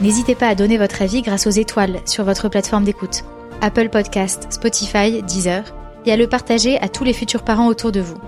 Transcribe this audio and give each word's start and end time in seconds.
N'hésitez 0.00 0.34
pas 0.34 0.48
à 0.48 0.54
donner 0.54 0.76
votre 0.76 1.02
avis 1.02 1.22
grâce 1.22 1.46
aux 1.46 1.50
étoiles 1.50 2.00
sur 2.04 2.24
votre 2.24 2.48
plateforme 2.48 2.84
d'écoute, 2.84 3.24
Apple 3.60 3.88
Podcast, 3.88 4.46
Spotify, 4.50 5.22
Deezer, 5.22 5.62
et 6.04 6.12
à 6.12 6.16
le 6.16 6.26
partager 6.26 6.78
à 6.80 6.88
tous 6.88 7.04
les 7.04 7.12
futurs 7.12 7.44
parents 7.44 7.68
autour 7.68 7.92
de 7.92 8.00
vous. 8.00 8.18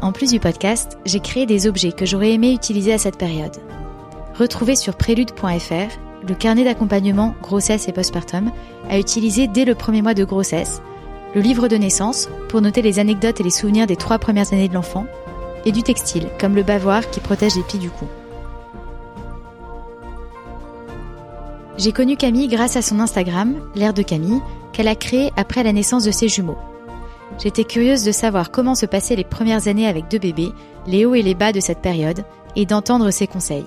En 0.00 0.12
plus 0.12 0.30
du 0.30 0.40
podcast, 0.40 0.98
j'ai 1.04 1.20
créé 1.20 1.46
des 1.46 1.66
objets 1.66 1.92
que 1.92 2.06
j'aurais 2.06 2.32
aimé 2.32 2.52
utiliser 2.52 2.92
à 2.92 2.98
cette 2.98 3.18
période. 3.18 3.56
Retrouvez 4.38 4.74
sur 4.74 4.96
prélude.fr 4.96 5.98
le 6.26 6.34
carnet 6.34 6.64
d'accompagnement 6.64 7.34
grossesse 7.42 7.86
et 7.86 7.92
postpartum 7.92 8.50
à 8.88 8.98
utiliser 8.98 9.46
dès 9.46 9.64
le 9.64 9.74
premier 9.74 10.02
mois 10.02 10.14
de 10.14 10.24
grossesse, 10.24 10.80
le 11.34 11.40
livre 11.40 11.68
de 11.68 11.76
naissance 11.76 12.28
pour 12.48 12.60
noter 12.60 12.82
les 12.82 12.98
anecdotes 12.98 13.40
et 13.40 13.44
les 13.44 13.50
souvenirs 13.50 13.86
des 13.86 13.96
trois 13.96 14.18
premières 14.18 14.52
années 14.52 14.68
de 14.68 14.74
l'enfant, 14.74 15.06
et 15.66 15.72
du 15.72 15.82
textile 15.82 16.28
comme 16.38 16.54
le 16.54 16.62
bavoir 16.62 17.10
qui 17.10 17.20
protège 17.20 17.56
les 17.56 17.62
plis 17.62 17.78
du 17.78 17.90
cou. 17.90 18.06
J'ai 21.76 21.90
connu 21.90 22.16
Camille 22.16 22.46
grâce 22.46 22.76
à 22.76 22.82
son 22.82 23.00
Instagram, 23.00 23.60
l'air 23.74 23.92
de 23.92 24.02
Camille, 24.02 24.40
qu'elle 24.72 24.86
a 24.86 24.94
créé 24.94 25.32
après 25.36 25.64
la 25.64 25.72
naissance 25.72 26.04
de 26.04 26.12
ses 26.12 26.28
jumeaux. 26.28 26.58
J'étais 27.42 27.64
curieuse 27.64 28.04
de 28.04 28.12
savoir 28.12 28.52
comment 28.52 28.76
se 28.76 28.86
passaient 28.86 29.16
les 29.16 29.24
premières 29.24 29.66
années 29.66 29.88
avec 29.88 30.08
deux 30.08 30.20
bébés, 30.20 30.52
les 30.86 31.04
hauts 31.04 31.16
et 31.16 31.22
les 31.22 31.34
bas 31.34 31.52
de 31.52 31.58
cette 31.58 31.80
période, 31.80 32.24
et 32.54 32.64
d'entendre 32.64 33.10
ses 33.10 33.26
conseils. 33.26 33.66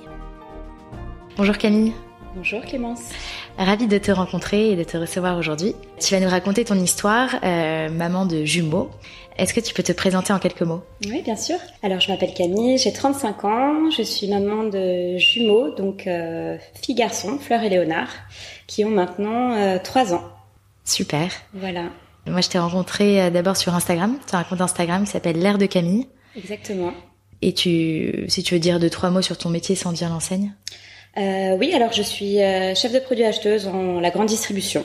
Bonjour 1.35 1.57
Camille. 1.57 1.91
Bonjour 2.33 2.61
Clémence. 2.61 3.01
Ravie 3.57 3.87
de 3.87 3.97
te 3.97 4.11
rencontrer 4.11 4.71
et 4.71 4.75
de 4.77 4.83
te 4.83 4.95
recevoir 4.95 5.37
aujourd'hui. 5.37 5.75
Tu 5.99 6.13
vas 6.13 6.21
nous 6.21 6.29
raconter 6.29 6.63
ton 6.63 6.75
histoire, 6.75 7.35
euh, 7.43 7.89
maman 7.89 8.25
de 8.25 8.45
jumeaux. 8.45 8.89
Est-ce 9.37 9.53
que 9.53 9.59
tu 9.59 9.73
peux 9.73 9.83
te 9.83 9.91
présenter 9.91 10.33
en 10.33 10.39
quelques 10.39 10.63
mots? 10.63 10.81
Oui, 11.05 11.21
bien 11.21 11.35
sûr. 11.35 11.57
Alors, 11.83 11.99
je 11.99 12.11
m'appelle 12.11 12.33
Camille, 12.33 12.77
j'ai 12.79 12.91
35 12.91 13.45
ans, 13.45 13.91
je 13.91 14.01
suis 14.01 14.27
maman 14.27 14.63
de 14.63 15.17
jumeaux, 15.17 15.75
donc 15.75 16.07
euh, 16.07 16.57
fille-garçon, 16.81 17.37
Fleur 17.39 17.61
et 17.61 17.69
Léonard, 17.69 18.09
qui 18.65 18.83
ont 18.83 18.89
maintenant 18.89 19.53
euh, 19.53 19.77
3 19.77 20.15
ans. 20.15 20.23
Super. 20.85 21.29
Voilà. 21.53 21.83
Moi, 22.25 22.41
je 22.41 22.49
t'ai 22.49 22.57
rencontré 22.57 23.21
euh, 23.21 23.29
d'abord 23.29 23.57
sur 23.57 23.75
Instagram. 23.75 24.17
Tu 24.27 24.35
as 24.35 24.39
un 24.39 24.43
compte 24.43 24.59
Instagram 24.61 25.05
qui 25.05 25.11
s'appelle 25.11 25.37
L'air 25.39 25.59
de 25.59 25.67
Camille. 25.67 26.07
Exactement. 26.35 26.91
Et 27.43 27.53
tu, 27.53 28.25
si 28.29 28.41
tu 28.41 28.55
veux 28.55 28.59
dire 28.59 28.79
deux, 28.79 28.89
trois 28.89 29.11
mots 29.11 29.21
sur 29.21 29.37
ton 29.37 29.49
métier 29.49 29.75
sans 29.75 29.91
dire 29.91 30.09
l'enseigne? 30.09 30.53
Euh, 31.17 31.55
Oui, 31.57 31.73
alors 31.75 31.93
je 31.93 32.01
suis 32.01 32.41
euh, 32.41 32.73
chef 32.73 32.91
de 32.91 32.99
produit 32.99 33.23
acheteuse 33.23 33.67
en 33.67 33.99
la 33.99 34.09
grande 34.09 34.27
distribution, 34.27 34.83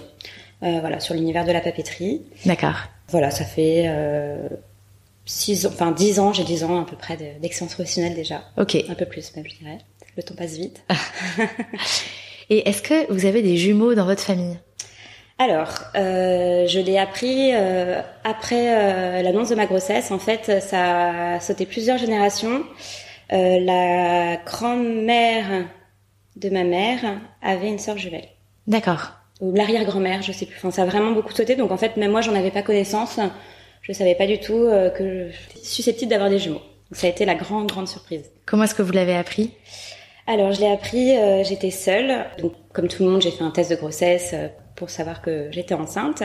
voilà, 0.61 1.01
sur 1.01 1.15
l'univers 1.15 1.45
de 1.47 1.53
la 1.53 1.61
papeterie. 1.61 2.23
D'accord. 2.47 2.77
Voilà, 3.13 3.31
ça 3.31 3.45
fait 3.45 3.85
euh, 3.87 4.49
six 5.25 5.67
ans, 5.67 5.71
enfin 5.73 5.93
10 5.93 6.19
ans, 6.19 6.33
j'ai 6.33 6.43
10 6.45 6.65
ans 6.65 6.83
à 6.83 6.85
peu 6.85 6.97
près 6.97 7.17
de- 7.17 7.41
d'expérience 7.41 7.75
professionnelle 7.75 8.15
déjà. 8.15 8.43
Ok. 8.57 8.75
Un 8.89 8.95
peu 8.95 9.07
plus 9.07 9.35
même, 9.37 9.45
je 9.49 9.57
dirais. 9.59 9.79
Le 10.17 10.23
temps 10.25 10.35
passe 10.35 10.57
vite. 10.57 10.83
Et 12.51 12.69
est-ce 12.69 12.83
que 12.83 13.11
vous 13.13 13.25
avez 13.25 13.41
des 13.43 13.57
jumeaux 13.57 13.95
dans 13.95 14.05
votre 14.05 14.23
famille? 14.23 14.59
Alors, 15.39 15.73
euh, 15.97 16.67
je 16.67 16.79
l'ai 16.79 16.99
appris 16.99 17.51
euh, 17.55 18.01
après 18.25 18.75
euh, 18.77 19.23
l'annonce 19.23 19.49
de 19.49 19.55
ma 19.55 19.67
grossesse. 19.67 20.11
En 20.11 20.19
fait, 20.19 20.61
ça 20.61 21.35
a 21.35 21.41
sauté 21.41 21.67
plusieurs 21.67 21.99
générations. 21.99 22.63
Euh, 23.33 23.59
la 23.61 24.37
grand-mère 24.45 25.67
de 26.37 26.49
ma 26.51 26.65
mère 26.65 27.01
avait 27.41 27.69
une 27.69 27.79
sœur 27.79 27.97
jumelle. 27.99 28.29
D'accord. 28.67 29.13
L'arrière-grand-mère, 29.43 30.23
je 30.23 30.33
sais 30.33 30.47
plus. 30.47 30.57
Enfin, 30.57 30.71
ça 30.71 30.83
a 30.83 30.87
vraiment 30.87 31.13
beaucoup 31.13 31.33
sauté. 31.33 31.57
Donc 31.57 31.71
en 31.71 31.77
fait, 31.77 31.97
même 31.97 32.13
moi, 32.13 32.21
j'en 32.21 32.35
avais 32.35 32.51
pas 32.51 32.63
connaissance. 32.63 33.19
Je 33.83 33.93
savais 33.93 34.15
pas 34.15 34.27
du 34.27 34.39
tout 34.39 34.55
euh, 34.55 34.89
que 34.91 35.31
je 35.31 35.59
susceptible 35.63 36.11
d'avoir 36.11 36.31
des 36.31 36.39
jumeaux. 36.39 36.63
Donc 36.91 36.97
ça 36.97 37.09
a 37.09 37.11
été 37.11 37.25
la 37.25 37.35
grande, 37.35 37.67
grande 37.67 37.89
surprise. 37.89 38.31
Comment 38.47 38.65
est-ce 38.65 38.75
que 38.75 38.83
vous 38.83 38.93
l'avez 38.93 39.17
appris? 39.17 39.51
Alors, 40.27 40.53
je 40.53 40.61
l'ai 40.61 40.71
appris, 40.71 41.17
euh, 41.17 41.43
j'étais 41.43 41.71
seule. 41.71 42.27
Donc, 42.41 42.53
comme 42.73 42.87
tout 42.87 43.03
le 43.03 43.11
monde, 43.11 43.23
j'ai 43.23 43.33
fait 43.33 43.43
un 43.43 43.51
test 43.51 43.71
de 43.71 43.77
grossesse 43.77 44.31
euh, 44.35 44.49
pour 44.77 44.89
savoir 44.89 45.21
que 45.21 45.49
j'étais 45.51 45.75
enceinte. 45.75 46.23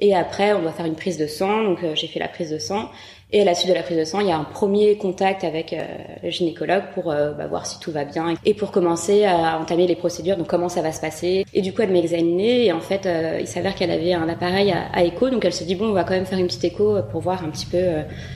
Et 0.00 0.14
après, 0.14 0.52
on 0.52 0.60
doit 0.60 0.72
faire 0.72 0.86
une 0.86 0.96
prise 0.96 1.16
de 1.16 1.26
sang. 1.26 1.64
Donc, 1.64 1.82
euh, 1.82 1.94
j'ai 1.94 2.06
fait 2.06 2.18
la 2.20 2.28
prise 2.28 2.50
de 2.50 2.58
sang. 2.58 2.90
Et 3.32 3.42
à 3.42 3.44
la 3.44 3.54
suite 3.54 3.68
de 3.68 3.74
la 3.74 3.84
prise 3.84 3.96
de 3.96 4.04
sang, 4.04 4.18
il 4.18 4.26
y 4.26 4.32
a 4.32 4.36
un 4.36 4.44
premier 4.44 4.96
contact 4.96 5.44
avec 5.44 5.72
euh, 5.72 5.84
le 6.24 6.30
gynécologue 6.30 6.82
pour 6.94 7.12
euh, 7.12 7.30
bah, 7.32 7.46
voir 7.46 7.64
si 7.64 7.78
tout 7.78 7.92
va 7.92 8.04
bien 8.04 8.34
et 8.44 8.54
pour 8.54 8.72
commencer 8.72 9.24
à 9.24 9.56
entamer 9.60 9.86
les 9.86 9.94
procédures. 9.94 10.36
Donc, 10.36 10.48
comment 10.48 10.68
ça 10.68 10.82
va 10.82 10.90
se 10.90 11.00
passer. 11.00 11.46
Et 11.54 11.62
du 11.62 11.72
coup, 11.72 11.82
elle 11.82 11.92
m'a 11.92 11.98
examinée. 11.98 12.66
Et 12.66 12.72
en 12.72 12.80
fait, 12.80 13.06
euh, 13.06 13.38
il 13.40 13.46
s'avère 13.46 13.76
qu'elle 13.76 13.92
avait 13.92 14.14
un 14.14 14.28
appareil 14.28 14.72
à, 14.72 15.04
écho. 15.04 15.30
Donc, 15.30 15.44
elle 15.44 15.52
se 15.52 15.62
dit, 15.62 15.76
bon, 15.76 15.90
on 15.90 15.92
va 15.92 16.02
quand 16.02 16.14
même 16.14 16.26
faire 16.26 16.40
une 16.40 16.48
petite 16.48 16.64
écho 16.64 16.96
pour 17.12 17.20
voir 17.20 17.44
un 17.44 17.50
petit 17.50 17.66
peu 17.66 17.80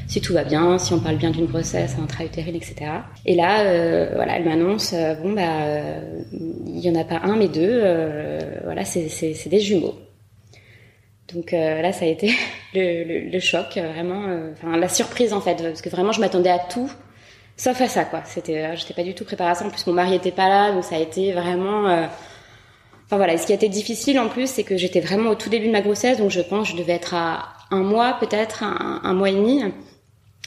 si 0.06 0.20
tout 0.20 0.32
va 0.32 0.44
bien, 0.44 0.78
si 0.78 0.92
on 0.92 1.00
parle 1.00 1.16
bien 1.16 1.30
d'une 1.30 1.46
grossesse 1.46 1.96
intra-utérine, 2.00 2.54
etc. 2.54 2.76
Et 3.26 3.34
là, 3.34 3.64
voilà, 4.14 4.36
elle 4.36 4.44
m'annonce, 4.44 4.94
bon 5.22 5.32
bah, 5.32 5.42
il 6.32 6.78
y 6.78 6.90
en 6.90 6.94
a 6.94 7.04
pas 7.04 7.20
un 7.24 7.36
mais 7.36 7.48
deux, 7.48 7.82
voilà, 8.64 8.84
c'est 8.84 9.48
des 9.48 9.60
jumeaux. 9.60 9.94
Donc 11.32 11.52
euh, 11.52 11.80
là, 11.82 11.92
ça 11.92 12.04
a 12.04 12.08
été 12.08 12.32
le, 12.74 13.04
le, 13.04 13.30
le 13.30 13.40
choc, 13.40 13.76
euh, 13.76 13.88
vraiment, 13.92 14.24
euh, 14.28 14.52
enfin 14.52 14.76
la 14.76 14.88
surprise 14.88 15.32
en 15.32 15.40
fait, 15.40 15.56
parce 15.62 15.82
que 15.82 15.88
vraiment, 15.88 16.12
je 16.12 16.20
m'attendais 16.20 16.50
à 16.50 16.58
tout, 16.58 16.90
sauf 17.56 17.80
à 17.80 17.88
ça 17.88 18.04
quoi. 18.04 18.22
C'était, 18.26 18.64
euh, 18.64 18.76
j'étais 18.76 18.94
pas 18.94 19.02
du 19.04 19.14
tout 19.14 19.24
préparée 19.24 19.50
à 19.52 19.54
ça. 19.54 19.66
En 19.66 19.70
plus, 19.70 19.86
mon 19.86 19.94
mari 19.94 20.14
était 20.14 20.32
pas 20.32 20.48
là, 20.48 20.72
donc 20.72 20.84
ça 20.84 20.96
a 20.96 20.98
été 21.00 21.32
vraiment. 21.32 21.88
euh, 21.88 22.06
Enfin 23.06 23.16
voilà, 23.18 23.34
et 23.34 23.38
ce 23.38 23.46
qui 23.46 23.52
a 23.52 23.56
été 23.56 23.68
difficile 23.68 24.18
en 24.18 24.28
plus, 24.28 24.48
c'est 24.48 24.64
que 24.64 24.76
j'étais 24.78 25.00
vraiment 25.00 25.30
au 25.30 25.34
tout 25.34 25.50
début 25.50 25.66
de 25.66 25.72
ma 25.72 25.82
grossesse, 25.82 26.18
donc 26.18 26.30
je 26.30 26.40
pense 26.40 26.68
que 26.70 26.76
je 26.76 26.82
devais 26.82 26.94
être 26.94 27.14
à 27.14 27.52
un 27.70 27.82
mois 27.82 28.16
peut-être, 28.18 28.62
un, 28.62 29.00
un 29.04 29.12
mois 29.14 29.28
et 29.30 29.34
demi. 29.34 29.62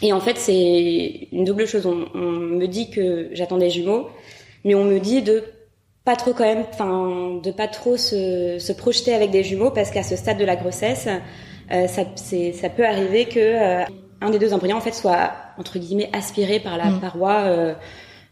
Et 0.02 0.14
en 0.14 0.20
fait, 0.20 0.38
c'est 0.38 1.28
une 1.32 1.44
double 1.44 1.68
chose. 1.68 1.86
On, 1.86 2.06
on 2.14 2.32
me 2.32 2.68
dit 2.68 2.90
que 2.92 3.30
j'attends 3.34 3.58
des 3.58 3.70
jumeaux, 3.70 4.10
mais 4.64 4.76
on 4.76 4.84
me 4.84 5.00
dit 5.00 5.22
de 5.22 5.44
pas 6.08 6.16
trop 6.16 6.34
quand 6.38 6.46
même, 6.54 6.64
enfin, 6.74 7.40
de 7.44 7.52
pas 7.52 7.68
trop 7.68 7.98
se, 7.98 8.58
se 8.68 8.74
projeter 8.84 9.14
avec 9.14 9.30
des 9.30 9.44
jumeaux 9.44 9.72
parce 9.72 9.90
qu'à 9.92 10.04
ce 10.04 10.16
stade 10.16 10.38
de 10.38 10.46
la 10.46 10.56
grossesse, 10.56 11.10
euh, 11.74 11.88
ça, 11.88 12.04
c'est, 12.16 12.54
ça 12.54 12.70
peut 12.70 12.86
arriver 12.94 13.26
que 13.26 13.40
euh, 13.40 13.84
un 14.22 14.30
des 14.30 14.40
deux 14.40 14.54
embryons 14.54 14.78
en 14.78 14.86
fait 14.88 14.94
soit 14.94 15.32
entre 15.58 15.80
guillemets 15.80 16.10
aspiré 16.14 16.60
par 16.62 16.78
la 16.78 16.86
Mm. 16.92 17.00
paroi 17.02 17.34
euh, 17.46 17.74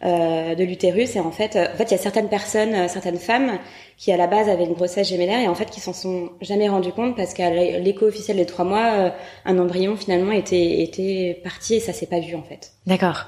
euh, 0.03 0.55
de 0.55 0.63
l'utérus 0.63 1.15
et 1.17 1.19
en 1.19 1.31
fait, 1.31 1.55
euh, 1.57 1.65
en 1.73 1.75
fait, 1.77 1.85
il 1.85 1.91
y 1.91 1.95
a 1.95 2.03
certaines 2.09 2.29
personnes, 2.29 2.73
euh, 2.73 2.87
certaines 2.87 3.17
femmes 3.17 3.51
qui 3.97 4.11
à 4.13 4.17
la 4.17 4.27
base 4.27 4.47
avaient 4.49 4.65
une 4.65 4.73
grossesse 4.73 5.09
gémellaire 5.09 5.39
et 5.39 5.47
en 5.49 5.55
fait 5.55 5.69
qui 5.69 5.81
s'en 5.81 5.93
sont 5.93 6.29
jamais 6.41 6.69
rendues 6.69 6.91
compte 6.93 7.15
parce 7.17 7.33
qu'à 7.33 7.49
l'écho 7.49 8.05
officiel 8.05 8.37
des 8.37 8.45
trois 8.45 8.65
mois, 8.65 8.87
euh, 8.93 9.09
un 9.45 9.57
embryon 9.59 9.97
finalement 9.97 10.31
était 10.31 10.81
était 10.81 11.41
parti 11.43 11.75
et 11.75 11.79
ça 11.81 11.91
s'est 11.91 12.07
pas 12.07 12.21
vu 12.21 12.35
en 12.35 12.43
fait. 12.43 12.71
D'accord. 12.85 13.25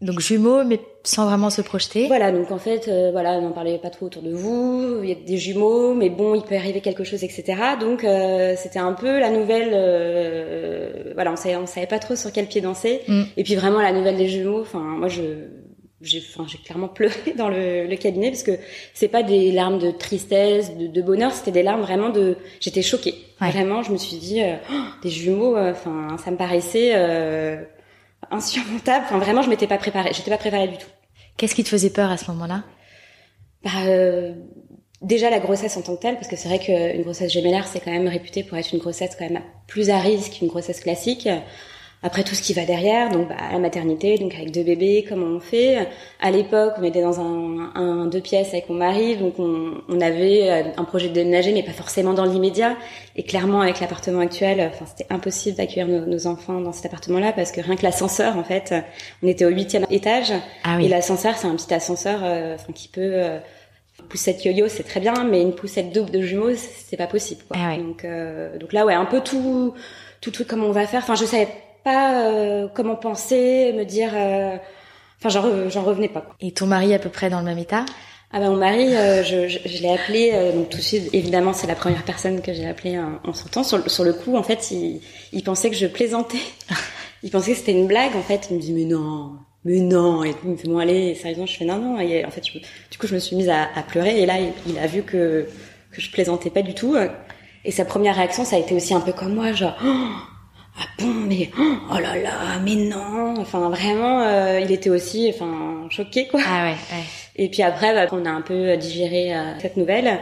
Donc 0.00 0.20
jumeaux, 0.20 0.64
mais 0.64 0.80
sans 1.02 1.26
vraiment 1.26 1.50
se 1.50 1.62
projeter. 1.62 2.06
Voilà, 2.08 2.30
donc 2.32 2.50
en 2.50 2.58
fait, 2.58 2.88
euh, 2.88 3.10
voilà, 3.12 3.40
n'en 3.40 3.52
parlez 3.52 3.78
pas 3.78 3.90
trop 3.90 4.06
autour 4.06 4.22
de 4.22 4.32
vous. 4.32 5.00
Il 5.02 5.08
y 5.08 5.12
a 5.12 5.14
des 5.14 5.36
jumeaux, 5.38 5.94
mais 5.94 6.10
bon, 6.10 6.34
il 6.34 6.42
peut 6.42 6.56
arriver 6.56 6.80
quelque 6.80 7.04
chose, 7.04 7.24
etc. 7.24 7.44
Donc 7.80 8.04
euh, 8.04 8.54
c'était 8.56 8.78
un 8.80 8.92
peu 8.92 9.18
la 9.20 9.30
nouvelle. 9.30 9.70
euh, 9.72 11.12
voilà, 11.14 11.32
on 11.32 11.36
savait, 11.36 11.56
on 11.56 11.66
savait 11.66 11.86
pas 11.86 11.98
trop 11.98 12.16
sur 12.16 12.32
quel 12.32 12.46
pied 12.46 12.60
danser. 12.60 13.00
Mm. 13.08 13.22
Et 13.36 13.44
puis 13.44 13.54
vraiment 13.54 13.80
la 13.80 13.92
nouvelle 13.92 14.16
des 14.16 14.28
jumeaux. 14.28 14.60
Enfin, 14.60 14.80
moi, 14.80 15.08
je 15.08 15.22
j'ai, 16.02 16.18
enfin, 16.18 16.44
j'ai 16.46 16.58
clairement 16.58 16.88
pleuré 16.88 17.14
dans 17.38 17.48
le, 17.48 17.86
le 17.86 17.96
cabinet 17.96 18.30
parce 18.30 18.42
que 18.42 18.58
c'est 18.92 19.08
pas 19.08 19.22
des 19.22 19.52
larmes 19.52 19.78
de 19.78 19.90
tristesse, 19.90 20.76
de, 20.76 20.86
de 20.86 21.02
bonheur, 21.02 21.32
c'était 21.32 21.52
des 21.52 21.62
larmes 21.62 21.80
vraiment 21.82 22.10
de. 22.10 22.36
J'étais 22.60 22.82
choquée. 22.82 23.14
Ouais. 23.40 23.50
Vraiment, 23.50 23.82
je 23.82 23.90
me 23.92 23.96
suis 23.96 24.16
dit, 24.16 24.42
euh, 24.42 24.54
Oh, 24.70 24.74
des 25.02 25.08
jumeaux. 25.10 25.56
euh, 25.56 25.70
Enfin, 25.70 26.16
ça 26.22 26.30
me 26.30 26.36
paraissait. 26.36 26.92
Insurmontable. 28.30 29.04
Enfin, 29.06 29.18
vraiment, 29.18 29.42
je 29.42 29.50
m'étais 29.50 29.66
pas 29.66 29.78
préparée. 29.78 30.10
J'étais 30.12 30.30
pas 30.30 30.38
préparée 30.38 30.68
du 30.68 30.78
tout. 30.78 30.88
Qu'est-ce 31.36 31.54
qui 31.54 31.64
te 31.64 31.68
faisait 31.68 31.90
peur 31.90 32.10
à 32.10 32.16
ce 32.16 32.30
moment-là? 32.30 32.62
Bah, 33.64 33.70
euh, 33.86 34.34
déjà 35.02 35.30
la 35.30 35.40
grossesse 35.40 35.76
en 35.76 35.82
tant 35.82 35.96
que 35.96 36.02
telle, 36.02 36.14
parce 36.16 36.28
que 36.28 36.36
c'est 36.36 36.48
vrai 36.48 36.58
qu'une 36.58 37.02
grossesse 37.02 37.32
gémellaire, 37.32 37.66
c'est 37.66 37.80
quand 37.80 37.90
même 37.90 38.08
réputé 38.08 38.44
pour 38.44 38.56
être 38.58 38.72
une 38.72 38.78
grossesse 38.78 39.16
quand 39.18 39.28
même 39.28 39.42
plus 39.66 39.90
à 39.90 39.98
risque 39.98 40.34
qu'une 40.34 40.48
grossesse 40.48 40.80
classique. 40.80 41.28
Après 42.04 42.22
tout 42.22 42.34
ce 42.34 42.42
qui 42.42 42.52
va 42.52 42.66
derrière, 42.66 43.10
donc 43.10 43.28
bah, 43.28 43.36
la 43.50 43.58
maternité, 43.58 44.18
donc 44.18 44.34
avec 44.34 44.50
deux 44.50 44.62
bébés, 44.62 45.06
comment 45.08 45.26
on 45.26 45.40
fait? 45.40 45.88
À 46.20 46.30
l'époque, 46.30 46.74
on 46.78 46.84
était 46.84 47.00
dans 47.00 47.18
un, 47.18 47.72
un, 47.74 48.06
deux 48.06 48.20
pièces 48.20 48.48
avec 48.48 48.68
mon 48.68 48.76
mari, 48.76 49.16
donc 49.16 49.38
on, 49.38 49.72
on, 49.88 50.00
avait 50.02 50.50
euh, 50.50 50.62
un 50.76 50.84
projet 50.84 51.08
de 51.08 51.14
déménager, 51.14 51.52
mais 51.52 51.62
pas 51.62 51.72
forcément 51.72 52.12
dans 52.12 52.26
l'immédiat. 52.26 52.76
Et 53.16 53.22
clairement, 53.22 53.62
avec 53.62 53.80
l'appartement 53.80 54.20
actuel, 54.20 54.70
enfin 54.70 54.84
c'était 54.86 55.10
impossible 55.10 55.56
d'accueillir 55.56 55.88
nos, 55.88 56.04
nos, 56.04 56.26
enfants 56.26 56.60
dans 56.60 56.72
cet 56.72 56.84
appartement-là 56.86 57.32
parce 57.32 57.52
que 57.52 57.62
rien 57.62 57.74
que 57.74 57.82
l'ascenseur, 57.82 58.36
en 58.36 58.44
fait, 58.44 58.74
on 59.22 59.26
était 59.26 59.46
au 59.46 59.50
huitième 59.50 59.86
étage 59.90 60.32
ah 60.62 60.76
oui. 60.76 60.84
et 60.84 60.88
l'ascenseur, 60.88 61.36
c'est 61.36 61.46
un 61.46 61.56
petit 61.56 61.72
ascenseur, 61.72 62.20
euh, 62.22 62.54
enfin 62.56 62.74
qui 62.74 62.88
peut 62.88 63.00
euh, 63.00 63.38
poussette 64.10 64.44
yo-yo, 64.44 64.68
c'est 64.68 64.82
très 64.82 65.00
bien, 65.00 65.24
mais 65.24 65.40
une 65.40 65.54
poussette 65.54 65.92
double 65.92 66.10
de 66.10 66.20
jumeaux, 66.20 66.54
c'est 66.54 66.96
pas 66.96 67.06
possible. 67.06 67.42
Quoi. 67.48 67.56
Ah 67.60 67.70
ouais. 67.70 67.78
Donc, 67.78 68.04
euh, 68.04 68.58
donc 68.58 68.72
là, 68.72 68.84
ouais, 68.84 68.94
un 68.94 69.06
peu 69.06 69.20
tout, 69.20 69.72
tout, 70.20 70.30
tout 70.30 70.44
comment 70.46 70.66
on 70.66 70.72
va 70.72 70.86
faire. 70.86 71.00
Enfin, 71.02 71.14
je 71.14 71.24
savais 71.24 71.48
pas 71.84 72.26
euh, 72.30 72.68
comment 72.74 72.96
penser, 72.96 73.72
me 73.74 73.84
dire. 73.84 74.10
euh, 74.14 74.56
Enfin, 75.20 75.28
j'en, 75.30 75.70
j'en 75.70 75.82
revenais 75.82 76.08
pas. 76.08 76.20
Quoi. 76.20 76.34
Et 76.40 76.52
ton 76.52 76.66
mari 76.66 76.92
à 76.94 76.98
peu 76.98 77.08
près 77.08 77.30
dans 77.30 77.38
le 77.38 77.46
même 77.46 77.58
état? 77.58 77.84
Ah 78.32 78.40
ben 78.40 78.50
mon 78.50 78.56
mari, 78.56 78.94
euh, 78.96 79.22
je, 79.22 79.48
je, 79.48 79.58
je 79.64 79.82
l'ai 79.82 79.90
appelé 79.92 80.32
euh, 80.34 80.52
donc 80.52 80.68
tout 80.68 80.78
de 80.78 80.82
suite. 80.82 81.08
Évidemment, 81.14 81.52
c'est 81.52 81.66
la 81.68 81.76
première 81.76 82.02
personne 82.04 82.42
que 82.42 82.52
j'ai 82.52 82.66
appelée 82.66 82.98
en, 82.98 83.20
en 83.24 83.32
sortant. 83.32 83.62
Sur, 83.62 83.78
le- 83.78 83.88
sur 83.88 84.04
le 84.04 84.12
coup, 84.12 84.36
en 84.36 84.42
fait, 84.42 84.70
il, 84.72 85.00
il 85.32 85.42
pensait 85.44 85.70
que 85.70 85.76
je 85.76 85.86
plaisantais. 85.86 86.38
il 87.22 87.30
pensait 87.30 87.52
que 87.52 87.58
c'était 87.58 87.72
une 87.72 87.86
blague. 87.86 88.16
En 88.16 88.22
fait, 88.22 88.48
il 88.50 88.56
me 88.56 88.60
dit 88.60 88.72
mais 88.72 88.84
non, 88.84 89.32
mais 89.64 89.78
non. 89.80 90.24
Et 90.24 90.34
il 90.44 90.50
me 90.50 90.56
fait 90.56 90.68
bon 90.68 90.78
allez, 90.78 91.14
sérieusement, 91.14 91.46
je 91.46 91.56
fais 91.56 91.64
non 91.64 91.78
non. 91.78 92.00
Et 92.00 92.24
en 92.24 92.30
fait, 92.30 92.42
je- 92.46 92.58
du 92.58 92.98
coup, 92.98 93.06
je 93.06 93.14
me 93.14 93.20
suis 93.20 93.36
mise 93.36 93.48
à, 93.48 93.68
à 93.74 93.82
pleurer. 93.82 94.20
Et 94.20 94.26
là, 94.26 94.34
il, 94.40 94.52
il 94.68 94.78
a 94.78 94.86
vu 94.86 95.02
que 95.02 95.46
que 95.92 96.00
je 96.00 96.10
plaisantais 96.10 96.50
pas 96.50 96.62
du 96.62 96.74
tout. 96.74 96.96
Et 97.64 97.70
sa 97.70 97.84
première 97.84 98.16
réaction, 98.16 98.44
ça 98.44 98.56
a 98.56 98.58
été 98.58 98.74
aussi 98.74 98.92
un 98.94 99.00
peu 99.00 99.12
comme 99.12 99.34
moi, 99.34 99.52
genre. 99.52 99.76
Oh, 99.84 100.08
ah 100.76 100.86
bon, 100.98 101.06
mais 101.06 101.50
oh 101.56 101.98
là 101.98 102.16
là, 102.16 102.58
mais 102.64 102.74
non. 102.74 103.34
Enfin, 103.38 103.68
vraiment, 103.68 104.22
euh, 104.22 104.60
il 104.60 104.72
était 104.72 104.90
aussi, 104.90 105.30
enfin, 105.32 105.86
choqué 105.90 106.26
quoi. 106.26 106.40
Ah 106.44 106.64
ouais, 106.64 106.70
ouais. 106.70 107.04
Et 107.36 107.48
puis 107.48 107.62
après, 107.62 107.94
bah, 107.94 108.08
on 108.12 108.24
a 108.24 108.30
un 108.30 108.40
peu 108.40 108.76
digéré 108.76 109.34
euh, 109.34 109.52
cette 109.60 109.76
nouvelle. 109.76 110.18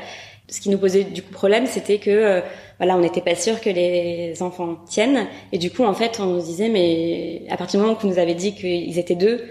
Ce 0.48 0.60
qui 0.60 0.68
nous 0.68 0.78
posait 0.78 1.04
du 1.04 1.22
coup 1.22 1.32
problème, 1.32 1.66
c'était 1.66 1.98
que 1.98 2.10
euh, 2.10 2.40
voilà, 2.78 2.96
on 2.96 3.00
n'était 3.00 3.22
pas 3.22 3.34
sûr 3.34 3.60
que 3.60 3.70
les 3.70 4.42
enfants 4.42 4.76
tiennent. 4.86 5.26
Et 5.52 5.58
du 5.58 5.70
coup, 5.70 5.84
en 5.84 5.94
fait, 5.94 6.20
on 6.20 6.40
se 6.40 6.46
disait, 6.46 6.68
mais 6.68 7.42
à 7.48 7.56
partir 7.56 7.80
du 7.80 7.86
moment 7.86 7.98
qu'on 7.98 8.08
nous 8.08 8.18
avait 8.18 8.34
dit 8.34 8.54
qu'ils 8.54 8.98
étaient 8.98 9.14
deux, 9.14 9.42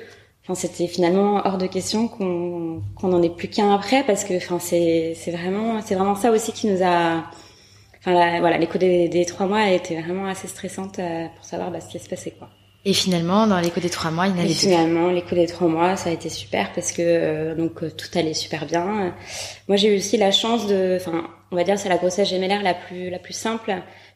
enfin, 0.43 0.53
c'était 0.53 0.87
finalement 0.87 1.41
hors 1.45 1.57
de 1.57 1.65
question 1.65 2.07
qu'on 2.07 2.81
qu'on 2.95 3.07
n'en 3.07 3.23
ait 3.23 3.29
plus 3.29 3.47
qu'un 3.47 3.73
après, 3.73 4.03
parce 4.03 4.23
que 4.23 4.37
enfin, 4.37 4.59
c'est 4.59 5.13
c'est 5.15 5.31
vraiment 5.31 5.81
c'est 5.83 5.95
vraiment 5.95 6.15
ça 6.15 6.31
aussi 6.31 6.51
qui 6.51 6.67
nous 6.67 6.83
a 6.83 7.23
Enfin 8.01 8.13
la- 8.13 8.39
voilà, 8.39 8.57
l'écho 8.57 8.77
des, 8.77 9.07
des 9.09 9.25
trois 9.25 9.45
mois 9.45 9.59
a 9.59 9.69
été 9.71 10.01
vraiment 10.01 10.25
assez 10.27 10.47
stressante 10.47 10.99
euh, 10.99 11.27
pour 11.35 11.45
savoir 11.45 11.71
bah, 11.71 11.79
ce 11.81 11.87
qui 11.89 11.99
se 11.99 12.09
passer 12.09 12.31
quoi. 12.31 12.49
Et 12.83 12.93
finalement, 12.93 13.45
dans 13.45 13.59
l'écho 13.59 13.79
des 13.79 13.91
trois 13.91 14.09
mois, 14.09 14.25
il 14.25 14.31
y 14.31 14.39
en 14.39 14.39
avait 14.39 14.47
finalement, 14.53 15.11
l'écho 15.11 15.35
des 15.35 15.45
trois 15.45 15.67
mois, 15.67 15.95
ça 15.97 16.09
a 16.09 16.13
été 16.13 16.29
super 16.29 16.73
parce 16.73 16.91
que 16.91 17.03
euh, 17.03 17.53
donc 17.55 17.83
euh, 17.83 17.91
tout 17.91 18.07
allait 18.17 18.33
super 18.33 18.65
bien. 18.65 19.13
Moi, 19.67 19.77
j'ai 19.77 19.93
eu 19.93 19.97
aussi 19.97 20.17
la 20.17 20.31
chance 20.31 20.65
de, 20.65 20.97
enfin, 20.99 21.29
on 21.51 21.55
va 21.55 21.63
dire, 21.63 21.77
c'est 21.77 21.89
la 21.89 21.97
grossesse 21.97 22.27
gémellaire 22.27 22.63
la 22.63 22.73
plus 22.73 23.11
la 23.11 23.19
plus 23.19 23.33
simple 23.33 23.71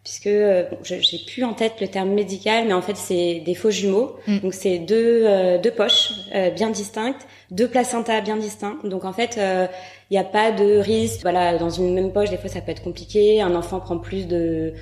puisque 0.05 0.27
euh, 0.27 0.63
j'ai 0.83 1.17
plus 1.17 1.43
en 1.43 1.53
tête 1.53 1.81
le 1.81 1.87
terme 1.87 2.11
médical, 2.11 2.65
mais 2.67 2.73
en 2.73 2.81
fait, 2.83 2.95
c'est 2.95 3.41
des 3.43 3.55
faux 3.55 3.71
jumeaux. 3.71 4.15
Mm. 4.27 4.37
Donc 4.37 4.53
c'est 4.53 4.77
deux 4.77 5.23
euh, 5.25 5.57
deux 5.57 5.71
poches 5.71 6.11
euh, 6.35 6.51
bien 6.51 6.69
distinctes, 6.69 7.27
deux 7.49 7.67
placentas 7.67 8.21
bien 8.21 8.37
distincts. 8.37 8.77
Donc 8.83 9.03
en 9.03 9.13
fait, 9.13 9.37
euh, 9.39 9.65
il 10.11 10.13
n'y 10.13 10.19
a 10.19 10.23
pas 10.23 10.51
de 10.51 10.77
risque. 10.77 11.21
Voilà, 11.23 11.57
dans 11.57 11.71
une 11.71 11.95
même 11.95 12.13
poche, 12.13 12.29
des 12.29 12.37
fois, 12.37 12.49
ça 12.49 12.61
peut 12.61 12.71
être 12.71 12.83
compliqué. 12.83 13.41
Un 13.41 13.55
enfant 13.55 13.79
prend 13.79 13.97
plus 13.97 14.27
de 14.27 14.73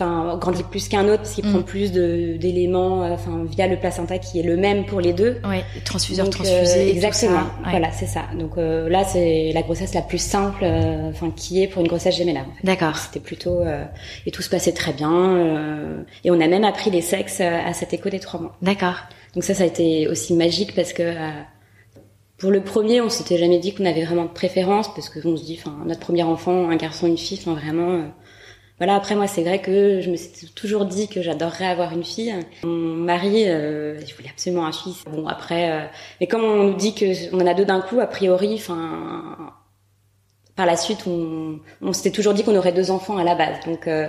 enfin 0.00 0.36
grandit 0.40 0.62
plus 0.62 0.88
qu'un 0.88 1.04
autre 1.08 1.22
parce 1.22 1.34
qu'il 1.34 1.44
Mm. 1.46 1.50
prend 1.52 1.62
plus 1.62 1.90
de 1.92 2.36
d'éléments 2.36 3.02
euh, 3.02 3.10
enfin 3.14 3.42
via 3.50 3.66
le 3.66 3.76
placenta 3.76 4.18
qui 4.18 4.38
est 4.38 4.42
le 4.44 4.56
même 4.56 4.86
pour 4.86 5.00
les 5.00 5.12
deux 5.12 5.38
Ouais, 5.44 5.64
transfuseur 5.84 6.24
donc, 6.26 6.34
euh, 6.36 6.44
transfusé. 6.44 6.84
tout 6.84 6.90
exactement. 6.94 7.32
ça. 7.38 7.44
Ouais. 7.64 7.70
Voilà, 7.70 7.90
c'est 7.90 8.06
ça. 8.06 8.22
Donc 8.38 8.52
euh, 8.58 8.88
là, 8.88 9.02
c'est 9.04 9.50
la 9.52 9.62
grossesse 9.62 9.94
la 9.94 10.02
plus 10.02 10.22
simple, 10.22 10.60
euh, 10.62 11.10
enfin 11.10 11.32
qui 11.34 11.62
est 11.62 11.66
pour 11.66 11.82
une 11.82 11.88
grossesse 11.88 12.16
gémellaire. 12.16 12.46
en 12.48 12.54
fait. 12.54 12.64
D'accord. 12.66 12.96
C'était 12.96 13.20
plutôt 13.20 13.60
euh, 13.60 13.84
et 14.26 14.30
tout 14.30 14.42
se 14.42 14.50
passait 14.50 14.72
très 14.72 14.92
bien. 14.92 15.12
euh, 15.12 16.02
et 16.24 16.30
on 16.30 16.40
a 16.40 16.46
même 16.46 16.64
appris 16.64 16.90
les 16.90 17.00
sexes 17.02 17.40
euh, 17.40 17.58
à 17.66 17.72
cet 17.72 17.92
écho 17.92 18.08
des 18.08 18.20
trois 18.20 18.40
mois. 18.40 18.56
D'accord. 18.62 18.94
Donc 19.34 19.42
ça, 19.44 19.52
ça 19.54 19.64
a 19.64 19.66
été 19.66 20.06
aussi 20.08 20.32
magique 20.34 20.74
parce 20.74 20.92
que 20.92 21.02
euh, 21.02 21.30
pour 22.38 22.50
le 22.52 22.60
premier, 22.62 23.00
on 23.00 23.08
s'était 23.08 23.36
jamais 23.36 23.58
dit 23.58 23.74
qu'on 23.74 23.84
avait 23.84 24.04
vraiment 24.04 24.24
de 24.24 24.28
préférence 24.30 24.94
parce 24.94 25.08
que 25.08 25.18
on 25.26 25.36
se 25.36 25.44
dit, 25.44 25.58
enfin, 25.60 25.76
notre 25.86 26.00
premier 26.00 26.22
enfant, 26.22 26.70
un 26.70 26.76
garçon, 26.76 27.08
une 27.08 27.18
fille, 27.18 27.38
enfin 27.40 27.54
vraiment. 27.60 28.04
Voilà, 28.78 28.94
après 28.94 29.14
moi, 29.16 29.26
c'est 29.26 29.42
vrai 29.42 29.60
que 29.60 30.00
je 30.00 30.10
me 30.10 30.16
suis 30.16 30.48
toujours 30.54 30.84
dit 30.86 31.08
que 31.08 31.20
j'adorerais 31.22 31.66
avoir 31.66 31.92
une 31.92 32.04
fille. 32.04 32.34
Mon 32.62 32.94
mari, 32.94 33.44
euh, 33.46 34.00
il 34.06 34.14
voulait 34.14 34.30
absolument 34.30 34.66
un 34.66 34.72
fils. 34.72 35.04
Bon, 35.10 35.26
après, 35.26 35.70
euh, 35.70 35.84
mais 36.20 36.26
comme 36.26 36.44
on 36.44 36.64
nous 36.64 36.74
dit 36.74 36.94
que 36.94 37.34
on 37.34 37.40
en 37.40 37.46
a 37.46 37.54
deux 37.54 37.64
d'un 37.64 37.80
coup, 37.80 37.98
a 38.00 38.06
priori, 38.06 38.54
enfin, 38.54 39.52
par 40.56 40.66
la 40.66 40.76
suite, 40.76 41.06
on, 41.06 41.58
on 41.82 41.92
s'était 41.92 42.10
toujours 42.12 42.34
dit 42.34 42.44
qu'on 42.44 42.56
aurait 42.56 42.72
deux 42.72 42.90
enfants 42.90 43.16
à 43.16 43.24
la 43.24 43.34
base. 43.34 43.56
Donc, 43.66 43.86
euh, 43.88 44.08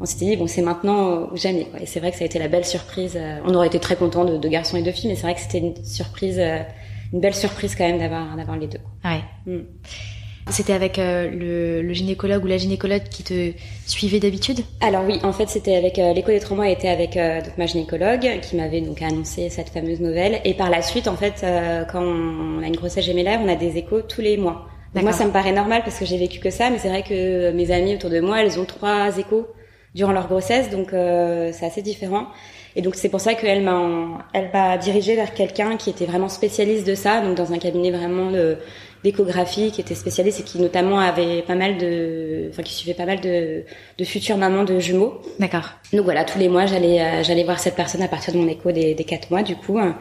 on 0.00 0.04
s'était 0.06 0.26
dit 0.26 0.36
bon, 0.36 0.46
c'est 0.46 0.62
maintenant 0.62 1.28
ou 1.32 1.36
jamais. 1.36 1.64
Quoi. 1.64 1.80
Et 1.80 1.86
c'est 1.86 1.98
vrai 1.98 2.12
que 2.12 2.16
ça 2.18 2.22
a 2.22 2.26
été 2.26 2.38
la 2.38 2.46
belle 2.48 2.64
surprise. 2.64 3.16
euh, 3.16 3.40
On 3.44 3.54
aurait 3.54 3.66
été 3.66 3.80
très 3.80 3.96
contents 3.96 4.24
de, 4.24 4.36
de 4.36 4.48
garçons 4.48 4.76
et 4.76 4.82
de 4.82 4.92
filles, 4.92 5.10
mais 5.10 5.16
c'est 5.16 5.22
vrai 5.22 5.34
que 5.34 5.40
c'était 5.40 5.58
une 5.58 5.84
surprise, 5.84 6.38
euh, 6.38 6.60
une 7.12 7.20
belle 7.20 7.34
surprise 7.34 7.74
quand 7.74 7.84
même 7.86 7.98
d'avoir 7.98 8.36
d'avoir 8.36 8.56
les 8.56 8.68
deux. 8.68 8.78
Ouais. 9.04 9.22
Mm. 9.46 9.62
C'était 10.50 10.72
avec 10.72 10.98
euh, 10.98 11.30
le, 11.30 11.82
le 11.82 11.92
gynécologue 11.92 12.44
ou 12.44 12.46
la 12.46 12.56
gynécologue 12.56 13.04
qui 13.10 13.22
te 13.22 13.52
suivait 13.86 14.18
d'habitude? 14.18 14.60
Alors 14.80 15.04
oui, 15.06 15.18
en 15.22 15.32
fait, 15.32 15.48
c'était 15.48 15.76
avec 15.76 15.98
euh, 15.98 16.12
l'écho 16.12 16.30
des 16.30 16.40
trois 16.40 16.56
mois 16.56 16.68
était 16.68 16.88
avec 16.88 17.16
euh, 17.16 17.40
donc 17.40 17.56
ma 17.58 17.66
gynécologue 17.66 18.40
qui 18.40 18.56
m'avait 18.56 18.80
donc 18.80 19.02
annoncé 19.02 19.50
cette 19.50 19.68
fameuse 19.68 20.00
nouvelle. 20.00 20.40
Et 20.44 20.54
par 20.54 20.70
la 20.70 20.82
suite, 20.82 21.06
en 21.06 21.16
fait, 21.16 21.44
quand 21.92 22.02
on 22.02 22.62
a 22.62 22.66
une 22.66 22.76
grossesse 22.76 23.04
gémellaire, 23.04 23.40
on 23.44 23.48
a 23.48 23.56
des 23.56 23.76
échos 23.76 24.02
tous 24.02 24.20
les 24.20 24.36
mois. 24.36 24.66
Donc 24.94 25.04
moi, 25.04 25.12
ça 25.12 25.26
me 25.26 25.30
paraît 25.32 25.52
normal 25.52 25.82
parce 25.84 25.98
que 25.98 26.06
j'ai 26.06 26.18
vécu 26.18 26.40
que 26.40 26.50
ça, 26.50 26.70
mais 26.70 26.78
c'est 26.78 26.88
vrai 26.88 27.02
que 27.02 27.52
mes 27.52 27.70
amies 27.70 27.94
autour 27.94 28.10
de 28.10 28.20
moi, 28.20 28.42
elles 28.42 28.58
ont 28.58 28.64
trois 28.64 29.16
échos 29.18 29.46
durant 29.94 30.12
leur 30.12 30.28
grossesse, 30.28 30.70
donc 30.70 30.88
c'est 30.90 31.66
assez 31.66 31.82
différent. 31.82 32.26
Et 32.76 32.82
donc 32.82 32.94
c'est 32.94 33.08
pour 33.08 33.20
ça 33.20 33.34
qu'elle 33.34 33.62
m'a, 33.62 34.26
elle 34.32 34.50
m'a 34.52 34.78
dirigée 34.78 35.16
vers 35.16 35.34
quelqu'un 35.34 35.76
qui 35.76 35.90
était 35.90 36.06
vraiment 36.06 36.28
spécialiste 36.28 36.86
de 36.86 36.94
ça, 36.94 37.20
donc 37.20 37.34
dans 37.36 37.52
un 37.52 37.58
cabinet 37.58 37.90
vraiment 37.90 38.30
de 38.30 38.58
d'échographie, 39.04 39.70
qui 39.70 39.80
était 39.80 39.94
spécialiste 39.94 40.40
et 40.40 40.42
qui 40.42 40.58
notamment 40.58 40.98
avait 40.98 41.42
pas 41.42 41.54
mal 41.54 41.78
de, 41.78 42.48
enfin 42.50 42.62
qui 42.62 42.74
suivait 42.74 42.94
pas 42.94 43.06
mal 43.06 43.20
de, 43.20 43.64
de 43.98 44.04
futures 44.04 44.36
mamans 44.36 44.64
de 44.64 44.78
jumeaux. 44.78 45.20
D'accord. 45.38 45.70
Donc 45.92 46.04
voilà, 46.04 46.24
tous 46.24 46.38
les 46.38 46.48
mois, 46.48 46.66
j'allais 46.66 47.00
euh, 47.00 47.22
j'allais 47.22 47.44
voir 47.44 47.58
cette 47.60 47.76
personne 47.76 48.02
à 48.02 48.08
partir 48.08 48.34
de 48.34 48.38
mon 48.38 48.48
écho 48.48 48.72
des, 48.72 48.94
des 48.94 49.04
4 49.04 49.30
mois, 49.30 49.42
du 49.42 49.56
coup, 49.56 49.78
hein, 49.78 49.98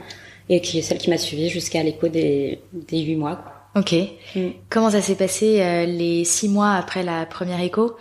et 0.49 0.61
qui 0.61 0.79
est 0.79 0.81
celle 0.81 0.97
qui 0.97 1.09
m'a 1.09 1.17
suivie 1.17 1.49
jusqu'à 1.49 1.83
l'écho 1.83 2.07
des, 2.07 2.59
des 2.73 2.99
8 2.99 3.15
mois. 3.15 3.35
Quoi. 3.35 3.53
Ok. 3.77 3.93
Mm. 4.35 4.49
Comment 4.69 4.89
ça 4.89 5.01
s'est 5.01 5.15
passé 5.15 5.61
euh, 5.61 5.85
les 5.85 6.23
six 6.23 6.49
mois 6.49 6.73
après 6.73 7.03
la 7.03 7.25
première 7.25 7.61
écho 7.61 7.95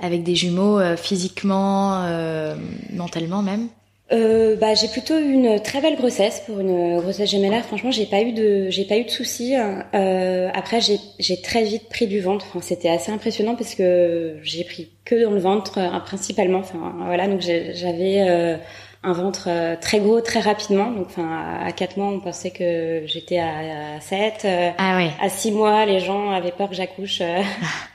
avec 0.00 0.22
des 0.22 0.34
jumeaux 0.34 0.78
euh, 0.78 0.96
physiquement, 0.96 2.04
euh, 2.04 2.54
mentalement 2.92 3.42
même? 3.42 3.68
Euh, 4.12 4.54
bah, 4.56 4.74
j'ai 4.74 4.86
plutôt 4.86 5.18
eu 5.18 5.32
une 5.32 5.60
très 5.60 5.80
belle 5.80 5.96
grossesse 5.96 6.40
pour 6.46 6.60
une 6.60 7.00
grossesse 7.00 7.28
gémellaire. 7.28 7.64
Franchement, 7.64 7.90
j'ai 7.90 8.06
pas 8.06 8.22
eu 8.22 8.32
de, 8.32 8.70
j'ai 8.70 8.84
pas 8.84 8.96
eu 8.98 9.04
de 9.04 9.10
soucis. 9.10 9.56
hein. 9.56 9.84
Euh, 9.94 10.48
après, 10.54 10.80
j'ai, 10.80 11.42
très 11.42 11.64
vite 11.64 11.88
pris 11.88 12.06
du 12.06 12.20
ventre. 12.20 12.46
Enfin, 12.48 12.60
c'était 12.60 12.88
assez 12.88 13.10
impressionnant 13.10 13.56
parce 13.56 13.74
que 13.74 14.36
j'ai 14.42 14.62
pris 14.64 14.90
que 15.04 15.24
dans 15.24 15.32
le 15.32 15.40
ventre 15.40 15.78
euh, 15.78 15.98
principalement. 16.00 16.58
Enfin, 16.60 16.94
voilà, 17.04 17.26
donc 17.26 17.40
j'avais 17.40 18.26
euh, 18.28 18.56
un 19.02 19.12
ventre 19.12 19.44
euh, 19.48 19.76
très 19.80 20.00
gros 20.00 20.20
très 20.20 20.40
rapidement. 20.40 20.90
Donc, 20.90 21.06
enfin, 21.08 21.28
à 21.64 21.70
4 21.72 21.96
mois, 21.96 22.08
on 22.08 22.18
pensait 22.20 22.50
que 22.50 23.02
j'étais 23.06 23.38
à, 23.38 23.96
à 23.96 24.00
7. 24.00 24.42
euh, 24.44 24.70
Ah 24.78 24.96
ouais. 24.96 25.10
à 25.20 25.28
six 25.28 25.52
mois, 25.52 25.84
les 25.86 26.00
gens 26.00 26.30
avaient 26.30 26.50
peur 26.52 26.68
que 26.68 26.74
j'accouche 26.74 27.20
euh, 27.20 27.40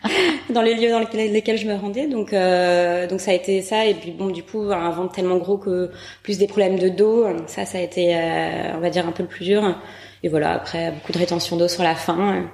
dans 0.49 0.61
les 0.61 0.75
lieux 0.75 0.89
dans 0.89 0.99
lesquels, 0.99 1.31
lesquels 1.31 1.57
je 1.57 1.67
me 1.67 1.75
rendais. 1.75 2.07
Donc, 2.07 2.33
euh, 2.33 3.07
donc 3.07 3.19
ça 3.19 3.31
a 3.31 3.33
été 3.33 3.61
ça. 3.61 3.85
Et 3.85 3.93
puis 3.93 4.11
bon, 4.11 4.27
du 4.27 4.43
coup, 4.43 4.61
un 4.71 4.89
ventre 4.91 5.13
tellement 5.13 5.37
gros 5.37 5.57
que 5.57 5.91
plus 6.23 6.37
des 6.37 6.47
problèmes 6.47 6.79
de 6.79 6.89
dos. 6.89 7.25
Ça, 7.47 7.65
ça 7.65 7.77
a 7.77 7.81
été, 7.81 8.15
euh, 8.15 8.75
on 8.75 8.79
va 8.79 8.89
dire, 8.89 9.07
un 9.07 9.11
peu 9.11 9.23
le 9.23 9.29
plus 9.29 9.45
dur. 9.45 9.75
Et 10.23 10.29
voilà, 10.29 10.51
après, 10.53 10.91
beaucoup 10.91 11.11
de 11.11 11.17
rétention 11.17 11.57
d'eau 11.57 11.67
sur 11.67 11.83
la 11.83 11.95
fin. 11.95 12.45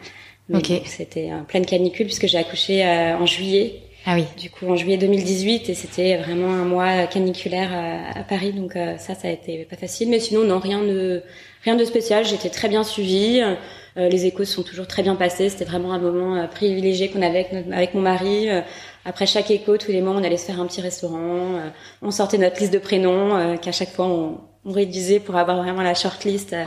Mais 0.50 0.58
Ok. 0.60 0.70
bon, 0.70 0.80
C'était 0.86 1.32
en 1.34 1.44
pleine 1.44 1.66
canicule 1.66 2.06
puisque 2.06 2.28
j'ai 2.28 2.38
accouché 2.38 2.84
euh, 2.86 3.18
en 3.18 3.26
juillet. 3.26 3.82
Ah 4.10 4.16
oui. 4.16 4.26
Du 4.38 4.50
coup, 4.50 4.68
en 4.68 4.78
juillet 4.78 4.96
2018, 4.98 5.68
et 5.68 5.74
c'était 5.74 6.16
vraiment 6.16 6.50
un 6.50 6.64
mois 6.64 7.08
caniculaire 7.08 7.74
à, 7.74 8.20
à 8.20 8.24
Paris, 8.24 8.54
donc 8.54 8.78
euh, 8.78 8.98
ça, 8.98 9.16
ça 9.16 9.28
a 9.28 9.32
été 9.32 9.66
pas 9.66 9.76
facile. 9.76 10.10
Mais 10.10 10.22
sinon, 10.22 10.46
non, 10.46 10.60
rien 10.60 10.82
de 10.82 11.24
rien 11.66 11.76
de 11.76 11.84
spécial. 11.84 12.24
J'étais 12.24 12.50
très 12.50 12.70
bien 12.70 12.86
suivie. 12.86 13.42
Euh, 13.42 14.10
les 14.10 14.26
échos 14.26 14.46
sont 14.46 14.64
toujours 14.64 14.88
très 14.88 15.04
bien 15.04 15.16
passés. 15.16 15.50
C'était 15.50 15.66
vraiment 15.66 15.92
un 15.92 16.00
moment 16.00 16.36
euh, 16.36 16.48
privilégié 16.48 17.10
qu'on 17.10 17.22
avait 17.22 17.48
avec, 17.74 17.94
mon 17.94 18.02
mari. 18.02 18.50
Euh, 18.50 18.62
après 19.08 19.26
chaque 19.26 19.50
écho, 19.52 19.78
tous 19.78 19.92
les 19.92 20.02
mois, 20.02 20.14
on 20.14 20.24
allait 20.24 20.38
se 20.38 20.46
faire 20.46 20.60
un 20.60 20.68
petit 20.68 20.82
restaurant. 20.82 21.56
Euh, 21.56 21.70
on 22.02 22.12
sortait 22.12 22.38
notre 22.38 22.60
liste 22.60 22.74
de 22.74 22.78
prénoms 22.80 23.36
euh, 23.38 23.56
qu'à 23.56 23.72
chaque 23.72 23.92
fois 23.92 24.06
on, 24.06 24.42
on 24.66 24.72
réduisait 24.72 25.22
pour 25.22 25.38
avoir 25.38 25.58
vraiment 25.64 25.82
la 25.82 25.94
shortlist 25.94 26.52
euh, 26.52 26.66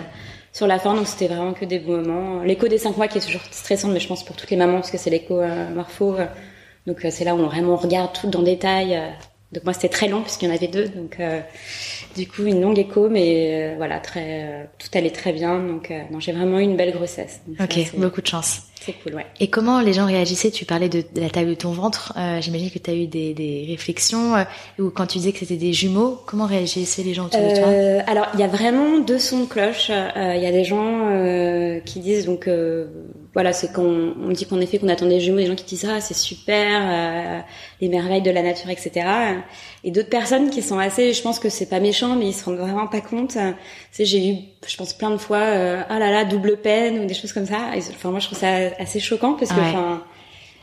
sur 0.53 0.67
la 0.67 0.79
fin, 0.79 0.95
donc 0.95 1.07
c'était 1.07 1.27
vraiment 1.27 1.53
que 1.53 1.67
des 1.67 1.79
beaux 1.79 1.97
moments. 1.99 2.43
L'écho 2.43 2.67
des 2.67 2.79
cinq 2.79 2.97
mois 2.97 3.09
qui 3.09 3.19
est 3.19 3.21
toujours 3.21 3.43
stressante, 3.51 3.93
mais 3.93 4.01
je 4.01 4.09
pense 4.09 4.25
pour 4.25 4.37
toutes 4.37 4.51
les 4.51 4.57
mamans 4.57 4.77
parce 4.77 4.91
que 4.91 4.99
c'est 4.99 5.11
l'écho 5.11 5.41
morpho. 5.75 6.17
Donc 6.93 7.07
c'est 7.11 7.25
là 7.25 7.35
où 7.35 7.39
on 7.39 7.47
vraiment 7.47 7.77
regarde 7.77 8.13
tout 8.13 8.29
dans 8.29 8.41
le 8.41 8.47
détail. 8.47 9.01
donc 9.53 9.65
moi 9.65 9.73
c'était 9.73 9.89
très 9.89 10.09
long 10.09 10.23
puisqu'il 10.23 10.49
y 10.49 10.53
en 10.53 10.55
avait 10.55 10.69
deux, 10.69 10.89
donc 10.89 11.19
du 12.17 12.27
coup 12.27 12.45
une 12.45 12.61
longue 12.61 12.79
écho, 12.79 13.09
mais 13.09 13.75
voilà 13.77 14.01
très 14.01 14.69
tout 14.79 14.89
allait 14.95 15.11
très 15.11 15.33
bien. 15.33 15.59
Donc 15.61 15.93
non, 16.11 16.21
j'ai 16.21 16.33
vraiment 16.33 16.59
eu 16.59 16.63
une 16.63 16.77
belle 16.77 16.93
grossesse. 16.93 17.41
ok, 17.61 17.97
beaucoup 17.97 18.21
de 18.21 18.27
chance. 18.27 18.63
C'est 18.81 18.95
cool, 18.95 19.15
ouais. 19.15 19.27
Et 19.41 19.49
comment 19.49 19.81
les 19.81 19.93
gens 19.93 20.07
réagissaient? 20.07 20.51
Tu 20.51 20.65
parlais 20.65 20.89
de, 20.89 21.05
la 21.15 21.29
taille 21.29 21.47
de 21.47 21.55
ton 21.55 21.73
ventre. 21.73 22.15
Euh, 22.17 22.41
J'imagine 22.41 22.71
que 22.71 22.79
tu 22.79 22.91
as 22.91 22.95
eu 22.95 23.07
des, 23.07 23.35
des 23.35 23.67
réflexions 23.69 24.37
euh, 24.37 24.45
ou 24.79 24.89
quand 24.89 25.07
tu 25.07 25.19
disais 25.19 25.33
que 25.33 25.41
c'était 25.41 25.57
des 25.57 25.75
jumeaux. 25.75 26.19
Comment 26.27 26.47
réagissaient 26.47 27.03
les 27.03 27.13
gens 27.13 27.27
autour 27.27 27.41
de 27.41 27.57
toi? 27.57 27.69
Euh, 27.69 28.01
Alors, 28.07 28.29
il 28.33 28.41
y 28.41 28.43
a 28.43 28.49
vraiment 28.49 28.99
deux 29.01 29.19
sons 29.19 29.41
de 29.41 29.47
cloche. 29.47 29.91
Euh, 29.91 30.35
il 30.35 30.43
y 30.43 30.47
a 30.47 30.53
des 30.53 30.65
gens 30.65 31.11
euh, 31.11 31.81
qui 31.81 32.01
disent 32.01 32.25
donc 32.25 32.49
voilà, 33.35 33.53
c'est 33.53 33.73
quand 33.73 33.85
on 33.85 34.31
dit 34.31 34.47
qu'en 34.47 34.61
effet 34.61 34.79
qu'on 34.79 34.89
attend 34.89 35.07
des 35.07 35.21
jumeaux, 35.21 35.39
des 35.39 35.47
gens 35.47 35.55
qui 35.55 35.65
disent 35.65 35.87
ah 35.89 36.01
c'est 36.01 36.17
super, 36.17 37.45
les 37.81 37.89
merveilles 37.89 38.23
de 38.23 38.31
la 38.31 38.43
nature, 38.43 38.71
etc. 38.71 39.07
Et 39.85 39.91
d'autres 39.91 40.09
personnes 40.09 40.51
qui 40.51 40.63
sont 40.63 40.79
assez, 40.79 41.13
je 41.13 41.23
pense 41.23 41.39
que 41.39 41.49
c'est 41.49 41.69
pas 41.69 41.81
méchant, 41.81 42.17
mais 42.17 42.27
ils 42.29 42.33
se 42.33 42.45
rendent 42.45 42.59
vraiment 42.59 42.87
pas 42.87 43.01
compte. 43.01 43.37
Tu 43.95 44.05
j'ai 44.05 44.29
eu, 44.29 44.37
je 44.67 44.77
pense 44.77 44.93
plein 44.95 45.11
de 45.11 45.17
fois, 45.17 45.39
ah 45.39 45.99
là 45.99 46.11
là, 46.11 46.25
double 46.25 46.57
peine 46.57 46.99
ou 46.99 47.07
des 47.07 47.15
choses 47.15 47.33
comme 47.33 47.47
ça. 47.47 47.71
enfin, 47.77 48.11
moi, 48.11 48.19
je 48.19 48.27
trouve 48.27 48.39
ça 48.39 48.53
assez 48.79 48.99
choquant 48.99 49.35
parce 49.35 49.53
que 49.53 49.61
enfin 49.61 50.03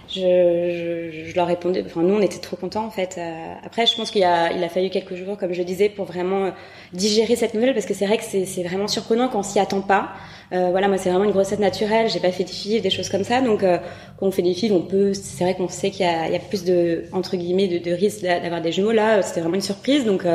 je, 0.09 1.25
je, 1.27 1.35
leur 1.35 1.47
répondais 1.47 1.83
enfin 1.85 2.01
nous 2.01 2.15
on 2.15 2.21
était 2.21 2.39
trop 2.39 2.55
contents 2.55 2.85
en 2.85 2.89
fait 2.89 3.15
euh, 3.17 3.53
après 3.63 3.85
je 3.85 3.95
pense 3.95 4.09
qu'il 4.09 4.23
a 4.23 4.53
il 4.53 4.63
a 4.63 4.69
fallu 4.69 4.89
quelques 4.89 5.15
jours 5.15 5.37
comme 5.37 5.53
je 5.53 5.61
disais 5.63 5.89
pour 5.89 6.05
vraiment 6.05 6.45
euh, 6.45 6.51
digérer 6.93 7.35
cette 7.35 7.53
nouvelle 7.53 7.73
parce 7.73 7.85
que 7.85 7.93
c'est 7.93 8.05
vrai 8.05 8.17
que 8.17 8.23
c'est 8.23 8.63
vraiment 8.63 8.87
surprenant 8.87 9.27
quand 9.27 9.39
on 9.39 9.43
s'y 9.43 9.59
attend 9.59 9.81
pas. 9.81 10.13
Euh, 10.53 10.69
voilà 10.71 10.87
moi 10.87 10.97
c'est 10.97 11.09
vraiment 11.09 11.25
une 11.25 11.31
grossesse 11.31 11.59
naturelle 11.59 12.09
j'ai 12.09 12.21
pas 12.21 12.31
fait 12.31 12.45
des 12.45 12.53
filles 12.53 12.79
des 12.79 12.89
choses 12.89 13.09
comme 13.09 13.25
ça 13.25 13.41
donc 13.41 13.63
euh, 13.63 13.79
quand 14.17 14.27
on 14.27 14.31
fait 14.31 14.41
des 14.41 14.53
filles 14.53 14.71
on 14.71 14.81
peut 14.81 15.13
c'est 15.13 15.43
vrai 15.43 15.55
qu'on 15.55 15.67
sait 15.67 15.91
qu'il 15.91 16.05
y 16.05 16.31
y 16.31 16.35
a 16.35 16.39
plus 16.39 16.63
de 16.63 17.03
entre 17.11 17.35
guillemets 17.35 17.67
de, 17.67 17.77
de 17.79 17.91
risque 17.91 18.21
d'avoir 18.21 18.61
des 18.61 18.71
jumeaux 18.71 18.93
là 18.93 19.21
c'était 19.21 19.41
vraiment 19.41 19.55
une 19.55 19.61
surprise 19.61 20.05
donc 20.05 20.25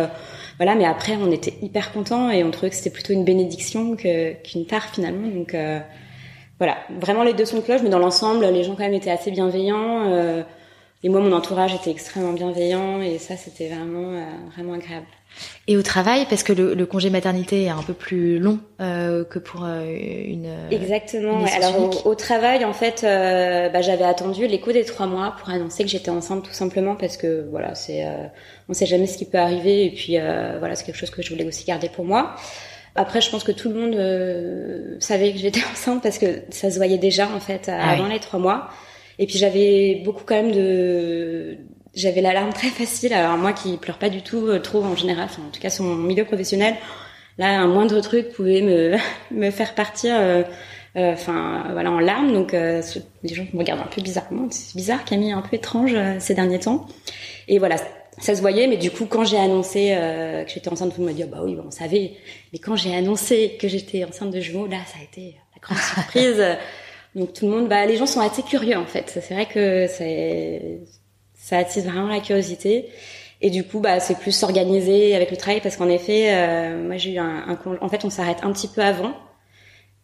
voilà 0.59 0.75
mais 0.75 0.85
après 0.85 1.17
on 1.17 1.33
était 1.33 1.55
hyper 1.62 1.93
contents 1.93 2.29
et 2.29 2.45
on 2.45 2.50
trouvait 2.50 2.69
que 2.69 2.76
c'était 2.76 2.91
plutôt 2.91 3.14
une 3.14 3.25
bénédiction 3.25 3.97
qu'une 3.97 4.67
tare 4.67 4.85
finalement 4.93 5.29
donc 5.29 5.57
voilà, 6.59 6.76
vraiment 7.00 7.25
les 7.25 7.32
deux 7.32 7.44
sons 7.44 7.56
de 7.56 7.62
cloche, 7.62 7.80
mais 7.82 7.90
dans 7.90 7.99
l'ensemble, 7.99 8.47
les 8.47 8.62
gens 8.62 8.75
quand 8.75 8.85
même 8.85 8.94
étaient 8.94 9.11
assez 9.11 9.30
bienveillants. 9.30 10.11
Euh, 10.11 10.42
et 11.02 11.09
moi, 11.09 11.21
mon 11.21 11.32
entourage 11.32 11.75
était 11.75 11.90
extrêmement 11.90 12.32
bienveillant, 12.32 13.02
et 13.02 13.18
ça, 13.18 13.37
c'était 13.37 13.68
vraiment, 13.68 14.12
euh, 14.12 14.25
vraiment 14.54 14.75
agréable. 14.75 15.06
Et 15.66 15.76
au 15.76 15.82
travail, 15.82 16.26
parce 16.28 16.42
que 16.42 16.52
le, 16.52 16.87
congé 16.87 17.11
maternité 17.11 17.64
est 17.64 17.71
un 17.71 17.82
peu 17.82 17.94
plus 17.94 18.38
long 18.38 18.61
euh, 18.80 19.25
que 19.25 19.38
pour 19.38 19.64
une. 19.64 20.47
Exactement. 20.71 21.42
Alors 21.56 22.06
au, 22.06 22.14
travail, 22.14 22.64
en 22.66 22.75
fait, 22.75 23.00
bah, 23.02 23.80
j'avais 23.80 24.04
attendu 24.04 24.47
l'écho 24.47 24.73
des 24.73 24.85
trois 24.85 25.06
mois 25.06 25.35
pour 25.38 25.49
annoncer 25.49 25.82
que 25.82 25.88
j'étais 25.88 26.11
enceinte, 26.11 26.44
tout 26.44 26.52
simplement 26.52 26.94
parce 26.97 27.16
que 27.16 27.49
voilà, 27.50 27.75
c'est, 27.75 28.06
on 28.68 28.75
sait 28.75 28.87
jamais 28.87 29.06
ce 29.06 29.16
qui 29.16 29.25
peut 29.25 29.38
arriver, 29.38 29.87
et 29.87 29.90
puis 29.90 30.18
voilà, 30.59 30.76
c'est 30.76 30.85
quelque 30.85 30.99
chose 30.99 31.11
que 31.11 31.23
je 31.23 31.30
voulais 31.30 31.47
aussi 31.47 31.64
garder 31.64 31.88
pour 31.88 32.04
moi. 32.04 32.37
Après, 32.94 33.20
je 33.20 33.30
pense 33.30 33.42
que 33.42 33.52
tout 33.52 33.70
le 33.70 33.75
monde 33.75 33.94
euh, 33.94 34.96
savait 35.00 35.32
que 35.32 35.38
j'étais 35.38 35.62
enceinte 35.72 36.02
parce 36.02 36.18
que 36.18 36.42
ça 36.50 36.70
se 36.70 36.76
voyait 36.76 36.99
déjà 36.99 37.28
en 37.28 37.40
fait 37.40 37.70
ah 37.72 37.90
avant 37.90 38.06
les 38.06 38.20
trois 38.20 38.38
mois. 38.38 38.68
Et 39.18 39.26
puis 39.26 39.38
j'avais 39.38 40.02
beaucoup 40.04 40.25
quand 40.25 40.34
même 40.34 40.52
de, 40.52 41.56
j'avais 41.94 42.20
l'alarme 42.20 42.52
très 42.52 42.68
facile. 42.68 43.12
Alors 43.12 43.37
moi 43.37 43.52
qui 43.52 43.76
pleure 43.76 43.99
pas 43.99 44.08
du 44.08 44.22
tout 44.22 44.46
euh, 44.46 44.58
trop 44.58 44.82
en 44.82 44.96
général, 44.96 45.25
enfin 45.25 45.42
en 45.46 45.50
tout 45.50 45.61
cas 45.61 45.70
sur 45.70 45.84
mon 45.84 45.94
milieu 45.94 46.25
professionnel, 46.25 46.75
là 47.38 47.61
un 47.61 47.66
moindre 47.66 48.00
truc 48.00 48.30
pouvait 48.30 48.62
me 48.62 48.96
me 49.30 49.50
faire 49.50 49.75
partir. 49.75 50.14
Euh, 50.16 50.42
enfin 50.94 51.68
voilà 51.72 51.90
en 51.90 52.00
larmes 52.00 52.34
donc 52.34 52.52
les 52.52 53.34
gens 53.34 53.46
me 53.54 53.58
regardent 53.58 53.80
un 53.80 53.84
peu 53.84 54.02
bizarrement 54.02 54.46
c'est 54.50 54.76
bizarre 54.76 55.06
Camille 55.06 55.32
un 55.32 55.40
peu 55.40 55.56
étrange 55.56 55.96
ces 56.18 56.34
derniers 56.34 56.58
temps 56.58 56.87
et 57.49 57.58
voilà 57.58 57.76
ça 58.23 58.35
se 58.37 58.41
voyait, 58.41 58.67
mais 58.69 58.76
du 58.76 58.91
coup, 58.91 59.07
quand 59.07 59.25
j'ai 59.25 59.38
annoncé 59.38 59.91
euh, 59.93 60.45
que 60.45 60.50
j'étais 60.50 60.69
enceinte, 60.69 60.95
tout 60.95 61.00
le 61.00 61.07
monde 61.07 61.14
m'a 61.14 61.23
dit 61.23 61.25
oh, 61.26 61.31
bah 61.31 61.43
oui, 61.45 61.59
on 61.64 61.71
savait. 61.71 62.12
Mais 62.52 62.59
quand 62.59 62.76
j'ai 62.76 62.95
annoncé 62.95 63.57
que 63.61 63.69
j'étais 63.69 64.05
enceinte 64.05 64.31
de 64.31 64.41
jumeaux, 64.41 64.67
là, 64.67 64.79
ça 64.87 64.99
a 65.00 65.02
été 65.02 65.37
la 65.55 65.61
grande 65.61 65.79
surprise. 65.79 66.43
Donc 67.14 67.33
tout 67.35 67.47
le 67.47 67.52
monde, 67.52 67.69
bah 67.69 67.85
les 67.85 67.97
gens 67.97 68.07
sont 68.07 68.21
assez 68.21 68.43
curieux 68.43 68.76
en 68.76 68.87
fait. 68.87 69.21
C'est 69.23 69.35
vrai 69.35 69.47
que 69.47 69.87
ça 71.35 71.59
attise 71.59 71.85
vraiment 71.85 72.09
la 72.09 72.21
curiosité. 72.21 72.88
Et 73.43 73.50
du 73.50 73.64
coup, 73.64 73.81
bah 73.81 74.00
c'est 74.00 74.19
plus 74.19 74.33
s'organiser 74.33 75.14
avec 75.14 75.31
le 75.31 75.37
travail 75.37 75.61
parce 75.61 75.76
qu'en 75.76 75.88
effet, 75.88 76.33
euh, 76.33 76.87
moi 76.87 76.97
j'ai 76.97 77.14
eu 77.14 77.19
un, 77.19 77.49
un, 77.49 77.59
en 77.81 77.88
fait 77.88 78.05
on 78.05 78.11
s'arrête 78.11 78.38
un 78.43 78.52
petit 78.52 78.69
peu 78.69 78.81
avant. 78.81 79.12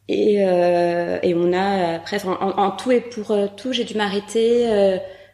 Et, 0.09 0.37
euh, 0.41 1.19
et 1.23 1.35
on 1.35 1.53
a 1.53 1.95
après 1.97 2.25
en, 2.27 2.33
en, 2.33 2.71
tout 2.73 2.91
et 2.91 3.01
pour 3.01 3.31
euh, 3.31 3.47
tout, 3.57 3.73
j'ai 3.73 3.85
dû 3.85 3.95
m'arrêter 3.95 4.67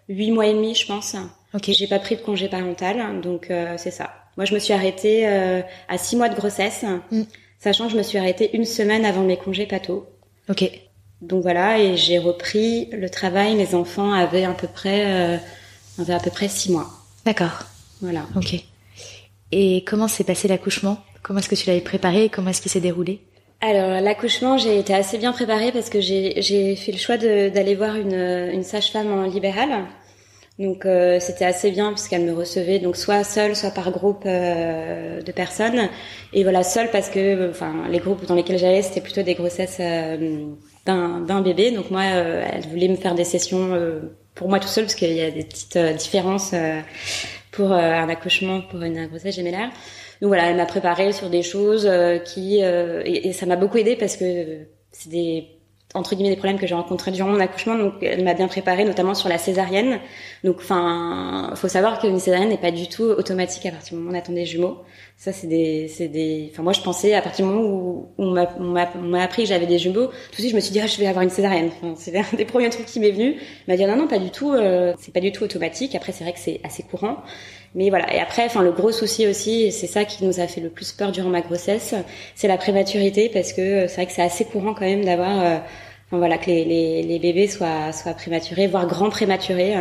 huit 0.09 0.31
mois 0.31 0.47
et 0.47 0.53
demi, 0.53 0.75
je 0.75 0.87
pense. 0.87 1.17
Ok. 1.55 1.71
J'ai 1.71 1.87
pas 1.87 1.99
pris 1.99 2.17
de 2.17 2.21
congé 2.21 2.49
parental, 2.49 3.21
donc 3.21 3.51
euh, 3.51 3.75
c'est 3.79 3.91
ça. 3.91 4.11
Moi, 4.37 4.45
je 4.45 4.55
me 4.55 4.59
suis 4.59 4.73
arrêtée 4.73 5.29
euh, 5.29 5.63
à 5.89 5.97
six 5.97 6.17
mois 6.17 6.29
de 6.29 6.35
grossesse, 6.35 6.85
mm. 7.11 7.23
sachant 7.61 7.87
que 7.87 7.93
je 7.93 7.99
me 7.99 8.03
suis 8.03 8.19
arrêtée 8.19 8.51
une 8.55 8.65
semaine 8.65 9.05
avant 9.05 9.23
mes 9.23 9.37
congés 9.37 9.67
pato. 9.67 10.07
Ok. 10.49 10.69
Donc 11.23 11.43
voilà, 11.43 11.79
et 11.79 11.97
j'ai 11.97 12.19
repris 12.19 12.89
le 12.93 13.09
travail. 13.09 13.55
Mes 13.55 13.75
enfants 13.75 14.13
avaient 14.13 14.45
à 14.45 14.53
peu 14.53 14.67
près, 14.67 15.05
euh, 15.07 15.37
avaient 16.01 16.15
à 16.15 16.19
peu 16.19 16.31
près 16.31 16.49
six 16.49 16.73
mois. 16.73 16.89
D'accord. 17.25 17.65
Voilà. 18.03 18.27
Ok. 18.37 18.57
Et 19.53 19.85
comment 19.87 20.09
s'est 20.09 20.25
passé 20.25 20.49
l'accouchement? 20.49 20.99
Comment 21.23 21.39
est-ce 21.39 21.49
que 21.49 21.55
tu 21.55 21.69
l'avais 21.69 21.81
préparé? 21.81 22.29
Comment 22.29 22.51
est-ce 22.51 22.61
qu'il 22.61 22.71
s'est 22.71 22.81
déroulé? 22.81 23.21
Alors 23.61 24.01
l'accouchement, 24.03 24.59
j'ai 24.59 24.79
été 24.79 24.93
assez 24.93 25.17
bien 25.17 25.33
préparée 25.33 25.73
parce 25.73 25.89
que 25.89 26.01
j'ai 26.01 26.77
fait 26.77 26.93
le 26.93 26.99
choix 26.99 27.17
d'aller 27.17 27.75
voir 27.77 27.95
une, 27.95 28.13
une 28.53 28.65
sage-femme 28.65 29.11
en 29.11 29.23
libéral 29.23 29.87
donc 30.59 30.87
euh, 30.87 31.19
c'était 31.19 31.45
assez 31.45 31.73
bien 31.73 31.93
puisqu'elle 31.93 32.23
me 32.23 32.33
recevait 32.33 32.79
donc 32.79 32.97
soit 32.97 33.25
seule, 33.25 33.57
soit 33.57 33.73
par 33.73 33.91
groupe 33.91 34.23
euh, 34.25 35.21
de 35.21 35.33
personnes. 35.33 35.89
Et 36.33 36.45
voilà 36.45 36.63
seule 36.63 36.91
parce 36.93 37.09
que 37.11 37.51
enfin 37.51 37.89
les 37.91 37.99
groupes 37.99 38.25
dans 38.27 38.37
lesquels 38.37 38.59
j'allais 38.59 38.83
c'était 38.83 39.01
plutôt 39.01 39.23
des 39.23 39.35
grossesses 39.35 39.79
euh, 39.81 40.47
d'un 40.87 41.41
bébé. 41.41 41.73
Donc 41.73 41.91
moi 41.91 42.05
elle 42.05 42.67
voulait 42.69 42.89
me 42.89 42.97
faire 42.97 43.17
des 43.17 43.25
sessions 43.25 43.77
pour 44.35 44.49
moi 44.49 44.61
tout 44.61 44.69
seul 44.69 44.85
parce 44.85 44.95
qu'il 44.95 45.13
y 45.13 45.23
a 45.23 45.31
des 45.31 45.45
petites 45.45 45.79
différences 45.99 46.55
pour 47.51 47.73
un 47.73 48.09
accouchement 48.09 48.61
pour 48.61 48.83
une 48.83 49.07
grossesse 49.09 49.35
gémellaire. 49.35 49.71
Donc 50.21 50.29
voilà 50.29 50.51
elle 50.51 50.57
m'a 50.57 50.67
préparé 50.67 51.13
sur 51.13 51.31
des 51.31 51.43
choses 51.43 51.91
qui 52.27 52.61
et, 52.61 53.29
et 53.29 53.33
ça 53.33 53.47
m'a 53.47 53.57
beaucoup 53.57 53.79
aidé 53.79 53.97
parce 53.97 54.17
que 54.17 54.59
c'est 54.93 55.09
des 55.09 55.49
entre 55.95 56.17
guillemets 56.17 56.31
des 56.31 56.37
problèmes 56.37 56.59
que 56.59 56.67
j'ai 56.67 56.75
rencontrés 56.75 57.13
durant 57.13 57.31
mon 57.31 57.41
accouchement. 57.41 57.77
Donc 57.77 57.95
elle 58.03 58.25
m'a 58.25 58.35
bien 58.35 58.49
préparée 58.49 58.85
notamment 58.85 59.15
sur 59.15 59.29
la 59.29 59.39
césarienne. 59.39 60.01
Donc 60.43 60.57
enfin 60.59 61.53
faut 61.55 61.69
savoir 61.69 62.01
qu'une 62.01 62.19
césarienne 62.19 62.49
n'est 62.49 62.59
pas 62.59 62.73
du 62.73 62.89
tout 62.89 63.05
automatique 63.05 63.65
à 63.67 63.71
partir 63.71 63.91
du 63.91 64.01
moment 64.01 64.11
où 64.11 64.15
on 64.15 64.19
attend 64.19 64.33
des 64.33 64.45
jumeaux. 64.45 64.79
Ça 65.17 65.33
c'est 65.33 65.47
des 65.47 65.89
c'est 65.89 66.09
des 66.09 66.51
enfin 66.53 66.65
moi 66.65 66.73
je 66.73 66.81
pensais 66.81 67.15
à 67.15 67.23
partir 67.23 67.47
du 67.47 67.53
moment 67.53 67.69
où 67.69 68.09
on 68.19 68.33
m'a 68.33 68.49
on 68.59 69.03
m'a 69.03 69.23
appris 69.23 69.45
que 69.45 69.49
j'avais 69.49 69.67
des 69.67 69.79
jumeaux 69.79 70.07
tout 70.07 70.13
de 70.33 70.37
suite 70.37 70.51
je 70.51 70.57
me 70.57 70.61
suis 70.61 70.73
dit 70.73 70.81
ah, 70.81 70.87
je 70.87 70.99
vais 70.99 71.07
avoir 71.07 71.23
une 71.23 71.31
césarienne. 71.31 71.71
C'est 71.97 72.17
un 72.17 72.25
des 72.37 72.45
premiers 72.45 72.71
trucs 72.71 72.87
qui 72.87 72.99
m'est 73.01 73.13
venu. 73.13 73.37
M'a 73.69 73.77
dit 73.77 73.87
non 73.87 73.97
non 73.97 74.09
pas 74.09 74.19
du 74.19 74.31
tout 74.31 74.53
euh, 74.53 74.95
c'est 74.99 75.15
pas 75.15 75.21
du 75.21 75.31
tout 75.33 75.45
automatique. 75.45 75.95
Après 75.95 76.13
c'est 76.13 76.25
vrai 76.25 76.33
que 76.33 76.41
c'est 76.41 76.61
assez 76.65 76.83
courant. 76.83 77.23
Mais 77.75 77.91
voilà. 77.91 78.13
Et 78.15 78.21
après, 78.21 78.45
enfin, 78.45 78.63
le 78.63 78.71
gros 78.71 78.93
souci 78.93 79.27
aussi, 79.27 79.73
c'est 79.73 79.89
ça 79.89 80.05
qui 80.05 80.25
nous 80.25 80.39
a 80.41 80.47
fait 80.47 80.61
le 80.61 80.71
plus 80.71 80.93
peur 80.93 81.11
durant 81.11 81.29
ma 81.29 81.41
grossesse, 81.41 81.95
c'est 82.37 82.47
la 82.47 82.57
prématurité, 82.57 83.29
parce 83.29 83.53
que 83.53 83.89
c'est 83.89 83.97
vrai 83.97 84.07
que 84.07 84.13
c'est 84.13 84.23
assez 84.23 84.45
courant 84.45 84.75
quand 84.75 84.85
même 84.85 85.05
d'avoir 85.05 85.43
euh, 85.43 85.59
voilà 86.11 86.39
que 86.39 86.47
les, 86.47 87.03
les, 87.03 87.19
bébés 87.19 87.49
soient 87.49 87.93
soient 87.93 88.15
prématurés, 88.15 88.67
voire 88.67 88.87
grands 88.87 89.11
prématurés. 89.11 89.75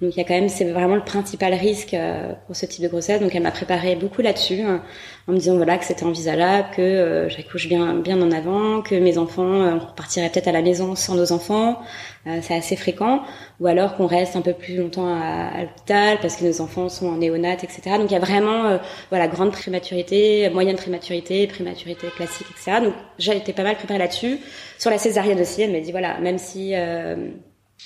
Donc 0.00 0.14
il 0.14 0.18
y 0.18 0.20
a 0.20 0.24
quand 0.24 0.34
même, 0.34 0.48
c'est 0.48 0.70
vraiment 0.70 0.94
le 0.94 1.02
principal 1.02 1.52
risque 1.54 1.92
euh, 1.94 2.32
pour 2.46 2.54
ce 2.54 2.66
type 2.66 2.82
de 2.82 2.88
grossesse. 2.88 3.20
Donc 3.20 3.34
elle 3.34 3.42
m'a 3.42 3.50
préparé 3.50 3.96
beaucoup 3.96 4.22
là-dessus, 4.22 4.60
hein, 4.62 4.82
en 5.26 5.32
me 5.32 5.38
disant 5.38 5.56
voilà 5.56 5.76
que 5.76 5.84
c'était 5.84 6.04
envisageable, 6.04 6.68
que 6.76 6.82
euh, 6.82 7.28
j'accouche 7.28 7.68
bien 7.68 7.94
bien 7.94 8.20
en 8.22 8.30
avant, 8.30 8.80
que 8.80 8.94
mes 8.94 9.18
enfants 9.18 9.60
euh, 9.60 9.74
repartiraient 9.78 10.30
peut-être 10.30 10.46
à 10.46 10.52
la 10.52 10.62
maison 10.62 10.94
sans 10.94 11.16
nos 11.16 11.32
enfants, 11.32 11.80
euh, 12.28 12.38
c'est 12.42 12.54
assez 12.54 12.76
fréquent, 12.76 13.22
ou 13.58 13.66
alors 13.66 13.96
qu'on 13.96 14.06
reste 14.06 14.36
un 14.36 14.40
peu 14.40 14.52
plus 14.52 14.76
longtemps 14.76 15.08
à, 15.08 15.48
à 15.48 15.62
l'hôpital 15.62 16.18
parce 16.20 16.36
que 16.36 16.44
nos 16.44 16.60
enfants 16.60 16.88
sont 16.88 17.08
en 17.08 17.16
néonat, 17.16 17.54
etc. 17.54 17.80
Donc 17.98 18.10
il 18.10 18.14
y 18.14 18.16
a 18.16 18.20
vraiment 18.20 18.78
voilà 19.10 19.26
grande 19.26 19.50
prématurité, 19.50 20.48
moyenne 20.50 20.76
prématurité, 20.76 21.48
prématurité 21.48 22.06
classique, 22.14 22.46
etc. 22.52 22.80
Donc 22.84 22.94
j'ai 23.18 23.36
été 23.36 23.52
pas 23.52 23.64
mal 23.64 23.74
préparée 23.74 23.98
là-dessus. 23.98 24.38
Sur 24.78 24.90
la 24.92 24.98
césarienne 24.98 25.40
aussi, 25.40 25.62
elle 25.62 25.72
m'a 25.72 25.80
dit 25.80 25.90
voilà 25.90 26.20
même 26.20 26.38
si 26.38 26.74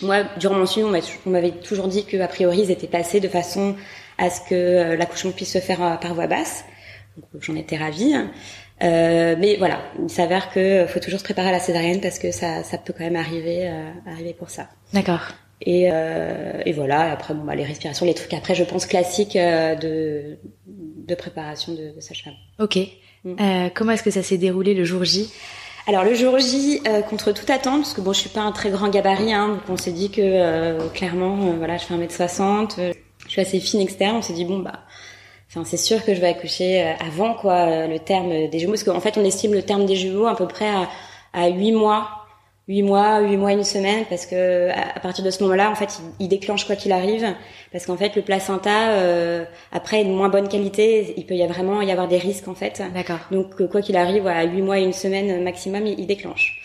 moi, 0.00 0.24
durant 0.38 0.54
mon 0.54 0.66
suivi, 0.66 0.86
on 1.26 1.30
m'avait 1.30 1.50
toujours 1.50 1.88
dit 1.88 2.04
qu'a 2.04 2.28
priori, 2.28 2.60
ils 2.60 2.70
étaient 2.70 2.86
placés 2.86 3.20
de 3.20 3.28
façon 3.28 3.76
à 4.18 4.30
ce 4.30 4.40
que 4.40 4.54
euh, 4.54 4.96
l'accouchement 4.96 5.32
puisse 5.32 5.52
se 5.52 5.58
faire 5.58 5.82
euh, 5.82 5.96
par 5.96 6.14
voie 6.14 6.26
basse. 6.26 6.64
J'en 7.40 7.56
étais 7.56 7.76
ravie. 7.76 8.14
Euh, 8.82 9.36
mais 9.38 9.56
voilà, 9.56 9.80
il 10.02 10.10
s'avère 10.10 10.50
que 10.50 10.86
faut 10.86 10.98
toujours 10.98 11.20
se 11.20 11.24
préparer 11.24 11.50
à 11.50 11.52
la 11.52 11.60
césarienne 11.60 12.00
parce 12.00 12.18
que 12.18 12.32
ça, 12.32 12.62
ça 12.62 12.78
peut 12.78 12.92
quand 12.96 13.04
même 13.04 13.16
arriver, 13.16 13.68
euh, 13.68 13.90
arriver 14.10 14.32
pour 14.32 14.50
ça. 14.50 14.68
D'accord. 14.92 15.20
Et, 15.60 15.88
euh, 15.92 16.62
et 16.66 16.72
voilà. 16.72 17.12
Après, 17.12 17.34
bon, 17.34 17.44
bah, 17.44 17.54
les 17.54 17.64
respirations, 17.64 18.06
les 18.06 18.14
trucs 18.14 18.32
après, 18.34 18.54
je 18.54 18.64
pense 18.64 18.86
classiques 18.86 19.36
de, 19.36 20.38
de 20.56 21.14
préparation 21.14 21.72
de, 21.74 21.94
de 21.94 22.00
sage-femme. 22.00 22.34
Ok. 22.58 22.78
Mm. 23.24 23.68
comment 23.74 23.92
est-ce 23.92 24.02
que 24.02 24.10
ça 24.10 24.24
s'est 24.24 24.38
déroulé 24.38 24.74
le 24.74 24.82
jour 24.84 25.04
J? 25.04 25.30
Alors 25.88 26.04
le 26.04 26.14
jour 26.14 26.38
J, 26.38 26.80
euh, 26.86 27.02
contre 27.02 27.32
toute 27.32 27.50
attente, 27.50 27.82
parce 27.82 27.94
que 27.94 28.00
bon, 28.00 28.12
je 28.12 28.20
suis 28.20 28.28
pas 28.28 28.42
un 28.42 28.52
très 28.52 28.70
grand 28.70 28.88
gabarit, 28.88 29.32
hein, 29.32 29.48
donc 29.48 29.62
on 29.68 29.76
s'est 29.76 29.90
dit 29.90 30.10
que 30.10 30.20
euh, 30.22 30.88
clairement, 30.90 31.36
euh, 31.48 31.56
voilà, 31.58 31.76
je 31.76 31.84
fais 31.84 31.94
1m60, 31.94 32.94
je 33.26 33.28
suis 33.28 33.40
assez 33.40 33.58
fine, 33.58 33.80
etc. 33.80 34.12
On 34.14 34.22
s'est 34.22 34.32
dit 34.32 34.44
bon 34.44 34.60
bah, 34.60 34.84
enfin 35.48 35.64
c'est 35.64 35.76
sûr 35.76 36.04
que 36.04 36.14
je 36.14 36.20
vais 36.20 36.28
accoucher 36.28 36.94
avant 37.04 37.34
quoi, 37.34 37.88
le 37.88 37.98
terme 37.98 38.48
des 38.48 38.58
jumeaux, 38.60 38.74
parce 38.74 38.84
qu'en 38.84 39.00
fait 39.00 39.18
on 39.18 39.24
estime 39.24 39.54
le 39.54 39.62
terme 39.62 39.84
des 39.84 39.96
jumeaux 39.96 40.26
à 40.26 40.36
peu 40.36 40.46
près 40.46 40.68
à, 40.68 40.88
à 41.32 41.48
8 41.48 41.72
mois 41.72 42.21
8 42.72 42.82
mois, 42.84 43.20
8 43.20 43.36
mois, 43.36 43.52
une 43.52 43.64
semaine, 43.64 44.06
parce 44.08 44.24
que 44.24 44.70
à 44.70 44.98
partir 44.98 45.22
de 45.22 45.30
ce 45.30 45.42
moment-là, 45.42 45.70
en 45.70 45.74
fait, 45.74 46.00
il, 46.18 46.28
déclenche 46.28 46.64
quoi 46.64 46.74
qu'il 46.74 46.90
arrive, 46.92 47.26
parce 47.70 47.84
qu'en 47.84 47.98
fait, 47.98 48.16
le 48.16 48.22
placenta, 48.22 48.92
euh, 48.92 49.44
après, 49.72 50.00
une 50.00 50.14
moins 50.14 50.30
bonne 50.30 50.48
qualité, 50.48 51.12
il 51.18 51.26
peut 51.26 51.34
y 51.34 51.42
avoir 51.42 51.58
vraiment 51.58 51.82
y 51.82 51.90
avoir 51.90 52.08
des 52.08 52.16
risques, 52.16 52.48
en 52.48 52.54
fait. 52.54 52.82
D'accord. 52.94 53.18
Donc, 53.30 53.60
euh, 53.60 53.68
quoi 53.68 53.82
qu'il 53.82 53.94
arrive, 53.98 54.26
à 54.26 54.44
8 54.44 54.62
mois 54.62 54.78
et 54.78 54.84
une 54.84 54.94
semaine 54.94 55.44
maximum, 55.44 55.86
il, 55.86 56.06
déclenche. 56.06 56.60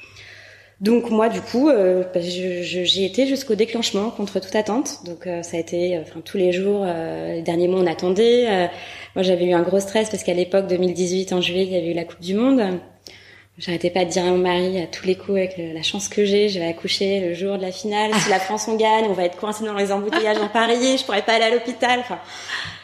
Donc 0.80 1.10
moi, 1.10 1.28
du 1.28 1.42
coup, 1.42 1.68
euh, 1.68 2.04
bah, 2.14 2.22
j'ai 2.22 3.04
été 3.04 3.28
jusqu'au 3.28 3.56
déclenchement 3.56 4.10
contre 4.10 4.40
toute 4.40 4.56
attente. 4.56 5.04
Donc 5.06 5.28
euh, 5.28 5.42
ça 5.42 5.58
a 5.58 5.60
été, 5.60 6.00
enfin 6.00 6.22
tous 6.24 6.38
les 6.38 6.54
jours, 6.54 6.86
les 6.86 7.42
derniers 7.42 7.68
mois, 7.68 7.82
on 7.82 7.88
attendait. 7.88 8.70
moi, 9.16 9.24
j'avais 9.24 9.46
eu 9.46 9.54
un 9.54 9.64
gros 9.64 9.82
stress 9.82 10.10
parce 10.10 10.24
qu'à 10.24 10.36
l'époque 10.36 10.68
2018, 10.68 11.34
en 11.34 11.42
juillet, 11.42 11.64
il 11.64 11.74
y 11.74 11.76
avait 11.76 11.92
eu 11.92 11.96
la 11.96 12.06
Coupe 12.06 12.22
du 12.22 12.36
Monde. 12.36 12.80
J'arrêtais 13.58 13.90
pas 13.90 14.06
de 14.06 14.10
dire 14.12 14.24
à 14.24 14.28
mon 14.28 14.38
mari 14.38 14.80
à 14.80 14.86
tous 14.86 15.08
les 15.08 15.16
coups 15.16 15.38
avec 15.38 15.56
la 15.58 15.82
chance 15.82 16.10
que 16.10 16.26
j'ai, 16.26 16.48
je 16.48 16.60
vais 16.60 16.68
accoucher 16.68 17.22
le 17.22 17.34
jour 17.34 17.58
de 17.58 17.64
la 17.64 17.72
finale. 17.72 18.14
Si 18.14 18.30
la 18.30 18.40
France 18.40 18.68
on 18.68 18.76
gagne, 18.76 19.06
on 19.10 19.14
va 19.14 19.24
être 19.24 19.38
coincé 19.38 19.66
dans 19.66 19.74
les 19.74 19.92
embouteillages 19.92 20.38
en 20.38 20.48
Paris, 20.48 20.98
je 21.00 21.04
pourrais 21.04 21.24
pas 21.24 21.34
aller 21.34 21.46
à 21.46 21.50
l'hôpital. 21.50 22.00
Enfin, 22.02 22.20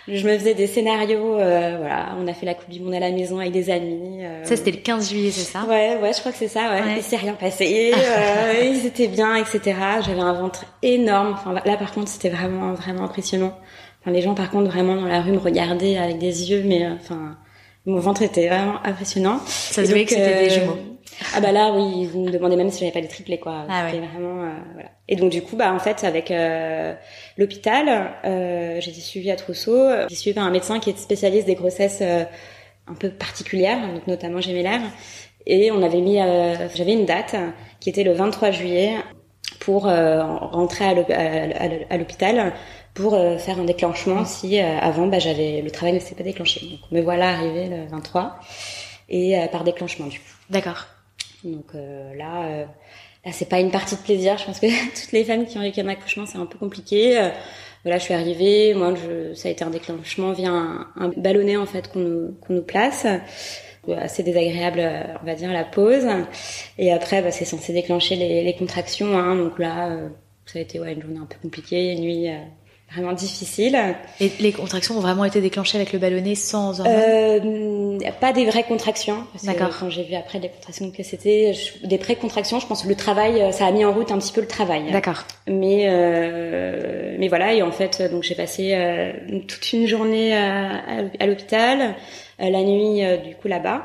je 0.07 0.27
me 0.27 0.35
faisais 0.35 0.55
des 0.55 0.65
scénarios. 0.65 1.37
Euh, 1.39 1.77
voilà, 1.79 2.15
on 2.19 2.27
a 2.27 2.33
fait 2.33 2.47
la 2.47 2.55
Coupe 2.55 2.71
du 2.71 2.79
Monde 2.79 2.95
à 2.95 2.99
la 2.99 3.11
maison 3.11 3.37
avec 3.37 3.51
des 3.51 3.69
amis. 3.69 4.25
Euh... 4.25 4.43
Ça 4.45 4.55
c'était 4.55 4.71
le 4.71 4.77
15 4.77 5.11
juillet, 5.11 5.29
c'est 5.29 5.51
ça? 5.51 5.63
Ouais, 5.65 5.97
ouais, 6.01 6.11
je 6.11 6.19
crois 6.21 6.31
que 6.31 6.39
c'est 6.39 6.47
ça. 6.47 6.71
Ouais. 6.71 6.81
ouais. 6.81 6.93
Il 6.97 7.03
s'est 7.03 7.17
rien 7.17 7.33
passé. 7.33 7.93
euh, 7.95 8.53
ils 8.63 8.87
étaient 8.87 9.07
bien, 9.07 9.35
etc. 9.35 9.75
J'avais 10.03 10.21
un 10.21 10.33
ventre 10.33 10.65
énorme. 10.81 11.33
Enfin 11.33 11.53
là, 11.53 11.77
par 11.77 11.91
contre, 11.91 12.07
c'était 12.07 12.29
vraiment, 12.29 12.73
vraiment 12.73 13.03
impressionnant. 13.03 13.55
Enfin, 14.01 14.09
les 14.09 14.23
gens, 14.23 14.33
par 14.33 14.49
contre, 14.49 14.71
vraiment 14.71 14.95
dans 14.95 15.05
la 15.05 15.21
rue 15.21 15.33
me 15.33 15.37
regardaient 15.37 15.97
avec 15.97 16.17
des 16.17 16.49
yeux, 16.49 16.63
mais 16.65 16.83
euh, 16.83 16.95
enfin. 16.99 17.37
Mon 17.85 17.99
ventre 17.99 18.21
était 18.21 18.47
vraiment 18.47 18.83
impressionnant. 18.83 19.39
Ça 19.45 19.83
se 19.83 19.89
voyait 19.89 20.05
que 20.05 20.11
c'était 20.11 20.47
des 20.47 20.51
euh, 20.51 20.59
jumeaux. 20.61 20.93
Ah 21.35 21.41
bah 21.41 21.51
là, 21.51 21.71
oui, 21.73 22.09
ils 22.13 22.19
me 22.19 22.31
demandaient 22.31 22.55
même 22.55 22.71
si 22.71 22.79
j'avais 22.79 22.91
pas 22.91 23.01
des 23.01 23.07
triplés, 23.07 23.39
quoi. 23.39 23.65
Ah 23.69 23.87
c'était 23.87 24.05
vraiment, 24.05 24.43
euh, 24.43 24.49
voilà. 24.73 24.89
Et 25.07 25.15
donc 25.15 25.31
du 25.31 25.41
coup, 25.41 25.55
bah 25.55 25.73
en 25.73 25.79
fait, 25.79 26.03
avec 26.03 26.31
euh, 26.31 26.93
l'hôpital, 27.37 28.11
euh, 28.25 28.77
été 28.77 28.91
suivie 28.91 29.31
à 29.31 29.35
Trousseau. 29.35 29.89
J'ai 30.09 30.15
suivi 30.15 30.33
par 30.33 30.45
un 30.45 30.51
médecin 30.51 30.79
qui 30.79 30.89
est 30.89 30.97
spécialiste 30.97 31.45
des 31.47 31.55
grossesses 31.55 32.01
un 32.01 32.93
peu 32.95 33.09
particulières, 33.09 33.79
donc 33.93 34.07
notamment 34.07 34.41
gémellaires. 34.41 34.81
Et 35.45 35.71
on 35.71 35.83
avait 35.83 36.01
mis, 36.01 36.17
j'avais 36.73 36.93
une 36.93 37.05
date 37.05 37.35
qui 37.79 37.89
était 37.89 38.03
le 38.03 38.13
23 38.13 38.51
juillet 38.51 38.95
pour 39.59 39.83
rentrer 39.83 40.85
à 40.85 41.97
l'hôpital 41.97 42.53
pour 42.93 43.15
euh, 43.15 43.37
faire 43.37 43.59
un 43.59 43.63
déclenchement 43.63 44.25
si 44.25 44.59
euh, 44.59 44.77
avant 44.79 45.07
bah, 45.07 45.19
j'avais 45.19 45.61
le 45.61 45.71
travail 45.71 45.93
ne 45.93 45.99
s'est 45.99 46.15
pas 46.15 46.23
déclenché. 46.23 46.61
Donc 46.67 46.79
me 46.91 47.01
voilà 47.01 47.29
arrivé 47.29 47.67
le 47.67 47.87
23 47.87 48.39
et 49.09 49.37
euh, 49.37 49.47
par 49.47 49.63
déclenchement 49.63 50.07
du 50.07 50.19
coup. 50.19 50.25
D'accord. 50.49 50.85
Donc 51.43 51.73
là, 51.73 52.65
là 53.25 53.31
c'est 53.33 53.49
pas 53.49 53.59
une 53.59 53.71
partie 53.71 53.95
de 53.95 54.01
plaisir. 54.01 54.37
Je 54.37 54.45
pense 54.45 54.61
que 54.61 54.67
toutes 55.01 55.11
les 55.11 55.25
femmes 55.25 55.45
qui 55.45 55.57
ont 55.57 55.61
vécu 55.61 55.81
un 55.81 55.87
accouchement 55.89 56.25
c'est 56.25 56.37
un 56.37 56.45
peu 56.45 56.57
compliqué. 56.57 57.19
voilà, 57.83 57.97
je 57.97 58.03
suis 58.03 58.13
arrivée. 58.13 58.73
Moi, 58.73 58.93
je, 58.95 59.33
ça 59.33 59.49
a 59.49 59.51
été 59.51 59.65
un 59.65 59.69
déclenchement 59.69 60.31
via 60.31 60.51
un, 60.51 60.87
un 60.95 61.09
ballonnet 61.17 61.57
en 61.57 61.65
fait 61.65 61.91
qu'on 61.91 61.99
nous, 61.99 62.37
qu'on 62.41 62.53
nous 62.53 62.61
place 62.61 63.05
assez 63.97 64.23
désagréable, 64.23 64.81
on 65.21 65.25
va 65.25 65.35
dire, 65.35 65.51
la 65.51 65.65
pause. 65.65 66.07
Et 66.77 66.93
après, 66.93 67.21
bah, 67.21 67.31
c'est 67.31 67.43
censé 67.43 67.73
déclencher 67.73 68.15
les, 68.15 68.41
les 68.41 68.55
contractions. 68.55 69.17
Hein, 69.17 69.35
donc 69.35 69.59
là, 69.59 69.97
ça 70.45 70.59
a 70.59 70.61
été 70.61 70.79
ouais, 70.79 70.93
une 70.93 71.01
journée 71.01 71.19
un 71.19 71.25
peu 71.25 71.35
compliquée, 71.41 71.91
une 71.91 71.99
nuit 71.99 72.29
vraiment 72.93 73.13
difficile. 73.13 73.77
Et 74.19 74.31
les 74.39 74.51
contractions 74.51 74.97
ont 74.97 75.01
vraiment 75.01 75.25
été 75.25 75.41
déclenchées 75.41 75.77
avec 75.77 75.93
le 75.93 75.99
ballonnet 75.99 76.35
sans 76.35 76.81
euh, 76.81 77.97
Pas 78.19 78.33
des 78.33 78.45
vraies 78.45 78.63
contractions. 78.63 79.25
D'accord. 79.43 79.69
Quand 79.79 79.89
j'ai 79.89 80.03
vu 80.03 80.15
après 80.15 80.39
les 80.39 80.49
contractions 80.49 80.91
que 80.91 81.03
c'était 81.03 81.53
des 81.83 81.97
pré-contractions, 81.97 82.59
je 82.59 82.67
pense 82.67 82.83
que 82.83 82.89
le 82.89 82.95
travail, 82.95 83.41
euh, 83.41 83.51
ça 83.51 83.65
a 83.65 83.71
mis 83.71 83.83
en 83.85 83.93
route 83.93 84.11
un 84.11 84.17
petit 84.17 84.31
peu 84.33 84.41
le 84.41 84.47
travail. 84.47 84.91
D'accord. 84.91 85.23
Mais 85.47 85.85
euh, 85.87 87.15
mais 87.19 87.27
voilà 87.27 87.53
et 87.53 87.61
en 87.61 87.71
fait 87.71 88.01
donc 88.11 88.23
j'ai 88.23 88.35
passé 88.35 88.71
euh, 88.73 89.11
toute 89.47 89.73
une 89.73 89.87
journée 89.87 90.35
à, 90.35 90.81
à 91.19 91.25
l'hôpital, 91.25 91.95
euh, 92.41 92.49
la 92.49 92.61
nuit 92.63 93.01
du 93.27 93.35
coup 93.35 93.47
là-bas 93.47 93.83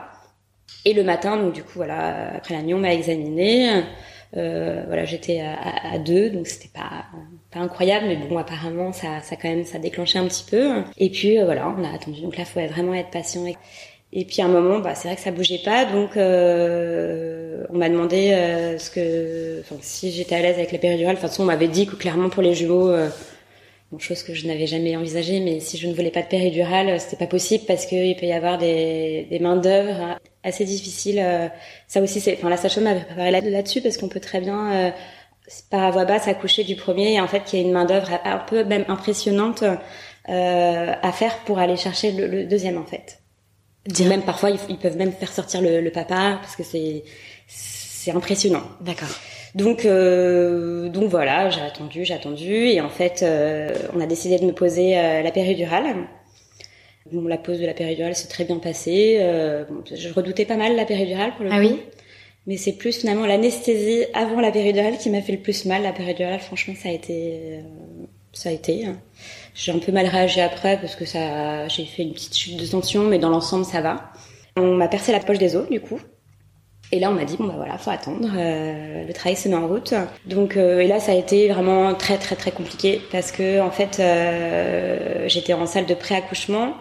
et 0.84 0.92
le 0.94 1.02
matin 1.02 1.36
donc 1.36 1.52
du 1.52 1.62
coup 1.62 1.72
voilà 1.76 2.34
après 2.36 2.54
la 2.54 2.62
nuit 2.62 2.74
on 2.74 2.78
m'a 2.78 2.94
examiné. 2.94 3.82
Euh, 4.36 4.84
voilà, 4.86 5.04
j'étais 5.04 5.40
à, 5.40 5.94
à, 5.94 5.98
deux, 5.98 6.30
donc 6.30 6.46
c'était 6.46 6.68
pas 6.68 7.06
pas 7.50 7.60
incroyable, 7.60 8.06
mais 8.08 8.16
bon, 8.16 8.36
apparemment 8.36 8.92
ça 8.92 9.20
ça 9.22 9.36
quand 9.36 9.48
même 9.48 9.64
ça 9.64 9.78
déclenchait 9.78 10.18
un 10.18 10.26
petit 10.26 10.44
peu. 10.48 10.82
Et 10.98 11.10
puis 11.10 11.38
euh, 11.38 11.44
voilà, 11.44 11.74
on 11.76 11.82
a 11.82 11.94
attendu. 11.94 12.20
Donc 12.20 12.36
là, 12.36 12.44
faut 12.44 12.60
vraiment 12.60 12.94
être 12.94 13.10
patient. 13.10 13.44
Et 14.12 14.24
puis 14.24 14.40
à 14.40 14.46
un 14.46 14.48
moment, 14.48 14.78
bah, 14.78 14.94
c'est 14.94 15.08
vrai 15.08 15.16
que 15.16 15.22
ça 15.22 15.30
bougeait 15.30 15.60
pas, 15.62 15.84
donc 15.84 16.16
euh, 16.16 17.64
on 17.68 17.76
m'a 17.76 17.90
demandé 17.90 18.30
euh, 18.32 18.78
ce 18.78 18.90
que, 18.90 19.60
enfin, 19.60 19.76
si 19.82 20.10
j'étais 20.12 20.34
à 20.34 20.40
l'aise 20.40 20.56
avec 20.56 20.72
la 20.72 20.78
péridurale. 20.78 21.16
De 21.16 21.20
toute 21.20 21.28
façon, 21.28 21.42
on 21.42 21.46
m'avait 21.46 21.68
dit 21.68 21.86
que 21.86 21.94
clairement 21.94 22.30
pour 22.30 22.42
les 22.42 22.54
jumeaux, 22.54 22.88
euh, 22.88 23.08
bon, 23.90 23.98
chose 23.98 24.22
que 24.22 24.34
je 24.34 24.46
n'avais 24.46 24.66
jamais 24.66 24.96
envisagée, 24.96 25.40
mais 25.40 25.60
si 25.60 25.76
je 25.78 25.88
ne 25.88 25.94
voulais 25.94 26.10
pas 26.10 26.22
de 26.22 26.28
péridurale, 26.28 27.00
c'était 27.00 27.16
pas 27.16 27.26
possible 27.26 27.64
parce 27.66 27.86
qu'il 27.86 28.16
peut 28.16 28.26
y 28.26 28.32
avoir 28.32 28.58
des, 28.58 29.26
des 29.30 29.38
mains 29.38 29.56
d'œuvre 29.56 30.18
assez 30.42 30.64
difficiles. 30.64 31.20
Euh, 31.20 31.48
ça 31.86 32.00
aussi, 32.00 32.20
c'est, 32.20 32.36
enfin, 32.38 32.48
la 32.48 32.56
sage-femme 32.56 32.84
m'avait 32.84 33.04
préparé 33.04 33.30
là-dessus 33.30 33.80
parce 33.80 33.96
qu'on 33.96 34.08
peut 34.08 34.20
très 34.20 34.40
bien 34.40 34.72
euh, 34.72 34.90
par 35.70 35.92
voix 35.92 36.04
basse 36.04 36.28
accoucher 36.28 36.64
du 36.64 36.76
premier 36.76 37.14
et 37.14 37.20
en 37.20 37.28
fait 37.28 37.44
qu'il 37.44 37.58
y 37.58 37.62
a 37.62 37.66
une 37.66 37.72
main 37.72 37.84
d'œuvre 37.84 38.20
un 38.24 38.38
peu 38.38 38.64
même 38.64 38.84
impressionnante 38.88 39.62
euh, 39.62 40.92
à 41.02 41.12
faire 41.12 41.38
pour 41.44 41.58
aller 41.58 41.76
chercher 41.76 42.12
le, 42.12 42.26
le 42.26 42.44
deuxième 42.44 42.78
en 42.78 42.84
fait. 42.84 43.20
Même 44.06 44.22
parfois 44.22 44.50
ils, 44.50 44.76
peuvent 44.76 44.98
même 44.98 45.12
faire 45.12 45.32
sortir 45.32 45.62
le, 45.62 45.80
le 45.80 45.90
papa 45.90 46.38
parce 46.42 46.56
que 46.56 46.62
c'est 46.62 47.04
c'est 47.46 48.10
impressionnant. 48.10 48.62
D'accord. 48.82 49.08
Donc 49.54 49.84
euh, 49.84 50.88
donc 50.88 51.10
voilà, 51.10 51.50
j'ai 51.50 51.60
attendu, 51.60 52.04
j'ai 52.04 52.14
attendu 52.14 52.52
et 52.52 52.80
en 52.80 52.88
fait 52.90 53.22
euh, 53.22 53.74
on 53.94 54.00
a 54.00 54.06
décidé 54.06 54.38
de 54.38 54.44
me 54.44 54.52
poser 54.52 54.98
euh, 54.98 55.22
la 55.22 55.30
péridurale. 55.30 55.94
Bon, 57.10 57.26
la 57.26 57.38
pose 57.38 57.58
de 57.58 57.66
la 57.66 57.72
péridurale 57.72 58.14
s'est 58.14 58.28
très 58.28 58.44
bien 58.44 58.58
passée. 58.58 59.16
Euh, 59.20 59.64
bon, 59.64 59.82
je 59.90 60.12
redoutais 60.12 60.44
pas 60.44 60.56
mal 60.56 60.76
la 60.76 60.84
péridurale 60.84 61.32
pour 61.34 61.44
le 61.44 61.50
ah 61.52 61.60
coup. 61.60 61.66
oui? 61.66 61.80
Mais 62.46 62.56
c'est 62.56 62.72
plus 62.72 62.98
finalement 62.98 63.26
l'anesthésie 63.26 64.04
avant 64.14 64.40
la 64.40 64.50
péridurale 64.50 64.96
qui 64.96 65.10
m'a 65.10 65.20
fait 65.20 65.32
le 65.32 65.38
plus 65.38 65.66
mal. 65.66 65.82
La 65.82 65.92
péridurale, 65.92 66.40
franchement, 66.40 66.74
ça 66.74 66.88
a 66.88 66.92
été, 66.92 67.58
euh, 67.58 67.60
ça 68.32 68.48
a 68.48 68.52
été. 68.52 68.86
Hein. 68.86 68.98
J'ai 69.54 69.72
un 69.72 69.78
peu 69.78 69.92
mal 69.92 70.06
réagi 70.06 70.40
après 70.40 70.78
parce 70.80 70.96
que 70.96 71.04
ça, 71.04 71.68
j'ai 71.68 71.84
fait 71.84 72.02
une 72.02 72.12
petite 72.12 72.34
chute 72.34 72.56
de 72.56 72.66
tension, 72.66 73.04
mais 73.04 73.18
dans 73.18 73.28
l'ensemble, 73.28 73.66
ça 73.66 73.82
va. 73.82 74.12
On 74.56 74.74
m'a 74.74 74.88
percé 74.88 75.12
la 75.12 75.20
poche 75.20 75.38
des 75.38 75.56
os, 75.56 75.68
du 75.68 75.80
coup. 75.80 76.00
Et 76.90 77.00
là, 77.00 77.10
on 77.10 77.14
m'a 77.14 77.24
dit 77.24 77.36
bon 77.36 77.44
bah 77.44 77.54
voilà, 77.56 77.76
faut 77.76 77.90
attendre. 77.90 78.28
Euh, 78.36 79.04
le 79.06 79.12
travail 79.12 79.36
se 79.36 79.48
met 79.48 79.54
en 79.56 79.66
route. 79.68 79.92
Donc 80.26 80.56
euh, 80.56 80.80
et 80.80 80.86
là, 80.86 81.00
ça 81.00 81.12
a 81.12 81.14
été 81.14 81.48
vraiment 81.48 81.94
très 81.94 82.16
très 82.16 82.34
très 82.34 82.50
compliqué 82.50 83.00
parce 83.12 83.30
que 83.30 83.60
en 83.60 83.70
fait, 83.70 83.98
euh, 84.00 85.24
j'étais 85.28 85.52
en 85.52 85.66
salle 85.66 85.86
de 85.86 85.94
pré-accouchement 85.94 86.74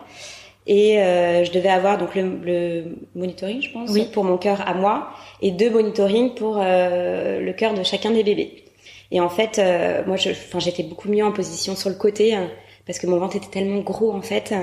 et 0.65 0.99
euh, 0.99 1.43
je 1.45 1.51
devais 1.51 1.69
avoir 1.69 1.97
donc 1.97 2.15
le, 2.15 2.39
le 2.43 2.83
monitoring, 3.15 3.61
je 3.61 3.71
pense, 3.71 3.89
oui. 3.91 4.05
pour 4.11 4.23
mon 4.25 4.37
cœur 4.37 4.67
à 4.67 4.73
moi, 4.73 5.09
et 5.41 5.51
deux 5.51 5.69
monitorings 5.69 6.35
pour 6.35 6.59
euh, 6.61 7.39
le 7.39 7.53
cœur 7.53 7.73
de 7.73 7.83
chacun 7.83 8.11
des 8.11 8.23
bébés. 8.23 8.65
Et 9.11 9.21
en 9.21 9.29
fait, 9.29 9.59
euh, 9.59 10.03
moi, 10.05 10.17
je, 10.17 10.31
enfin, 10.31 10.59
j'étais 10.59 10.83
beaucoup 10.83 11.07
mieux 11.07 11.23
en 11.23 11.31
position 11.31 11.75
sur 11.77 11.89
le 11.89 11.95
côté 11.95 12.35
hein, 12.35 12.49
parce 12.85 12.99
que 12.99 13.07
mon 13.07 13.17
ventre 13.17 13.37
était 13.37 13.47
tellement 13.47 13.79
gros 13.79 14.11
en 14.11 14.21
fait 14.21 14.53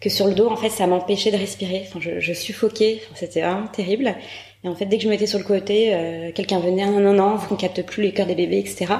que 0.00 0.08
sur 0.08 0.26
le 0.26 0.34
dos, 0.34 0.48
en 0.48 0.56
fait, 0.56 0.70
ça 0.70 0.86
m'empêchait 0.86 1.30
de 1.30 1.36
respirer. 1.36 1.84
Enfin, 1.86 2.00
je, 2.00 2.20
je 2.20 2.32
suffoquais. 2.32 3.02
Enfin, 3.04 3.16
c'était 3.16 3.42
vraiment 3.42 3.66
terrible. 3.66 4.14
Et 4.64 4.68
en 4.68 4.74
fait, 4.74 4.86
dès 4.86 4.96
que 4.98 5.02
je 5.04 5.08
me 5.08 5.12
mettais 5.12 5.26
sur 5.26 5.38
le 5.38 5.44
côté, 5.44 5.94
euh, 5.94 6.32
quelqu'un 6.32 6.58
venait, 6.60 6.84
non, 6.86 7.00
non, 7.00 7.14
non, 7.14 7.38
on 7.50 7.56
capte 7.56 7.82
plus 7.82 8.02
les 8.02 8.12
cœurs 8.12 8.26
des 8.26 8.34
bébés, 8.34 8.58
etc. 8.58 8.94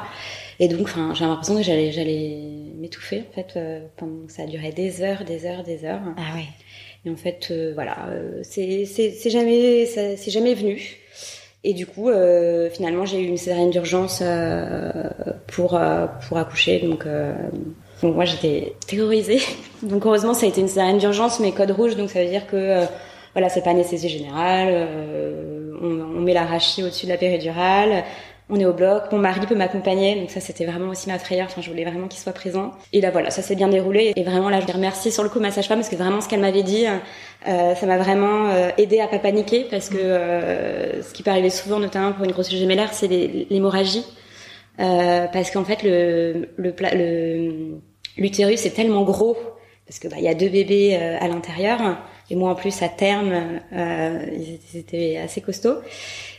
Et 0.58 0.68
donc, 0.68 0.82
enfin, 0.82 1.14
j'ai 1.14 1.24
l'impression 1.24 1.56
que 1.56 1.62
j'allais, 1.62 1.90
j'allais 1.90 2.36
m'étouffer 2.78 3.24
en 3.28 3.34
fait. 3.34 3.56
Euh, 3.56 3.80
pendant 3.96 4.28
ça 4.28 4.42
a 4.42 4.46
duré 4.46 4.72
des 4.72 5.02
heures, 5.02 5.24
des 5.24 5.46
heures, 5.46 5.62
des 5.62 5.84
heures. 5.84 6.00
Ah 6.16 6.34
ouais. 6.36 6.46
Et 7.06 7.10
en 7.10 7.16
fait, 7.16 7.48
euh, 7.50 7.72
voilà, 7.74 7.96
euh, 8.10 8.40
c'est, 8.42 8.84
c'est, 8.84 9.10
c'est 9.10 9.30
jamais, 9.30 9.86
ça, 9.86 10.16
c'est 10.16 10.30
jamais 10.30 10.52
venu. 10.52 10.98
Et 11.64 11.72
du 11.72 11.86
coup, 11.86 12.10
euh, 12.10 12.68
finalement, 12.70 13.06
j'ai 13.06 13.20
eu 13.20 13.26
une 13.26 13.38
césarienne 13.38 13.70
d'urgence 13.70 14.20
euh, 14.22 14.90
pour 15.46 15.80
pour 16.28 16.38
accoucher. 16.38 16.78
Donc, 16.80 17.06
donc 18.02 18.14
moi, 18.14 18.24
j'étais 18.24 18.74
terrorisée. 18.86 19.40
Donc 19.82 20.04
heureusement, 20.04 20.34
ça 20.34 20.46
a 20.46 20.48
été 20.48 20.60
une 20.60 20.68
césarienne 20.68 20.98
d'urgence, 20.98 21.40
mais 21.40 21.52
code 21.52 21.70
rouge. 21.70 21.96
Donc 21.96 22.10
ça 22.10 22.22
veut 22.22 22.30
dire 22.30 22.46
que 22.46 22.84
voilà, 23.34 23.48
c'est 23.48 23.62
pas 23.62 23.70
anesthésie 23.70 24.08
générale. 24.08 24.88
on, 25.82 26.10
on 26.16 26.20
met 26.20 26.34
l'arachie 26.34 26.82
au-dessus 26.82 27.06
de 27.06 27.10
la 27.10 27.16
péridurale. 27.16 28.04
on 28.50 28.58
est 28.58 28.64
au 28.66 28.72
bloc, 28.72 29.04
mon 29.12 29.18
mari 29.18 29.46
peut 29.46 29.54
m'accompagner, 29.54 30.16
donc 30.16 30.30
ça 30.30 30.40
c'était 30.40 30.66
vraiment 30.66 30.90
aussi 30.90 31.08
ma 31.08 31.18
frayeur, 31.18 31.46
enfin 31.46 31.60
je 31.62 31.70
voulais 31.70 31.84
vraiment 31.84 32.08
qu'il 32.08 32.20
soit 32.20 32.32
présent. 32.32 32.72
Et 32.92 33.00
là 33.00 33.10
voilà, 33.10 33.30
ça 33.30 33.42
s'est 33.42 33.54
bien 33.54 33.68
déroulé 33.68 34.12
et 34.16 34.24
vraiment 34.24 34.50
là 34.50 34.60
je 34.60 34.72
remercie 34.72 35.12
sur 35.12 35.22
le 35.22 35.28
coup 35.28 35.40
ma 35.40 35.50
sage-femme 35.52 35.78
parce 35.78 35.88
que 35.88 35.96
vraiment 35.96 36.20
ce 36.20 36.28
qu'elle 36.28 36.40
m'avait 36.40 36.64
dit, 36.64 36.84
euh, 37.48 37.74
ça 37.74 37.86
m'a 37.86 37.96
vraiment 37.98 38.50
euh, 38.50 38.70
aidé 38.76 39.00
à 39.00 39.06
pas 39.06 39.18
paniquer 39.18 39.66
parce 39.70 39.88
que 39.88 39.96
euh, 39.98 41.02
ce 41.02 41.12
qui 41.12 41.22
peut 41.22 41.30
arriver 41.30 41.50
souvent 41.50 41.78
notamment 41.78 42.12
pour 42.12 42.24
une 42.24 42.32
grossesse 42.32 42.54
gémellaire 42.58 42.92
c'est 42.92 43.08
l'hémorragie. 43.08 44.04
parce 44.76 45.50
qu'en 45.50 45.64
fait 45.64 45.82
le 45.82 46.48
le 46.56 47.70
l'utérus 48.18 48.66
est 48.66 48.74
tellement 48.74 49.02
gros 49.04 49.36
parce 49.86 49.98
que 50.00 50.08
bah 50.08 50.18
y 50.18 50.28
a 50.28 50.34
deux 50.34 50.48
bébés 50.48 50.96
à 50.96 51.28
l'intérieur 51.28 51.98
et 52.30 52.36
moi 52.36 52.50
en 52.50 52.54
plus 52.54 52.82
à 52.82 52.88
terme 52.88 53.60
ils 53.72 54.78
étaient 54.78 55.18
assez 55.18 55.40
costauds 55.40 55.80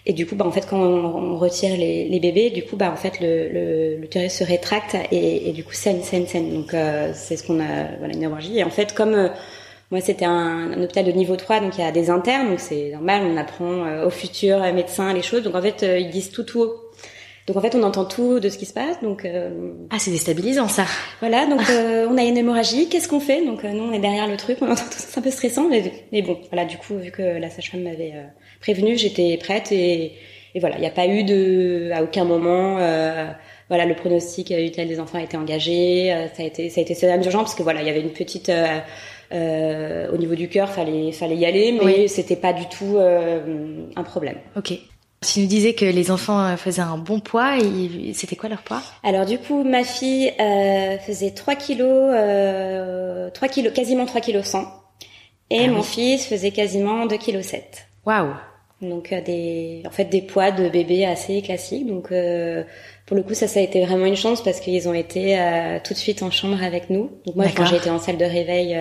et 0.06 0.14
du 0.14 0.26
coup, 0.26 0.36
bah, 0.36 0.46
en 0.46 0.52
fait, 0.52 0.66
quand 0.68 0.80
on, 0.80 1.38
retire 1.38 1.78
les, 1.78 2.10
les, 2.10 2.20
bébés, 2.20 2.50
du 2.50 2.64
coup, 2.64 2.76
bah, 2.76 2.92
en 2.92 2.96
fait, 2.96 3.20
le, 3.20 3.98
le, 4.00 4.30
se 4.30 4.44
rétracte 4.44 4.96
et, 5.12 5.50
et, 5.50 5.54
du 5.54 5.64
coup, 5.64 5.74
saigne, 5.74 6.02
saigne, 6.02 6.26
saigne. 6.26 6.54
Donc, 6.54 6.74
euh, 6.74 7.12
c'est 7.14 7.38
ce 7.38 7.46
qu'on 7.46 7.60
a, 7.60 7.96
voilà, 8.00 8.14
une 8.14 8.24
hémorragie. 8.24 8.58
Et 8.58 8.64
en 8.64 8.72
fait, 8.72 8.96
comme 8.96 9.14
euh, 9.14 9.30
moi, 9.92 10.02
c'était 10.02 10.26
un, 10.26 10.72
un, 10.72 10.84
hôpital 10.84 11.06
de 11.06 11.12
niveau 11.12 11.36
3, 11.36 11.60
donc 11.60 11.78
il 11.78 11.82
y 11.82 11.88
a 11.88 11.92
des 11.92 12.10
internes, 12.10 12.50
donc 12.50 12.60
c'est 12.60 12.90
normal, 12.92 13.24
on 13.26 13.38
apprend 13.38 13.86
euh, 13.86 14.08
aux 14.08 14.10
futurs 14.10 14.60
médecins 14.74 15.14
les 15.14 15.22
choses. 15.22 15.44
Donc, 15.44 15.54
en 15.54 15.62
fait, 15.62 15.86
ils 16.00 16.10
disent 16.10 16.32
tout 16.32 16.44
tout 16.44 16.62
haut. 16.62 16.91
Donc 17.48 17.58
en 17.58 17.62
fait, 17.62 17.76
on 17.76 17.84
entend 17.84 18.06
tout 18.06 18.40
de 18.40 18.50
ce 18.50 18.58
qui 18.58 18.66
se 18.66 18.74
passe. 18.74 19.02
Donc 19.02 19.28
ah, 19.90 20.00
c'est 20.00 20.12
déstabilisant 20.12 20.68
ça. 20.68 20.86
Voilà, 21.20 21.46
donc 21.46 21.62
on 22.10 22.18
a 22.18 22.24
une 22.24 22.38
hémorragie. 22.38 22.88
Qu'est-ce 22.90 23.08
qu'on 23.08 23.20
fait? 23.20 23.46
Donc 23.46 23.64
nous, 23.64 23.84
on 23.84 23.92
est 23.92 24.00
derrière 24.00 24.28
le 24.28 24.38
truc, 24.38 24.58
on 24.62 24.66
entend 24.66 24.84
tout 24.84 24.92
ça, 24.92 25.08
c'est 25.10 25.20
un 25.20 25.22
peu 25.24 25.32
stressant, 25.32 25.68
mais, 25.70 25.92
mais, 26.12 26.22
bon, 26.22 26.38
voilà. 26.52 26.66
Du 26.66 26.78
coup, 26.78 26.96
vu 26.98 27.12
que 27.12 27.22
la 27.22 27.50
sage-femme 27.50 27.84
m'avait 27.84 28.14
prévenue, 28.60 28.98
j'étais 28.98 29.38
prête 29.38 29.72
et, 29.72 30.14
et 30.54 30.60
voilà, 30.60 30.76
il 30.78 30.82
n'y 30.82 30.88
a 30.88 30.92
pas 30.92 31.08
eu 31.08 31.24
de, 31.24 31.92
à 31.94 32.04
aucun 32.04 32.26
moment, 32.26 32.78
euh, 32.80 33.28
voilà, 33.70 33.86
le 33.86 33.96
pronostic 33.96 34.52
utile 34.52 34.88
des 34.88 35.00
enfants 35.00 35.18
a 35.18 35.24
été 35.24 35.38
engagé, 35.38 36.12
euh, 36.14 36.28
ça 36.36 36.44
a 36.44 36.46
été, 36.46 36.70
ça 36.70 36.82
a 36.82 36.84
été 36.84 36.94
urgent 36.94 37.24
urgent 37.24 37.40
parce 37.40 37.56
que 37.56 37.64
voilà, 37.64 37.82
il 37.82 37.88
y 37.88 37.90
avait 37.90 38.02
une 38.02 38.12
petite, 38.12 38.50
euh, 38.50 38.80
euh, 39.34 40.12
au 40.12 40.18
niveau 40.18 40.36
du 40.36 40.50
cœur, 40.50 40.70
fallait, 40.70 41.14
fallait 41.14 41.38
y 41.38 41.46
aller, 41.46 41.80
mais 41.84 42.08
c'était 42.08 42.36
pas 42.36 42.52
du 42.52 42.68
tout 42.68 42.98
euh, 42.98 43.86
un 43.96 44.04
problème. 44.04 44.38
Ok. 44.58 44.74
Tu 45.26 45.42
nous 45.42 45.46
disais 45.46 45.74
que 45.74 45.86
les 45.86 46.10
enfants 46.10 46.58
faisaient 46.58 46.82
un 46.82 46.98
bon 46.98 47.20
poids. 47.20 47.58
Et 47.58 48.14
c'était 48.14 48.36
quoi 48.36 48.50
leur 48.50 48.64
poids? 48.64 48.82
Alors 49.04 49.26
du 49.26 49.38
coup, 49.38 49.64
ma 49.64 49.84
fille 49.84 50.34
euh, 50.40 50.98
faisait 50.98 51.32
3 51.32 51.56
kilos, 51.56 51.88
euh, 51.90 53.30
3 53.30 53.48
kilos, 53.48 53.72
quasiment 53.74 54.06
3 54.06 54.20
kilos 54.22 54.46
100. 54.46 54.66
Et 55.52 55.66
ah 55.66 55.68
mon 55.68 55.84
fils 55.84 56.26
faisait 56.26 56.52
quasiment 56.52 57.06
2 57.06 57.18
kilos 57.18 57.46
7. 57.46 57.88
Waouh 58.06 58.34
donc 58.82 59.14
euh, 59.14 59.22
des, 59.22 59.84
en 59.86 59.92
fait 59.92 60.06
des 60.06 60.22
poids 60.22 60.52
de 60.52 60.70
bébé 60.70 61.06
assez 61.06 61.42
classiques. 61.42 61.88
Donc 61.88 62.12
euh, 62.12 62.64
pour 63.06 63.16
le 63.16 63.24
coup 63.24 63.34
ça 63.34 63.48
ça 63.48 63.60
a 63.60 63.64
été 63.64 63.86
vraiment 63.86 64.06
une 64.06 64.16
chance 64.16 64.44
parce 64.44 64.60
qu'ils 64.60 64.90
ont 64.90 64.94
été 64.94 65.40
euh, 65.40 65.80
tout 65.84 65.94
de 65.94 66.00
suite 66.00 66.24
en 66.24 66.32
chambre 66.32 66.62
avec 66.64 66.90
nous. 66.90 67.12
Donc 67.26 67.36
moi 67.36 67.46
quand 67.56 67.66
j'ai 67.66 67.78
été 67.78 67.90
en 67.90 68.00
salle 68.00 68.18
de 68.18 68.26
réveil, 68.26 68.78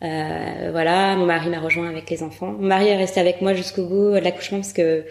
voilà, 0.00 1.16
mon 1.16 1.24
mari 1.26 1.48
m'a 1.48 1.60
rejoint 1.60 1.88
avec 1.88 2.10
les 2.10 2.22
enfants. 2.22 2.52
Mon 2.52 2.66
mari 2.66 2.88
est 2.88 2.96
resté 2.96 3.20
avec 3.20 3.40
moi 3.40 3.54
jusqu'au 3.54 3.86
bout 3.86 4.12
de 4.12 4.18
l'accouchement 4.18 4.58
parce 4.58 4.72
que 4.72 5.06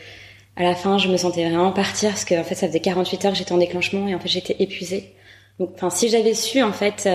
à 0.55 0.63
la 0.63 0.75
fin 0.75 0.97
je 0.97 1.09
me 1.09 1.17
sentais 1.17 1.43
vraiment 1.43 1.71
partir 1.71 2.09
parce 2.09 2.25
que 2.25 2.39
en 2.39 2.43
fait 2.43 2.55
ça 2.55 2.67
faisait 2.67 2.79
48 2.79 3.25
heures 3.25 3.31
que 3.31 3.37
j'étais 3.37 3.53
en 3.53 3.57
déclenchement 3.57 4.07
et 4.07 4.15
en 4.15 4.19
fait 4.19 4.29
j'étais 4.29 4.55
épuisée. 4.59 5.13
Donc 5.59 5.71
enfin 5.75 5.89
si 5.89 6.09
j'avais 6.09 6.33
su 6.33 6.61
en 6.61 6.73
fait 6.73 7.09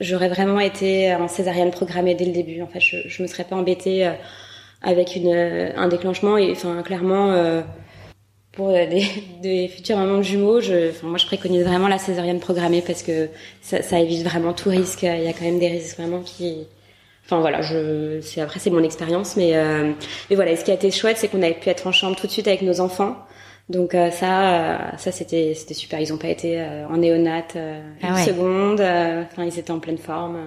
j'aurais 0.00 0.28
vraiment 0.28 0.60
été 0.60 1.14
en 1.14 1.28
césarienne 1.28 1.70
programmée 1.70 2.14
dès 2.14 2.24
le 2.24 2.32
début. 2.32 2.62
En 2.62 2.66
fait 2.66 2.80
je 2.80 2.96
je 3.06 3.22
me 3.22 3.28
serais 3.28 3.44
pas 3.44 3.56
embêtée 3.56 4.10
avec 4.82 5.16
une, 5.16 5.72
un 5.76 5.88
déclenchement 5.88 6.38
et 6.38 6.52
enfin 6.52 6.82
clairement 6.82 7.32
euh, 7.32 7.62
pour 8.52 8.68
des, 8.68 9.06
des, 9.42 9.68
futurs 9.68 9.96
mamans 9.96 10.18
de 10.18 10.22
jumeaux, 10.22 10.60
je, 10.60 10.90
enfin, 10.90 11.06
moi 11.06 11.18
je 11.18 11.26
préconise 11.26 11.64
vraiment 11.64 11.88
la 11.88 11.98
césarienne 11.98 12.40
programmée 12.40 12.82
parce 12.82 13.02
que 13.02 13.28
ça, 13.60 13.82
ça, 13.82 14.00
évite 14.00 14.24
vraiment 14.24 14.52
tout 14.52 14.70
risque. 14.70 15.02
Il 15.02 15.22
y 15.22 15.28
a 15.28 15.32
quand 15.32 15.44
même 15.44 15.58
des 15.58 15.68
risques 15.68 15.98
vraiment 15.98 16.20
qui, 16.20 16.66
enfin 17.30 17.40
voilà, 17.40 17.62
je, 17.62 18.20
c'est 18.22 18.40
après 18.40 18.58
c'est 18.58 18.70
mon 18.70 18.82
expérience, 18.82 19.36
mais 19.36 19.56
euh, 19.56 19.92
mais 20.28 20.36
voilà. 20.36 20.50
Et 20.50 20.56
ce 20.56 20.64
qui 20.64 20.72
a 20.72 20.74
été 20.74 20.90
chouette, 20.90 21.16
c'est 21.18 21.28
qu'on 21.28 21.42
avait 21.42 21.54
pu 21.54 21.68
être 21.68 21.86
en 21.86 21.92
chambre 21.92 22.16
tout 22.16 22.26
de 22.26 22.32
suite 22.32 22.48
avec 22.48 22.62
nos 22.62 22.80
enfants. 22.80 23.16
Donc 23.68 23.94
euh, 23.94 24.10
ça, 24.10 24.54
euh, 24.54 24.78
ça 24.98 25.12
c'était 25.12 25.54
c'était 25.54 25.74
super. 25.74 26.00
Ils 26.00 26.12
ont 26.12 26.18
pas 26.18 26.28
été 26.28 26.60
en 26.90 26.96
néonat 26.96 27.44
ah 27.54 28.08
une 28.08 28.16
seconde. 28.16 28.80
Enfin, 28.80 29.44
ils 29.44 29.58
étaient 29.58 29.70
en 29.70 29.78
pleine 29.78 29.98
forme. 29.98 30.38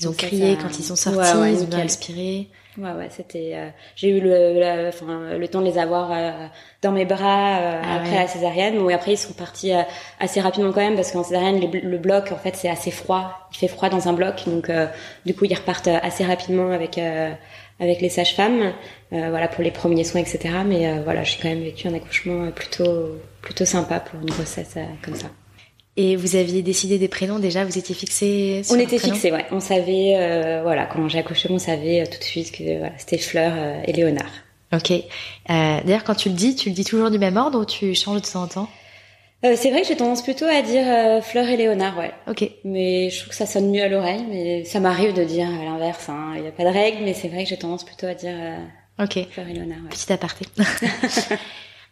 Ils 0.00 0.08
ont 0.08 0.12
crié 0.12 0.58
quand 0.60 0.78
ils 0.78 0.84
sont 0.84 0.96
sortis, 0.96 1.52
ils 1.52 1.62
ont 1.62 1.68
bien 1.68 1.80
respiré. 1.80 2.48
Ouais, 2.78 2.92
ouais, 2.92 3.08
c'était. 3.10 3.52
Euh, 3.54 3.68
j'ai 3.96 4.08
eu 4.08 4.20
le, 4.20 4.88
enfin, 4.88 5.36
le 5.36 5.46
temps 5.48 5.60
de 5.60 5.66
les 5.66 5.76
avoir 5.76 6.10
euh, 6.10 6.46
dans 6.80 6.90
mes 6.90 7.04
bras 7.04 7.58
euh, 7.58 7.82
ah 7.84 7.96
après 7.96 8.14
la 8.14 8.26
césarienne. 8.26 8.78
Bon, 8.78 8.88
et 8.88 8.94
après 8.94 9.12
ils 9.12 9.18
sont 9.18 9.34
partis 9.34 9.72
assez 10.18 10.40
rapidement 10.40 10.72
quand 10.72 10.80
même 10.80 10.94
parce 10.94 11.12
qu'en 11.12 11.22
césarienne 11.22 11.60
le 11.60 11.98
bloc 11.98 12.32
en 12.32 12.38
fait 12.38 12.56
c'est 12.56 12.70
assez 12.70 12.90
froid. 12.90 13.48
Il 13.52 13.58
fait 13.58 13.68
froid 13.68 13.90
dans 13.90 14.08
un 14.08 14.14
bloc, 14.14 14.44
donc 14.46 14.70
du 15.26 15.34
coup 15.34 15.44
ils 15.44 15.54
repartent 15.54 15.88
assez 15.88 16.24
rapidement 16.24 16.72
avec 16.72 16.98
avec 17.78 18.00
les 18.00 18.08
sages-femmes. 18.08 18.72
voilà 19.10 19.48
pour 19.48 19.62
les 19.62 19.70
premiers 19.70 20.04
soins, 20.04 20.22
etc. 20.22 20.54
Mais 20.64 20.98
voilà, 21.00 21.24
j'ai 21.24 21.38
quand 21.42 21.48
même 21.48 21.62
vécu 21.62 21.88
un 21.88 21.94
accouchement 21.94 22.50
plutôt 22.52 23.18
plutôt 23.42 23.66
sympa 23.66 24.00
pour 24.00 24.20
une 24.20 24.30
grossesse 24.30 24.76
comme 25.02 25.14
ça. 25.14 25.28
Et 25.96 26.16
vous 26.16 26.36
aviez 26.36 26.62
décidé 26.62 26.98
des 26.98 27.08
prénoms 27.08 27.38
déjà 27.38 27.64
Vous 27.64 27.76
étiez 27.76 27.94
fixé 27.94 28.62
On 28.70 28.78
était 28.78 28.98
fixé, 28.98 29.30
ouais. 29.30 29.44
On 29.50 29.60
savait, 29.60 30.14
euh, 30.16 30.62
voilà, 30.62 30.86
quand 30.86 31.06
j'ai 31.08 31.18
accouché, 31.18 31.48
on 31.50 31.58
savait 31.58 32.00
euh, 32.00 32.06
tout 32.10 32.18
de 32.18 32.24
suite 32.24 32.50
que 32.52 32.78
voilà, 32.78 32.94
c'était 32.96 33.18
Fleur 33.18 33.52
euh, 33.54 33.82
et 33.86 33.92
Léonard. 33.92 34.30
Ok. 34.72 34.90
Euh, 34.90 35.02
D'ailleurs, 35.48 36.04
quand 36.04 36.14
tu 36.14 36.30
le 36.30 36.34
dis, 36.34 36.56
tu 36.56 36.70
le 36.70 36.74
dis 36.74 36.84
toujours 36.84 37.10
du 37.10 37.18
même 37.18 37.36
ordre 37.36 37.60
ou 37.60 37.66
tu 37.66 37.94
changes 37.94 38.22
de 38.22 38.26
temps 38.26 38.42
en 38.42 38.46
temps? 38.48 38.68
Euh, 39.44 39.52
C'est 39.54 39.70
vrai 39.70 39.82
que 39.82 39.88
j'ai 39.88 39.96
tendance 39.96 40.22
plutôt 40.22 40.46
à 40.46 40.62
dire 40.62 41.22
Fleur 41.22 41.46
et 41.46 41.58
Léonard, 41.58 41.98
ouais. 41.98 42.12
Ok. 42.26 42.48
Mais 42.64 43.10
je 43.10 43.18
trouve 43.18 43.28
que 43.28 43.34
ça 43.34 43.44
sonne 43.44 43.70
mieux 43.70 43.82
à 43.82 43.88
l'oreille, 43.88 44.24
mais 44.30 44.64
ça 44.64 44.80
m'arrive 44.80 45.12
de 45.12 45.24
dire 45.24 45.46
à 45.46 45.62
l'inverse. 45.64 46.08
Hein. 46.08 46.32
Il 46.36 46.42
n'y 46.42 46.48
a 46.48 46.52
pas 46.52 46.64
de 46.64 46.70
règle, 46.70 47.04
mais 47.04 47.12
c'est 47.12 47.28
vrai 47.28 47.44
que 47.44 47.50
j'ai 47.50 47.58
tendance 47.58 47.84
plutôt 47.84 48.06
à 48.06 48.14
dire 48.14 48.32
Ok. 48.98 49.18
Fleur 49.30 49.46
et 49.46 49.52
Léonard. 49.52 49.76
Ouais. 49.82 49.90
Petit 49.90 50.10
aparté. 50.10 50.46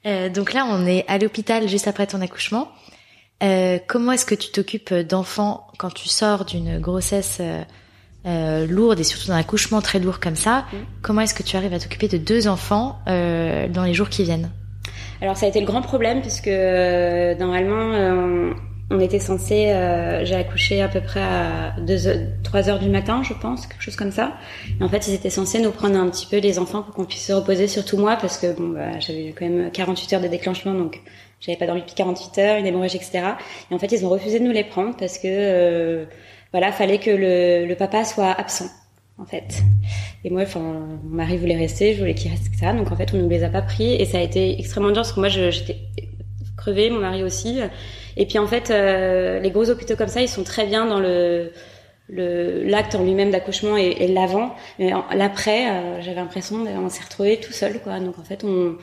donc 0.30 0.54
là, 0.54 0.66
on 0.70 0.86
est 0.86 1.04
à 1.06 1.18
l'hôpital 1.18 1.68
juste 1.68 1.86
après 1.86 2.06
ton 2.06 2.22
accouchement. 2.22 2.68
Euh, 3.42 3.78
comment 3.86 4.12
est-ce 4.12 4.26
que 4.26 4.34
tu 4.34 4.50
t'occupes 4.50 4.92
d'enfants 4.92 5.66
quand 5.78 5.92
tu 5.92 6.08
sors 6.08 6.44
d'une 6.44 6.78
grossesse 6.78 7.38
euh, 7.40 7.62
euh, 8.26 8.66
lourde 8.66 9.00
et 9.00 9.04
surtout 9.04 9.28
d'un 9.28 9.36
accouchement 9.36 9.80
très 9.80 9.98
lourd 9.98 10.20
comme 10.20 10.36
ça? 10.36 10.66
Mm. 10.72 10.76
Comment 11.02 11.20
est-ce 11.22 11.34
que 11.34 11.42
tu 11.42 11.56
arrives 11.56 11.72
à 11.72 11.78
t'occuper 11.78 12.08
de 12.08 12.18
deux 12.18 12.48
enfants 12.48 12.98
euh, 13.08 13.66
dans 13.68 13.84
les 13.84 13.94
jours 13.94 14.10
qui 14.10 14.24
viennent? 14.24 14.50
Alors 15.22 15.36
ça 15.36 15.46
a 15.46 15.48
été 15.48 15.60
le 15.60 15.66
grand 15.66 15.80
problème 15.82 16.20
puisque 16.20 16.48
euh, 16.48 17.34
normalement 17.36 18.54
on 18.92 18.98
était 18.98 19.20
censé, 19.20 19.72
j'ai 20.24 20.34
accouché 20.34 20.82
à 20.82 20.88
peu 20.88 21.00
près 21.00 21.22
à 21.22 21.76
2 21.80 21.96
3 22.42 22.68
heures 22.68 22.78
du 22.80 22.88
matin, 22.88 23.22
je 23.22 23.32
pense, 23.34 23.68
quelque 23.68 23.82
chose 23.82 23.94
comme 23.94 24.10
ça. 24.10 24.32
Et 24.80 24.82
en 24.82 24.88
fait, 24.88 25.06
ils 25.06 25.14
étaient 25.14 25.30
censés 25.30 25.60
nous 25.60 25.70
prendre 25.70 25.96
un 25.96 26.08
petit 26.10 26.26
peu 26.26 26.38
les 26.38 26.58
enfants 26.58 26.82
pour 26.82 26.94
qu'on 26.94 27.04
puisse 27.04 27.26
se 27.26 27.32
reposer, 27.32 27.68
surtout 27.68 27.98
moi, 27.98 28.16
parce 28.16 28.38
que 28.38 28.52
bon, 28.52 28.70
bah, 28.70 28.98
j'avais 28.98 29.32
quand 29.38 29.48
même 29.48 29.70
48 29.70 30.14
heures 30.14 30.20
de 30.20 30.26
déclenchement, 30.26 30.74
donc 30.74 31.00
j'avais 31.40 31.56
pas 31.56 31.66
dormi 31.66 31.80
depuis 31.80 31.94
48 31.94 32.38
heures, 32.38 32.58
une 32.58 32.66
hémorragie, 32.66 32.96
etc. 32.96 33.22
Et 33.70 33.74
en 33.74 33.78
fait, 33.78 33.90
ils 33.92 34.04
ont 34.04 34.10
refusé 34.10 34.38
de 34.38 34.44
nous 34.44 34.52
les 34.52 34.64
prendre 34.64 34.96
parce 34.96 35.18
que 35.18 35.26
euh, 35.26 36.04
voilà, 36.52 36.72
fallait 36.72 36.98
que 36.98 37.10
le, 37.10 37.66
le, 37.66 37.74
papa 37.76 38.04
soit 38.04 38.30
absent, 38.30 38.68
en 39.18 39.24
fait. 39.24 39.62
Et 40.24 40.30
moi, 40.30 40.42
enfin, 40.42 40.60
mon 40.60 41.16
mari 41.16 41.38
voulait 41.38 41.56
rester, 41.56 41.94
je 41.94 42.00
voulais 42.00 42.14
qu'il 42.14 42.30
reste, 42.30 42.46
etc. 42.46 42.72
Donc 42.76 42.92
en 42.92 42.96
fait, 42.96 43.14
on 43.14 43.16
ne 43.16 43.28
les 43.28 43.42
a 43.42 43.48
pas 43.48 43.62
pris 43.62 43.94
et 43.94 44.04
ça 44.04 44.18
a 44.18 44.20
été 44.20 44.58
extrêmement 44.58 44.90
dur 44.90 45.02
parce 45.02 45.12
que 45.12 45.20
moi, 45.20 45.28
j'étais 45.28 45.78
crevée, 46.56 46.90
mon 46.90 47.00
mari 47.00 47.22
aussi. 47.22 47.60
Et 48.16 48.26
puis 48.26 48.38
en 48.38 48.46
fait, 48.46 48.70
euh, 48.70 49.40
les 49.40 49.50
gros 49.50 49.70
hôpitaux 49.70 49.96
comme 49.96 50.08
ça, 50.08 50.20
ils 50.20 50.28
sont 50.28 50.44
très 50.44 50.66
bien 50.66 50.86
dans 50.86 51.00
le 51.00 51.52
l'acte 52.12 52.96
en 52.96 53.04
lui-même 53.04 53.30
d'accouchement 53.30 53.76
et, 53.76 54.08
l'avant 54.08 54.54
mais 54.80 54.90
l'après 55.14 55.70
euh, 55.70 56.00
j'avais 56.00 56.16
l'impression 56.16 56.66
on 56.66 56.88
s'est 56.88 57.04
retrouvé 57.04 57.38
tout 57.38 57.52
seul 57.52 57.80
quoi 57.80 58.00
donc 58.00 58.18
en 58.18 58.24
fait 58.24 58.42
on 58.42 58.76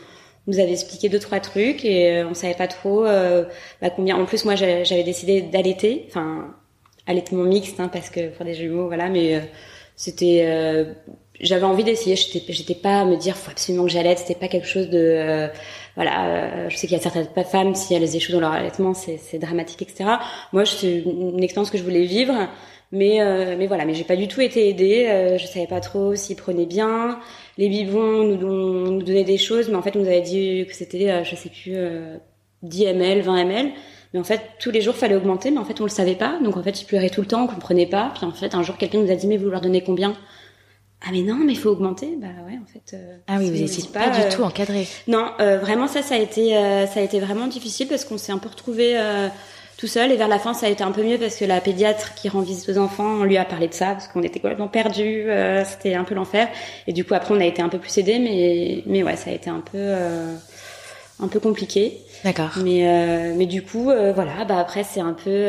nous 0.47 0.59
avait 0.59 0.71
expliqué 0.71 1.09
deux 1.09 1.19
trois 1.19 1.39
trucs 1.39 1.83
et 1.85 2.17
euh, 2.17 2.27
on 2.29 2.33
savait 2.33 2.55
pas 2.55 2.67
trop 2.67 3.05
euh, 3.05 3.43
bah, 3.81 3.89
combien. 3.89 4.15
En 4.17 4.25
plus, 4.25 4.45
moi, 4.45 4.55
j'avais 4.55 5.03
décidé 5.03 5.41
d'allaiter, 5.41 6.05
enfin 6.07 6.55
allaitement 7.05 7.43
mixte, 7.43 7.79
hein, 7.79 7.89
parce 7.91 8.09
que 8.09 8.29
pour 8.29 8.45
des 8.45 8.53
jumeaux, 8.53 8.87
voilà. 8.87 9.09
Mais 9.09 9.35
euh, 9.35 9.39
c'était, 9.95 10.85
j'avais 11.39 11.63
envie 11.63 11.83
d'essayer. 11.83 12.15
J'étais, 12.15 12.41
j'étais 12.53 12.75
pas 12.75 13.01
à 13.01 13.05
me 13.05 13.17
dire 13.17 13.35
faut 13.35 13.51
absolument 13.51 13.85
que 13.85 13.91
j'allaite. 13.91 14.19
C'était 14.19 14.39
pas 14.39 14.47
quelque 14.47 14.67
chose 14.67 14.89
de, 14.89 15.49
voilà. 15.95 16.69
je 16.69 16.75
sais 16.75 16.87
qu'il 16.87 16.95
y 16.95 16.99
a 16.99 17.03
certaines 17.03 17.27
femmes 17.45 17.75
si 17.75 17.93
elles 17.93 18.15
échouent 18.15 18.33
dans 18.33 18.39
leur 18.39 18.53
allaitement, 18.53 18.93
c'est 18.93 19.39
dramatique, 19.39 19.81
etc. 19.81 20.11
Moi, 20.53 20.65
c'est 20.65 20.99
une 20.99 21.43
expérience 21.43 21.71
que 21.71 21.77
je 21.77 21.83
voulais 21.83 22.05
vivre. 22.05 22.33
Mais 22.93 23.19
mais 23.57 23.67
voilà, 23.67 23.85
mais 23.85 23.93
j'ai 23.95 24.05
pas 24.05 24.15
du 24.15 24.27
tout 24.27 24.41
été 24.41 24.69
aidée. 24.69 25.37
je 25.39 25.45
savais 25.45 25.67
pas 25.67 25.81
trop 25.81 26.15
s'ils 26.15 26.37
prenaient 26.37 26.65
bien 26.65 27.19
les 27.57 27.69
biberons 27.69 28.23
nous, 28.23 28.91
nous 28.91 29.03
donnaient 29.03 29.23
des 29.23 29.37
choses, 29.37 29.69
mais 29.69 29.75
en 29.75 29.81
fait, 29.81 29.95
on 29.95 29.99
nous 29.99 30.07
avait 30.07 30.21
dit 30.21 30.65
que 30.67 30.75
c'était, 30.75 31.09
euh, 31.09 31.23
je 31.23 31.35
sais 31.35 31.49
plus, 31.49 31.75
10 32.63 32.85
ml, 32.85 33.21
20 33.21 33.37
ml. 33.37 33.71
Mais 34.13 34.19
en 34.19 34.23
fait, 34.23 34.41
tous 34.59 34.71
les 34.71 34.81
jours, 34.81 34.95
fallait 34.95 35.15
augmenter, 35.15 35.51
mais 35.51 35.57
en 35.57 35.65
fait, 35.65 35.81
on 35.81 35.83
le 35.83 35.89
savait 35.89 36.15
pas. 36.15 36.39
Donc, 36.43 36.55
en 36.55 36.63
fait, 36.63 36.81
ils 36.81 36.85
pleuraient 36.85 37.09
tout 37.09 37.21
le 37.21 37.27
temps, 37.27 37.43
on 37.43 37.47
comprenait 37.47 37.87
pas. 37.87 38.11
Puis, 38.15 38.25
en 38.25 38.31
fait, 38.31 38.55
un 38.55 38.63
jour, 38.63 38.77
quelqu'un 38.77 38.99
nous 38.99 39.11
a 39.11 39.15
dit, 39.15 39.27
mais 39.27 39.37
vous 39.37 39.49
leur 39.49 39.61
donnez 39.61 39.81
combien? 39.81 40.13
Ah 41.05 41.09
mais 41.11 41.21
non, 41.21 41.35
mais 41.35 41.53
il 41.53 41.59
faut 41.59 41.69
augmenter. 41.69 42.17
Bah 42.19 42.27
ouais, 42.47 42.57
en 42.59 42.65
fait. 42.65 42.95
Euh, 42.95 43.17
ah 43.27 43.35
oui, 43.37 43.51
vous 43.51 43.57
n'étiez 43.57 43.87
pas, 43.93 44.09
du 44.09 44.35
tout 44.35 44.41
encadré. 44.41 44.87
Non, 45.07 45.31
vraiment 45.37 45.87
ça, 45.87 46.01
ça 46.01 46.15
a 46.15 46.17
été, 46.17 46.53
ça 46.53 46.99
a 46.99 47.03
été 47.03 47.19
vraiment 47.19 47.45
difficile 47.45 47.87
parce 47.87 48.03
qu'on 48.03 48.17
s'est 48.17 48.31
un 48.31 48.39
peu 48.39 48.49
retrouvé 48.49 48.97
tout 49.77 49.87
seul. 49.87 50.11
Et 50.11 50.15
vers 50.15 50.27
la 50.27 50.39
fin, 50.39 50.53
ça 50.53 50.65
a 50.65 50.69
été 50.69 50.83
un 50.83 50.91
peu 50.91 51.03
mieux 51.03 51.17
parce 51.17 51.35
que 51.37 51.45
la 51.45 51.61
pédiatre 51.61 52.15
qui 52.15 52.29
rend 52.29 52.41
visite 52.41 52.67
aux 52.69 52.77
enfants, 52.79 53.19
on 53.21 53.23
lui 53.23 53.37
a 53.37 53.45
parlé 53.45 53.67
de 53.67 53.73
ça 53.73 53.91
parce 53.91 54.07
qu'on 54.07 54.23
était 54.23 54.39
complètement 54.39 54.67
perdus. 54.67 55.29
Euh, 55.29 55.63
c'était 55.63 55.93
un 55.93 56.03
peu 56.03 56.15
l'enfer. 56.15 56.49
Et 56.87 56.93
du 56.93 57.05
coup, 57.05 57.13
après, 57.13 57.33
on 57.33 57.39
a 57.39 57.45
été 57.45 57.61
un 57.61 57.69
peu 57.69 57.77
plus 57.77 57.95
aidés, 57.97 58.19
mais 58.19 58.83
mais 58.87 59.03
ouais, 59.03 59.15
ça 59.15 59.29
a 59.29 59.33
été 59.33 59.49
un 59.49 59.61
peu 59.61 59.77
euh, 59.77 60.35
un 61.19 61.27
peu 61.27 61.39
compliqué. 61.39 61.99
D'accord. 62.23 62.49
Mais 62.63 62.87
euh, 62.87 63.33
mais 63.37 63.45
du 63.45 63.61
coup, 63.61 63.83
voilà. 63.83 64.43
Bah 64.47 64.57
après, 64.59 64.83
c'est 64.83 65.01
un 65.01 65.13
peu 65.13 65.47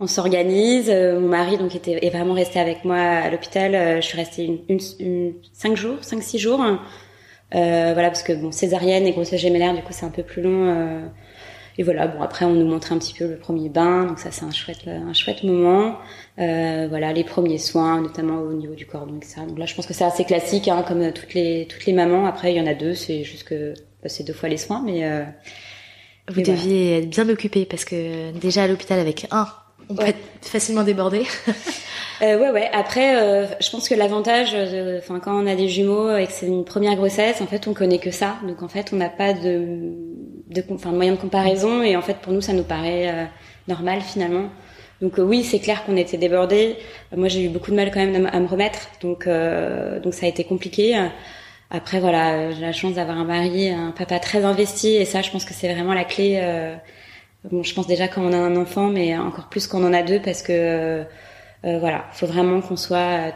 on 0.00 0.06
s'organise. 0.06 0.90
Mon 0.90 1.28
mari 1.28 1.56
donc 1.56 1.76
était 1.76 2.04
est 2.04 2.10
vraiment 2.10 2.34
resté 2.34 2.58
avec 2.58 2.84
moi 2.84 2.96
à 2.96 3.30
l'hôpital. 3.30 4.00
Je 4.00 4.06
suis 4.06 4.16
restée 4.16 4.44
une, 4.44 4.58
une, 4.68 4.80
une, 4.98 5.34
cinq 5.52 5.76
jours, 5.76 5.98
cinq 6.00 6.22
six 6.22 6.38
jours. 6.38 6.64
voilà 7.52 8.08
parce 8.08 8.22
que 8.22 8.32
bon 8.32 8.50
césarienne 8.50 9.06
et 9.06 9.12
grossesse 9.12 9.40
gémellaire, 9.40 9.74
du 9.74 9.82
coup, 9.82 9.92
c'est 9.92 10.06
un 10.06 10.10
peu 10.10 10.22
plus 10.22 10.42
long 10.42 11.10
et 11.76 11.82
voilà, 11.82 12.06
bon 12.06 12.22
après 12.22 12.44
on 12.44 12.52
nous 12.52 12.66
montre 12.66 12.92
un 12.92 12.98
petit 12.98 13.14
peu 13.14 13.26
le 13.26 13.36
premier 13.36 13.68
bain, 13.68 14.04
donc 14.04 14.18
ça 14.20 14.30
c'est 14.30 14.44
un 14.44 14.52
chouette 14.52 14.86
un 14.86 15.12
chouette 15.12 15.42
moment. 15.42 15.98
Euh, 16.38 16.86
voilà 16.88 17.12
les 17.12 17.24
premiers 17.24 17.58
soins, 17.58 18.00
notamment 18.00 18.40
au 18.40 18.52
niveau 18.52 18.74
du 18.74 18.86
cordon, 18.86 19.16
etc. 19.16 19.42
Donc 19.48 19.58
là 19.58 19.66
je 19.66 19.74
pense 19.74 19.86
que 19.86 19.94
c'est 19.94 20.04
assez 20.04 20.24
classique, 20.24 20.68
hein, 20.68 20.84
comme 20.86 21.12
toutes 21.12 21.34
les 21.34 21.66
toutes 21.68 21.84
les 21.86 21.92
mamans. 21.92 22.26
Après 22.26 22.52
il 22.52 22.56
y 22.56 22.60
en 22.60 22.66
a 22.66 22.74
deux, 22.74 22.94
c'est 22.94 23.24
juste 23.24 23.44
que 23.44 23.74
bah, 24.02 24.08
c'est 24.08 24.24
deux 24.24 24.32
fois 24.32 24.48
les 24.48 24.56
soins, 24.56 24.82
mais 24.84 25.04
euh, 25.04 25.24
vous 26.28 26.42
deviez 26.42 26.98
être 26.98 27.10
bien 27.10 27.28
occupé 27.28 27.64
parce 27.64 27.84
que 27.84 28.30
déjà 28.38 28.64
à 28.64 28.68
l'hôpital 28.68 29.00
avec 29.00 29.26
un, 29.32 29.48
on 29.88 29.96
peut 29.96 30.06
être 30.06 30.18
facilement 30.42 30.84
débordé. 30.84 31.24
euh, 32.22 32.38
ouais, 32.38 32.50
ouais. 32.50 32.70
Après, 32.72 33.16
euh, 33.16 33.46
je 33.60 33.70
pense 33.70 33.88
que 33.88 33.94
l'avantage, 33.94 34.56
enfin, 34.98 35.20
quand 35.20 35.42
on 35.42 35.46
a 35.46 35.54
des 35.54 35.68
jumeaux 35.68 36.16
et 36.16 36.26
que 36.26 36.32
c'est 36.32 36.46
une 36.46 36.64
première 36.64 36.96
grossesse, 36.96 37.40
en 37.40 37.46
fait, 37.46 37.66
on 37.68 37.74
connaît 37.74 37.98
que 37.98 38.10
ça. 38.10 38.36
Donc, 38.46 38.62
en 38.62 38.68
fait, 38.68 38.92
on 38.92 38.96
n'a 38.96 39.10
pas 39.10 39.34
de 39.34 39.92
de, 40.54 40.64
enfin, 40.70 40.90
de 40.90 40.96
moyen 40.96 41.12
de 41.12 41.18
comparaison 41.18 41.82
et 41.82 41.96
en 41.96 42.02
fait 42.02 42.18
pour 42.18 42.32
nous 42.32 42.40
ça 42.40 42.52
nous 42.52 42.62
paraît 42.62 43.08
euh, 43.08 43.24
normal 43.68 44.00
finalement. 44.00 44.48
Donc 45.02 45.18
euh, 45.18 45.22
oui, 45.22 45.42
c'est 45.42 45.58
clair 45.58 45.84
qu'on 45.84 45.96
était 45.96 46.16
débordés. 46.16 46.76
Moi, 47.14 47.28
j'ai 47.28 47.44
eu 47.44 47.48
beaucoup 47.48 47.70
de 47.70 47.76
mal 47.76 47.90
quand 47.90 48.00
même 48.00 48.26
à 48.32 48.40
me 48.40 48.46
remettre, 48.46 48.88
donc 49.02 49.26
euh, 49.26 50.00
donc 50.00 50.14
ça 50.14 50.26
a 50.26 50.28
été 50.28 50.44
compliqué. 50.44 50.96
Après 51.70 51.98
voilà, 52.00 52.52
j'ai 52.52 52.60
la 52.60 52.72
chance 52.72 52.94
d'avoir 52.94 53.18
un 53.18 53.24
mari, 53.24 53.70
un 53.70 53.90
papa 53.90 54.18
très 54.20 54.44
investi 54.44 54.94
et 54.94 55.04
ça, 55.04 55.22
je 55.22 55.30
pense 55.30 55.44
que 55.44 55.52
c'est 55.52 55.72
vraiment 55.72 55.92
la 55.94 56.04
clé. 56.04 56.40
bon, 57.50 57.62
je 57.62 57.74
pense 57.74 57.86
déjà 57.86 58.06
quand 58.06 58.22
on 58.22 58.32
a 58.32 58.36
un 58.36 58.56
enfant, 58.56 58.88
mais 58.88 59.16
encore 59.18 59.48
plus 59.48 59.66
quand 59.66 59.82
on 59.82 59.86
en 59.88 59.92
a 59.92 60.02
deux 60.02 60.20
parce 60.20 60.42
que 60.42 61.04
voilà, 61.64 62.04
faut 62.12 62.26
vraiment 62.26 62.60
qu'on 62.60 62.76
soit 62.76 63.32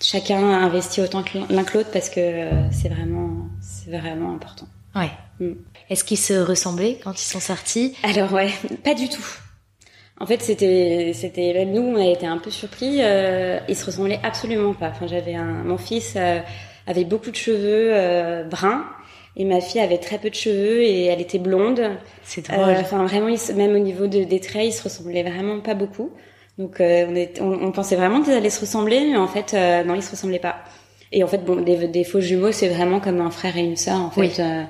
chacun 0.00 0.42
investi 0.42 1.00
autant 1.00 1.22
que 1.22 1.38
l'un 1.50 1.64
que 1.64 1.78
l'autre 1.78 1.90
parce 1.92 2.10
que 2.10 2.48
c'est 2.72 2.88
vraiment 2.88 3.46
c'est 3.60 3.90
vraiment 3.90 4.34
important. 4.34 4.66
Ouais. 4.96 5.10
Mm. 5.38 5.52
Est-ce 5.88 6.04
qu'ils 6.04 6.18
se 6.18 6.34
ressemblaient 6.34 6.98
quand 7.02 7.20
ils 7.20 7.26
sont 7.26 7.40
sortis? 7.40 7.94
Alors 8.02 8.32
ouais, 8.32 8.50
pas 8.84 8.94
du 8.94 9.08
tout. 9.08 9.24
En 10.18 10.26
fait, 10.26 10.40
c'était, 10.40 11.12
c'était 11.14 11.52
même 11.52 11.72
nous, 11.72 11.82
on 11.82 11.96
a 11.96 12.06
été 12.06 12.26
un 12.26 12.38
peu 12.38 12.50
surpris. 12.50 12.98
Euh, 13.00 13.58
ils 13.68 13.76
se 13.76 13.84
ressemblaient 13.84 14.20
absolument 14.22 14.72
pas. 14.72 14.88
Enfin, 14.88 15.06
j'avais 15.06 15.34
un, 15.34 15.62
mon 15.64 15.76
fils 15.76 16.14
euh, 16.16 16.40
avait 16.86 17.04
beaucoup 17.04 17.30
de 17.30 17.36
cheveux 17.36 17.90
euh, 17.92 18.44
bruns 18.44 18.86
et 19.36 19.44
ma 19.44 19.60
fille 19.60 19.80
avait 19.80 19.98
très 19.98 20.16
peu 20.16 20.30
de 20.30 20.34
cheveux 20.34 20.80
et 20.80 21.04
elle 21.04 21.20
était 21.20 21.38
blonde. 21.38 21.82
C'est 22.22 22.50
drôle. 22.50 22.76
Enfin, 22.80 23.04
vraiment, 23.04 23.34
même 23.54 23.74
au 23.74 23.78
niveau 23.78 24.06
de, 24.06 24.24
des 24.24 24.40
traits, 24.40 24.64
ils 24.64 24.72
se 24.72 24.82
ressemblaient 24.82 25.22
vraiment 25.22 25.60
pas 25.60 25.74
beaucoup. 25.74 26.10
Donc, 26.56 26.76
on, 26.80 27.14
est, 27.14 27.38
on, 27.42 27.52
on, 27.52 27.70
pensait 27.70 27.96
vraiment 27.96 28.22
qu'ils 28.22 28.32
allaient 28.32 28.48
se 28.48 28.60
ressembler, 28.60 29.00
mais 29.10 29.18
en 29.18 29.26
fait, 29.26 29.52
non, 29.84 29.94
ils 29.94 30.02
se 30.02 30.10
ressemblaient 30.10 30.38
pas. 30.38 30.56
Et 31.12 31.22
en 31.22 31.26
fait, 31.26 31.44
bon, 31.44 31.56
des, 31.56 31.86
des 31.86 32.04
faux 32.04 32.22
jumeaux, 32.22 32.50
c'est 32.50 32.68
vraiment 32.68 32.98
comme 32.98 33.20
un 33.20 33.30
frère 33.30 33.58
et 33.58 33.60
une 33.60 33.76
sœur, 33.76 34.00
en 34.00 34.10
fait. 34.10 34.20
Oui. 34.20 34.66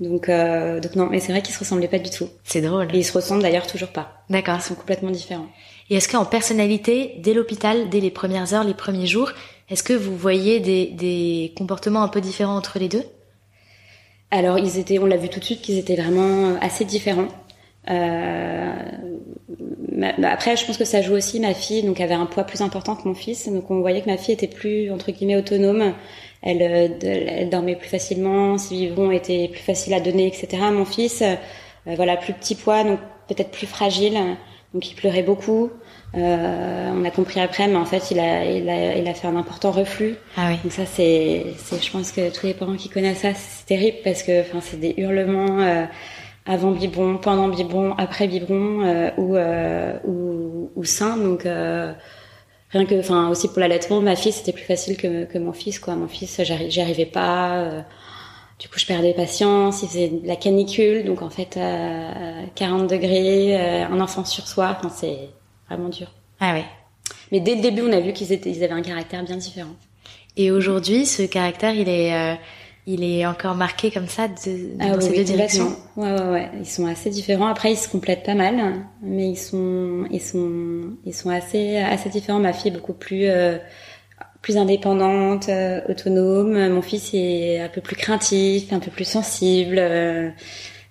Donc, 0.00 0.28
euh, 0.28 0.80
donc 0.80 0.96
non, 0.96 1.08
mais 1.10 1.20
c'est 1.20 1.32
vrai 1.32 1.42
qu'ils 1.42 1.54
se 1.54 1.58
ressemblaient 1.58 1.88
pas 1.88 1.98
du 1.98 2.10
tout. 2.10 2.28
C'est 2.42 2.62
drôle. 2.62 2.88
Et 2.94 2.98
ils 2.98 3.04
se 3.04 3.12
ressemblent 3.12 3.42
d'ailleurs 3.42 3.66
toujours 3.66 3.90
pas. 3.90 4.24
D'accord. 4.30 4.56
Ils 4.56 4.62
sont 4.62 4.74
complètement 4.74 5.10
différents. 5.10 5.46
Et 5.90 5.96
est-ce 5.96 6.08
qu'en 6.08 6.24
personnalité, 6.24 7.16
dès 7.18 7.34
l'hôpital, 7.34 7.90
dès 7.90 8.00
les 8.00 8.10
premières 8.10 8.54
heures, 8.54 8.64
les 8.64 8.74
premiers 8.74 9.06
jours, 9.06 9.30
est-ce 9.68 9.82
que 9.82 9.92
vous 9.92 10.16
voyez 10.16 10.58
des, 10.58 10.86
des 10.86 11.52
comportements 11.56 12.02
un 12.02 12.08
peu 12.08 12.20
différents 12.20 12.56
entre 12.56 12.78
les 12.78 12.88
deux? 12.88 13.04
Alors, 14.30 14.58
ils 14.58 14.78
étaient, 14.78 14.98
on 14.98 15.06
l'a 15.06 15.16
vu 15.16 15.28
tout 15.28 15.40
de 15.40 15.44
suite 15.44 15.60
qu'ils 15.60 15.78
étaient 15.78 15.96
vraiment 15.96 16.56
assez 16.60 16.84
différents. 16.84 17.28
Euh, 17.90 18.72
après, 20.22 20.56
je 20.56 20.64
pense 20.64 20.78
que 20.78 20.84
ça 20.84 21.02
joue 21.02 21.14
aussi. 21.14 21.40
Ma 21.40 21.52
fille, 21.52 21.82
donc, 21.82 22.00
avait 22.00 22.14
un 22.14 22.26
poids 22.26 22.44
plus 22.44 22.62
important 22.62 22.96
que 22.96 23.06
mon 23.06 23.14
fils, 23.14 23.48
donc 23.48 23.70
on 23.70 23.80
voyait 23.80 24.00
que 24.00 24.08
ma 24.08 24.16
fille 24.16 24.34
était 24.34 24.46
plus 24.46 24.90
entre 24.90 25.10
guillemets 25.10 25.36
autonome 25.36 25.94
elle, 26.42 26.62
euh, 26.62 26.88
elle 27.02 27.50
dormait 27.50 27.76
plus 27.76 27.88
facilement, 27.88 28.58
ses 28.58 28.76
biberons 28.76 29.10
étaient 29.10 29.48
plus 29.48 29.60
faciles 29.60 29.94
à 29.94 30.00
donner, 30.00 30.26
etc. 30.26 30.62
Mon 30.72 30.84
fils, 30.84 31.22
euh, 31.22 31.36
voilà, 31.86 32.16
plus 32.16 32.32
petit 32.32 32.54
poids, 32.54 32.84
donc 32.84 32.98
peut-être 33.28 33.50
plus 33.50 33.66
fragile, 33.66 34.18
donc 34.72 34.90
il 34.90 34.94
pleurait 34.94 35.22
beaucoup. 35.22 35.70
Euh, 36.16 36.90
on 36.92 37.04
a 37.04 37.10
compris 37.10 37.40
après, 37.40 37.68
mais 37.68 37.76
en 37.76 37.84
fait, 37.84 38.10
il 38.10 38.18
a, 38.18 38.44
il 38.44 38.68
a, 38.68 38.96
il 38.96 39.06
a 39.06 39.14
fait 39.14 39.28
un 39.28 39.36
important 39.36 39.70
reflux. 39.70 40.16
Ah 40.36 40.48
oui. 40.50 40.56
Donc 40.64 40.72
ça, 40.72 40.86
c'est, 40.86 41.46
c'est, 41.56 41.82
je 41.82 41.90
pense 41.90 42.10
que 42.10 42.34
tous 42.36 42.46
les 42.46 42.54
parents 42.54 42.76
qui 42.76 42.88
connaissent 42.88 43.18
ça, 43.18 43.34
c'est 43.34 43.66
terrible 43.66 43.98
parce 44.02 44.22
que, 44.22 44.40
enfin, 44.40 44.58
c'est 44.60 44.80
des 44.80 44.94
hurlements 44.96 45.60
euh, 45.60 45.84
avant 46.46 46.72
biberon, 46.72 47.18
pendant 47.18 47.48
biberon, 47.48 47.94
après 47.96 48.26
biberon 48.26 48.82
euh, 48.82 49.10
ou, 49.18 49.36
ou, 50.10 50.70
ou 50.74 50.84
sein. 50.84 51.16
Donc 51.16 51.46
rien 52.70 52.86
que, 52.86 52.98
enfin 52.98 53.28
aussi 53.28 53.48
pour 53.48 53.60
l'allaitement, 53.60 54.00
ma 54.00 54.16
fille 54.16 54.32
c'était 54.32 54.52
plus 54.52 54.64
facile 54.64 54.96
que, 54.96 55.24
que 55.24 55.38
mon 55.38 55.52
fils 55.52 55.78
quoi. 55.78 55.94
Mon 55.94 56.08
fils, 56.08 56.40
j'y 56.42 56.80
arrivais 56.80 57.06
pas. 57.06 57.56
Euh, 57.58 57.82
du 58.60 58.68
coup, 58.68 58.78
je 58.78 58.84
perdais 58.84 59.14
patience. 59.14 59.82
Il 59.82 59.88
faisait 59.88 60.08
de 60.08 60.26
la 60.26 60.36
canicule, 60.36 61.04
donc 61.04 61.22
en 61.22 61.30
fait, 61.30 61.56
euh, 61.56 62.44
40 62.54 62.88
degrés, 62.88 63.58
euh, 63.58 63.86
un 63.86 64.00
enfant 64.00 64.24
sur 64.24 64.46
soi. 64.46 64.76
Enfin, 64.78 64.92
c'est 64.94 65.30
vraiment 65.68 65.88
dur. 65.88 66.08
Ah 66.40 66.52
ouais. 66.52 66.66
Mais 67.32 67.40
dès 67.40 67.54
le 67.54 67.62
début, 67.62 67.82
on 67.82 67.92
a 67.92 68.00
vu 68.00 68.12
qu'ils 68.12 68.32
étaient, 68.32 68.50
ils 68.50 68.62
avaient 68.62 68.74
un 68.74 68.82
caractère 68.82 69.24
bien 69.24 69.36
différent. 69.36 69.74
Et 70.36 70.50
aujourd'hui, 70.50 71.06
ce 71.06 71.22
caractère, 71.22 71.74
il 71.74 71.88
est 71.88 72.14
euh, 72.14 72.34
il 72.86 73.04
est 73.04 73.26
encore 73.26 73.54
marqué 73.54 73.90
comme 73.90 74.08
ça 74.08 74.28
de, 74.28 74.70
ah 74.80 74.90
dans 74.90 75.00
ces 75.00 75.14
deux 75.16 75.24
directions. 75.24 75.76
Ouais, 75.96 76.10
ouais, 76.12 76.28
ouais. 76.28 76.50
Ils 76.58 76.66
sont 76.66 76.86
assez 76.86 77.10
différents. 77.10 77.46
Après, 77.46 77.72
ils 77.72 77.76
se 77.76 77.88
complètent 77.88 78.24
pas 78.24 78.34
mal, 78.34 78.56
mais 79.02 79.28
ils 79.28 79.36
sont, 79.36 80.06
ils 80.10 80.20
sont, 80.20 80.94
ils 81.04 81.14
sont 81.14 81.30
assez, 81.30 81.76
assez 81.76 82.08
différents. 82.08 82.40
Ma 82.40 82.52
fille 82.52 82.70
est 82.70 82.74
beaucoup 82.74 82.94
plus, 82.94 83.26
euh, 83.28 83.58
plus 84.42 84.56
indépendante, 84.56 85.48
euh, 85.48 85.80
autonome. 85.88 86.68
Mon 86.68 86.82
fils 86.82 87.10
est 87.12 87.60
un 87.60 87.68
peu 87.68 87.80
plus 87.80 87.96
craintif, 87.96 88.72
un 88.72 88.80
peu 88.80 88.90
plus 88.90 89.06
sensible. 89.06 89.76
Euh, 89.78 90.30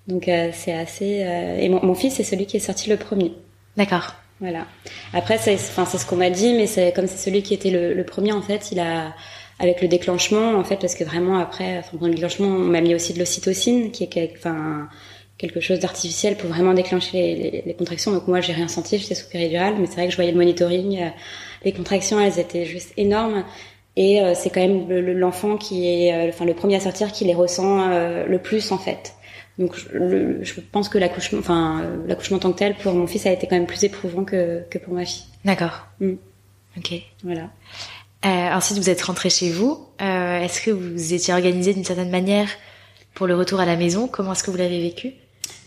donc 0.07 0.29
c'est 0.53 0.73
assez. 0.73 1.25
et 1.59 1.69
mon, 1.69 1.85
mon 1.85 1.93
fils 1.93 2.15
c'est 2.15 2.23
celui 2.23 2.47
qui 2.47 2.57
est 2.57 2.61
sorti 2.61 2.89
le 2.89 2.97
premier. 2.97 3.33
D'accord. 3.77 4.15
Voilà. 4.39 4.65
Après, 5.13 5.37
c'est, 5.37 5.55
enfin, 5.55 5.85
c'est 5.85 5.97
ce 5.97 6.05
qu'on 6.05 6.15
m'a 6.15 6.29
dit, 6.29 6.53
mais 6.53 6.65
c'est 6.65 6.93
comme 6.93 7.07
c'est 7.07 7.17
celui 7.17 7.43
qui 7.43 7.53
était 7.53 7.71
le, 7.71 7.93
le 7.93 8.03
premier 8.05 8.31
en 8.31 8.41
fait, 8.41 8.71
il 8.71 8.79
a 8.79 9.13
avec 9.59 9.81
le 9.81 9.87
déclenchement 9.87 10.55
en 10.55 10.63
fait 10.63 10.77
parce 10.77 10.95
que 10.95 11.03
vraiment 11.03 11.37
après 11.37 11.79
enfin, 11.79 12.07
le 12.07 12.13
déclenchement 12.13 12.47
on 12.47 12.59
m'a 12.59 12.81
mis 12.81 12.95
aussi 12.95 13.13
de 13.13 13.19
l'ocytocine 13.19 13.91
qui 13.91 14.05
est 14.05 14.33
enfin 14.37 14.87
quelque 15.37 15.59
chose 15.59 15.79
d'artificiel 15.79 16.35
pour 16.35 16.49
vraiment 16.49 16.73
déclencher 16.73 17.35
les, 17.35 17.63
les, 17.65 17.73
contractions. 17.73 18.11
Donc 18.11 18.27
moi 18.27 18.41
j'ai 18.41 18.53
rien 18.53 18.67
senti 18.67 18.97
j'étais 18.97 19.15
sous 19.15 19.29
péridurale 19.29 19.75
mais 19.79 19.85
c'est 19.85 19.95
vrai 19.95 20.05
que 20.05 20.11
je 20.11 20.15
voyais 20.15 20.31
le 20.31 20.37
monitoring 20.37 21.01
euh, 21.01 21.09
les 21.63 21.73
contractions 21.73 22.19
elles 22.19 22.39
étaient 22.39 22.65
juste 22.65 22.93
énormes. 22.97 23.43
Et 23.95 24.21
euh, 24.21 24.33
c'est 24.33 24.49
quand 24.49 24.61
même 24.61 24.89
l'enfant 24.89 25.57
qui 25.57 25.87
est 25.87 26.13
euh, 26.13 26.29
enfin 26.29 26.45
le 26.45 26.53
premier 26.53 26.75
à 26.75 26.79
sortir 26.79 27.11
qui 27.11 27.25
les 27.25 27.33
ressent 27.33 27.87
le 27.89 28.37
plus 28.37 28.71
en 28.71 28.77
fait. 28.77 29.15
Donc 29.57 29.75
je, 29.75 30.37
je 30.41 30.61
pense 30.71 30.87
que 30.87 30.97
l'accouchement 30.97 31.39
enfin 31.39 31.83
l'accouchement 32.07 32.37
en 32.37 32.39
tant 32.39 32.53
que 32.53 32.59
tel 32.59 32.75
pour 32.75 32.93
mon 32.93 33.07
fils 33.07 33.25
a 33.25 33.31
été 33.31 33.45
quand 33.45 33.57
même 33.57 33.65
plus 33.65 33.83
éprouvant 33.83 34.23
que, 34.23 34.63
que 34.69 34.77
pour 34.77 34.93
ma 34.93 35.03
fille. 35.03 35.25
D'accord. 35.43 35.87
Mm. 35.99 36.13
ok. 36.77 36.93
Voilà 37.23 37.49
euh, 38.25 38.27
ensuite, 38.27 38.77
vous 38.77 38.89
êtes 38.89 39.01
rentré 39.01 39.29
chez 39.29 39.49
vous. 39.51 39.85
Euh, 40.01 40.39
est-ce 40.41 40.61
que 40.61 40.71
vous 40.71 41.13
étiez 41.13 41.33
organisé 41.33 41.73
d'une 41.73 41.85
certaine 41.85 42.09
manière 42.09 42.49
pour 43.13 43.27
le 43.27 43.35
retour 43.35 43.59
à 43.59 43.65
la 43.65 43.75
maison? 43.75 44.07
Comment 44.07 44.33
est-ce 44.33 44.43
que 44.43 44.51
vous 44.51 44.57
l'avez 44.57 44.81
vécu? 44.81 45.13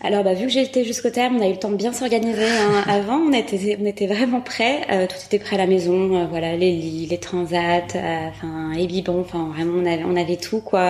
Alors, 0.05 0.25
bah, 0.25 0.35
vu 0.35 0.47
que 0.47 0.53
j'ai 0.53 0.63
été 0.63 0.85
jusqu'au 0.85 1.11
terme, 1.11 1.37
on 1.37 1.43
a 1.43 1.47
eu 1.47 1.53
le 1.53 1.59
temps 1.59 1.71
de 1.71 1.77
bien 1.77 1.93
s'organiser. 1.93 2.49
Hein. 2.49 2.83
Avant, 2.89 3.19
on 3.19 3.33
était, 3.33 3.79
on 3.81 3.87
était 3.87 4.09
vraiment 4.09 4.41
prêts. 4.41 4.81
Euh, 4.91 5.07
tout 5.07 5.17
était 5.25 5.39
prêt 5.39 5.55
à 5.55 5.59
la 5.59 5.67
maison. 5.67 6.17
Euh, 6.17 6.27
voilà, 6.27 6.57
les 6.57 6.73
lits, 6.73 7.07
les 7.07 7.19
transats, 7.19 7.87
euh, 7.95 8.29
enfin, 8.29 8.73
les 8.75 8.87
bibons. 8.87 9.21
Enfin, 9.21 9.51
vraiment, 9.55 9.75
on 9.77 9.87
avait, 9.87 10.05
on 10.05 10.17
avait 10.17 10.37
tout, 10.37 10.61
quoi. 10.61 10.81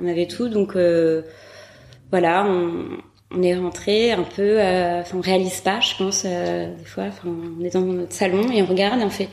on 0.00 0.06
avait 0.06 0.26
tout. 0.26 0.48
Donc, 0.48 0.76
voilà, 2.10 2.44
on, 2.46 2.98
on 3.30 3.42
est 3.42 3.54
rentré 3.54 4.12
un 4.12 4.22
peu, 4.22 4.58
euh, 4.58 5.00
enfin 5.00 5.18
on 5.18 5.20
réalise 5.20 5.60
pas, 5.60 5.80
je 5.80 5.94
pense 5.96 6.22
euh, 6.24 6.74
des 6.74 6.84
fois. 6.84 7.04
Enfin, 7.08 7.28
on 7.28 7.64
est 7.64 7.72
dans 7.74 7.82
notre 7.82 8.12
salon 8.12 8.50
et 8.50 8.62
on 8.62 8.66
regarde 8.66 9.00
et 9.00 9.04
on 9.04 9.10
fait, 9.10 9.28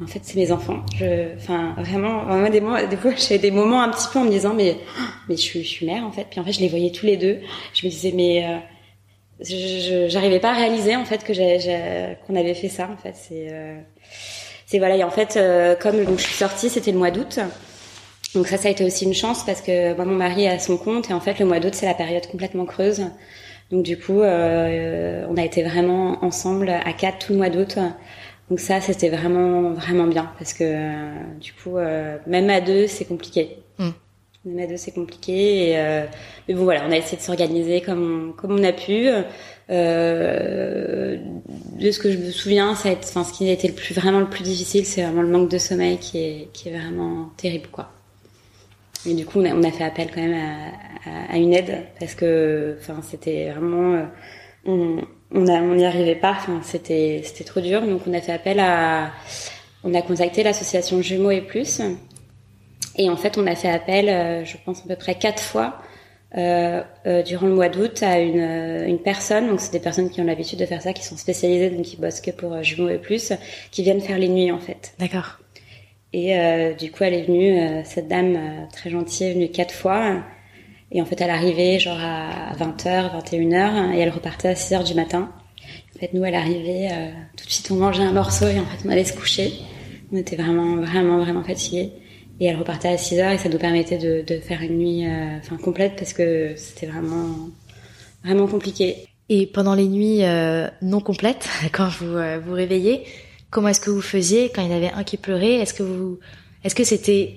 oh, 0.00 0.04
en 0.04 0.06
fait 0.06 0.20
c'est 0.22 0.36
mes 0.36 0.52
enfants. 0.52 0.84
Je, 0.96 1.34
enfin 1.36 1.74
vraiment, 1.78 2.24
vraiment 2.24 2.48
des, 2.48 2.96
fois 2.96 3.12
j'ai 3.16 3.38
des 3.38 3.50
moments 3.50 3.82
un 3.82 3.88
petit 3.88 4.06
peu 4.12 4.20
en 4.20 4.24
me 4.24 4.30
disant 4.30 4.54
mais, 4.54 4.76
oh, 4.78 5.02
mais 5.28 5.36
je 5.36 5.42
suis, 5.42 5.64
je 5.64 5.68
suis 5.68 5.86
mère 5.86 6.04
en 6.04 6.12
fait. 6.12 6.26
Puis 6.30 6.38
en 6.38 6.44
fait 6.44 6.52
je 6.52 6.60
les 6.60 6.68
voyais 6.68 6.92
tous 6.92 7.06
les 7.06 7.16
deux. 7.16 7.40
Je 7.74 7.86
me 7.86 7.90
disais 7.90 8.12
mais 8.14 8.46
euh, 8.46 8.58
je 9.44 10.06
j'arrivais 10.08 10.38
pas 10.38 10.50
à 10.50 10.54
réaliser 10.54 10.94
en 10.94 11.04
fait 11.04 11.24
que 11.24 11.32
qu'on 12.26 12.36
avait 12.36 12.54
fait 12.54 12.68
ça 12.68 12.88
en 12.92 12.96
fait. 12.96 13.14
C'est 13.16 13.48
c'est 14.66 14.78
voilà, 14.78 14.94
et 14.94 15.02
en 15.02 15.10
fait, 15.10 15.36
comme 15.80 16.04
donc, 16.04 16.18
je 16.18 16.22
suis 16.22 16.34
sortie, 16.34 16.70
c'était 16.70 16.92
le 16.92 16.98
mois 16.98 17.10
d'août. 17.10 17.40
Donc 18.36 18.46
ça, 18.46 18.56
ça 18.56 18.68
a 18.68 18.70
été 18.70 18.84
aussi 18.84 19.04
une 19.04 19.14
chance 19.14 19.44
parce 19.44 19.60
que 19.60 19.94
moi, 19.94 20.04
mon 20.04 20.14
mari 20.14 20.44
est 20.44 20.48
à 20.48 20.60
son 20.60 20.76
compte 20.76 21.10
et 21.10 21.12
en 21.12 21.18
fait, 21.18 21.40
le 21.40 21.46
mois 21.46 21.58
d'août, 21.58 21.74
c'est 21.74 21.86
la 21.86 21.94
période 21.94 22.24
complètement 22.28 22.64
creuse. 22.64 23.02
Donc 23.70 23.84
du 23.84 23.96
coup, 23.98 24.20
euh, 24.20 25.24
on 25.30 25.36
a 25.36 25.44
été 25.44 25.62
vraiment 25.62 26.24
ensemble 26.24 26.70
à 26.70 26.92
quatre 26.92 27.26
tout 27.26 27.32
le 27.32 27.38
mois 27.38 27.50
d'août. 27.50 27.78
Donc 28.48 28.58
ça, 28.58 28.80
c'était 28.80 29.10
vraiment 29.10 29.70
vraiment 29.72 30.06
bien 30.06 30.30
parce 30.38 30.52
que 30.54 30.64
euh, 30.64 31.12
du 31.40 31.52
coup, 31.52 31.78
euh, 31.78 32.18
même 32.26 32.50
à 32.50 32.60
deux, 32.60 32.88
c'est 32.88 33.04
compliqué. 33.04 33.58
Mm. 33.78 33.90
Même 34.46 34.64
à 34.64 34.66
deux, 34.66 34.76
c'est 34.76 34.92
compliqué. 34.92 35.70
Et, 35.70 35.78
euh, 35.78 36.04
mais 36.48 36.54
bon, 36.54 36.64
voilà, 36.64 36.82
on 36.88 36.90
a 36.90 36.96
essayé 36.96 37.16
de 37.16 37.22
s'organiser 37.22 37.80
comme 37.80 38.34
comme 38.36 38.58
on 38.58 38.64
a 38.64 38.72
pu. 38.72 39.08
Euh, 39.70 41.16
de 41.78 41.90
ce 41.92 42.00
que 42.00 42.10
je 42.10 42.18
me 42.18 42.30
souviens, 42.32 42.74
ça 42.74 42.88
a 42.88 42.92
été, 42.92 43.04
enfin, 43.04 43.22
ce 43.22 43.32
qui 43.32 43.48
a 43.48 43.52
été 43.52 43.68
le 43.68 43.74
plus 43.74 43.94
vraiment 43.94 44.18
le 44.18 44.28
plus 44.28 44.42
difficile, 44.42 44.84
c'est 44.84 45.02
vraiment 45.02 45.22
le 45.22 45.28
manque 45.28 45.48
de 45.48 45.58
sommeil 45.58 45.98
qui 45.98 46.18
est 46.18 46.48
qui 46.52 46.70
est 46.70 46.76
vraiment 46.76 47.30
terrible, 47.36 47.68
quoi. 47.70 47.92
Et 49.06 49.14
du 49.14 49.24
coup, 49.24 49.40
on 49.40 49.44
a, 49.44 49.54
on 49.54 49.62
a 49.62 49.70
fait 49.70 49.84
appel 49.84 50.08
quand 50.12 50.20
même 50.20 50.34
à, 50.34 50.89
à, 51.04 51.36
une 51.36 51.52
aide 51.52 51.86
parce 51.98 52.14
que, 52.14 52.76
enfin, 52.80 53.00
c'était 53.02 53.50
vraiment, 53.50 53.94
euh, 53.94 54.04
on 54.64 54.98
on 55.32 55.74
n'y 55.74 55.84
arrivait 55.84 56.16
pas. 56.16 56.32
Enfin, 56.32 56.60
c'était 56.62 57.22
c'était 57.24 57.44
trop 57.44 57.60
dur. 57.60 57.82
Donc, 57.82 58.02
on 58.06 58.12
a 58.12 58.20
fait 58.20 58.32
appel 58.32 58.58
à, 58.58 59.12
on 59.84 59.94
a 59.94 60.02
contacté 60.02 60.42
l'association 60.42 61.00
Jumeaux 61.02 61.30
et 61.30 61.40
Plus. 61.40 61.80
Et 62.96 63.08
en 63.08 63.16
fait, 63.16 63.38
on 63.38 63.46
a 63.46 63.54
fait 63.54 63.70
appel, 63.70 64.08
euh, 64.08 64.44
je 64.44 64.56
pense 64.64 64.80
à 64.84 64.88
peu 64.88 64.96
près 64.96 65.14
quatre 65.14 65.42
fois 65.42 65.78
euh, 66.36 66.82
euh, 67.06 67.22
durant 67.22 67.46
le 67.46 67.54
mois 67.54 67.68
d'août 67.68 68.02
à 68.02 68.18
une, 68.18 68.40
une 68.40 68.98
personne. 68.98 69.48
Donc, 69.48 69.60
c'est 69.60 69.72
des 69.72 69.80
personnes 69.80 70.10
qui 70.10 70.20
ont 70.20 70.24
l'habitude 70.24 70.58
de 70.58 70.66
faire 70.66 70.82
ça, 70.82 70.92
qui 70.92 71.04
sont 71.04 71.16
spécialisées, 71.16 71.70
donc 71.70 71.82
qui 71.82 71.96
bossent 71.96 72.20
que 72.20 72.32
pour 72.32 72.62
Jumeaux 72.62 72.88
et 72.88 72.98
Plus, 72.98 73.32
qui 73.70 73.82
viennent 73.84 74.00
faire 74.00 74.18
les 74.18 74.28
nuits 74.28 74.50
en 74.50 74.58
fait. 74.58 74.94
D'accord. 74.98 75.38
Et 76.12 76.36
euh, 76.36 76.74
du 76.74 76.90
coup, 76.90 77.04
elle 77.04 77.14
est 77.14 77.22
venue, 77.22 77.60
euh, 77.60 77.82
cette 77.84 78.08
dame 78.08 78.34
euh, 78.36 78.66
très 78.72 78.90
gentille, 78.90 79.28
est 79.28 79.32
venue 79.32 79.48
quatre 79.48 79.74
fois. 79.74 80.22
Et 80.92 81.00
en 81.00 81.04
fait, 81.04 81.20
elle 81.20 81.30
arrivait 81.30 81.78
genre 81.78 81.98
à 82.00 82.52
20h, 82.58 83.22
21h, 83.22 83.94
et 83.94 84.00
elle 84.00 84.10
repartait 84.10 84.48
à 84.48 84.54
6h 84.54 84.86
du 84.86 84.94
matin. 84.94 85.30
En 85.94 85.98
fait, 85.98 86.12
nous, 86.14 86.24
elle 86.24 86.34
arrivait, 86.34 86.88
tout 87.36 87.46
de 87.46 87.50
suite, 87.50 87.70
on 87.70 87.76
mangeait 87.76 88.02
un 88.02 88.12
morceau, 88.12 88.46
et 88.48 88.58
en 88.58 88.64
fait, 88.64 88.84
on 88.84 88.90
allait 88.90 89.04
se 89.04 89.12
coucher. 89.12 89.52
On 90.12 90.16
était 90.16 90.36
vraiment, 90.36 90.76
vraiment, 90.76 91.18
vraiment 91.18 91.44
fatigués. 91.44 91.92
Et 92.40 92.46
elle 92.46 92.56
repartait 92.56 92.88
à 92.88 92.96
6h, 92.96 93.34
et 93.34 93.38
ça 93.38 93.48
nous 93.48 93.58
permettait 93.58 93.98
de, 93.98 94.40
faire 94.40 94.62
une 94.62 94.78
nuit 94.78 95.06
enfin 95.38 95.58
complète, 95.58 95.94
parce 95.96 96.12
que 96.12 96.54
c'était 96.56 96.86
vraiment, 96.86 97.50
vraiment 98.24 98.48
compliqué. 98.48 99.06
Et 99.28 99.46
pendant 99.46 99.74
les 99.74 99.86
nuits 99.86 100.22
non 100.82 101.00
complètes, 101.00 101.48
quand 101.72 101.88
vous 101.88 102.16
vous 102.44 102.52
réveillez, 102.52 103.04
Comment 103.50 103.68
est-ce 103.68 103.80
que 103.80 103.90
vous 103.90 104.00
faisiez 104.00 104.50
quand 104.54 104.62
il 104.62 104.70
y 104.70 104.72
en 104.72 104.76
avait 104.76 104.92
un 104.92 105.02
qui 105.02 105.16
pleurait? 105.16 105.54
Est-ce 105.54 105.74
que 105.74 105.82
vous, 105.82 106.20
est-ce 106.62 106.74
que 106.74 106.84
c'était 106.84 107.36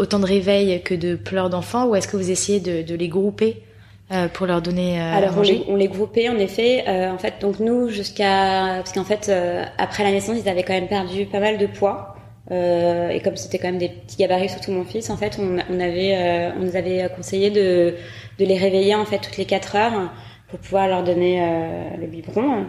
autant 0.00 0.18
de 0.18 0.26
réveil 0.26 0.82
que 0.82 0.94
de 0.94 1.14
pleurs 1.14 1.50
d'enfants 1.50 1.86
ou 1.86 1.94
est-ce 1.94 2.08
que 2.08 2.16
vous 2.16 2.30
essayez 2.30 2.58
de, 2.58 2.82
de 2.82 2.94
les 2.94 3.08
grouper 3.08 3.62
euh, 4.12 4.26
pour 4.26 4.46
leur 4.46 4.60
donner 4.60 5.00
euh, 5.00 5.14
Alors 5.14 5.38
on 5.38 5.42
les, 5.42 5.64
on 5.68 5.76
les 5.76 5.86
groupait 5.86 6.28
en 6.28 6.36
effet. 6.38 6.84
Euh, 6.88 7.12
en 7.12 7.18
fait, 7.18 7.34
donc 7.40 7.60
nous 7.60 7.90
jusqu'à 7.90 8.78
parce 8.78 8.92
qu'en 8.92 9.04
fait 9.04 9.28
euh, 9.28 9.64
après 9.78 10.02
la 10.02 10.10
naissance 10.10 10.36
ils 10.42 10.48
avaient 10.48 10.64
quand 10.64 10.72
même 10.72 10.88
perdu 10.88 11.26
pas 11.26 11.38
mal 11.38 11.58
de 11.58 11.66
poids. 11.66 12.16
Et 12.52 13.20
comme 13.22 13.36
c'était 13.36 13.58
quand 13.58 13.68
même 13.68 13.78
des 13.78 13.90
petits 13.90 14.16
gabarits, 14.16 14.48
surtout 14.48 14.72
mon 14.72 14.84
fils, 14.84 15.08
en 15.10 15.16
fait, 15.16 15.38
on, 15.38 15.58
on 15.72 15.78
avait, 15.78 16.50
on 16.56 16.64
nous 16.64 16.74
avait 16.74 17.08
conseillé 17.14 17.48
de, 17.48 17.94
de 18.40 18.44
les 18.44 18.58
réveiller 18.58 18.96
en 18.96 19.04
fait 19.04 19.18
toutes 19.18 19.36
les 19.36 19.44
4 19.44 19.76
heures 19.76 20.10
pour 20.48 20.58
pouvoir 20.58 20.88
leur 20.88 21.04
donner 21.04 21.40
le 21.96 22.08
biberon. 22.08 22.66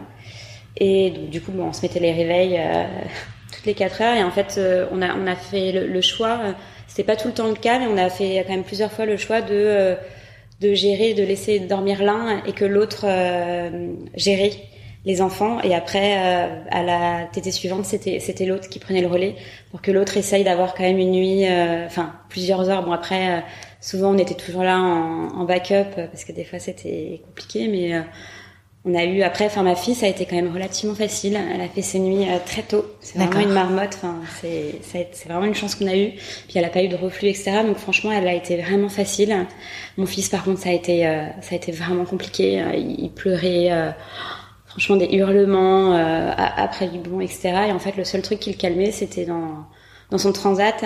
Et 0.77 1.09
donc, 1.09 1.31
du 1.31 1.41
coup, 1.41 1.51
bon, 1.51 1.69
on 1.69 1.73
se 1.73 1.81
mettait 1.81 1.99
les 1.99 2.11
réveils 2.11 2.61
toutes 3.55 3.65
les 3.65 3.73
4 3.73 4.01
heures. 4.03 4.15
Et 4.17 4.23
en 4.23 4.29
fait, 4.29 4.61
on, 4.91 5.01
a, 5.01 5.15
on 5.15 5.25
a 5.25 5.35
fait 5.35 5.71
le, 5.71 6.01
choix, 6.01 6.53
euh, 6.91 6.97
c'était 6.97 7.03
pas 7.03 7.15
tout 7.15 7.27
le 7.27 7.33
temps 7.33 7.47
le 7.47 7.55
cas, 7.55 7.79
mais 7.79 7.87
on 7.87 7.97
a 7.97 8.09
fait 8.09 8.43
quand 8.45 8.53
même 8.53 8.63
plusieurs 8.63 8.91
fois 8.91 9.05
le 9.05 9.17
choix 9.17 9.41
de, 9.41 9.95
de 10.59 10.73
gérer, 10.73 11.13
de 11.13 11.23
laisser 11.23 11.59
dormir 11.59 12.03
l'un 12.03 12.43
et 12.45 12.53
que 12.53 12.65
l'autre 12.65 13.05
gérer 14.15 14.51
les 15.03 15.21
enfants. 15.21 15.61
Et 15.61 15.73
après, 15.73 16.13
à 16.69 16.83
la 16.83 17.27
tétée 17.31 17.51
suivante, 17.51 17.85
c'était, 17.85 18.19
c'était 18.19 18.45
l'autre 18.45 18.69
qui 18.69 18.79
prenait 18.79 19.01
le 19.01 19.07
relais 19.07 19.35
pour 19.71 19.81
que 19.81 19.91
l'autre 19.91 20.17
essaye 20.17 20.43
d'avoir 20.43 20.75
quand 20.75 20.83
même 20.83 20.99
une 20.99 21.11
nuit, 21.11 21.45
enfin, 21.85 22.13
plusieurs 22.29 22.69
heures. 22.69 22.83
Bon, 22.83 22.91
après, 22.91 23.43
souvent, 23.79 24.13
on 24.13 24.17
était 24.17 24.35
toujours 24.35 24.63
là 24.63 24.77
en, 24.79 25.29
en, 25.39 25.45
backup 25.45 25.95
parce 25.95 26.25
que 26.25 26.33
des 26.33 26.43
fois, 26.43 26.59
c'était 26.59 27.21
compliqué, 27.25 27.67
mais 27.67 28.03
on 28.83 28.95
a 28.95 29.03
eu 29.03 29.21
après, 29.21 29.45
enfin 29.45 29.61
ma 29.61 29.75
fille, 29.75 29.93
ça 29.93 30.07
a 30.07 30.09
été 30.09 30.25
quand 30.25 30.35
même 30.35 30.51
relativement 30.51 30.95
facile. 30.95 31.39
Elle 31.53 31.61
a 31.61 31.67
fait 31.67 31.83
ses 31.83 31.99
nuits 31.99 32.27
euh, 32.27 32.37
très 32.43 32.63
tôt. 32.63 32.83
C'est 32.99 33.19
vraiment 33.19 33.39
une 33.39 33.53
marmotte. 33.53 33.93
Enfin, 33.95 34.19
c'est 34.41 34.79
c'est 34.81 35.27
vraiment 35.27 35.45
une 35.45 35.53
chance 35.53 35.75
qu'on 35.75 35.87
a 35.87 35.95
eue. 35.95 36.13
Puis 36.47 36.55
elle 36.55 36.65
a 36.65 36.69
pas 36.69 36.81
eu 36.81 36.87
de 36.87 36.95
reflux, 36.95 37.29
etc. 37.29 37.61
Donc 37.63 37.77
franchement, 37.77 38.11
elle 38.11 38.27
a 38.27 38.33
été 38.33 38.57
vraiment 38.57 38.89
facile. 38.89 39.45
Mon 39.97 40.07
fils, 40.07 40.29
par 40.29 40.43
contre, 40.43 40.61
ça 40.61 40.69
a 40.69 40.73
été 40.73 41.05
euh, 41.05 41.27
ça 41.41 41.53
a 41.53 41.55
été 41.57 41.71
vraiment 41.71 42.05
compliqué. 42.05 42.59
Euh, 42.59 42.73
il, 42.75 43.11
pleurait. 43.11 43.69
franchement, 44.65 44.95
des 44.95 45.09
hurlements 45.15 45.93
après 45.93 46.87
du 46.87 46.97
bon, 46.99 47.19
etc. 47.21 47.49
Et 47.67 47.71
en 47.71 47.79
fait, 47.79 47.95
le 47.97 48.03
seul 48.03 48.21
truc 48.23 48.39
qui 48.39 48.51
le 48.51 48.57
calmait, 48.57 48.91
c'était 48.91 49.25
dans 49.25 49.65
dans 50.09 50.17
son 50.17 50.33
transat 50.33 50.83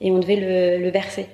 et 0.00 0.10
on 0.10 0.18
devait 0.18 0.36
le, 0.36 0.84
le 0.84 0.90
bercer 0.90 1.26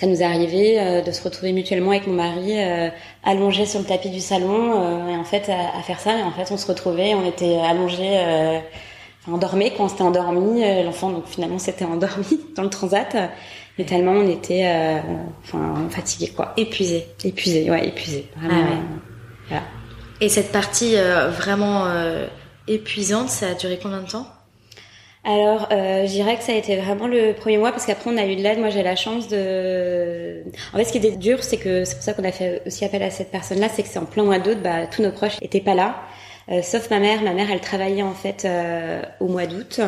ça 0.00 0.06
nous 0.06 0.22
est 0.22 0.24
arrivé 0.24 0.80
euh, 0.80 1.02
de 1.02 1.12
se 1.12 1.22
retrouver 1.22 1.52
mutuellement 1.52 1.90
avec 1.90 2.06
mon 2.06 2.14
mari 2.14 2.58
euh, 2.58 2.88
allongé 3.22 3.66
sur 3.66 3.80
le 3.80 3.84
tapis 3.84 4.08
du 4.08 4.20
salon 4.20 4.72
euh, 4.82 5.08
et 5.10 5.16
en 5.16 5.24
fait 5.24 5.50
à, 5.50 5.82
faire 5.82 6.00
ça. 6.00 6.18
Et 6.18 6.22
en 6.22 6.30
fait 6.30 6.50
on 6.50 6.56
se 6.56 6.66
retrouvait 6.66 7.14
on 7.14 7.28
était 7.28 7.58
allongé 7.58 8.18
enfin, 9.20 9.32
on 9.34 9.36
dormait 9.36 9.74
quand 9.76 9.84
on 9.84 9.88
s'était 9.88 10.02
endormi 10.02 10.62
l'enfant 10.84 11.10
donc 11.10 11.26
finalement 11.26 11.58
s'était 11.58 11.84
endormi 11.84 12.40
dans 12.56 12.62
le 12.62 12.70
transat. 12.70 13.14
Mais 13.76 13.84
tellement 13.84 14.12
on 14.12 14.26
était 14.26 14.66
enfin 15.44 15.74
fatigué 15.90 16.28
quoi. 16.28 16.54
Épuisé 16.56 17.06
épuisé 17.22 17.70
ouais 17.70 17.88
épuisé 17.88 18.26
vraiment 18.38 18.54
ah 18.58 18.78
voilà. 19.48 19.62
et 20.22 20.30
cette 20.30 20.50
partie 20.50 20.94
vraiment 20.96 21.84
épuisante 22.66 23.28
ça 23.28 23.48
a 23.48 23.54
duré 23.54 23.78
combien 23.82 24.00
de 24.00 24.10
temps? 24.10 24.26
Alors, 25.22 25.68
euh, 25.70 26.06
je 26.06 26.12
dirais 26.12 26.36
que 26.38 26.42
ça 26.42 26.52
a 26.52 26.54
été 26.54 26.76
vraiment 26.76 27.06
le 27.06 27.34
premier 27.34 27.58
mois 27.58 27.72
parce 27.72 27.84
qu'après 27.84 28.10
on 28.10 28.16
a 28.16 28.24
eu 28.24 28.36
de 28.36 28.42
l'aide. 28.42 28.58
Moi, 28.58 28.70
j'ai 28.70 28.82
la 28.82 28.96
chance 28.96 29.28
de. 29.28 30.42
En 30.72 30.78
fait, 30.78 30.84
ce 30.84 30.92
qui 30.92 30.98
était 30.98 31.16
dur, 31.16 31.44
c'est 31.44 31.58
que 31.58 31.84
c'est 31.84 31.94
pour 31.94 32.02
ça 32.02 32.14
qu'on 32.14 32.24
a 32.24 32.32
fait 32.32 32.62
aussi 32.66 32.86
appel 32.86 33.02
à 33.02 33.10
cette 33.10 33.30
personne-là, 33.30 33.68
c'est 33.68 33.82
que 33.82 33.88
c'est 33.88 33.98
en 33.98 34.06
plein 34.06 34.24
mois 34.24 34.38
d'août, 34.38 34.58
bah 34.62 34.86
tous 34.86 35.02
nos 35.02 35.12
proches 35.12 35.36
étaient 35.42 35.60
pas 35.60 35.74
là, 35.74 36.02
euh, 36.50 36.62
sauf 36.62 36.88
ma 36.90 37.00
mère. 37.00 37.22
Ma 37.22 37.34
mère, 37.34 37.50
elle 37.50 37.60
travaillait 37.60 38.02
en 38.02 38.14
fait 38.14 38.46
euh, 38.46 39.02
au 39.20 39.28
mois 39.28 39.46
d'août. 39.46 39.80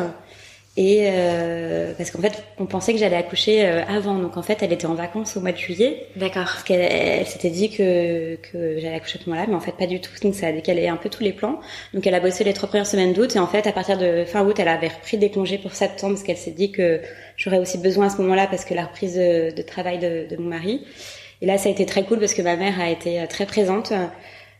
Et 0.75 1.01
euh, 1.03 1.93
parce 1.95 2.09
qu'en 2.09 2.19
fait, 2.19 2.43
on 2.57 2.65
pensait 2.65 2.93
que 2.93 2.99
j'allais 2.99 3.15
accoucher 3.15 3.63
euh, 3.63 3.83
avant, 3.85 4.17
donc 4.17 4.37
en 4.37 4.41
fait, 4.41 4.63
elle 4.63 4.73
était 4.73 4.87
en 4.87 4.95
vacances 4.95 5.37
au 5.37 5.39
mois 5.39 5.51
de 5.51 5.57
juillet. 5.57 6.07
D'accord. 6.15 6.45
Parce 6.45 6.63
qu'elle 6.63 7.27
s'était 7.27 7.51
dit 7.51 7.69
que 7.69 8.37
que 8.37 8.79
j'allais 8.79 8.95
accoucher 8.95 9.19
à 9.19 9.23
ce 9.23 9.29
moment-là, 9.29 9.45
mais 9.47 9.55
en 9.55 9.59
fait 9.59 9.73
pas 9.73 9.85
du 9.85 10.01
tout. 10.01 10.09
Donc 10.23 10.33
ça 10.33 10.47
a 10.47 10.51
décalé 10.51 10.87
un 10.87 10.95
peu 10.95 11.09
tous 11.09 11.21
les 11.21 11.31
plans. 11.31 11.59
Donc 11.93 12.07
elle 12.07 12.15
a 12.15 12.19
bossé 12.19 12.43
les 12.43 12.53
trois 12.53 12.67
premières 12.67 12.87
semaines 12.87 13.13
d'août 13.13 13.35
et 13.35 13.39
en 13.39 13.45
fait, 13.45 13.67
à 13.67 13.71
partir 13.71 13.99
de 13.99 14.25
fin 14.25 14.43
août, 14.43 14.57
elle 14.57 14.67
avait 14.67 14.87
repris 14.87 15.17
des 15.17 15.29
congés 15.29 15.59
pour 15.59 15.73
septembre 15.73 16.13
parce 16.13 16.23
qu'elle 16.23 16.37
s'est 16.37 16.51
dit 16.51 16.71
que 16.71 17.01
j'aurais 17.37 17.59
aussi 17.59 17.77
besoin 17.77 18.07
à 18.07 18.09
ce 18.09 18.17
moment-là 18.23 18.47
parce 18.47 18.65
que 18.65 18.73
la 18.73 18.85
reprise 18.85 19.13
de, 19.13 19.55
de 19.55 19.61
travail 19.61 19.99
de, 19.99 20.27
de, 20.27 20.41
mon 20.41 20.49
mari. 20.49 20.81
Et 21.41 21.45
là, 21.45 21.59
ça 21.59 21.69
a 21.69 21.71
été 21.71 21.85
très 21.85 22.03
cool 22.03 22.19
parce 22.19 22.33
que 22.33 22.41
ma 22.41 22.55
mère 22.55 22.79
a 22.79 22.89
été 22.89 23.21
euh, 23.21 23.27
très 23.27 23.45
présente. 23.45 23.91
Euh, 23.91 24.07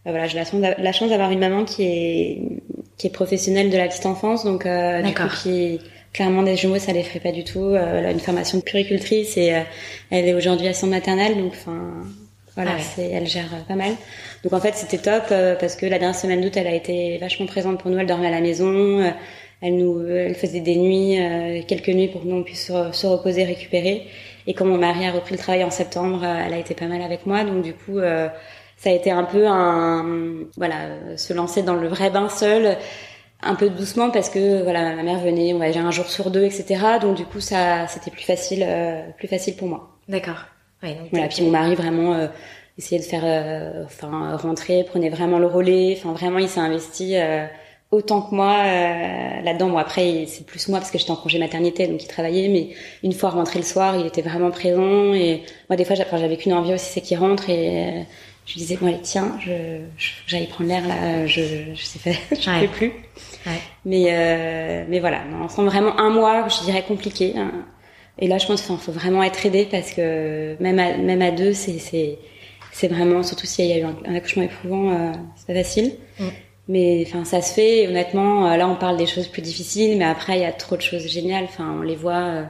voilà, 0.06 0.28
j'ai 0.28 0.38
la 0.38 0.92
chance 0.92 1.10
d'avoir 1.10 1.32
une 1.32 1.40
maman 1.40 1.64
qui 1.64 1.84
est 1.84 2.42
qui 2.98 3.08
est 3.08 3.10
professionnelle 3.10 3.70
de 3.70 3.78
la 3.78 3.88
petite 3.88 4.06
enfance, 4.06 4.44
donc 4.44 4.66
euh, 4.66 5.02
du 5.02 5.14
coup, 5.14 5.24
qui 5.42 5.80
clairement 6.14 6.44
des 6.44 6.56
jumeaux 6.56 6.80
ça 6.80 6.94
les 6.94 7.04
ferait 7.04 7.20
pas 7.20 7.32
du 7.32 7.44
tout. 7.44 7.60
Euh, 7.60 8.00
elle 8.00 8.06
a 8.06 8.12
une 8.12 8.20
formation 8.20 8.60
de 8.60 8.64
puricultrice 8.64 9.36
et 9.36 9.56
euh, 9.56 9.62
elle 10.12 10.28
est 10.28 10.34
aujourd'hui 10.34 10.68
à 10.68 10.74
son 10.74 10.88
maternelle 10.88 11.38
donc 11.38 11.54
enfin 11.54 11.92
voilà 12.56 12.74
ah 12.78 12.82
c'est 12.82 13.10
elle 13.10 13.28
gère 13.28 13.52
euh, 13.54 13.62
pas 13.68 13.76
mal. 13.76 13.94
Donc 14.44 14.54
en 14.54 14.60
fait 14.60 14.76
c'était 14.76 15.00
top 15.00 15.34
parce 15.60 15.76
que 15.76 15.86
la 15.86 15.98
dernière 16.00 16.18
semaine 16.18 16.42
d'août 16.42 16.56
elle 16.56 16.68
a 16.68 16.76
été 16.76 17.18
vachement 17.18 17.48
présente 17.48 17.80
pour 17.80 17.90
nous. 17.90 17.98
Elle 17.98 18.08
dormait 18.08 18.28
à 18.28 18.32
la 18.32 18.42
maison 18.42 19.02
elle 19.62 19.78
nous 19.78 20.06
elle 20.08 20.36
faisait 20.36 20.60
des 20.60 20.76
nuits 20.76 21.18
quelques 21.68 21.90
nuits 21.90 22.10
pour 22.10 22.22
que 22.22 22.28
nous 22.28 22.38
on 22.38 22.44
puisse 22.44 22.68
se, 22.68 23.08
reposer 23.08 23.44
récupérer. 23.44 24.04
Et 24.46 24.54
quand 24.54 24.66
mon 24.66 24.78
mari 24.78 25.08
a 25.08 25.12
repris 25.12 25.32
le 25.32 25.40
travail 25.40 25.64
en 25.64 25.72
septembre 25.72 26.24
elle 26.24 26.54
a 26.54 26.58
été 26.58 26.76
pas 26.76 26.88
mal 26.88 27.02
avec 27.02 27.26
moi. 27.26 27.44
Donc 27.44 27.64
du 27.64 27.74
coup 27.74 28.00
ça 28.00 28.90
a 28.90 28.92
été 28.92 29.10
un 29.10 29.24
peu 29.24 29.48
un 29.48 30.46
voilà 30.58 31.18
se 31.18 31.34
lancer 31.34 31.64
dans 31.64 31.76
le 31.76 31.88
vrai 31.88 32.12
bain 32.12 32.30
seul 32.30 32.78
un 33.46 33.56
peu 33.56 33.70
doucement 33.70 34.10
parce 34.10 34.30
que 34.30 34.64
voilà 34.64 34.96
ma 34.96 35.04
mère 35.04 35.20
venait 35.20 35.54
on 35.54 35.60
va 35.60 35.70
dire 35.70 35.86
un 35.86 35.92
jour 35.92 36.10
sur 36.10 36.32
deux 36.32 36.44
etc 36.44 37.00
donc 37.02 37.16
du 37.16 37.26
coup 37.26 37.40
ça 37.40 37.88
c'était 37.88 38.12
plus 38.12 38.24
facile 38.24 38.64
euh, 38.68 39.02
plus 39.18 39.28
facile 39.28 39.56
pour 39.56 39.68
moi. 39.68 39.90
D'accord. 40.08 40.46
Ouais, 40.82 40.96
donc 40.96 41.08
voilà 41.12 41.28
puis 41.28 41.44
mon 41.44 41.52
mari 41.52 41.76
vraiment 41.76 42.14
euh, 42.14 42.28
essayait 42.78 43.02
de 43.02 43.06
faire 43.06 43.24
euh, 43.24 43.84
enfin 43.86 44.36
rentrer 44.38 44.84
prenait 44.84 45.10
vraiment 45.10 45.40
le 45.40 45.48
relais. 45.48 45.96
Enfin 45.98 46.14
vraiment 46.14 46.40
il 46.40 46.50
s'est 46.50 46.60
investi 46.60 47.16
autant 47.92 48.22
que 48.22 48.34
moi 48.34 48.64
là-dedans. 49.44 49.70
Bon 49.70 49.78
après 49.78 50.26
c'est 50.28 50.46
plus 50.46 50.68
moi 50.68 50.80
parce 50.80 50.92
que 50.92 50.98
j'étais 50.98 51.12
en 51.12 51.16
congé 51.16 51.40
maternité 51.40 51.88
donc 51.88 52.04
il 52.04 52.08
travaillait. 52.08 52.50
Mais 52.50 52.70
une 53.04 53.14
fois 53.14 53.30
rentré 53.30 53.60
le 53.60 53.66
soir 53.66 53.96
il 53.96 54.06
était 54.06 54.22
vraiment 54.22 54.52
présent. 54.52 55.14
Et 55.14 55.44
moi 55.70 55.78
des 55.78 55.86
fois 55.86 55.96
j'avais 55.96 56.38
qu'une 56.38 56.54
envie 56.54 56.74
aussi 56.74 56.92
c'est 56.92 57.02
qu'il 57.02 57.18
rentre. 57.18 57.50
Et 57.50 58.06
je 58.46 58.54
lui 58.54 58.62
disais 58.62 58.78
bon 58.78 58.88
allez 58.88 59.02
tiens 59.02 59.38
je, 59.46 59.80
j'allais 60.28 60.48
prendre 60.48 60.70
l'air 60.70 60.88
là 60.88 61.26
je 61.28 61.42
je 61.74 61.84
sais 61.84 62.00
pas 62.00 62.18
je 62.36 62.50
ne 62.50 62.68
peux 62.68 62.74
plus 62.74 62.94
Mais 63.86 64.06
euh, 64.10 64.86
mais 64.88 65.00
voilà, 65.00 65.22
on 65.42 65.50
sent 65.50 65.64
vraiment 65.64 66.00
un 66.00 66.10
mois, 66.10 66.48
je 66.48 66.64
dirais 66.64 66.84
compliqué. 66.88 67.34
Hein. 67.36 67.52
Et 68.20 68.28
là, 68.28 68.38
je 68.38 68.46
pense 68.46 68.62
qu'il 68.62 68.78
faut 68.78 68.92
vraiment 68.92 69.24
être 69.24 69.46
aidé 69.46 69.68
parce 69.70 69.92
que 69.92 70.56
même 70.62 70.80
à, 70.80 70.98
même 70.98 71.22
à 71.22 71.32
deux, 71.32 71.54
c'est 71.54 71.80
c'est 71.80 72.20
c'est 72.72 72.88
vraiment 72.88 73.24
surtout 73.24 73.46
s'il 73.46 73.66
y 73.66 73.74
a 73.74 73.80
eu 73.80 73.84
un, 73.84 74.16
accouchement 74.16 74.44
éprouvant, 74.44 74.92
euh, 74.92 75.12
c'est 75.36 75.48
pas 75.48 75.54
facile. 75.54 75.96
Mm. 76.20 76.28
Mais 76.70 77.04
enfin, 77.06 77.26
ça 77.26 77.42
se 77.42 77.54
fait. 77.54 77.88
Honnêtement, 77.88 78.50
euh, 78.50 78.58
là, 78.58 78.68
on 78.70 78.76
parle 78.76 78.98
des 78.98 79.06
choses 79.06 79.28
plus 79.28 79.42
difficiles, 79.42 79.98
mais 79.98 80.06
après, 80.06 80.38
il 80.38 80.42
y 80.42 80.46
a 80.46 80.54
trop 80.54 80.78
de 80.78 80.82
choses 80.82 81.08
géniales. 81.08 81.44
Enfin, 81.46 81.76
on 81.80 81.82
les 81.82 81.96
voit. 81.96 82.14
Euh, 82.14 82.44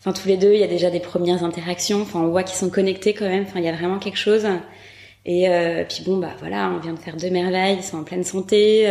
enfin, 0.00 0.12
tous 0.12 0.28
les 0.28 0.36
deux, 0.36 0.52
il 0.52 0.60
y 0.60 0.64
a 0.64 0.68
déjà 0.68 0.90
des 0.90 1.00
premières 1.00 1.44
interactions. 1.44 2.02
Enfin, 2.02 2.20
on 2.20 2.28
voit 2.28 2.42
qu'ils 2.42 2.58
sont 2.58 2.70
connectés 2.70 3.14
quand 3.14 3.28
même. 3.28 3.44
Enfin, 3.44 3.60
il 3.60 3.64
y 3.64 3.68
a 3.68 3.72
vraiment 3.72 3.98
quelque 3.98 4.18
chose. 4.18 4.46
Et 5.28 5.48
euh, 5.48 5.84
puis 5.88 6.02
bon, 6.04 6.16
bah 6.16 6.32
voilà, 6.40 6.72
on 6.74 6.78
vient 6.80 6.94
de 6.94 6.98
faire 6.98 7.16
deux 7.16 7.30
merveilles. 7.30 7.76
Ils 7.76 7.84
sont 7.84 7.98
en 7.98 8.02
pleine 8.02 8.24
santé. 8.24 8.88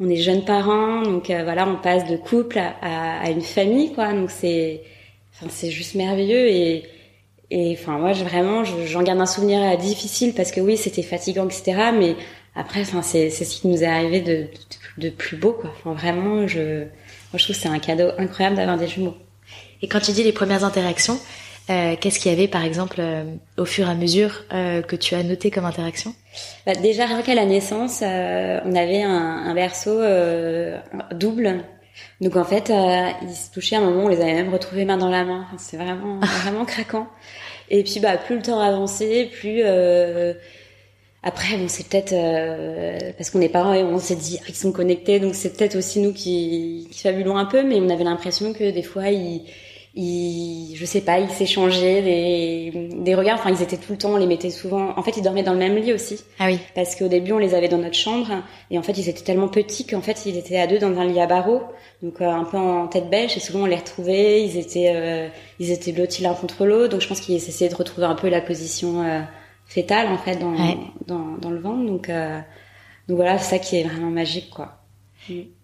on 0.00 0.08
est 0.08 0.16
jeunes 0.16 0.44
parents, 0.44 1.02
donc 1.02 1.26
voilà, 1.26 1.68
on 1.68 1.76
passe 1.76 2.08
de 2.08 2.16
couple 2.16 2.58
à, 2.58 3.20
à, 3.20 3.30
une 3.30 3.42
famille, 3.42 3.92
quoi. 3.92 4.12
Donc 4.12 4.30
c'est, 4.30 4.82
enfin, 5.34 5.46
c'est 5.50 5.70
juste 5.70 5.94
merveilleux 5.94 6.48
et 6.48 6.84
et 7.50 7.76
enfin 7.78 7.98
moi, 7.98 8.12
je, 8.12 8.24
vraiment, 8.24 8.64
j'en 8.64 9.02
garde 9.02 9.20
un 9.20 9.26
souvenir 9.26 9.76
difficile 9.78 10.34
parce 10.34 10.50
que 10.50 10.60
oui, 10.60 10.76
c'était 10.76 11.02
fatigant, 11.02 11.46
etc. 11.46 11.90
Mais 11.96 12.16
après, 12.54 12.80
enfin, 12.80 13.02
c'est 13.02 13.30
c'est 13.30 13.44
ce 13.44 13.60
qui 13.60 13.68
nous 13.68 13.82
est 13.82 13.86
arrivé 13.86 14.20
de, 14.20 14.46
de, 14.98 15.10
plus 15.10 15.36
beau, 15.36 15.52
quoi. 15.52 15.70
Enfin, 15.76 15.94
vraiment, 15.94 16.46
je, 16.46 16.80
moi, 16.80 16.88
je 17.34 17.44
trouve 17.44 17.56
que 17.56 17.62
c'est 17.62 17.68
un 17.68 17.78
cadeau 17.78 18.08
incroyable 18.18 18.56
d'avoir 18.56 18.78
des 18.78 18.88
jumeaux. 18.88 19.14
Et 19.82 19.88
quand 19.88 20.00
tu 20.00 20.12
dis 20.12 20.22
les 20.22 20.32
premières 20.32 20.64
interactions, 20.64 21.20
euh, 21.70 21.96
qu'est-ce 22.00 22.18
qu'il 22.18 22.30
y 22.30 22.34
avait, 22.34 22.48
par 22.48 22.64
exemple, 22.64 22.96
euh, 23.00 23.24
au 23.56 23.64
fur 23.64 23.88
et 23.88 23.90
à 23.90 23.94
mesure 23.94 24.44
euh, 24.52 24.82
que 24.82 24.96
tu 24.96 25.14
as 25.14 25.22
noté 25.22 25.50
comme 25.50 25.64
interaction? 25.64 26.14
Bah, 26.66 26.74
Déjà, 26.74 27.06
rien 27.06 27.22
qu'à 27.22 27.34
la 27.34 27.44
naissance, 27.44 28.02
on 28.02 28.74
avait 28.74 29.02
un, 29.02 29.46
un 29.46 29.54
berceau 29.54 30.00
double. 31.12 31.64
Donc 32.20 32.36
en 32.36 32.44
fait, 32.44 32.70
ils 33.22 33.34
se 33.34 33.50
touchaient 33.52 33.76
à 33.76 33.80
un 33.80 33.90
moment, 33.90 34.04
on 34.04 34.08
les 34.08 34.20
avait 34.20 34.34
même 34.34 34.52
retrouvés 34.52 34.84
main 34.84 34.98
dans 34.98 35.08
la 35.08 35.24
main. 35.24 35.46
Enfin, 35.46 35.56
c'est 35.58 35.76
vraiment, 35.76 36.20
vraiment 36.42 36.64
craquant. 36.64 37.08
Et 37.68 37.82
puis, 37.82 38.00
bah, 38.00 38.16
plus 38.16 38.36
le 38.36 38.42
temps 38.42 38.60
avançait, 38.60 39.30
plus 39.32 39.62
après, 41.26 41.56
bon, 41.56 41.66
c'est 41.66 41.88
peut-être 41.88 42.12
euh, 42.12 43.10
parce 43.18 43.30
qu'on 43.30 43.40
est 43.40 43.48
parents 43.48 43.74
et 43.74 43.82
on 43.82 43.98
s'est 43.98 44.14
dit 44.14 44.38
qu'ils 44.46 44.54
sont 44.54 44.70
connectés, 44.70 45.18
donc 45.18 45.34
c'est 45.34 45.56
peut-être 45.56 45.74
aussi 45.74 45.98
nous 45.98 46.12
qui, 46.12 46.86
qui 46.92 47.00
fabulons 47.00 47.36
un 47.36 47.46
peu, 47.46 47.64
mais 47.64 47.80
on 47.80 47.88
avait 47.88 48.04
l'impression 48.04 48.52
que 48.52 48.70
des 48.70 48.84
fois, 48.84 49.08
ils, 49.10 49.42
ils 49.96 50.76
je 50.76 50.84
sais 50.84 51.00
pas, 51.00 51.18
ils 51.18 51.30
s'échangeaient 51.30 52.02
des, 52.02 52.90
des 52.94 53.14
regards. 53.14 53.38
Enfin, 53.40 53.50
ils 53.50 53.62
étaient 53.62 53.76
tout 53.76 53.92
le 53.92 53.98
temps, 53.98 54.10
on 54.10 54.16
les 54.16 54.26
mettait 54.26 54.50
souvent. 54.50 54.96
En 54.96 55.02
fait, 55.02 55.16
ils 55.16 55.22
dormaient 55.22 55.42
dans 55.42 55.52
le 55.52 55.58
même 55.58 55.76
lit 55.76 55.92
aussi. 55.92 56.20
Ah 56.38 56.46
oui. 56.46 56.58
Parce 56.74 56.94
qu'au 56.94 57.08
début, 57.08 57.32
on 57.32 57.38
les 57.38 57.54
avait 57.54 57.68
dans 57.68 57.78
notre 57.78 57.96
chambre, 57.96 58.28
et 58.70 58.78
en 58.78 58.82
fait, 58.82 58.96
ils 58.98 59.08
étaient 59.08 59.24
tellement 59.24 59.48
petits 59.48 59.86
qu'en 59.86 60.02
fait, 60.02 60.26
ils 60.26 60.36
étaient 60.36 60.58
à 60.58 60.66
deux 60.66 60.78
dans 60.78 60.98
un 60.98 61.06
lit 61.06 61.20
à 61.20 61.26
barreaux, 61.26 61.62
donc 62.02 62.20
euh, 62.20 62.28
un 62.28 62.44
peu 62.44 62.58
en 62.58 62.86
tête 62.86 63.10
bêche. 63.10 63.36
Et 63.36 63.40
souvent, 63.40 63.60
on 63.60 63.66
les 63.66 63.76
retrouvait. 63.76 64.44
Ils 64.44 64.58
étaient, 64.58 64.92
euh, 64.94 65.28
ils 65.58 65.70
étaient 65.70 65.92
blottis 65.92 66.22
l'un 66.22 66.34
contre 66.34 66.66
l'autre. 66.66 66.90
Donc, 66.90 67.00
je 67.00 67.08
pense 67.08 67.20
qu'ils 67.20 67.34
essayaient 67.34 67.70
de 67.70 67.76
retrouver 67.76 68.06
un 68.06 68.14
peu 68.14 68.28
la 68.28 68.40
position 68.40 69.24
fétale 69.66 70.08
en 70.08 70.18
fait 70.18 70.36
dans, 70.36 70.54
dans, 71.06 71.36
dans, 71.38 71.50
le 71.50 71.58
ventre. 71.58 71.84
Donc, 71.86 72.08
euh, 72.08 72.38
donc 73.08 73.16
voilà, 73.16 73.38
c'est 73.38 73.56
ça 73.56 73.58
qui 73.58 73.76
est 73.76 73.84
vraiment 73.84 74.10
magique 74.10 74.50
quoi. 74.50 74.82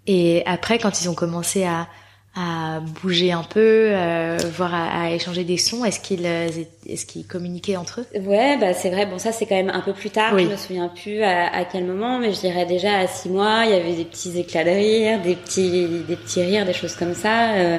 Et 0.06 0.42
après, 0.44 0.78
quand 0.78 1.00
ils 1.00 1.08
ont 1.08 1.14
commencé 1.14 1.64
à, 1.64 1.88
à 2.34 2.80
bouger 3.02 3.30
un 3.32 3.42
peu, 3.42 3.90
euh, 3.92 4.38
voire 4.56 4.74
à, 4.74 5.10
échanger 5.10 5.44
des 5.44 5.58
sons, 5.58 5.84
est-ce 5.84 6.00
qu'ils 6.00 6.24
euh, 6.24 6.48
est-ce 6.86 7.04
qu'ils 7.04 7.26
communiquaient 7.26 7.76
entre 7.76 8.00
eux? 8.00 8.20
Ouais, 8.20 8.56
bah 8.58 8.72
c'est 8.72 8.88
vrai. 8.88 9.04
Bon, 9.04 9.18
ça 9.18 9.32
c'est 9.32 9.44
quand 9.44 9.54
même 9.54 9.70
un 9.70 9.80
peu 9.80 9.92
plus 9.92 10.08
tard. 10.08 10.38
Je 10.38 10.46
me 10.46 10.56
souviens 10.56 10.88
plus 10.88 11.22
à, 11.22 11.54
à, 11.54 11.64
quel 11.64 11.84
moment, 11.84 12.18
mais 12.18 12.32
je 12.32 12.40
dirais 12.40 12.64
déjà 12.64 12.96
à 12.96 13.06
six 13.06 13.28
mois, 13.28 13.64
il 13.66 13.72
y 13.72 13.74
avait 13.74 13.94
des 13.94 14.06
petits 14.06 14.38
éclats 14.38 14.64
de 14.64 14.70
rire, 14.70 15.20
des 15.20 15.36
petits 15.36 15.86
des 16.08 16.16
petits 16.16 16.42
rires, 16.42 16.64
des 16.64 16.72
choses 16.72 16.94
comme 16.94 17.14
ça. 17.14 17.52
Euh, 17.52 17.78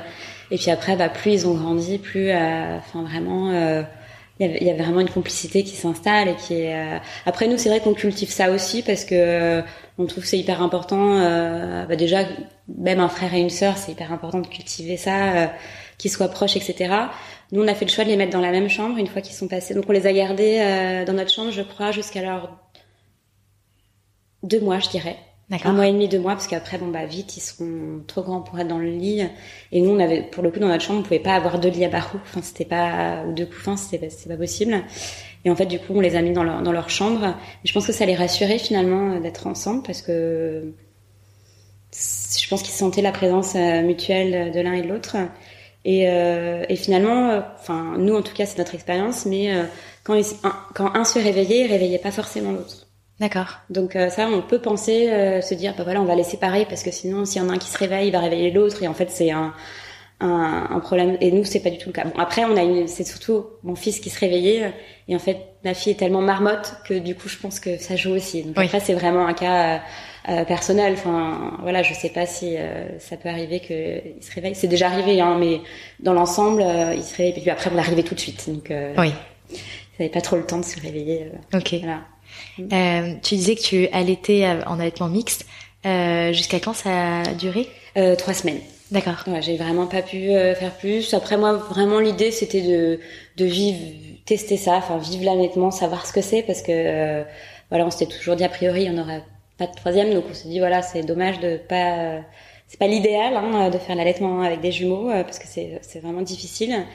et 0.51 0.58
puis 0.58 0.70
après, 0.70 0.95
bah 0.95 1.10
plus 1.10 1.32
ils 1.32 1.47
ont 1.47 1.56
grandi, 1.56 1.97
plus, 1.97 2.30
euh, 2.30 2.78
enfin 2.78 3.01
vraiment 3.01 3.84
il 4.39 4.64
y, 4.64 4.70
avait, 4.70 4.82
vraiment 4.82 4.99
une 4.99 5.10
complicité 5.10 5.64
qui 5.64 5.76
s'installe 5.76 6.30
et 6.30 6.36
qui 6.36 6.56
est. 6.56 6.74
Euh, 6.74 6.97
après 7.26 7.47
nous, 7.47 7.58
c'est 7.58 7.70
vrai 7.70 7.80
qu'on 7.80 7.93
cultive 7.93 8.32
ça 8.32 8.49
aussi 8.51 8.82
parce 8.82 9.06
que 9.06 9.14
euh, 9.14 9.62
on 9.98 10.06
trouve 10.06 10.24
que 10.24 10.30
c'est 10.30 10.39
hyper 10.39 10.62
important. 10.62 11.18
Euh, 11.18 11.86
bah 11.86 11.96
déjà, 11.96 12.24
même 12.68 13.00
un 13.00 13.10
frère 13.10 13.34
et 13.34 13.39
une 13.39 13.50
sœur, 13.50 13.78
c'est 13.78 13.91
hyper 13.91 14.12
important 14.12 14.39
de 14.39 14.48
cultiver 14.48 14.98
ça, 14.98 15.52
qu'ils 15.98 16.12
soient 16.12 16.30
proches, 16.30 16.56
etc. 16.56 16.94
Nous, 17.52 17.62
on 17.62 17.68
a 17.68 17.76
fait 17.76 17.86
le 17.86 17.91
choix 17.91 18.04
de 18.04 18.10
les 18.10 18.18
mettre 18.18 18.32
dans 18.32 18.41
la 18.41 18.52
même 18.52 18.70
chambre 18.70 18.98
une 18.98 19.08
fois 19.08 19.22
qu'ils 19.22 19.36
sont 19.36 19.48
passés. 19.48 19.74
Donc, 19.74 19.86
on 19.88 19.91
les 19.91 20.08
a 20.08 20.14
gardés 20.14 21.04
dans 21.06 21.14
notre 21.14 21.32
chambre, 21.32 21.52
je 21.52 21.62
crois, 21.62 21.91
jusqu'à 21.91 22.22
leur 22.22 22.50
deux 24.44 24.60
mois, 24.60 24.80
je 24.80 24.89
dirais. 24.89 25.18
Un 25.64 25.74
mois 25.74 25.88
et 25.88 25.91
demi, 25.91 26.08
deux 26.08 26.20
mois, 26.20 26.34
parce 26.34 26.48
qu'après, 26.48 26.78
bon, 26.78 26.88
bah, 26.88 27.06
vite, 27.06 27.38
ils 27.38 27.41
seront 27.41 28.02
trop 28.08 28.24
grands 28.24 28.41
pour 28.41 28.60
être 28.60 28.68
dans 28.68 28.80
le 28.80 28.89
lit. 28.89 29.22
Et 29.72 29.82
nous, 29.82 29.91
on 29.91 30.00
avait, 30.00 30.24
pour 30.24 30.41
le 30.41 30.50
coup, 30.50 30.60
dans 30.60 30.68
notre 30.68 30.84
chambre, 30.84 31.00
on 31.00 31.04
pouvait 31.04 31.20
pas 31.20 31.36
avoir 31.36 31.60
deux 31.60 31.70
lits 31.70 31.86
à 31.86 31.89
barreaux. 31.89 32.20
Enfin, 32.24 32.41
c'était 32.41 32.66
pas, 32.66 33.24
ou 33.28 33.34
deux 33.34 33.46
couffins, 33.46 33.78
c'était 33.78 34.08
pas, 34.08 34.14
pas 34.30 34.38
possible. 34.38 34.84
Et 35.46 35.52
en 35.52 35.56
fait, 35.56 35.66
du 35.66 35.80
coup, 35.80 35.94
on 35.96 36.00
les 36.00 36.16
a 36.16 36.22
mis 36.22 36.32
dans 36.32 36.44
leur, 36.44 36.62
dans 36.62 36.72
leur 36.72 36.89
chambre. 36.89 37.26
Et 37.64 37.68
je 37.68 37.74
pense 37.74 37.86
que 37.86 37.94
ça 37.94 38.06
les 38.06 38.16
rassurait, 38.16 38.60
finalement, 38.60 39.20
d'être 39.20 39.48
ensemble, 39.48 39.84
parce 39.84 40.02
que 40.02 40.74
je 41.91 42.48
pense 42.48 42.64
qu'ils 42.64 42.74
sentaient 42.74 43.02
la 43.02 43.12
présence 43.12 43.56
euh, 43.56 43.82
mutuelle 43.82 44.52
de 44.52 44.60
l'un 44.62 44.74
et 44.74 44.82
de 44.82 44.88
l'autre. 44.88 45.18
Et, 45.86 46.10
euh, 46.10 46.64
et 46.70 46.76
finalement, 46.76 47.30
euh, 47.30 47.41
enfin, 47.60 47.96
nous, 47.98 48.16
en 48.16 48.22
tout 48.22 48.34
cas, 48.34 48.46
c'est 48.46 48.58
notre 48.58 48.74
expérience, 48.74 49.26
mais 49.26 49.52
quand, 50.04 50.20
quand 50.74 50.96
un 50.96 51.04
se 51.04 51.20
réveillait, 51.20 51.66
il 51.66 51.72
réveillait 51.72 52.00
pas 52.00 52.12
forcément 52.12 52.52
l'autre. 52.52 52.88
D'accord. 53.20 53.60
Donc 53.70 53.96
euh, 53.96 54.10
ça, 54.10 54.28
on 54.28 54.41
peut 54.41 54.60
penser, 54.60 55.10
euh, 55.10 55.41
se 55.41 55.54
dire, 55.54 55.76
bah 55.78 55.84
voilà, 55.84 56.02
on 56.02 56.06
va 56.06 56.16
les 56.16 56.24
séparer 56.24 56.66
parce 56.66 56.84
que 56.84 56.91
sinon, 56.91 57.26
s'il 57.26 57.41
y 57.41 57.46
en 57.46 57.50
a 57.50 57.54
un 57.54 57.58
qui 57.58 57.70
se 57.70 57.78
réveille, 57.78 58.08
il 58.08 58.12
va 58.12 58.20
réveiller 58.20 58.52
l'autre 58.52 58.82
et 58.82 58.88
en 58.88 58.94
fait, 58.94 59.10
c'est 59.12 59.32
un, 59.32 59.54
un, 60.20 60.68
un, 60.72 60.80
problème. 60.80 61.18
Et 61.22 61.32
nous, 61.32 61.43
c'est 61.43 61.59
pas 61.59 61.70
du 61.70 61.78
tout 61.78 61.89
le 61.89 61.93
cas. 61.93 62.05
Bon, 62.05 62.18
après, 62.18 62.45
on 62.45 62.55
a 62.55 62.64
une, 62.64 62.88
c'est 62.88 63.03
surtout 63.03 63.45
mon 63.64 63.76
fils 63.76 63.99
qui 63.99 64.09
se 64.09 64.20
réveillait 64.20 64.74
et 65.07 65.16
en 65.16 65.20
fait, 65.20 65.38
ma 65.64 65.74
fille 65.74 65.91
est 65.91 65.95
tellement 65.95 66.22
marmotte 66.22 66.76
que 66.88 66.93
du 66.93 67.16
coup, 67.16 67.28
je 67.28 67.38
pense 67.38 67.59
que 67.59 67.78
ça 67.78 67.95
joue 67.95 68.11
aussi. 68.11 68.43
Donc 68.43 68.57
après, 68.57 68.80
c'est 68.80 68.93
vraiment 68.93 69.28
un 69.28 69.34
cas 69.34 69.82
euh, 70.30 70.45
personnel. 70.45 70.93
Enfin, 70.93 71.57
voilà, 71.61 71.84
je 71.84 71.93
sais 71.93 72.09
pas 72.09 72.26
si 72.26 72.55
ça 72.99 73.18
peut 73.18 73.30
arriver 73.30 73.59
qu'il 73.59 74.24
se 74.24 74.34
réveille. 74.34 74.55
C'est 74.55 74.68
déjà 74.68 74.88
arrivé, 74.88 75.20
hein, 75.20 75.36
mais 75.39 75.61
dans 75.99 76.14
l'ensemble, 76.14 76.64
il 76.95 77.03
se 77.03 77.18
réveille. 77.18 77.34
Puis 77.34 77.49
après, 77.49 77.70
on 77.72 77.76
l'arrivait 77.76 78.03
tout 78.03 78.16
de 78.16 78.20
suite. 78.20 78.49
Donc, 78.49 78.72
oui. 78.97 79.11
Il 79.51 80.01
n'avait 80.01 80.11
pas 80.11 80.22
trop 80.22 80.38
le 80.38 80.45
temps 80.45 80.59
de 80.59 80.66
se 80.66 80.80
réveiller. 80.80 81.28
ok. 81.53 81.76
Voilà. 81.82 82.01
Euh, 82.59 83.14
tu 83.22 83.36
disais 83.36 83.55
que 83.55 83.61
tu 83.61 83.88
allaitais 83.89 84.47
en 84.66 84.80
allaitement 84.80 85.07
mixte. 85.07 85.45
Euh, 85.86 86.32
jusqu'à 86.32 86.59
quand 86.59 86.74
ça 86.74 87.20
a 87.22 87.34
duré? 87.34 87.68
Euh, 87.97 88.16
Trois 88.16 88.34
semaines. 88.34 88.61
D'accord. 88.92 89.24
J'ai 89.42 89.58
vraiment 89.58 89.88
pas 89.88 90.02
pu 90.02 90.28
faire 90.28 90.72
plus. 90.78 91.14
Après 91.14 91.38
moi, 91.38 91.54
vraiment 91.54 92.00
l'idée 92.00 92.32
c'était 92.32 92.62
de 92.62 93.46
vivre, 93.46 93.80
tester 94.26 94.58
ça, 94.58 94.74
enfin 94.74 94.98
vivre 94.98 95.26
l'allaitement, 95.26 95.72
savoir 95.72 96.06
ce 96.06 96.14
que 96.14 96.22
c'est, 96.22 96.44
parce 96.44 96.62
que 96.62 97.24
voilà, 97.70 97.86
on 97.86 97.90
s'était 97.92 98.14
toujours 98.16 98.36
dit 98.36 98.44
a 98.44 98.50
priori 98.50 98.90
en 98.90 98.98
aurait 99.00 99.24
pas 99.58 99.66
de 99.68 99.74
troisième, 99.74 100.14
donc 100.14 100.26
on 100.30 100.34
s'est 100.34 100.48
dit 100.50 100.60
voilà 100.60 100.82
c'est 100.84 101.02
dommage 101.02 101.40
de 101.40 101.58
pas, 101.58 102.22
c'est 102.68 102.78
pas 102.80 102.88
l'idéal 102.88 103.36
hein, 103.36 103.70
de 103.72 103.78
faire 103.80 103.96
l'allaitement 103.96 104.42
avec 104.42 104.62
des 104.62 104.72
jumeaux 104.72 105.10
parce 105.10 105.40
que 105.40 105.48
c'est 105.48 105.80
c'est 105.82 106.00
vraiment 106.00 106.22
difficile. 106.22 106.86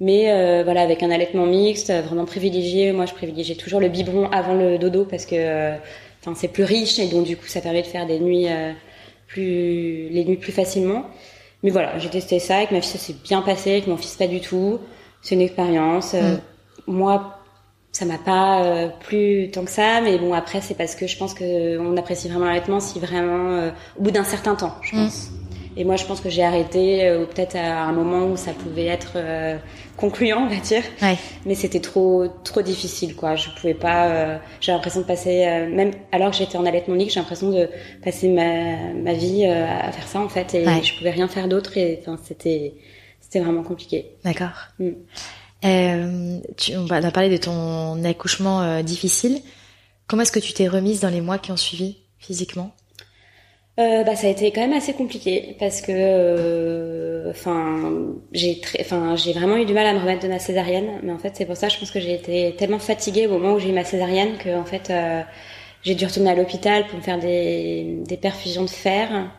Mais 0.00 0.32
euh, 0.32 0.62
voilà, 0.64 0.80
avec 0.80 1.02
un 1.02 1.10
allaitement 1.10 1.44
mixte, 1.46 1.92
vraiment 1.92 2.24
privilégié. 2.24 2.92
Moi, 2.92 3.04
je 3.06 3.12
privilégiais 3.12 3.54
toujours 3.54 3.80
le 3.80 3.88
biberon 3.88 4.30
avant 4.30 4.54
le 4.54 4.78
dodo 4.78 5.04
parce 5.04 5.26
que, 5.26 5.34
euh, 5.36 5.76
enfin, 6.22 6.34
c'est 6.34 6.48
plus 6.48 6.64
riche 6.64 6.98
et 6.98 7.06
donc 7.08 7.26
du 7.26 7.36
coup, 7.36 7.46
ça 7.46 7.60
permet 7.60 7.82
de 7.82 7.86
faire 7.86 8.06
des 8.06 8.18
nuits 8.18 8.48
euh, 8.48 8.72
plus, 9.32 10.08
les 10.08 10.24
nuits 10.24 10.36
plus 10.36 10.52
facilement. 10.52 11.06
Mais 11.62 11.70
voilà, 11.70 11.98
j'ai 11.98 12.08
testé 12.08 12.38
ça 12.38 12.56
avec 12.56 12.70
ma 12.70 12.80
fille, 12.80 12.90
ça 12.90 12.98
s'est 12.98 13.16
bien 13.24 13.42
passé, 13.42 13.72
avec 13.72 13.86
mon 13.86 13.96
fils 13.96 14.16
pas 14.16 14.26
du 14.26 14.40
tout. 14.40 14.78
C'est 15.22 15.34
une 15.34 15.42
expérience. 15.42 16.14
Mm. 16.14 16.40
Moi, 16.86 17.38
ça 17.92 18.04
m'a 18.04 18.18
pas 18.18 18.88
plus 19.00 19.50
tant 19.50 19.64
que 19.64 19.70
ça, 19.70 20.00
mais 20.00 20.16
bon 20.16 20.32
après 20.32 20.60
c'est 20.60 20.74
parce 20.74 20.94
que 20.94 21.06
je 21.06 21.18
pense 21.18 21.34
que 21.34 21.78
on 21.78 21.96
apprécie 21.96 22.28
vraiment 22.28 22.46
l'allaitement 22.46 22.78
si 22.78 23.00
vraiment 23.00 23.70
au 23.98 24.02
bout 24.02 24.12
d'un 24.12 24.24
certain 24.24 24.54
temps, 24.54 24.76
je 24.82 24.94
mm. 24.94 24.98
pense. 24.98 25.30
Et 25.76 25.84
moi, 25.84 25.96
je 25.96 26.04
pense 26.04 26.20
que 26.20 26.30
j'ai 26.30 26.42
arrêté 26.42 27.06
euh, 27.06 27.24
peut-être 27.26 27.56
à 27.56 27.84
un 27.84 27.92
moment 27.92 28.26
où 28.26 28.36
ça 28.36 28.52
pouvait 28.52 28.86
être 28.86 29.12
euh, 29.16 29.56
concluant, 29.96 30.44
on 30.44 30.48
va 30.48 30.60
dire. 30.60 30.82
Ouais. 31.00 31.16
Mais 31.46 31.54
c'était 31.54 31.80
trop 31.80 32.26
trop 32.42 32.62
difficile, 32.62 33.14
quoi. 33.14 33.36
Je 33.36 33.50
pouvais 33.50 33.74
pas. 33.74 34.08
Euh, 34.08 34.38
j'ai 34.60 34.72
l'impression 34.72 35.00
de 35.00 35.06
passer, 35.06 35.46
euh, 35.46 35.68
même 35.68 35.92
alors 36.10 36.32
que 36.32 36.36
j'étais 36.36 36.56
en 36.56 36.66
allaitement 36.66 36.94
libre, 36.96 37.10
j'ai 37.10 37.20
l'impression 37.20 37.50
de 37.50 37.68
passer 38.02 38.28
ma, 38.28 38.92
ma 38.94 39.12
vie 39.12 39.44
à 39.44 39.92
faire 39.92 40.08
ça 40.08 40.20
en 40.20 40.28
fait, 40.28 40.54
et 40.54 40.64
je 40.64 40.96
pouvais 40.98 41.10
rien 41.10 41.28
faire 41.28 41.48
d'autre. 41.48 41.76
Et 41.76 41.98
enfin, 42.00 42.18
c'était 42.24 42.74
c'était 43.20 43.40
vraiment 43.40 43.62
compliqué. 43.62 44.16
D'accord. 44.24 44.68
Mm. 44.80 46.40
tu, 46.56 46.76
on 46.76 46.86
va 46.86 47.10
parler 47.12 47.30
de 47.30 47.36
ton 47.36 48.02
accouchement 48.04 48.82
difficile. 48.82 49.40
Comment 50.08 50.22
est-ce 50.22 50.32
que 50.32 50.40
tu 50.40 50.52
t'es 50.52 50.66
remise 50.66 50.98
dans 50.98 51.10
les 51.10 51.20
mois 51.20 51.38
qui 51.38 51.52
ont 51.52 51.56
suivi 51.56 51.98
physiquement? 52.18 52.74
Euh, 53.80 54.04
bah, 54.04 54.14
ça 54.14 54.26
a 54.26 54.30
été 54.30 54.50
quand 54.52 54.60
même 54.60 54.74
assez 54.74 54.92
compliqué 54.92 55.56
parce 55.58 55.80
que, 55.80 55.92
euh, 55.92 57.30
enfin, 57.30 57.92
j'ai 58.32 58.60
enfin, 58.80 59.16
j'ai 59.16 59.32
vraiment 59.32 59.56
eu 59.56 59.64
du 59.64 59.72
mal 59.72 59.86
à 59.86 59.94
me 59.94 59.98
remettre 59.98 60.22
de 60.22 60.28
ma 60.28 60.38
césarienne. 60.38 61.00
Mais 61.02 61.12
en 61.12 61.18
fait, 61.18 61.32
c'est 61.36 61.46
pour 61.46 61.56
ça, 61.56 61.68
je 61.68 61.78
pense 61.78 61.90
que 61.90 62.00
j'ai 62.00 62.14
été 62.14 62.54
tellement 62.56 62.78
fatiguée 62.78 63.26
au 63.26 63.30
moment 63.30 63.54
où 63.54 63.58
j'ai 63.58 63.70
eu 63.70 63.72
ma 63.72 63.84
césarienne 63.84 64.36
que, 64.38 64.54
en 64.56 64.64
fait, 64.64 64.90
euh, 64.90 65.22
j'ai 65.82 65.94
dû 65.94 66.04
retourner 66.04 66.30
à 66.30 66.34
l'hôpital 66.34 66.86
pour 66.88 66.98
me 66.98 67.02
faire 67.02 67.18
des, 67.18 67.98
des 68.06 68.16
perfusions 68.16 68.64
de 68.64 68.70
fer 68.70 69.30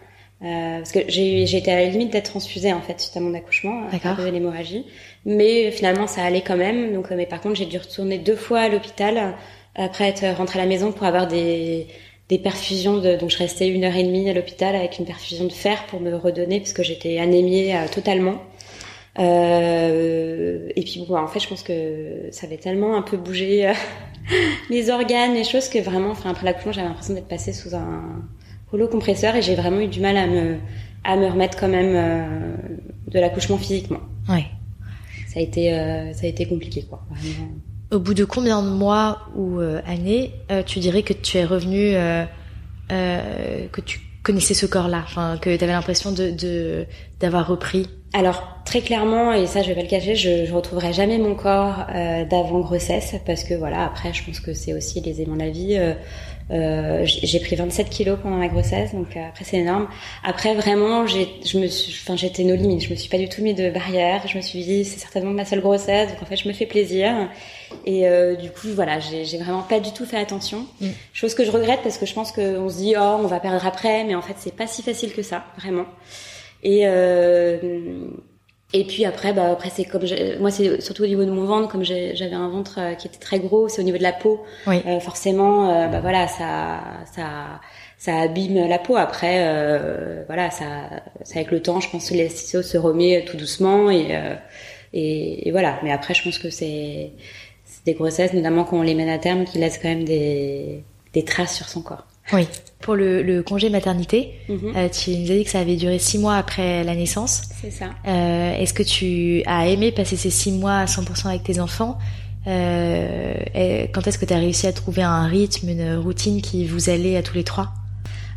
parce 0.41 0.91
que 0.91 0.99
j'ai 1.07 1.45
j'ai 1.45 1.57
été 1.57 1.71
à 1.71 1.75
la 1.75 1.85
limite 1.85 2.11
d'être 2.11 2.31
transfusée 2.31 2.73
en 2.73 2.81
fait 2.81 2.99
suite 2.99 3.15
à 3.15 3.19
mon 3.19 3.35
accouchement 3.35 3.83
à 3.91 3.99
cause 3.99 4.25
de 4.25 4.31
l'hémorragie 4.31 4.87
mais 5.23 5.69
finalement 5.69 6.07
ça 6.07 6.23
allait 6.23 6.41
quand 6.41 6.57
même 6.57 6.93
donc 6.95 7.11
euh, 7.11 7.15
mais 7.15 7.27
par 7.27 7.41
contre 7.41 7.55
j'ai 7.57 7.67
dû 7.67 7.77
retourner 7.77 8.17
deux 8.17 8.35
fois 8.35 8.61
à 8.61 8.69
l'hôpital 8.69 9.35
après 9.75 10.05
être 10.09 10.25
rentrée 10.35 10.59
à 10.59 10.63
la 10.63 10.67
maison 10.67 10.91
pour 10.91 11.05
avoir 11.05 11.27
des 11.27 11.87
des 12.31 12.39
perfusions 12.39 12.97
de 12.97 13.15
donc 13.15 13.29
je 13.29 13.37
restais 13.37 13.67
une 13.67 13.83
heure 13.83 13.95
et 13.95 14.03
demie 14.03 14.27
à 14.27 14.33
l'hôpital 14.33 14.75
avec 14.75 14.97
une 14.97 15.05
perfusion 15.05 15.45
de 15.45 15.51
fer 15.51 15.85
pour 15.85 15.99
me 15.99 16.15
redonner 16.15 16.59
parce 16.59 16.73
que 16.73 16.81
j'étais 16.81 17.19
anémiée 17.19 17.75
euh, 17.75 17.85
totalement 17.93 18.41
euh, 19.19 20.69
et 20.75 20.83
puis 20.83 21.05
bon, 21.07 21.17
en 21.17 21.27
fait, 21.27 21.39
je 21.39 21.47
pense 21.47 21.63
que 21.63 22.29
ça 22.31 22.47
avait 22.47 22.57
tellement 22.57 22.95
un 22.95 23.01
peu 23.01 23.17
bougé 23.17 23.67
euh, 23.67 23.73
les 24.69 24.89
organes, 24.89 25.33
les 25.33 25.43
choses 25.43 25.67
que 25.67 25.79
vraiment, 25.79 26.11
enfin 26.11 26.29
après 26.31 26.45
l'accouchement, 26.45 26.71
j'avais 26.71 26.87
l'impression 26.87 27.13
d'être 27.13 27.27
passée 27.27 27.53
sous 27.53 27.75
un 27.75 28.23
rouleau 28.69 28.87
compresseur 28.87 29.35
et 29.35 29.41
j'ai 29.41 29.55
vraiment 29.55 29.81
eu 29.81 29.87
du 29.87 29.99
mal 29.99 30.17
à 30.17 30.27
me 30.27 30.57
à 31.03 31.17
me 31.17 31.25
remettre 31.27 31.59
quand 31.59 31.67
même 31.67 31.93
euh, 31.95 32.55
de 33.07 33.19
l'accouchement 33.19 33.57
physiquement. 33.57 33.99
Ouais. 34.29 34.45
Ça 35.27 35.39
a 35.39 35.43
été 35.43 35.73
euh, 35.73 36.13
ça 36.13 36.25
a 36.25 36.29
été 36.29 36.45
compliqué 36.45 36.83
quoi. 36.83 37.01
Vraiment. 37.09 37.49
Au 37.91 37.99
bout 37.99 38.13
de 38.13 38.23
combien 38.23 38.61
de 38.61 38.69
mois 38.69 39.19
ou 39.35 39.59
euh, 39.59 39.81
années, 39.85 40.31
euh, 40.49 40.63
tu 40.63 40.79
dirais 40.79 41.03
que 41.03 41.11
tu 41.11 41.37
es 41.37 41.43
revenu, 41.43 41.91
euh, 41.93 42.25
que 42.89 43.81
tu 43.81 43.99
connaissais 44.23 44.53
ce 44.53 44.65
corps-là, 44.65 45.01
enfin 45.03 45.37
que 45.37 45.53
tu 45.53 45.61
avais 45.61 45.73
l'impression 45.73 46.13
de 46.13 46.85
d'avoir 47.19 47.47
repris? 47.47 47.89
Alors 48.13 48.59
très 48.65 48.79
clairement, 48.79 49.33
et 49.33 49.45
ça 49.45 49.61
je 49.61 49.67
vais 49.67 49.75
pas 49.75 49.81
le 49.81 49.89
cacher, 49.89 50.15
je, 50.15 50.45
je 50.45 50.53
retrouverai 50.53 50.93
jamais 50.93 51.17
mon 51.17 51.35
corps 51.35 51.85
d'avant 52.29 52.61
grossesse 52.61 53.15
parce 53.25 53.43
que 53.43 53.55
voilà, 53.55 53.83
après 53.85 54.13
je 54.13 54.23
pense 54.23 54.39
que 54.39 54.53
c'est 54.53 54.73
aussi 54.73 55.01
les 55.01 55.19
éléments 55.19 55.35
de 55.35 55.41
la 55.41 55.49
vie. 55.49 55.77
Euh, 56.51 57.03
j'ai 57.05 57.39
pris 57.39 57.55
27 57.55 57.89
kilos 57.89 58.19
pendant 58.21 58.35
ma 58.35 58.47
grossesse, 58.47 58.93
donc 58.93 59.15
euh, 59.15 59.27
après 59.29 59.45
c'est 59.45 59.57
énorme. 59.57 59.87
Après 60.23 60.53
vraiment, 60.53 61.07
j'ai, 61.07 61.29
je 61.45 61.57
me 61.57 61.67
suis, 61.67 61.93
enfin 62.03 62.17
j'étais 62.17 62.43
nos 62.43 62.55
limites. 62.55 62.81
Je 62.81 62.89
me 62.89 62.95
suis 62.95 63.09
pas 63.09 63.17
du 63.17 63.29
tout 63.29 63.41
mis 63.41 63.53
de 63.53 63.69
barrière. 63.69 64.27
Je 64.27 64.35
me 64.35 64.41
suis 64.41 64.63
dit 64.63 64.83
c'est 64.83 64.99
certainement 64.99 65.31
ma 65.31 65.45
seule 65.45 65.61
grossesse, 65.61 66.09
donc 66.09 66.21
en 66.21 66.25
fait 66.25 66.35
je 66.35 66.47
me 66.47 66.53
fais 66.53 66.65
plaisir. 66.65 67.29
Et 67.85 68.07
euh, 68.07 68.35
du 68.35 68.49
coup 68.49 68.67
voilà, 68.73 68.99
j'ai 68.99 69.23
j'ai 69.23 69.37
vraiment 69.37 69.63
pas 69.63 69.79
du 69.79 69.93
tout 69.93 70.05
fait 70.05 70.17
attention. 70.17 70.65
Mm. 70.81 70.89
Chose 71.13 71.35
que 71.35 71.45
je 71.45 71.51
regrette 71.51 71.81
parce 71.83 71.97
que 71.97 72.05
je 72.05 72.13
pense 72.13 72.31
qu'on 72.31 72.69
se 72.69 72.77
dit 72.77 72.95
oh 72.97 73.17
on 73.19 73.27
va 73.27 73.39
perdre 73.39 73.65
après, 73.65 74.03
mais 74.03 74.15
en 74.15 74.21
fait 74.21 74.35
c'est 74.37 74.55
pas 74.55 74.67
si 74.67 74.81
facile 74.83 75.13
que 75.13 75.21
ça, 75.21 75.45
vraiment. 75.57 75.85
Et 76.63 76.81
euh, 76.83 77.57
et 78.73 78.85
puis 78.85 79.05
après, 79.05 79.33
bah 79.33 79.51
après 79.51 79.69
c'est 79.69 79.85
comme 79.85 80.03
moi 80.39 80.51
c'est 80.51 80.81
surtout 80.81 81.03
au 81.03 81.07
niveau 81.07 81.25
de 81.25 81.31
mon 81.31 81.45
ventre, 81.45 81.67
comme 81.67 81.83
j'avais 81.83 82.33
un 82.33 82.49
ventre 82.49 82.79
euh, 82.79 82.93
qui 82.93 83.07
était 83.07 83.19
très 83.19 83.39
gros, 83.39 83.67
c'est 83.67 83.81
au 83.81 83.83
niveau 83.85 83.97
de 83.97 84.03
la 84.03 84.13
peau. 84.13 84.43
Oui. 84.67 84.81
Euh, 84.85 84.99
forcément, 84.99 85.69
euh, 85.69 85.87
bah 85.87 85.99
voilà, 86.01 86.27
ça 86.27 86.79
ça 87.13 87.59
ça 87.97 88.19
abîme 88.19 88.67
la 88.67 88.79
peau. 88.79 88.95
Après, 88.95 89.45
euh, 89.47 90.23
voilà, 90.25 90.49
ça, 90.51 90.65
ça 91.23 91.35
avec 91.35 91.51
le 91.51 91.61
temps, 91.61 91.79
je 91.79 91.89
pense 91.89 92.09
que 92.09 92.15
l'élasticité 92.15 92.63
se 92.63 92.77
remet 92.77 93.23
tout 93.25 93.37
doucement 93.37 93.91
et, 93.91 94.15
euh, 94.15 94.35
et 94.93 95.47
et 95.47 95.51
voilà. 95.51 95.79
Mais 95.83 95.91
après, 95.91 96.13
je 96.13 96.23
pense 96.23 96.39
que 96.39 96.49
c'est 96.49 97.11
c'est 97.65 97.85
des 97.85 97.93
grossesses, 97.93 98.33
notamment 98.33 98.63
quand 98.63 98.77
on 98.79 98.81
les 98.83 98.95
mène 98.95 99.09
à 99.09 99.19
terme, 99.19 99.45
qui 99.45 99.57
laissent 99.59 99.77
quand 99.79 99.89
même 99.89 100.05
des 100.05 100.83
des 101.13 101.25
traces 101.25 101.55
sur 101.55 101.67
son 101.69 101.81
corps. 101.81 102.05
Oui. 102.33 102.47
Pour 102.79 102.95
le, 102.95 103.21
le 103.21 103.43
congé 103.43 103.69
maternité, 103.69 104.31
Mhm. 104.49 104.73
euh, 104.75 104.89
tu 104.89 105.11
nous 105.11 105.31
as 105.31 105.35
dit 105.35 105.43
que 105.43 105.49
ça 105.51 105.59
avait 105.59 105.75
duré 105.75 105.99
six 105.99 106.17
mois 106.17 106.35
après 106.35 106.83
la 106.83 106.95
naissance. 106.95 107.43
C'est 107.61 107.69
ça. 107.71 107.85
Euh, 108.07 108.53
Est-ce 108.57 108.73
que 108.73 108.81
tu 108.83 109.43
as 109.45 109.67
aimé 109.67 109.91
passer 109.91 110.15
ces 110.15 110.31
six 110.31 110.51
mois 110.51 110.77
à 110.79 110.85
100% 110.87 111.27
avec 111.29 111.43
tes 111.43 111.59
enfants 111.59 111.97
euh, 112.47 113.33
Quand 113.93 114.07
est-ce 114.07 114.17
que 114.17 114.25
tu 114.25 114.33
as 114.33 114.37
réussi 114.37 114.67
à 114.67 114.73
trouver 114.73 115.03
un 115.03 115.25
rythme, 115.27 115.69
une 115.69 115.95
routine 115.97 116.41
qui 116.41 116.65
vous 116.65 116.89
allait 116.89 117.17
à 117.17 117.21
tous 117.23 117.35
les 117.35 117.43
trois? 117.43 117.69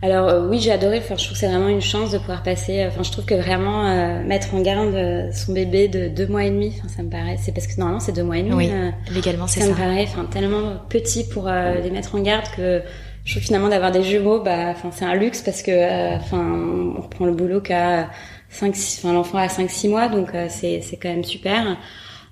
Alors 0.02 0.28
euh, 0.28 0.46
oui, 0.48 0.58
j'ai 0.60 0.70
adoré. 0.72 0.98
Enfin, 0.98 1.14
je 1.16 1.24
trouve 1.24 1.32
que 1.32 1.38
c'est 1.38 1.48
vraiment 1.48 1.68
une 1.68 1.80
chance 1.80 2.10
de 2.10 2.18
pouvoir 2.18 2.42
passer. 2.42 2.84
Enfin, 2.86 3.02
je 3.02 3.10
trouve 3.10 3.24
que 3.24 3.34
vraiment 3.34 3.86
euh, 3.86 4.22
mettre 4.22 4.54
en 4.54 4.60
garde 4.60 5.32
son 5.32 5.54
bébé 5.54 5.88
de 5.88 6.08
deux 6.08 6.26
mois 6.26 6.44
et 6.44 6.50
demi. 6.50 6.74
Enfin, 6.78 6.88
ça 6.94 7.02
me 7.02 7.08
paraît. 7.08 7.38
C'est 7.40 7.52
parce 7.52 7.66
que 7.66 7.78
normalement 7.78 8.00
c'est 8.00 8.12
deux 8.12 8.24
mois 8.24 8.36
et 8.36 8.42
demi. 8.42 8.54
Oui, 8.54 8.70
légalement 9.14 9.46
c'est 9.46 9.60
ça, 9.60 9.66
ça. 9.66 9.72
me 9.72 9.76
paraît 9.78 10.02
enfin 10.06 10.26
tellement 10.30 10.74
petit 10.90 11.24
pour 11.24 11.48
les 11.48 11.90
mettre 11.90 12.14
en 12.14 12.20
garde 12.20 12.44
que 12.54 12.82
je 13.24 13.32
trouve 13.32 13.42
finalement 13.42 13.68
d'avoir 13.68 13.90
des 13.90 14.02
jumeaux 14.02 14.40
bah 14.40 14.68
enfin 14.70 14.90
c'est 14.92 15.04
un 15.04 15.14
luxe 15.14 15.42
parce 15.42 15.62
que 15.62 15.70
euh, 15.70 16.16
enfin 16.16 16.38
on 16.96 17.00
reprend 17.00 17.26
le 17.26 17.32
boulot 17.34 17.60
qu'à 17.60 18.10
5 18.50 18.74
enfin 18.74 19.12
l'enfant 19.12 19.38
a 19.38 19.48
5 19.48 19.70
6 19.70 19.88
mois 19.88 20.08
donc 20.08 20.34
euh, 20.34 20.46
c'est 20.48 20.80
c'est 20.82 20.96
quand 20.96 21.08
même 21.08 21.24
super. 21.24 21.76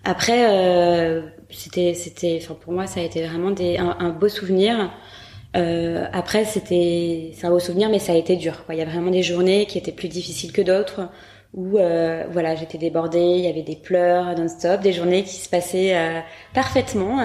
Après 0.04 0.46
euh, 0.50 1.22
c'était 1.50 1.94
c'était 1.94 2.38
enfin 2.42 2.54
pour 2.60 2.72
moi 2.72 2.86
ça 2.86 3.00
a 3.00 3.02
été 3.04 3.26
vraiment 3.26 3.50
des 3.50 3.78
un, 3.78 3.96
un 3.98 4.10
beau 4.10 4.28
souvenir. 4.28 4.90
Euh, 5.56 6.06
après 6.12 6.44
c'était 6.44 7.32
c'est 7.34 7.46
un 7.46 7.50
beau 7.50 7.58
souvenir 7.58 7.88
mais 7.90 7.98
ça 7.98 8.12
a 8.12 8.16
été 8.16 8.36
dur 8.36 8.64
quoi. 8.64 8.74
Il 8.74 8.78
y 8.78 8.82
a 8.82 8.86
vraiment 8.86 9.10
des 9.10 9.22
journées 9.22 9.66
qui 9.66 9.78
étaient 9.78 9.92
plus 9.92 10.08
difficiles 10.08 10.52
que 10.52 10.62
d'autres 10.62 11.08
où 11.54 11.78
euh, 11.78 12.24
voilà 12.30 12.54
j'étais 12.54 12.78
débordée, 12.78 13.18
il 13.20 13.44
y 13.44 13.48
avait 13.48 13.62
des 13.62 13.76
pleurs 13.76 14.34
non-stop, 14.38 14.80
des 14.80 14.92
journées 14.92 15.22
qui 15.22 15.36
se 15.36 15.50
passaient 15.50 15.94
euh, 15.94 16.20
parfaitement. 16.54 17.18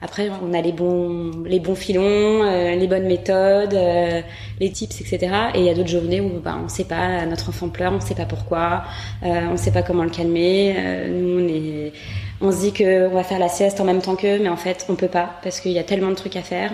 Après 0.00 0.30
on 0.42 0.52
a 0.54 0.60
les 0.60 0.70
bons 0.70 1.32
les 1.44 1.58
bons 1.58 1.74
filons, 1.74 2.44
euh, 2.44 2.76
les 2.76 2.86
bonnes 2.86 3.06
méthodes, 3.06 3.74
euh, 3.74 4.20
les 4.60 4.70
tips 4.70 5.00
etc. 5.00 5.34
Et 5.54 5.60
il 5.60 5.64
y 5.64 5.68
a 5.68 5.74
d'autres 5.74 5.88
journées 5.88 6.20
où 6.20 6.40
bah 6.40 6.58
on 6.62 6.68
sait 6.68 6.84
pas 6.84 7.26
notre 7.26 7.48
enfant 7.48 7.68
pleure, 7.68 7.92
on 7.92 8.00
sait 8.00 8.14
pas 8.14 8.24
pourquoi, 8.24 8.84
euh, 9.24 9.48
on 9.50 9.56
sait 9.56 9.72
pas 9.72 9.82
comment 9.82 10.04
le 10.04 10.10
calmer. 10.10 10.74
Euh, 10.76 11.08
nous 11.08 11.44
on 11.44 11.48
est 11.48 11.92
on 12.40 12.52
se 12.52 12.60
dit 12.60 12.72
que 12.72 13.08
on 13.08 13.14
va 13.14 13.24
faire 13.24 13.38
la 13.40 13.48
sieste 13.48 13.80
en 13.80 13.84
même 13.84 14.00
temps 14.02 14.14
qu'eux, 14.16 14.38
mais 14.38 14.48
en 14.48 14.56
fait 14.56 14.86
on 14.88 14.94
peut 14.94 15.08
pas 15.08 15.40
parce 15.42 15.60
qu'il 15.60 15.72
y 15.72 15.78
a 15.80 15.84
tellement 15.84 16.10
de 16.10 16.14
trucs 16.14 16.36
à 16.36 16.42
faire 16.42 16.72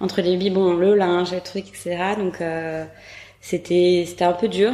entre 0.00 0.20
les 0.20 0.36
biberons, 0.36 0.74
le 0.74 0.94
linge, 0.94 1.32
les 1.32 1.40
trucs 1.40 1.68
etc. 1.68 1.96
Donc 2.16 2.38
c'était 3.40 4.04
c'était 4.06 4.24
un 4.24 4.32
peu 4.32 4.48
dur. 4.48 4.72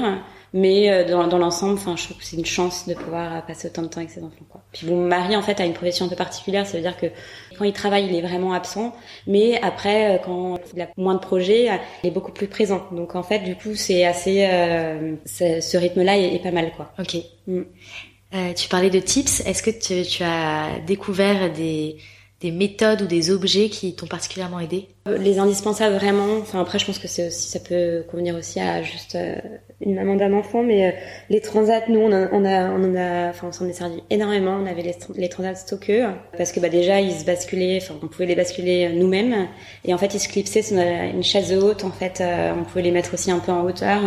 Mais 0.53 0.91
euh, 0.91 1.05
dans, 1.05 1.27
dans 1.29 1.39
l'ensemble, 1.39 1.75
enfin, 1.75 1.97
je 1.97 2.05
trouve 2.05 2.17
que 2.19 2.25
c'est 2.25 2.37
une 2.37 2.47
chance 2.47 2.89
de 2.89 2.95
pouvoir 2.95 3.37
euh, 3.37 3.41
passer 3.41 3.69
autant 3.69 3.83
de 3.83 3.89
temps 3.89 3.99
avec 3.99 4.11
ses 4.11 4.23
enfants. 4.23 4.45
Quoi. 4.49 4.61
Puis 4.73 4.87
mon 4.87 5.07
mari 5.07 5.37
en 5.37 5.43
fait 5.43 5.61
a 5.61 5.65
une 5.65 5.75
profession 5.75 6.07
un 6.07 6.09
peu 6.09 6.17
particulière, 6.17 6.67
ça 6.67 6.77
veut 6.77 6.83
dire 6.83 6.97
que 6.97 7.07
quand 7.57 7.65
il 7.65 7.73
travaille, 7.73 8.07
il 8.07 8.15
est 8.15 8.23
vraiment 8.23 8.53
absent, 8.53 8.95
mais 9.27 9.61
après, 9.63 10.17
euh, 10.17 10.19
quand 10.19 10.59
il 10.75 10.81
a 10.81 10.89
moins 10.97 11.15
de 11.15 11.21
projets, 11.21 11.69
il 12.03 12.09
est 12.09 12.13
beaucoup 12.13 12.33
plus 12.33 12.49
présent. 12.49 12.87
Donc 12.93 13.15
en 13.15 13.23
fait, 13.23 13.41
du 13.41 13.55
coup, 13.55 13.75
c'est 13.75 14.05
assez, 14.05 14.47
euh, 14.47 15.15
ce 15.27 15.77
rythme-là 15.77 16.19
est, 16.19 16.35
est 16.35 16.43
pas 16.43 16.53
mal, 16.53 16.73
quoi. 16.77 16.93
Ok. 16.99 17.17
Mm. 17.47 17.63
Euh, 18.33 18.53
tu 18.55 18.69
parlais 18.69 18.91
de 18.91 19.01
tips. 19.01 19.41
Est-ce 19.47 19.63
que 19.63 19.71
tu, 19.71 20.09
tu 20.09 20.23
as 20.23 20.79
découvert 20.87 21.53
des, 21.53 21.97
des 22.41 22.51
méthodes 22.51 23.03
ou 23.03 23.07
des 23.07 23.31
objets 23.31 23.69
qui 23.69 23.95
t'ont 23.95 24.07
particulièrement 24.07 24.61
aidé 24.61 24.89
Euh, 25.07 25.19
Les 25.19 25.39
indispensables 25.39 25.95
vraiment. 25.95 26.39
Enfin 26.41 26.61
après, 26.61 26.79
je 26.79 26.87
pense 26.87 26.99
que 26.99 27.07
c'est 27.07 27.27
aussi, 27.27 27.49
ça 27.51 27.61
peut 27.61 28.03
convenir 28.11 28.35
aussi 28.35 28.59
à 28.61 28.83
juste 28.83 29.15
euh, 29.15 29.37
une 29.81 29.95
maman 29.95 30.17
d'un 30.17 30.33
enfant, 30.33 30.63
mais 30.63 30.89
euh, 30.89 30.93
les 31.29 31.41
transats, 31.41 31.83
nous, 31.89 32.01
on, 32.01 32.13
a, 32.13 32.29
on 32.33 32.45
a, 32.45 32.71
on 32.71 32.83
en 32.85 32.97
a, 32.97 33.29
enfin, 33.29 33.49
on 33.49 33.53
s'en 33.53 33.69
est 33.69 33.75
servi 33.75 34.03
énormément. 34.09 34.59
On 34.63 34.67
avait 34.67 34.83
les, 35.17 35.29
transats 35.29 35.55
stockeux 35.55 36.05
parce 36.37 36.53
que 36.53 36.61
bah 36.61 36.71
déjà 36.71 37.01
ils 37.01 37.13
se 37.13 37.25
basculaient, 37.25 37.79
enfin, 37.83 37.95
on 38.03 38.07
pouvait 38.09 38.27
les 38.27 38.37
basculer 38.37 38.91
nous-mêmes, 38.95 39.49
et 39.85 39.93
en 39.93 39.99
fait 39.99 40.15
ils 40.15 40.21
se 40.21 40.29
clipsaient 40.29 40.63
sur 40.63 40.79
une 40.79 41.23
chaise 41.23 41.53
haute. 41.53 41.85
En 41.85 41.91
fait, 41.91 42.23
on 42.23 42.65
pouvait 42.65 42.83
les 42.83 42.91
mettre 42.91 43.15
aussi 43.15 43.31
un 43.31 43.39
peu 43.39 43.53
en 43.53 43.65
hauteur. 43.65 44.01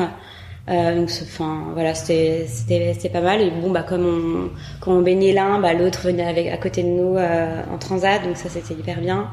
Euh, 0.70 0.95
donc, 0.95 1.09
enfin, 1.22 1.66
voilà, 1.74 1.93
c'était, 1.93 2.45
c'était, 2.47 2.93
c'était 2.93 3.09
pas 3.09 3.22
mal. 3.22 3.41
Et 3.41 3.51
bon, 3.51 3.70
bah, 3.72 3.84
comme 3.84 4.05
on, 4.05 4.49
quand 4.80 4.93
on 4.93 5.01
baignait 5.01 5.34
l'un, 5.34 5.59
bah, 5.59 5.74
l'autre 5.74 6.01
venait 6.03 6.26
avec, 6.26 6.47
à 6.47 6.57
côté 6.57 6.84
de 6.84 6.88
nous 6.88 7.18
euh, 7.18 7.61
en 7.72 7.78
transat, 7.78 8.24
donc 8.24 8.38
ça, 8.38 8.49
c'était 8.49 8.74
hyper 8.74 9.01
bien. 9.01 9.30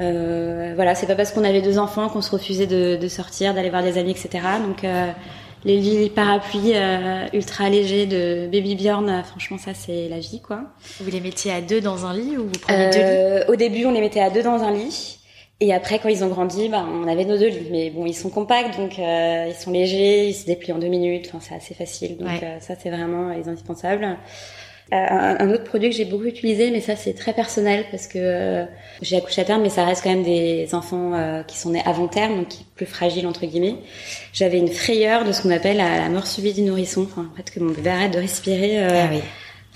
Euh, 0.00 0.72
voilà, 0.76 0.94
c'est 0.94 1.06
pas 1.06 1.16
parce 1.16 1.32
qu'on 1.32 1.44
avait 1.44 1.60
deux 1.60 1.78
enfants 1.78 2.08
qu'on 2.08 2.22
se 2.22 2.30
refusait 2.30 2.66
de, 2.66 2.96
de 2.96 3.08
sortir, 3.08 3.52
d'aller 3.52 3.70
voir 3.70 3.82
des 3.82 3.98
amis, 3.98 4.12
etc. 4.12 4.30
Donc, 4.64 4.84
euh, 4.84 5.10
les 5.64 5.76
lits 5.76 6.08
parapluies 6.08 6.72
euh, 6.74 7.26
ultra 7.34 7.68
légers 7.68 8.06
de 8.06 8.48
Baby 8.50 8.76
Bjorn, 8.76 9.08
euh, 9.08 9.22
franchement, 9.22 9.58
ça, 9.58 9.72
c'est 9.74 10.08
la 10.08 10.20
vie, 10.20 10.40
quoi. 10.40 10.62
Vous 11.00 11.10
les 11.10 11.20
mettiez 11.20 11.52
à 11.52 11.60
deux 11.60 11.80
dans 11.80 12.06
un 12.06 12.14
lit 12.14 12.38
ou 12.38 12.44
vous 12.44 12.60
preniez 12.60 12.90
deux 12.90 12.98
lits? 12.98 13.44
au 13.48 13.56
début, 13.56 13.84
on 13.86 13.90
les 13.90 14.00
mettait 14.00 14.20
à 14.20 14.30
deux 14.30 14.42
dans 14.42 14.62
un 14.62 14.70
lit. 14.70 15.19
Et 15.62 15.74
après, 15.74 15.98
quand 15.98 16.08
ils 16.08 16.24
ont 16.24 16.28
grandi, 16.28 16.68
bah, 16.70 16.86
on 16.90 17.06
avait 17.06 17.24
nos 17.26 17.36
deux 17.36 17.48
lits. 17.48 17.68
Mais 17.70 17.90
bon, 17.90 18.06
ils 18.06 18.14
sont 18.14 18.30
compacts, 18.30 18.76
donc 18.78 18.98
euh, 18.98 19.46
ils 19.48 19.54
sont 19.54 19.70
légers, 19.70 20.28
ils 20.28 20.34
se 20.34 20.46
déplient 20.46 20.72
en 20.72 20.78
deux 20.78 20.88
minutes. 20.88 21.30
Enfin, 21.34 21.38
c'est 21.46 21.54
assez 21.54 21.74
facile. 21.74 22.16
Donc 22.16 22.28
Ouais. 22.28 22.40
euh, 22.42 22.60
ça, 22.60 22.74
c'est 22.82 22.88
vraiment 22.90 23.28
les 23.34 23.46
indispensables. 23.48 24.04
Euh, 24.92 24.96
un, 24.96 25.36
un 25.38 25.50
autre 25.52 25.62
produit 25.64 25.88
que 25.90 25.94
j'ai 25.94 26.04
beaucoup 26.06 26.24
utilisé, 26.24 26.72
mais 26.72 26.80
ça 26.80 26.96
c'est 26.96 27.12
très 27.12 27.32
personnel 27.32 27.84
parce 27.92 28.08
que 28.08 28.18
euh, 28.18 28.64
j'ai 29.02 29.16
accouché 29.18 29.42
à 29.42 29.44
terme, 29.44 29.62
mais 29.62 29.68
ça 29.68 29.84
reste 29.84 30.02
quand 30.02 30.10
même 30.10 30.24
des 30.24 30.74
enfants 30.74 31.12
euh, 31.14 31.44
qui 31.44 31.56
sont 31.58 31.70
nés 31.70 31.82
avant 31.86 32.08
terme, 32.08 32.38
donc 32.38 32.48
qui 32.48 32.64
plus 32.74 32.86
fragiles 32.86 33.26
entre 33.28 33.46
guillemets. 33.46 33.76
J'avais 34.32 34.58
une 34.58 34.66
frayeur 34.66 35.24
de 35.24 35.30
ce 35.30 35.42
qu'on 35.42 35.50
appelle 35.50 35.76
la, 35.76 35.98
la 35.98 36.08
mort 36.08 36.26
subie 36.26 36.52
du 36.54 36.62
nourrisson, 36.62 37.02
enfin, 37.02 37.28
en 37.32 37.36
fait 37.36 37.52
que 37.52 37.60
mon 37.60 37.70
bébé 37.72 37.90
arrête 37.90 38.12
de 38.12 38.18
respirer. 38.18 38.80
euh, 38.82 38.88
Ah 39.04 39.08
oui. 39.12 39.20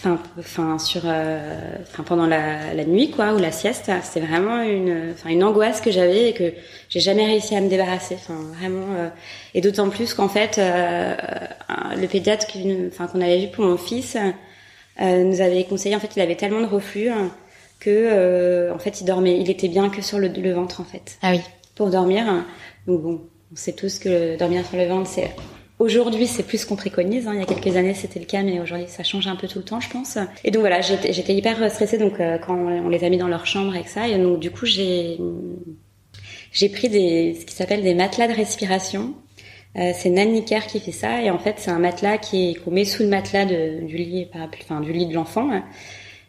Enfin 0.04 0.18
enfin 0.38 0.78
sur 0.78 1.02
euh, 1.04 1.56
enfin 1.82 2.02
pendant 2.02 2.26
la, 2.26 2.74
la 2.74 2.84
nuit 2.84 3.10
quoi 3.10 3.32
ou 3.34 3.38
la 3.38 3.50
sieste 3.50 3.90
c'était 4.02 4.24
vraiment 4.26 4.62
une 4.62 5.12
enfin 5.12 5.30
une 5.30 5.42
angoisse 5.42 5.80
que 5.80 5.90
j'avais 5.90 6.30
et 6.30 6.32
que 6.34 6.52
j'ai 6.88 7.00
jamais 7.00 7.24
réussi 7.26 7.56
à 7.56 7.60
me 7.60 7.68
débarrasser 7.68 8.16
enfin 8.16 8.38
vraiment 8.58 8.86
euh, 8.96 9.08
et 9.54 9.60
d'autant 9.60 9.88
plus 9.88 10.12
qu'en 10.14 10.28
fait 10.28 10.58
euh, 10.58 11.14
le 11.96 12.06
pédiatre 12.06 12.46
enfin 12.88 13.06
qu'on 13.06 13.20
avait 13.20 13.40
vu 13.46 13.48
pour 13.48 13.64
mon 13.64 13.76
fils 13.78 14.16
nous 15.00 15.40
avait 15.40 15.64
conseillé 15.64 15.96
en 15.96 16.00
fait 16.00 16.14
il 16.16 16.20
avait 16.22 16.36
tellement 16.36 16.60
de 16.60 16.66
reflux 16.66 17.08
hein, 17.08 17.30
que 17.80 18.70
en 18.72 18.78
fait 18.78 19.00
il 19.00 19.04
dormait 19.04 19.40
il 19.40 19.50
était 19.50 19.68
bien 19.68 19.88
que 19.88 20.02
sur 20.02 20.18
le, 20.18 20.28
le 20.28 20.52
ventre 20.52 20.80
en 20.80 20.84
fait 20.84 21.18
Ah 21.22 21.32
oui. 21.32 21.40
pour 21.74 21.90
dormir 21.90 22.24
donc 22.86 23.02
bon 23.02 23.22
on 23.52 23.56
sait 23.56 23.72
tous 23.72 23.98
que 23.98 24.36
dormir 24.36 24.64
sur 24.66 24.76
le 24.76 24.86
ventre 24.86 25.08
c'est 25.08 25.30
Aujourd'hui, 25.80 26.28
c'est 26.28 26.44
plus 26.44 26.58
ce 26.58 26.66
qu'on 26.66 26.76
préconise. 26.76 27.26
Hein. 27.26 27.32
Il 27.34 27.40
y 27.40 27.42
a 27.42 27.46
quelques 27.46 27.76
années, 27.76 27.94
c'était 27.94 28.20
le 28.20 28.26
cas, 28.26 28.42
mais 28.42 28.60
aujourd'hui, 28.60 28.86
ça 28.88 29.02
change 29.02 29.26
un 29.26 29.34
peu 29.34 29.48
tout 29.48 29.58
le 29.58 29.64
temps, 29.64 29.80
je 29.80 29.90
pense. 29.90 30.18
Et 30.44 30.50
donc 30.50 30.60
voilà, 30.60 30.80
j'étais 30.80 31.34
hyper 31.34 31.70
stressée 31.70 31.98
donc 31.98 32.20
euh, 32.20 32.38
quand 32.38 32.54
on 32.54 32.88
les 32.88 33.02
a 33.02 33.10
mis 33.10 33.18
dans 33.18 33.28
leur 33.28 33.46
chambre 33.46 33.74
avec 33.74 33.88
ça. 33.88 34.06
Et 34.06 34.16
donc 34.16 34.38
du 34.38 34.50
coup, 34.50 34.66
j'ai 34.66 35.18
j'ai 36.52 36.68
pris 36.68 36.88
des 36.88 37.36
ce 37.40 37.44
qui 37.44 37.54
s'appelle 37.54 37.82
des 37.82 37.94
matelas 37.94 38.28
de 38.28 38.34
respiration. 38.34 39.14
Euh, 39.76 39.90
c'est 39.92 40.10
Nan 40.10 40.44
qui 40.44 40.80
fait 40.80 40.92
ça. 40.92 41.20
Et 41.22 41.30
en 41.30 41.38
fait, 41.38 41.56
c'est 41.58 41.72
un 41.72 41.80
matelas 41.80 42.18
qui 42.18 42.54
qu'on 42.64 42.70
met 42.70 42.84
sous 42.84 43.02
le 43.02 43.08
matelas 43.08 43.44
de, 43.44 43.84
du 43.84 43.96
lit, 43.96 44.28
enfin 44.32 44.80
du 44.80 44.92
lit 44.92 45.06
de 45.06 45.14
l'enfant. 45.14 45.50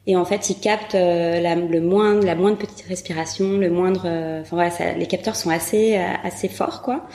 Et 0.08 0.16
en 0.16 0.26
fait, 0.26 0.50
il 0.50 0.60
capte 0.60 0.94
euh, 0.94 1.40
la, 1.42 1.56
le 1.56 1.82
moindre, 1.82 2.24
la 2.26 2.36
moindre 2.36 2.58
petite 2.58 2.86
respiration, 2.88 3.58
le 3.58 3.70
moindre. 3.70 4.04
Euh, 4.06 4.42
enfin 4.42 4.56
voilà, 4.56 4.70
ça, 4.70 4.94
les 4.94 5.08
capteurs 5.08 5.36
sont 5.36 5.50
assez 5.50 5.96
assez 6.24 6.48
forts, 6.48 6.82
quoi. 6.82 7.08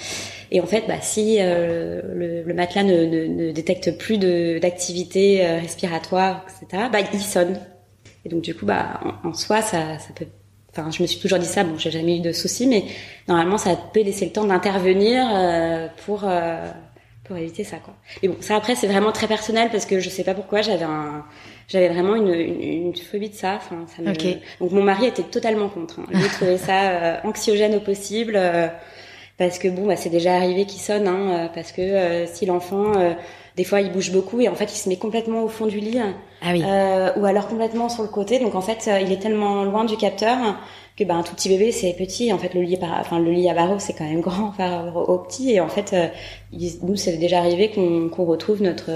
Et 0.52 0.60
en 0.60 0.66
fait, 0.66 0.84
bah, 0.88 1.00
si 1.00 1.36
euh, 1.38 2.00
le, 2.14 2.42
le, 2.42 2.54
matelas 2.54 2.82
ne, 2.82 3.04
ne, 3.04 3.26
ne, 3.26 3.52
détecte 3.52 3.96
plus 3.96 4.18
d'activité 4.18 5.46
euh, 5.46 5.58
respiratoire, 5.60 6.44
etc., 6.48 6.84
bah, 6.90 6.98
il 7.12 7.20
sonne. 7.20 7.60
Et 8.24 8.28
donc 8.28 8.42
du 8.42 8.54
coup, 8.54 8.66
bah, 8.66 9.00
en, 9.24 9.28
en, 9.28 9.34
soi, 9.34 9.62
ça, 9.62 9.98
ça 9.98 10.12
peut. 10.14 10.26
Enfin, 10.72 10.90
je 10.90 11.02
me 11.02 11.06
suis 11.06 11.20
toujours 11.20 11.38
dit 11.38 11.46
ça. 11.46 11.64
Bon, 11.64 11.78
j'ai 11.78 11.90
jamais 11.90 12.18
eu 12.18 12.20
de 12.20 12.32
soucis, 12.32 12.66
mais 12.66 12.84
normalement, 13.28 13.58
ça 13.58 13.76
peut 13.92 14.02
laisser 14.02 14.26
le 14.26 14.32
temps 14.32 14.44
d'intervenir 14.44 15.24
euh, 15.32 15.88
pour 16.04 16.22
euh, 16.24 16.68
pour 17.24 17.36
éviter 17.36 17.62
ça, 17.62 17.76
quoi. 17.76 17.94
Et 18.22 18.28
bon, 18.28 18.36
ça 18.40 18.56
après, 18.56 18.74
c'est 18.74 18.88
vraiment 18.88 19.12
très 19.12 19.28
personnel 19.28 19.68
parce 19.70 19.86
que 19.86 20.00
je 20.00 20.08
sais 20.10 20.24
pas 20.24 20.34
pourquoi 20.34 20.62
j'avais 20.62 20.84
un 20.84 21.24
j'avais 21.70 21.88
vraiment 21.88 22.14
une, 22.16 22.34
une, 22.34 22.86
une, 22.86 22.96
phobie 22.96 23.30
de 23.30 23.34
ça. 23.34 23.54
Enfin, 23.54 23.86
ça 23.86 24.02
me... 24.02 24.12
Donc 24.60 24.72
mon 24.72 24.82
mari 24.82 25.06
était 25.06 25.22
totalement 25.22 25.70
contre. 25.70 26.00
Hein. 26.00 26.06
Lui 26.12 26.28
trouvait 26.28 26.58
ça 26.58 27.20
anxiogène 27.24 27.74
au 27.76 27.80
possible 27.80 28.38
parce 29.40 29.58
que 29.58 29.68
bon, 29.68 29.86
bah, 29.86 29.96
c'est 29.96 30.10
déjà 30.10 30.34
arrivé 30.34 30.66
qu'il 30.66 30.82
sonne, 30.82 31.08
hein, 31.08 31.30
euh, 31.30 31.48
parce 31.48 31.72
que 31.72 31.80
euh, 31.80 32.26
si 32.26 32.44
l'enfant, 32.44 32.92
euh, 32.94 33.14
des 33.56 33.64
fois, 33.64 33.80
il 33.80 33.90
bouge 33.90 34.12
beaucoup 34.12 34.38
et 34.38 34.50
en 34.50 34.54
fait, 34.54 34.70
il 34.70 34.76
se 34.76 34.86
met 34.86 34.96
complètement 34.96 35.42
au 35.42 35.48
fond 35.48 35.64
du 35.64 35.80
lit, 35.80 35.98
ah 36.42 36.50
oui. 36.52 36.62
ou 36.62 37.24
alors 37.24 37.48
complètement 37.48 37.88
sur 37.88 38.02
le 38.02 38.10
côté. 38.10 38.38
Donc 38.38 38.54
en 38.54 38.60
fait, 38.60 38.90
il 39.00 39.10
est 39.10 39.16
tellement 39.16 39.64
loin 39.64 39.86
du 39.86 39.96
capteur 39.96 40.36
que 40.94 41.04
bah, 41.04 41.14
un 41.14 41.22
tout 41.22 41.34
petit 41.34 41.48
bébé, 41.48 41.72
c'est 41.72 41.94
petit. 41.94 42.34
En 42.34 42.38
fait, 42.38 42.52
le 42.52 42.60
lit, 42.60 42.76
par... 42.76 43.00
enfin 43.00 43.18
le 43.18 43.30
lit 43.30 43.48
à 43.48 43.54
barreaux, 43.54 43.78
c'est 43.78 43.94
quand 43.94 44.04
même 44.04 44.20
grand 44.28 44.52
par 44.58 44.84
rapport 44.84 45.08
au 45.08 45.16
petit. 45.16 45.52
Et 45.52 45.60
en 45.60 45.68
fait, 45.68 45.96
nous, 46.82 46.96
c'est 46.96 47.16
déjà 47.16 47.38
arrivé 47.38 47.70
qu'on 47.70 48.10
qu'on 48.10 48.26
retrouve 48.26 48.60
notre 48.60 48.90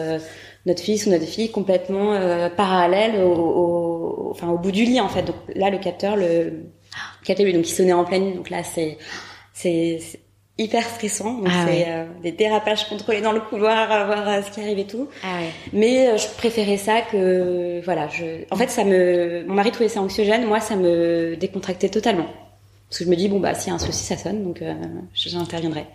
notre 0.67 0.83
fils 0.83 1.07
ou 1.07 1.11
notre 1.11 1.27
fille 1.27 1.51
complètement 1.51 2.19
parallèle 2.57 3.23
au, 3.23 3.35
au, 3.35 4.31
enfin 4.31 4.49
au 4.49 4.59
bout 4.59 4.73
du 4.73 4.85
lit 4.85 5.01
en 5.01 5.09
fait. 5.09 5.23
Donc 5.23 5.37
là, 5.55 5.71
le 5.71 5.79
capteur, 5.79 6.17
le 6.17 6.65
capteur, 7.25 7.47
donc 7.53 7.69
il 7.69 7.75
sonnait 7.75 7.93
en 7.93 8.05
pleine 8.05 8.25
nuit. 8.25 8.35
Donc 8.35 8.51
là, 8.51 8.62
c'est 8.62 8.99
c'est 9.53 10.01
hyper 10.59 10.85
stressant. 10.85 11.35
Donc 11.35 11.49
ah 11.51 11.67
c'est 11.67 11.85
euh, 11.89 12.05
des 12.23 12.33
dérapages 12.33 12.89
contrôlés 12.89 13.21
dans 13.21 13.33
le 13.33 13.41
couloir, 13.41 13.91
à 13.91 14.05
voir 14.05 14.29
euh, 14.29 14.43
ce 14.43 14.51
qui 14.51 14.61
arrive 14.61 14.79
et 14.79 14.87
tout. 14.87 15.09
Ah 15.23 15.39
ouais. 15.41 15.51
Mais 15.73 16.09
euh, 16.09 16.17
je 16.17 16.29
préférais 16.37 16.77
ça 16.77 17.01
que 17.01 17.81
voilà. 17.85 18.09
Je... 18.09 18.45
En 18.51 18.57
fait, 18.57 18.71
ça 18.71 18.85
me. 18.85 19.45
Mon 19.47 19.55
mari 19.55 19.71
trouvait 19.71 19.89
ça 19.89 20.01
anxiogène. 20.01 20.47
Moi, 20.47 20.61
ça 20.61 20.77
me 20.77 21.37
décontractait 21.37 21.89
totalement. 21.89 22.27
Parce 22.89 22.99
que 22.99 23.05
je 23.05 23.11
me 23.11 23.17
dis 23.17 23.29
bon 23.29 23.41
bah 23.41 23.55
s'il 23.55 23.69
y 23.69 23.73
a 23.73 23.75
un 23.75 23.79
souci, 23.79 24.05
ça 24.05 24.17
sonne, 24.17 24.45
donc 24.45 24.62
j'interviendrai. 25.15 25.87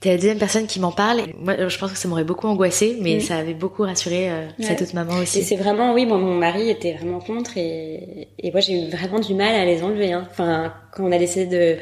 T'es 0.00 0.10
la 0.10 0.16
deuxième 0.16 0.38
personne 0.38 0.66
qui 0.66 0.80
m'en 0.80 0.92
parle. 0.92 1.22
Moi, 1.38 1.68
je 1.68 1.78
pense 1.78 1.92
que 1.92 1.98
ça 1.98 2.08
m'aurait 2.08 2.24
beaucoup 2.24 2.46
angoissé, 2.46 2.98
mais 3.00 3.16
mm. 3.16 3.20
ça 3.20 3.36
avait 3.36 3.54
beaucoup 3.54 3.82
rassuré 3.82 4.30
cette 4.58 4.82
autre 4.82 4.94
maman 4.94 5.14
aussi. 5.18 5.38
Et 5.38 5.42
c'est 5.42 5.56
vraiment, 5.56 5.94
oui, 5.94 6.04
moi, 6.04 6.18
mon 6.18 6.34
mari 6.34 6.68
était 6.68 6.92
vraiment 6.92 7.20
contre, 7.20 7.56
et, 7.56 8.28
et 8.38 8.50
moi, 8.50 8.60
j'ai 8.60 8.86
eu 8.86 8.90
vraiment 8.90 9.18
du 9.18 9.34
mal 9.34 9.54
à 9.54 9.64
les 9.64 9.82
enlever. 9.82 10.12
Hein. 10.12 10.26
Enfin, 10.30 10.74
quand 10.92 11.04
on 11.04 11.12
a 11.12 11.18
décidé 11.18 11.46
de 11.46 11.78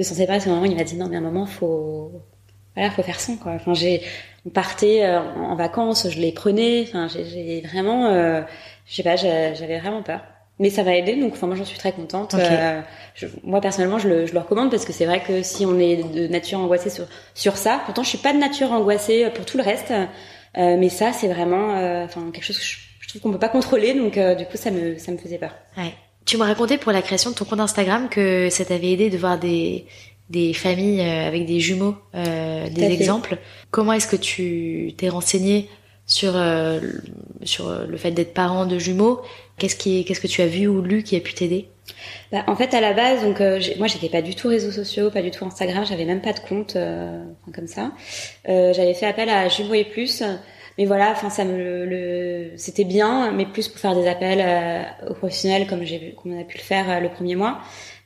de 0.00 0.04
s'en 0.04 0.14
séparer, 0.14 0.40
un 0.46 0.54
moment, 0.54 0.64
il 0.64 0.74
m'a 0.74 0.84
dit 0.84 0.96
non, 0.96 1.08
mais 1.08 1.16
à 1.16 1.18
un 1.18 1.22
moment, 1.22 1.44
faut, 1.44 2.10
voilà, 2.74 2.90
faut 2.90 3.02
faire 3.02 3.20
son, 3.20 3.36
quoi. 3.36 3.52
Enfin, 3.52 3.74
j'ai, 3.74 4.00
on 4.46 4.48
partait 4.48 5.04
euh, 5.04 5.20
en 5.20 5.54
vacances, 5.56 6.08
je 6.08 6.18
les 6.18 6.32
prenais, 6.32 6.86
enfin, 6.88 7.06
j'ai 7.08 7.60
vraiment, 7.60 8.06
euh, 8.06 8.40
je 8.86 8.94
sais 8.94 9.02
pas, 9.02 9.16
j'avais 9.16 9.78
vraiment 9.78 10.02
peur. 10.02 10.22
Mais 10.60 10.70
ça 10.70 10.84
va 10.84 10.94
aider, 10.94 11.16
donc 11.16 11.32
enfin 11.32 11.48
moi 11.48 11.56
j'en 11.56 11.64
suis 11.64 11.78
très 11.78 11.90
contente. 11.90 12.34
Euh, 12.34 12.80
je, 13.14 13.26
moi 13.42 13.60
personnellement 13.60 13.98
je 13.98 14.08
le, 14.08 14.26
je 14.26 14.32
le 14.32 14.38
recommande 14.38 14.70
parce 14.70 14.84
que 14.84 14.92
c'est 14.92 15.06
vrai 15.06 15.20
que 15.20 15.42
si 15.42 15.66
on 15.66 15.76
est 15.80 15.96
de 15.96 16.28
nature 16.28 16.60
angoissée 16.60 16.90
sur 16.90 17.06
sur 17.34 17.56
ça, 17.56 17.80
pourtant 17.84 18.04
je 18.04 18.10
suis 18.10 18.18
pas 18.18 18.32
de 18.32 18.38
nature 18.38 18.70
angoissée 18.70 19.28
pour 19.34 19.44
tout 19.44 19.56
le 19.56 19.64
reste, 19.64 19.90
euh, 19.90 20.76
mais 20.78 20.88
ça 20.88 21.12
c'est 21.12 21.28
vraiment 21.28 21.70
enfin 22.04 22.30
quelque 22.32 22.44
chose 22.44 22.58
que 22.58 22.64
je, 22.64 22.76
je 23.00 23.08
trouve 23.08 23.22
qu'on 23.22 23.32
peut 23.32 23.38
pas 23.38 23.48
contrôler, 23.48 23.94
donc 23.94 24.18
du 24.38 24.44
coup 24.44 24.56
ça 24.56 24.70
me 24.70 24.96
ça 24.98 25.10
me 25.10 25.18
faisait 25.18 25.38
peur. 25.38 25.54
Ouais. 25.76 25.94
Tu 26.26 26.36
me 26.36 26.44
racontais 26.44 26.78
pour 26.78 26.92
la 26.92 27.02
création 27.02 27.30
de 27.30 27.34
ton 27.34 27.44
compte 27.44 27.60
Instagram 27.60 28.08
que 28.08 28.50
ça 28.50 28.64
t'avait 28.64 28.92
aidé 28.92 29.10
de 29.10 29.16
voir 29.16 29.38
des, 29.38 29.86
des 30.28 30.54
familles 30.54 31.00
euh, 31.00 31.26
avec 31.26 31.44
des 31.44 31.58
jumeaux, 31.60 31.96
euh, 32.14 32.68
des 32.68 32.84
exemples. 32.84 33.38
Comment 33.70 33.92
est-ce 33.94 34.06
que 34.06 34.16
tu 34.16 34.92
t'es 34.96 35.08
renseigné 35.08 35.68
sur 36.10 36.32
euh, 36.36 36.80
sur 37.42 37.86
le 37.86 37.96
fait 37.96 38.10
d'être 38.10 38.34
parent 38.34 38.66
de 38.66 38.78
jumeaux 38.78 39.22
Qu'est-ce 39.58 39.76
qui 39.76 40.04
qu'est-ce 40.04 40.20
que 40.20 40.26
tu 40.26 40.42
as 40.42 40.46
vu 40.46 40.66
ou 40.66 40.82
lu 40.82 41.02
qui 41.02 41.16
a 41.16 41.20
pu 41.20 41.34
t'aider? 41.34 41.68
Bah, 42.32 42.44
en 42.46 42.56
fait, 42.56 42.72
à 42.72 42.80
la 42.80 42.92
base, 42.92 43.22
donc 43.22 43.40
euh, 43.40 43.60
moi, 43.78 43.88
j'étais 43.88 44.08
pas 44.08 44.22
du 44.22 44.34
tout 44.34 44.48
réseaux 44.48 44.70
sociaux, 44.70 45.10
pas 45.10 45.22
du 45.22 45.30
tout 45.30 45.44
Instagram, 45.44 45.84
j'avais 45.86 46.04
même 46.04 46.22
pas 46.22 46.32
de 46.32 46.40
compte 46.40 46.76
euh, 46.76 47.22
comme 47.54 47.66
ça. 47.66 47.92
Euh, 48.48 48.72
j'avais 48.72 48.94
fait 48.94 49.06
appel 49.06 49.28
à 49.28 49.48
Jumeaux 49.48 49.74
et 49.74 49.84
Plus 49.84 50.22
mais 50.80 50.86
voilà, 50.86 51.10
enfin 51.10 51.28
ça 51.28 51.44
me 51.44 51.84
le, 51.84 52.52
c'était 52.56 52.84
bien, 52.84 53.32
mais 53.32 53.44
plus 53.44 53.68
pour 53.68 53.78
faire 53.78 53.94
des 53.94 54.08
appels 54.08 54.40
euh, 54.40 55.10
aux 55.10 55.14
professionnels 55.14 55.66
comme 55.66 55.84
j'ai 55.84 56.14
comme 56.14 56.32
on 56.32 56.40
a 56.40 56.44
pu 56.44 56.56
le 56.56 56.62
faire 56.62 56.88
euh, 56.88 57.00
le 57.00 57.10
premier 57.10 57.36
mois. 57.36 57.58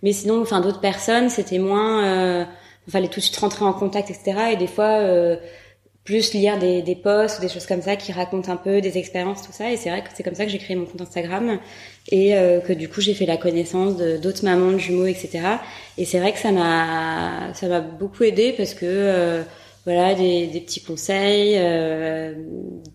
Mais 0.02 0.12
sinon, 0.12 0.42
enfin 0.42 0.60
d'autres 0.60 0.80
personnes, 0.80 1.28
c'était 1.28 1.58
moins, 1.58 2.04
euh, 2.04 2.44
il 2.88 2.90
fallait 2.90 3.06
tout 3.06 3.20
de 3.20 3.24
suite 3.24 3.36
rentrer 3.36 3.64
en 3.64 3.72
contact, 3.72 4.10
etc. 4.10 4.52
Et 4.52 4.56
des 4.56 4.66
fois 4.66 4.98
euh, 4.98 5.36
plus 6.04 6.34
lire 6.34 6.58
des, 6.58 6.82
des 6.82 6.94
posts 6.94 7.38
ou 7.38 7.42
des 7.42 7.48
choses 7.48 7.66
comme 7.66 7.80
ça 7.82 7.96
qui 7.96 8.12
racontent 8.12 8.52
un 8.52 8.56
peu 8.56 8.80
des 8.80 8.98
expériences, 8.98 9.42
tout 9.42 9.52
ça. 9.52 9.72
Et 9.72 9.76
c'est 9.76 9.88
vrai 9.90 10.02
que 10.02 10.08
c'est 10.14 10.22
comme 10.22 10.34
ça 10.34 10.44
que 10.44 10.50
j'ai 10.50 10.58
créé 10.58 10.76
mon 10.76 10.84
compte 10.84 11.00
Instagram 11.00 11.58
et 12.10 12.36
euh, 12.36 12.60
que 12.60 12.72
du 12.72 12.88
coup 12.88 13.00
j'ai 13.00 13.14
fait 13.14 13.26
la 13.26 13.38
connaissance 13.38 13.96
de 13.96 14.18
d'autres 14.18 14.44
mamans 14.44 14.72
de 14.72 14.78
jumeaux, 14.78 15.06
etc. 15.06 15.40
Et 15.96 16.04
c'est 16.04 16.18
vrai 16.18 16.32
que 16.32 16.38
ça 16.38 16.52
m'a 16.52 17.54
ça 17.54 17.68
m'a 17.68 17.80
beaucoup 17.80 18.22
aidé 18.24 18.52
parce 18.56 18.74
que 18.74 19.44
voilà 19.84 20.14
des, 20.14 20.62
petits 20.64 20.82
conseils, 20.82 21.56
euh, 21.58 22.34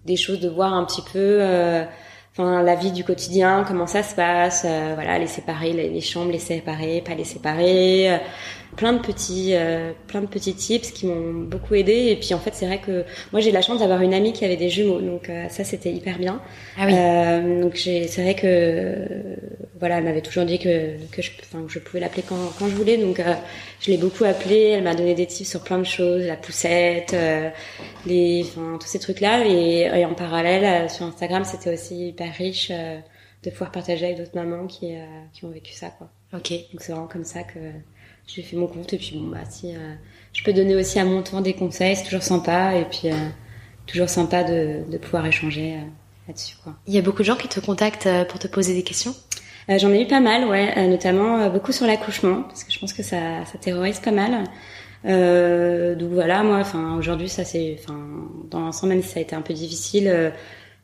des 0.06 0.16
choses 0.16 0.40
de 0.40 0.50
voir 0.50 0.74
un 0.74 0.84
petit 0.86 1.04
peu, 1.04 1.10
euh, 1.16 1.84
enfin 2.32 2.64
la 2.64 2.76
vie 2.76 2.92
du 2.92 3.04
quotidien, 3.04 3.64
comment 3.68 3.86
ça 3.86 4.02
se 4.02 4.16
passe, 4.16 4.64
euh, 4.66 4.94
voilà 4.96 5.20
les 5.20 5.28
séparer, 5.28 5.72
les, 5.72 5.90
les, 5.90 6.02
chambres 6.02 6.32
les 6.32 6.40
séparer, 6.40 7.02
pas 7.06 7.14
les 7.14 7.26
séparer, 7.26 8.20
plein 8.80 8.94
de 8.94 9.00
petits 9.00 9.56
euh, 9.56 9.92
plein 10.08 10.22
de 10.22 10.28
petits 10.28 10.54
tips 10.56 10.92
qui 10.92 11.06
m'ont 11.06 11.34
beaucoup 11.34 11.76
aidé. 11.76 12.08
Et 12.12 12.16
puis 12.16 12.34
en 12.34 12.40
fait 12.40 12.52
c'est 12.54 12.66
vrai 12.66 12.80
que 12.80 13.04
moi 13.34 13.42
j'ai 13.42 13.52
la 13.52 13.62
chance 13.62 13.80
d'avoir 13.80 14.02
une 14.02 14.14
amie 14.14 14.32
qui 14.32 14.46
avait 14.46 14.56
des 14.56 14.70
jumeaux. 14.70 15.02
Donc 15.02 15.30
euh, 15.30 15.50
ça 15.50 15.66
c'était 15.66 15.92
hyper 15.92 16.18
bien. 16.18 16.42
Ah 16.78 16.86
oui. 16.86 16.94
euh, 16.96 17.62
donc 17.62 17.76
c'est 17.76 18.22
vrai 18.22 18.36
que 18.36 18.96
voilà 19.80 19.98
elle 19.98 20.06
m'avait 20.06 20.22
toujours 20.22 20.46
dit 20.46 20.60
que 20.60 20.96
que 21.12 21.22
je 21.22 21.32
enfin 21.42 21.66
je 21.68 21.80
pouvais 21.80 22.00
l'appeler 22.00 22.24
quand 22.26 22.38
quand 22.58 22.70
je 22.70 22.76
voulais. 22.76 22.96
Donc 22.96 23.22
je 23.82 23.92
l'ai 23.92 23.98
beaucoup 23.98 24.24
appelée. 24.24 24.70
Elle 24.76 24.84
m'a 24.84 24.96
donné 24.96 25.14
des 25.14 25.26
tips 25.28 25.50
sur 25.50 25.62
plein 25.62 25.80
de 25.80 25.84
choses 25.84 26.24
la 26.24 26.38
poussette 26.38 27.14
les 28.06 28.46
enfin 28.46 28.78
tous 28.80 28.88
ces 28.88 29.00
trucs 29.00 29.20
là 29.20 29.46
et, 29.46 29.90
et 29.94 30.06
en 30.06 30.14
parallèle 30.14 30.90
sur 30.90 31.06
Instagram 31.06 31.44
c'était 31.44 31.74
aussi 31.74 32.10
hyper 32.10 32.34
riche 32.34 32.72
de 33.44 33.50
pouvoir 33.50 33.72
partager 33.74 34.06
avec 34.06 34.20
d'autres 34.20 34.36
mamans 34.36 34.68
qui 34.68 34.94
qui 35.34 35.44
ont 35.44 35.50
vécu 35.50 35.74
ça 35.74 35.90
quoi. 35.90 36.10
Ok. 36.34 36.52
Donc 36.72 36.80
c'est 36.82 36.94
vraiment 36.94 37.08
comme 37.08 37.26
ça 37.26 37.44
que 37.44 37.60
j'ai 38.36 38.44
fait 38.44 38.56
mon 38.56 38.68
compte 38.68 38.94
et 38.94 38.98
puis 38.98 39.14
bon 39.16 39.28
bah 39.28 39.40
si 39.50 39.76
euh, 39.76 39.94
je 40.34 40.44
peux 40.44 40.54
donner 40.54 40.76
aussi 40.76 41.00
à 41.00 41.06
mon 41.06 41.24
tour 41.24 41.42
des 41.42 41.54
conseils, 41.54 41.96
c'est 41.96 42.04
toujours 42.04 42.24
sympa 42.24 42.76
et 42.76 42.86
puis 42.86 43.10
euh, 43.12 43.16
toujours 43.88 44.10
sympa 44.10 44.44
de, 44.44 44.90
de 44.90 44.98
pouvoir 44.98 45.26
échanger 45.26 45.74
euh, 45.74 45.82
là-dessus 46.28 46.56
quoi. 46.64 46.76
Il 46.88 46.94
y 46.94 46.98
a 46.98 47.02
beaucoup 47.02 47.20
de 47.20 47.26
gens 47.26 47.36
qui 47.36 47.48
te 47.48 47.60
contactent 47.60 48.06
euh, 48.06 48.26
pour 48.26 48.40
te 48.40 48.48
poser 48.48 48.74
des 48.74 48.84
questions? 48.84 49.16
Euh, 49.70 49.78
J'en 49.78 49.92
ai 49.92 50.02
eu 50.04 50.08
pas 50.08 50.20
mal, 50.20 50.46
ouais, 50.46 50.88
notamment 50.88 51.50
beaucoup 51.50 51.72
sur 51.72 51.86
l'accouchement 51.86 52.44
parce 52.44 52.64
que 52.64 52.72
je 52.72 52.80
pense 52.80 52.94
que 52.94 53.04
ça, 53.04 53.46
ça 53.46 53.58
terrorise 53.60 54.00
pas 54.00 54.12
mal. 54.12 54.44
donc 55.04 56.10
voilà, 56.12 56.44
moi, 56.44 56.58
enfin 56.58 56.98
aujourd'hui 56.98 57.30
ça 57.30 57.44
c'est, 57.44 57.78
enfin 57.80 58.00
dans 58.50 58.60
l'ensemble 58.62 58.94
même 58.94 59.04
si 59.04 59.10
ça 59.10 59.20
a 59.20 59.24
été 59.24 59.36
un 59.36 59.42
peu 59.42 59.54
difficile. 59.54 60.32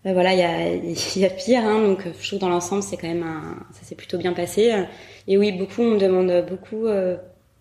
voilà, 0.04 0.34
il 0.34 0.40
y 0.40 0.44
a, 0.44 0.74
il 1.16 1.22
y 1.22 1.26
a 1.26 1.30
pire, 1.30 1.64
hein, 1.66 1.82
donc 1.82 2.06
je 2.20 2.28
trouve 2.28 2.40
dans 2.40 2.50
l'ensemble 2.50 2.84
c'est 2.84 2.98
quand 2.98 3.08
même 3.08 3.24
un, 3.24 3.58
ça 3.74 3.84
s'est 3.84 3.96
plutôt 3.96 4.18
bien 4.20 4.34
passé. 4.34 4.72
Et 5.28 5.38
oui, 5.38 5.52
beaucoup 5.52 5.82
on 5.82 5.92
me 5.92 6.00
demande 6.00 6.46
beaucoup 6.48 6.86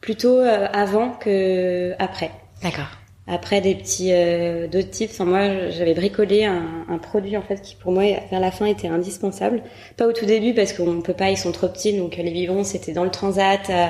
plutôt 0.04 0.38
euh, 0.38 0.66
avant 0.70 1.12
que 1.12 1.94
après. 1.98 2.30
D'accord. 2.62 2.88
Après 3.26 3.62
des 3.62 3.74
petits 3.74 4.10
euh, 4.12 4.68
d'autres 4.68 4.90
types. 4.90 5.08
Enfin, 5.12 5.24
moi, 5.24 5.70
j'avais 5.70 5.94
bricolé 5.94 6.44
un, 6.44 6.84
un, 6.90 6.98
produit 6.98 7.38
en 7.38 7.40
fait 7.40 7.62
qui 7.62 7.74
pour 7.74 7.90
moi 7.90 8.02
vers 8.30 8.38
la 8.38 8.50
fin 8.50 8.66
était 8.66 8.88
indispensable. 8.88 9.62
Pas 9.96 10.06
au 10.06 10.12
tout 10.12 10.26
début 10.26 10.52
parce 10.52 10.74
qu'on 10.74 11.00
peut 11.00 11.14
pas, 11.14 11.30
ils 11.30 11.38
sont 11.38 11.52
trop 11.52 11.68
petits. 11.68 11.96
Donc 11.96 12.16
les 12.18 12.30
biberons 12.30 12.64
c'était 12.64 12.92
dans 12.92 13.04
le 13.04 13.10
transat, 13.10 13.70
euh, 13.70 13.86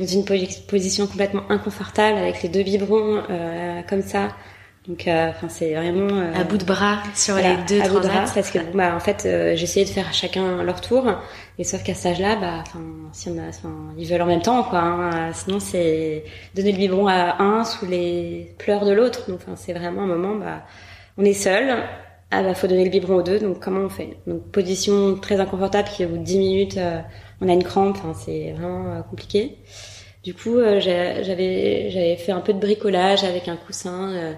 dans 0.00 0.06
une 0.06 0.24
position 0.24 1.06
complètement 1.06 1.44
inconfortable 1.48 2.18
avec 2.18 2.42
les 2.42 2.48
deux 2.48 2.64
biberons 2.64 3.22
euh, 3.30 3.82
comme 3.88 4.02
ça 4.02 4.30
Donc, 4.88 5.06
euh, 5.06 5.30
enfin, 5.30 5.48
c'est 5.48 5.74
vraiment 5.74 6.08
euh, 6.18 6.34
à 6.34 6.42
bout 6.42 6.58
de 6.58 6.64
bras 6.64 6.98
sur 7.14 7.34
voilà, 7.34 7.54
les 7.54 7.62
deux 7.68 7.80
à 7.80 7.88
bout 7.88 8.00
de 8.00 8.08
bras, 8.08 8.24
parce 8.34 8.50
que 8.50 8.58
bah, 8.74 8.96
en 8.96 9.00
fait, 9.00 9.24
euh, 9.26 9.54
j'essayais 9.54 9.86
de 9.86 9.90
faire 9.90 10.12
chacun 10.12 10.64
leur 10.64 10.80
tour, 10.80 11.06
et 11.58 11.62
sauf 11.62 11.84
qu'à 11.84 11.94
cet 11.94 12.12
âge-là, 12.12 12.34
bah, 12.36 12.64
enfin, 12.66 12.80
si 13.12 13.28
on 13.28 13.38
a, 13.38 13.48
enfin, 13.48 13.72
ils 13.96 14.08
veulent 14.08 14.22
en 14.22 14.26
même 14.26 14.42
temps, 14.42 14.64
quoi. 14.64 14.80
hein. 14.80 15.32
sinon, 15.32 15.60
c'est 15.60 16.24
donner 16.56 16.72
le 16.72 16.78
biberon 16.78 17.06
à 17.06 17.40
un 17.40 17.64
sous 17.64 17.86
les 17.86 18.54
pleurs 18.58 18.84
de 18.84 18.92
l'autre. 18.92 19.30
Donc, 19.30 19.38
enfin, 19.42 19.54
c'est 19.56 19.72
vraiment 19.72 20.02
un 20.02 20.06
moment, 20.06 20.34
bah, 20.34 20.62
on 21.16 21.24
est 21.24 21.32
seul. 21.32 21.76
Ah 22.34 22.42
bah 22.42 22.54
faut 22.54 22.66
donner 22.66 22.84
le 22.84 22.90
biberon 22.90 23.16
aux 23.16 23.22
deux, 23.22 23.38
donc 23.38 23.60
comment 23.60 23.82
on 23.82 23.88
fait? 23.90 24.16
Donc 24.26 24.50
position 24.50 25.16
très 25.16 25.38
inconfortable 25.38 25.88
qui 25.90 26.06
au 26.06 26.08
bout 26.08 26.16
de 26.16 26.22
10 26.24 26.38
minutes 26.38 26.76
euh, 26.78 26.98
on 27.42 27.48
a 27.48 27.52
une 27.52 27.62
crampe, 27.62 27.98
enfin, 27.98 28.14
c'est 28.14 28.52
vraiment 28.52 28.90
euh, 28.90 29.02
compliqué. 29.02 29.58
Du 30.24 30.32
coup 30.32 30.56
euh, 30.56 30.80
j'avais 30.80 31.22
j'avais 31.90 32.16
fait 32.16 32.32
un 32.32 32.40
peu 32.40 32.54
de 32.54 32.58
bricolage 32.58 33.22
avec 33.24 33.48
un 33.48 33.56
coussin 33.56 34.12
euh, 34.14 34.32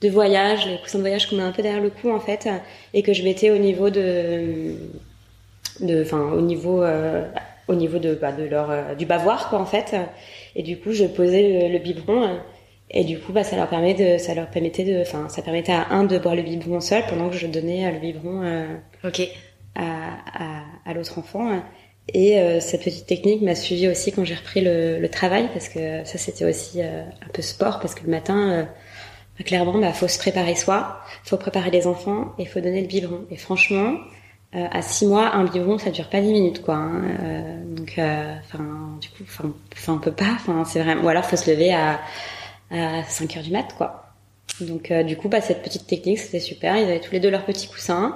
de 0.00 0.08
voyage, 0.08 0.66
les 0.66 0.78
coussins 0.78 0.98
de 0.98 1.02
voyage 1.02 1.28
qu'on 1.28 1.36
met 1.36 1.42
un 1.42 1.52
peu 1.52 1.62
derrière 1.62 1.82
le 1.82 1.90
cou 1.90 2.10
en 2.10 2.20
fait, 2.20 2.48
et 2.94 3.02
que 3.02 3.12
je 3.12 3.22
mettais 3.22 3.50
au 3.50 3.58
niveau 3.58 3.90
de 3.90 4.74
de 5.80 6.02
enfin 6.02 6.32
au 6.32 6.40
niveau 6.40 6.82
euh, 6.82 7.24
au 7.68 7.74
niveau 7.74 7.98
de 7.98 8.14
bah, 8.14 8.32
de 8.32 8.44
leur 8.44 8.70
euh, 8.70 8.94
du 8.94 9.06
bavoir 9.06 9.48
quoi 9.50 9.58
en 9.60 9.66
fait. 9.66 9.94
Et 10.56 10.62
du 10.62 10.78
coup 10.78 10.92
je 10.92 11.04
posais 11.04 11.68
le, 11.68 11.72
le 11.72 11.78
biberon. 11.78 12.38
et 12.90 13.04
du 13.04 13.18
coup, 13.20 13.32
bah, 13.32 13.44
ça 13.44 13.54
leur 13.56 13.68
permet 13.68 13.94
de, 13.94 14.18
ça 14.18 14.34
leur 14.34 14.48
permettait 14.50 14.82
de, 14.84 15.00
enfin, 15.00 15.28
ça 15.28 15.42
permettait 15.42 15.72
à 15.72 15.88
un 15.90 16.02
de 16.04 16.18
boire 16.18 16.34
le 16.34 16.42
biberon 16.42 16.80
seul 16.80 17.04
pendant 17.08 17.28
que 17.30 17.36
je 17.36 17.46
donnais 17.46 17.86
euh, 17.86 17.92
le 17.92 17.98
biberon 18.00 18.42
euh, 18.42 18.66
Ok. 19.04 19.20
à, 19.76 19.82
à, 20.34 20.64
à 20.84 20.94
l'autre 20.94 21.18
enfant. 21.18 21.62
Et 22.12 22.38
euh, 22.40 22.58
cette 22.58 22.82
petite 22.82 23.06
technique 23.06 23.42
m'a 23.42 23.54
suivi 23.54 23.86
aussi 23.86 24.10
quand 24.10 24.24
j'ai 24.24 24.34
repris 24.34 24.60
le, 24.60 24.98
le 24.98 25.08
travail 25.08 25.48
parce 25.52 25.68
que 25.68 26.04
ça 26.04 26.18
c'était 26.18 26.44
aussi 26.44 26.82
euh, 26.82 27.02
un 27.24 27.28
peu 27.32 27.42
sport 27.42 27.78
parce 27.78 27.94
que 27.94 28.02
le 28.04 28.10
matin, 28.10 28.50
euh, 28.50 28.64
clairement, 29.44 29.78
bah, 29.78 29.92
faut 29.92 30.08
se 30.08 30.18
préparer 30.18 30.54
soi, 30.54 31.00
faut 31.24 31.36
préparer 31.36 31.70
les 31.70 31.86
enfants 31.86 32.32
et 32.38 32.46
faut 32.46 32.60
donner 32.60 32.80
le 32.80 32.86
biberon. 32.86 33.20
Et 33.30 33.36
franchement, 33.36 33.94
euh, 34.54 34.66
à 34.70 34.82
six 34.82 35.06
mois, 35.06 35.34
un 35.34 35.44
biberon 35.44 35.78
ça 35.78 35.90
dure 35.90 36.08
pas 36.08 36.20
dix 36.20 36.32
minutes 36.32 36.62
quoi. 36.62 36.74
hein. 36.74 37.02
Euh, 37.22 37.64
donc, 37.74 37.94
euh, 37.98 38.34
enfin, 38.44 38.64
du 39.00 39.08
coup, 39.10 39.22
enfin, 39.24 39.52
on 39.94 39.98
peut 39.98 40.12
pas. 40.12 40.32
Enfin, 40.34 40.64
c'est 40.64 40.82
vraiment. 40.82 41.02
Ou 41.02 41.08
alors 41.08 41.24
faut 41.24 41.36
se 41.36 41.50
lever 41.50 41.72
à 41.72 42.00
à 42.72 43.02
5 43.02 43.36
heures 43.36 43.42
du 43.42 43.50
mat, 43.50 43.66
quoi. 43.76 44.04
Donc, 44.60 44.90
euh, 44.92 45.02
du 45.02 45.16
coup, 45.16 45.28
bah, 45.28 45.40
cette 45.40 45.60
petite 45.62 45.86
technique, 45.88 46.18
c'était 46.18 46.38
super. 46.38 46.76
Ils 46.76 46.84
avaient 46.84 47.00
tous 47.00 47.10
les 47.12 47.18
deux 47.18 47.30
leurs 47.30 47.44
petits 47.44 47.66
coussins. 47.66 48.14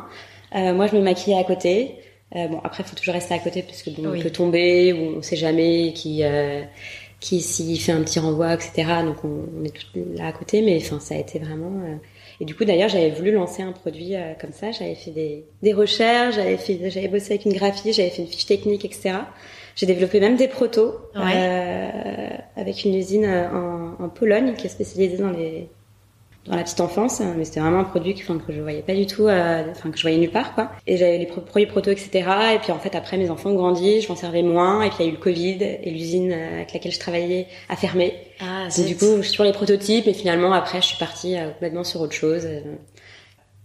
Euh, 0.54 0.72
moi, 0.74 0.86
je 0.86 0.94
me 0.96 1.00
maquillais 1.02 1.36
à 1.36 1.42
côté. 1.42 1.96
Euh, 2.36 2.46
bon, 2.46 2.60
après, 2.62 2.84
faut 2.84 2.94
toujours 2.94 3.14
rester 3.14 3.34
à 3.34 3.38
côté 3.40 3.62
parce 3.62 3.82
que 3.82 3.90
bon, 3.90 4.10
Oui. 4.10 4.20
on 4.20 4.22
peut 4.22 4.30
tomber 4.30 4.92
ou 4.92 5.16
on 5.18 5.22
sait 5.22 5.34
jamais 5.36 5.92
qui, 5.92 6.20
euh, 6.22 6.62
qui 7.24 7.40
s'il 7.40 7.80
fait 7.80 7.92
un 7.92 8.02
petit 8.02 8.18
renvoi, 8.20 8.52
etc. 8.54 8.72
Donc, 9.04 9.24
on, 9.24 9.46
on 9.60 9.64
est 9.64 9.70
tous 9.74 9.86
là 10.16 10.26
à 10.28 10.32
côté. 10.32 10.60
Mais 10.62 10.76
enfin, 10.76 11.00
ça 11.00 11.14
a 11.14 11.18
été 11.18 11.38
vraiment. 11.38 11.72
euh, 11.86 11.94
Et 12.40 12.44
du 12.44 12.54
coup, 12.54 12.64
d'ailleurs, 12.64 12.88
j'avais 12.90 13.10
voulu 13.10 13.32
lancer 13.32 13.62
un 13.62 13.72
produit 13.72 14.14
euh, 14.14 14.34
comme 14.40 14.52
ça. 14.52 14.70
J'avais 14.72 14.94
fait 14.94 15.10
des, 15.10 15.44
des 15.62 15.72
recherches, 15.72 16.34
j'avais 16.34 16.58
fait, 16.58 16.78
j'avais 16.90 17.08
bossé 17.08 17.32
avec 17.32 17.46
une 17.46 17.54
graphiste, 17.54 17.96
j'avais 17.96 18.10
fait 18.10 18.22
une 18.22 18.28
fiche 18.28 18.46
technique, 18.46 18.84
etc. 18.84 19.16
J'ai 19.76 19.86
développé 19.86 20.20
même 20.20 20.36
des 20.36 20.48
protos 20.48 20.94
Ouais. 21.16 21.32
euh, 21.34 22.28
avec 22.56 22.84
une 22.84 22.94
usine 22.94 23.26
en, 23.26 24.04
en 24.04 24.08
Pologne 24.08 24.54
qui 24.56 24.66
est 24.66 24.70
spécialisée 24.70 25.16
dans 25.16 25.30
les 25.30 25.68
dans 26.46 26.56
la 26.56 26.62
petite 26.62 26.80
enfance, 26.80 27.20
mais 27.36 27.44
c'était 27.44 27.60
vraiment 27.60 27.78
un 27.80 27.84
produit 27.84 28.14
que, 28.14 28.20
que 28.32 28.52
je 28.52 28.60
voyais 28.60 28.82
pas 28.82 28.94
du 28.94 29.06
tout, 29.06 29.26
euh, 29.28 29.62
enfin 29.70 29.90
que 29.90 29.96
je 29.96 30.02
voyais 30.02 30.18
nulle 30.18 30.30
part 30.30 30.54
quoi. 30.54 30.70
Et 30.86 30.96
j'avais 30.96 31.16
les 31.18 31.26
pro- 31.26 31.40
produits 31.40 31.66
proto 31.66 31.90
etc. 31.90 32.10
Et 32.54 32.58
puis 32.58 32.70
en 32.72 32.78
fait 32.78 32.94
après 32.94 33.16
mes 33.16 33.30
enfants 33.30 33.50
ont 33.50 33.54
grandi, 33.54 34.00
je 34.02 34.08
m'en 34.08 34.16
servais 34.16 34.42
moins. 34.42 34.82
Et 34.82 34.88
puis 34.90 34.98
il 35.00 35.06
y 35.06 35.08
a 35.08 35.12
eu 35.12 35.14
le 35.16 35.20
Covid 35.22 35.58
et 35.62 35.90
l'usine 35.90 36.32
euh, 36.32 36.56
avec 36.56 36.72
laquelle 36.74 36.92
je 36.92 37.00
travaillais 37.00 37.46
a 37.68 37.76
fermé. 37.76 38.14
Ah, 38.40 38.68
Donc, 38.76 38.86
du 38.86 38.96
coup 38.96 39.16
je 39.18 39.22
suis 39.22 39.32
sur 39.32 39.44
les 39.44 39.52
prototypes 39.52 40.06
et 40.06 40.12
finalement 40.14 40.52
après 40.52 40.80
je 40.82 40.86
suis 40.86 40.98
partie 40.98 41.36
euh, 41.38 41.50
complètement 41.50 41.84
sur 41.84 42.00
autre 42.02 42.12
chose. 42.14 42.46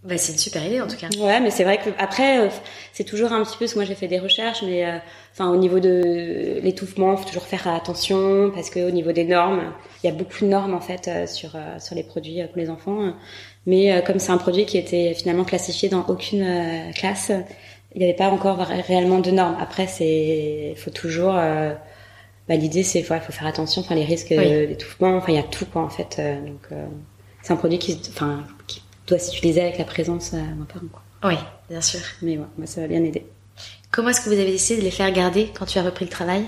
Bah, 0.01 0.17
c'est 0.17 0.31
une 0.31 0.37
super 0.37 0.65
idée 0.65 0.79
en 0.79 0.87
tout 0.87 0.95
cas. 0.95 1.09
Ouais, 1.19 1.41
mais 1.41 1.51
c'est 1.51 1.65
vrai 1.65 1.77
que 1.77 1.89
après, 1.97 2.39
euh, 2.39 2.49
c'est 2.93 3.03
toujours 3.03 3.33
un 3.33 3.43
petit 3.43 3.57
peu. 3.57 3.65
Parce 3.65 3.73
que 3.73 3.79
moi, 3.79 3.85
j'ai 3.85 3.95
fait 3.95 4.07
des 4.07 4.19
recherches, 4.19 4.63
mais 4.63 4.85
euh, 4.85 4.97
enfin, 5.33 5.49
au 5.49 5.57
niveau 5.57 5.81
de 5.81 6.59
l'étouffement, 6.63 7.17
faut 7.17 7.27
toujours 7.27 7.43
faire 7.45 7.67
attention 7.67 8.49
parce 8.55 8.69
que 8.69 8.79
au 8.87 8.91
niveau 8.91 9.11
des 9.11 9.25
normes, 9.25 9.61
il 10.01 10.07
y 10.07 10.09
a 10.09 10.13
beaucoup 10.13 10.39
de 10.45 10.49
normes 10.49 10.73
en 10.73 10.79
fait 10.79 11.09
euh, 11.09 11.27
sur 11.27 11.51
sur 11.79 11.95
les 11.95 12.03
produits 12.03 12.41
pour 12.47 12.57
les 12.61 12.69
enfants. 12.69 13.13
Mais 13.65 13.91
euh, 13.91 13.99
comme 14.01 14.19
c'est 14.19 14.31
un 14.31 14.37
produit 14.37 14.65
qui 14.65 14.77
était 14.77 15.13
finalement 15.13 15.43
classifié 15.43 15.89
dans 15.89 16.05
aucune 16.07 16.47
classe, 16.95 17.33
il 17.93 17.97
n'y 17.99 18.05
avait 18.05 18.15
pas 18.15 18.29
encore 18.29 18.57
ré- 18.59 18.79
réellement 18.81 19.19
de 19.19 19.31
normes. 19.31 19.57
Après, 19.59 19.87
c'est 19.87 20.75
faut 20.77 20.91
toujours. 20.91 21.33
bah, 21.33 22.55
l'idée, 22.55 22.83
c'est 22.83 22.99
ouais, 23.11 23.19
faut 23.19 23.33
faire 23.33 23.47
attention. 23.47 23.81
Enfin, 23.81 23.95
les 23.95 24.05
risques 24.05 24.27
Oui. 24.37 24.65
d'étouffement. 24.67 25.17
Enfin, 25.17 25.33
il 25.33 25.35
y 25.35 25.39
a 25.39 25.43
tout 25.43 25.65
quoi 25.65 25.81
en 25.81 25.89
fait. 25.89 26.21
donc, 26.45 26.69
c'est 27.41 27.51
un 27.51 27.57
produit 27.57 27.79
qui, 27.79 27.99
enfin, 28.09 28.43
qui 28.65 28.81
doit 29.09 29.19
s'utiliser 29.19 29.61
avec 29.61 29.77
la 29.77 29.85
présence 29.85 30.33
euh, 30.33 30.37
d'un 30.37 30.65
parent 30.65 30.87
quoi. 30.91 31.01
Oui, 31.23 31.35
bien 31.69 31.81
sûr. 31.81 31.99
Mais 32.21 32.37
ouais, 32.37 32.45
moi 32.57 32.67
ça 32.67 32.81
m'a 32.81 32.87
bien 32.87 33.03
aidé. 33.03 33.25
Comment 33.91 34.09
est-ce 34.09 34.21
que 34.21 34.29
vous 34.29 34.39
avez 34.39 34.51
décidé 34.51 34.79
de 34.79 34.85
les 34.85 34.91
faire 34.91 35.11
garder 35.11 35.49
quand 35.57 35.65
tu 35.65 35.79
as 35.79 35.83
repris 35.83 36.05
le 36.05 36.11
travail? 36.11 36.43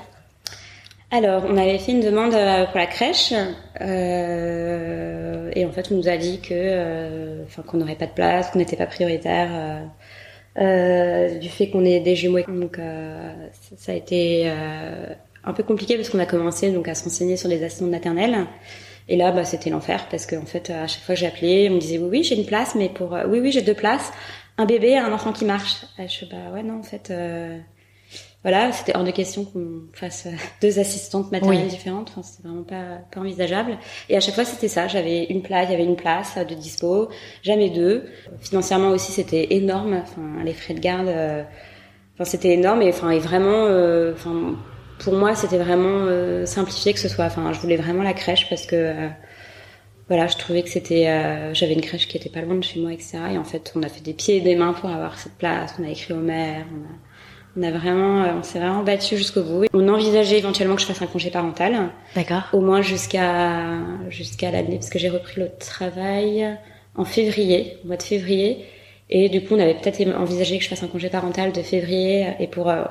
Alors, 1.14 1.44
on 1.46 1.58
avait 1.58 1.78
fait 1.78 1.92
une 1.92 2.00
demande 2.00 2.34
euh, 2.34 2.66
pour 2.68 2.78
la 2.78 2.86
crèche 2.86 3.34
euh, 3.82 5.52
et 5.54 5.66
en 5.66 5.72
fait, 5.72 5.92
on 5.92 5.96
nous 5.96 6.08
a 6.08 6.16
dit 6.16 6.40
que, 6.40 6.54
euh, 6.54 7.44
qu'on 7.68 7.78
n'aurait 7.78 7.96
pas 7.96 8.06
de 8.06 8.14
place, 8.14 8.50
qu'on 8.52 8.60
n'était 8.60 8.78
pas 8.78 8.86
prioritaire 8.86 9.90
euh, 10.58 11.38
du 11.38 11.50
fait 11.50 11.70
qu'on 11.70 11.84
est 11.84 12.00
des 12.00 12.16
jumeaux. 12.16 12.40
Donc, 12.48 12.78
ça, 12.78 13.76
ça 13.78 13.92
a 13.92 13.96
été 13.96 14.50
un 15.44 15.54
peu 15.54 15.64
compliqué 15.64 15.98
parce 15.98 16.10
qu'on 16.10 16.20
a 16.20 16.26
commencé 16.26 16.72
donc 16.72 16.88
à 16.88 16.96
se 16.96 17.04
renseigner 17.04 17.36
sur 17.36 17.50
les 17.50 17.62
assistantes 17.62 17.90
maternelles. 17.90 18.46
Et 19.10 19.16
là, 19.18 19.32
bah, 19.32 19.44
c'était 19.46 19.70
l'enfer 19.70 20.08
parce 20.10 20.26
qu'en 20.26 20.46
fait, 20.46 20.70
à 20.70 20.88
chaque 20.88 21.04
fois 21.04 21.16
que 21.16 21.22
j'appelais, 21.22 21.70
on 21.70 21.74
me 21.76 21.80
disait 21.80 21.98
oui, 21.98 22.08
oui, 22.12 22.24
j'ai 22.24 22.36
une 22.38 22.46
place, 22.46 22.76
mais 22.76 22.90
pour 22.90 23.14
euh, 23.16 23.26
oui, 23.28 23.40
oui, 23.40 23.52
j'ai 23.52 23.62
deux 23.62 23.74
places, 23.74 24.12
un 24.58 24.66
bébé, 24.66 24.98
un 24.98 25.12
enfant 25.12 25.34
qui 25.34 25.46
marche. 25.46 25.84
Et 26.00 26.08
je 26.08 26.26
bah 26.26 26.52
ouais, 26.54 26.64
non, 26.64 26.80
en 26.80 26.84
fait. 26.84 27.10
euh, 27.12 27.58
voilà, 28.44 28.72
c'était 28.72 28.96
hors 28.98 29.04
de 29.04 29.12
question 29.12 29.46
qu'on 29.46 29.84
fasse 29.94 30.26
euh, 30.26 30.32
deux 30.64 30.80
assistantes 30.80 31.32
maternelles 31.32 31.66
Oui. 31.66 31.68
différentes. 31.68 32.10
Enfin, 32.10 32.24
c'était 32.24 32.48
vraiment 32.48 32.64
pas, 32.64 33.00
pas 33.12 33.20
envisageable. 33.20 33.78
Et 34.10 34.18
à 34.18 34.20
chaque 34.20 34.34
fois, 34.34 34.46
c'était 34.46 34.68
ça. 34.68 34.88
J'avais 34.88 35.26
une 35.26 35.44
place, 35.44 35.68
il 35.70 35.72
y 35.72 35.76
avait 35.76 35.84
une 35.86 35.96
place 35.96 36.34
euh, 36.38 36.44
de 36.44 36.56
dispo, 36.56 37.10
jamais 37.44 37.70
deux. 37.70 38.06
Financièrement 38.40 38.90
aussi, 38.90 39.12
c'était 39.12 39.54
énorme. 39.54 39.94
Enfin, 40.02 40.44
les 40.44 40.54
frais 40.54 40.74
de 40.74 40.80
garde, 40.80 41.08
euh, 41.08 41.44
enfin, 42.16 42.26
c'était 42.26 42.54
énorme. 42.54 42.82
Et 42.82 42.90
enfin, 42.90 43.12
et 43.12 43.20
vraiment, 43.20 43.66
euh, 43.68 44.14
enfin, 44.16 44.56
pour 45.04 45.14
moi, 45.14 45.36
c'était 45.36 45.58
vraiment 45.58 46.06
euh, 46.08 46.46
simplifié 46.46 46.94
que 46.94 47.00
ce 47.00 47.10
soit. 47.10 47.26
Enfin, 47.26 47.52
je 47.54 47.60
voulais 47.60 47.78
vraiment 47.78 48.04
la 48.04 48.14
crèche 48.14 48.48
parce 48.50 48.66
que. 48.66 48.76
euh, 48.76 49.08
voilà, 50.08 50.28
je 50.28 50.36
trouvais 50.36 50.62
que 50.62 50.70
c'était, 50.70 51.08
euh, 51.08 51.54
j'avais 51.54 51.74
une 51.74 51.80
crèche 51.80 52.06
qui 52.10 52.18
était 52.18 52.28
pas 52.30 52.42
loin 52.42 52.56
de 52.56 52.64
chez 52.64 52.82
moi, 52.82 52.92
etc. 52.92 53.18
Et 53.34 53.38
en 53.38 53.46
fait, 53.46 53.72
on 53.78 53.82
a 53.84 53.88
fait 53.88 54.02
des 54.02 54.12
pieds 54.12 54.38
et 54.38 54.42
des 54.42 54.56
mains 54.58 54.74
pour 54.74 54.90
avoir 54.90 55.18
cette 55.18 55.38
place. 55.38 55.74
On 55.80 55.86
a 55.88 55.90
écrit 55.90 56.12
au 56.14 56.18
maire. 56.18 56.66
On 57.56 57.62
a, 57.64 57.68
on 57.70 57.74
a 57.74 57.78
vraiment, 57.78 58.24
euh, 58.24 58.34
on 58.38 58.44
s'est 58.44 58.60
vraiment 58.60 58.84
battu 58.84 59.16
jusqu'au 59.16 59.42
bout. 59.44 59.66
On 59.74 59.88
envisageait 59.88 60.38
éventuellement 60.38 60.76
que 60.76 60.82
je 60.82 60.88
fasse 60.88 61.02
un 61.02 61.08
congé 61.08 61.30
parental, 61.30 61.92
D'accord. 62.14 62.44
au 62.52 62.60
moins 62.60 62.82
jusqu'à 62.82 63.78
jusqu'à 64.10 64.52
l'année, 64.52 64.76
parce 64.76 64.90
que 64.90 65.00
j'ai 65.00 65.10
repris 65.10 65.40
le 65.40 65.50
travail 65.58 66.58
en 66.96 67.06
février, 67.06 67.78
au 67.84 67.88
mois 67.88 67.98
de 67.98 68.04
février, 68.04 68.66
et 69.10 69.30
du 69.30 69.42
coup 69.44 69.56
on 69.56 69.60
avait 69.60 69.76
peut-être 69.76 70.02
envisagé 70.18 70.58
que 70.58 70.64
je 70.64 70.70
fasse 70.70 70.84
un 70.84 70.88
congé 70.88 71.08
parental 71.10 71.54
de 71.54 71.62
février, 71.62 72.28
et 72.40 72.48
pour, 72.48 72.70
euh, 72.70 72.84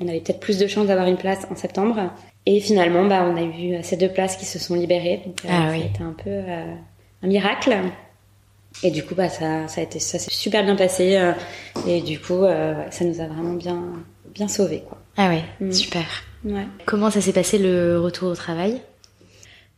on 0.00 0.08
avait 0.08 0.20
peut-être 0.20 0.40
plus 0.40 0.58
de 0.58 0.66
chances 0.66 0.86
d'avoir 0.86 1.06
une 1.08 1.16
place 1.16 1.46
en 1.50 1.56
septembre. 1.56 2.10
Et 2.46 2.60
finalement, 2.60 3.04
bah, 3.04 3.26
on 3.30 3.36
a 3.36 3.42
eu 3.42 3.74
euh, 3.74 3.80
ces 3.82 3.96
deux 3.96 4.08
places 4.08 4.36
qui 4.36 4.44
se 4.46 4.58
sont 4.58 4.74
libérées, 4.74 5.20
donc 5.26 5.44
euh, 5.44 5.48
Ah 5.50 5.66
ça 5.68 5.72
oui. 5.72 5.82
a 5.82 5.86
été 5.86 6.02
un 6.02 6.12
peu 6.16 6.30
euh, 6.30 6.74
un 7.22 7.26
miracle. 7.26 7.76
Et 8.82 8.90
du 8.90 9.04
coup, 9.04 9.14
bah, 9.14 9.28
ça, 9.28 9.66
ça 9.68 9.80
a 9.80 9.84
été, 9.84 9.98
ça 9.98 10.18
s'est 10.18 10.30
super 10.30 10.64
bien 10.64 10.76
passé. 10.76 11.16
euh, 11.16 11.32
et 11.86 12.00
du 12.00 12.18
coup, 12.20 12.42
ça 12.90 13.04
nous 13.04 13.20
a 13.20 13.26
vraiment 13.26 13.54
bien, 13.54 13.82
bien 14.34 14.48
sauvés, 14.48 14.82
quoi. 14.88 14.98
Ah 15.16 15.28
ouais, 15.28 15.42
Mm. 15.60 15.72
super. 15.72 16.04
Ouais. 16.44 16.66
Comment 16.86 17.10
ça 17.10 17.20
s'est 17.20 17.32
passé 17.32 17.58
le 17.58 17.98
retour 18.00 18.28
au 18.30 18.34
travail? 18.36 18.80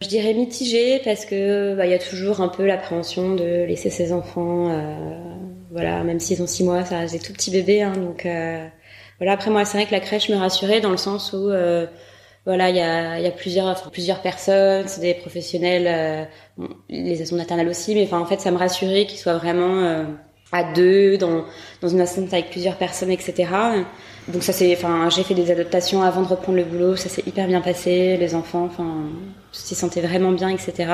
Je 0.03 0.09
dirais 0.09 0.33
mitigé 0.35 1.01
parce 1.05 1.25
que 1.25 1.75
bah, 1.77 1.87
il 1.87 1.91
y 1.91 1.95
a 1.95 1.99
toujours 1.99 2.41
un 2.41 2.49
peu 2.49 2.65
l'appréhension 2.67 3.35
de 3.35 3.65
laisser 3.65 3.91
ses 3.91 4.13
enfants, 4.13 4.69
voilà, 5.71 6.03
même 6.05 6.21
s'ils 6.21 6.43
ont 6.43 6.47
six 6.47 6.65
mois, 6.65 6.85
ça 6.85 6.99
reste 6.99 7.13
des 7.15 7.21
tout 7.21 7.33
petits 7.33 7.51
bébés, 7.51 7.83
hein, 7.83 7.93
donc 7.93 8.27
voilà. 9.21 9.33
Après 9.33 9.51
moi, 9.51 9.65
c'est 9.65 9.79
vrai 9.79 9.87
que 9.87 9.93
la 9.93 10.01
crèche 10.01 10.29
me 10.29 10.37
rassurait 10.37 10.81
dans 10.81 10.91
le 10.91 10.97
sens 10.97 11.33
où 11.33 11.51
euh, 11.51 11.87
voilà, 12.47 12.71
il 12.71 12.77
y 12.77 12.81
a, 12.81 13.21
y 13.21 13.27
a 13.27 13.31
plusieurs, 13.31 13.67
enfin, 13.67 13.91
plusieurs 13.91 14.23
personnes, 14.23 14.89
c'est 14.89 15.01
des 15.03 15.15
professionnels, 15.15 15.87
euh, 15.87 16.25
bon, 16.57 16.69
les 16.89 17.15
assistants 17.15 17.37
maternelles 17.37 17.69
aussi, 17.69 17.95
mais 17.95 18.05
enfin 18.05 18.19
en 18.19 18.27
fait, 18.27 18.41
ça 18.41 18.51
me 18.51 18.57
rassurait 18.57 19.07
qu'ils 19.07 19.19
soient 19.19 19.37
vraiment 19.37 19.85
euh, 19.85 20.05
à 20.53 20.65
deux 20.73 21.17
dans 21.19 21.45
dans 21.83 21.89
une 21.89 22.01
assistante 22.01 22.33
avec 22.33 22.51
plusieurs 22.51 22.77
personnes, 22.77 23.11
etc. 23.11 23.49
Donc 24.29 24.43
ça 24.43 24.53
c'est, 24.53 24.75
enfin, 24.75 25.09
j'ai 25.11 25.23
fait 25.23 25.35
des 25.35 25.51
adaptations 25.51 26.03
avant 26.03 26.23
de 26.23 26.29
reprendre 26.29 26.59
le 26.59 26.65
boulot, 26.65 26.97
ça 26.97 27.09
s'est 27.09 27.23
hyper 27.27 27.47
bien 27.47 27.61
passé, 27.61 28.17
les 28.17 28.35
enfants, 28.35 28.65
enfin, 28.65 29.11
s'y 29.53 29.75
sentaient 29.75 30.01
vraiment 30.01 30.33
bien, 30.33 30.49
etc. 30.49 30.93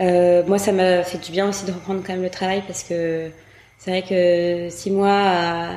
Euh, 0.00 0.42
moi, 0.46 0.58
ça 0.58 0.72
m'a 0.72 1.02
fait 1.02 1.18
du 1.18 1.30
bien 1.32 1.48
aussi 1.48 1.66
de 1.66 1.72
reprendre 1.72 2.02
quand 2.04 2.12
même 2.12 2.22
le 2.22 2.30
travail 2.30 2.62
parce 2.66 2.82
que 2.84 3.30
c'est 3.78 3.90
vrai 3.90 4.02
que 4.02 4.68
six 4.70 4.90
mois 4.90 5.10
à, 5.10 5.70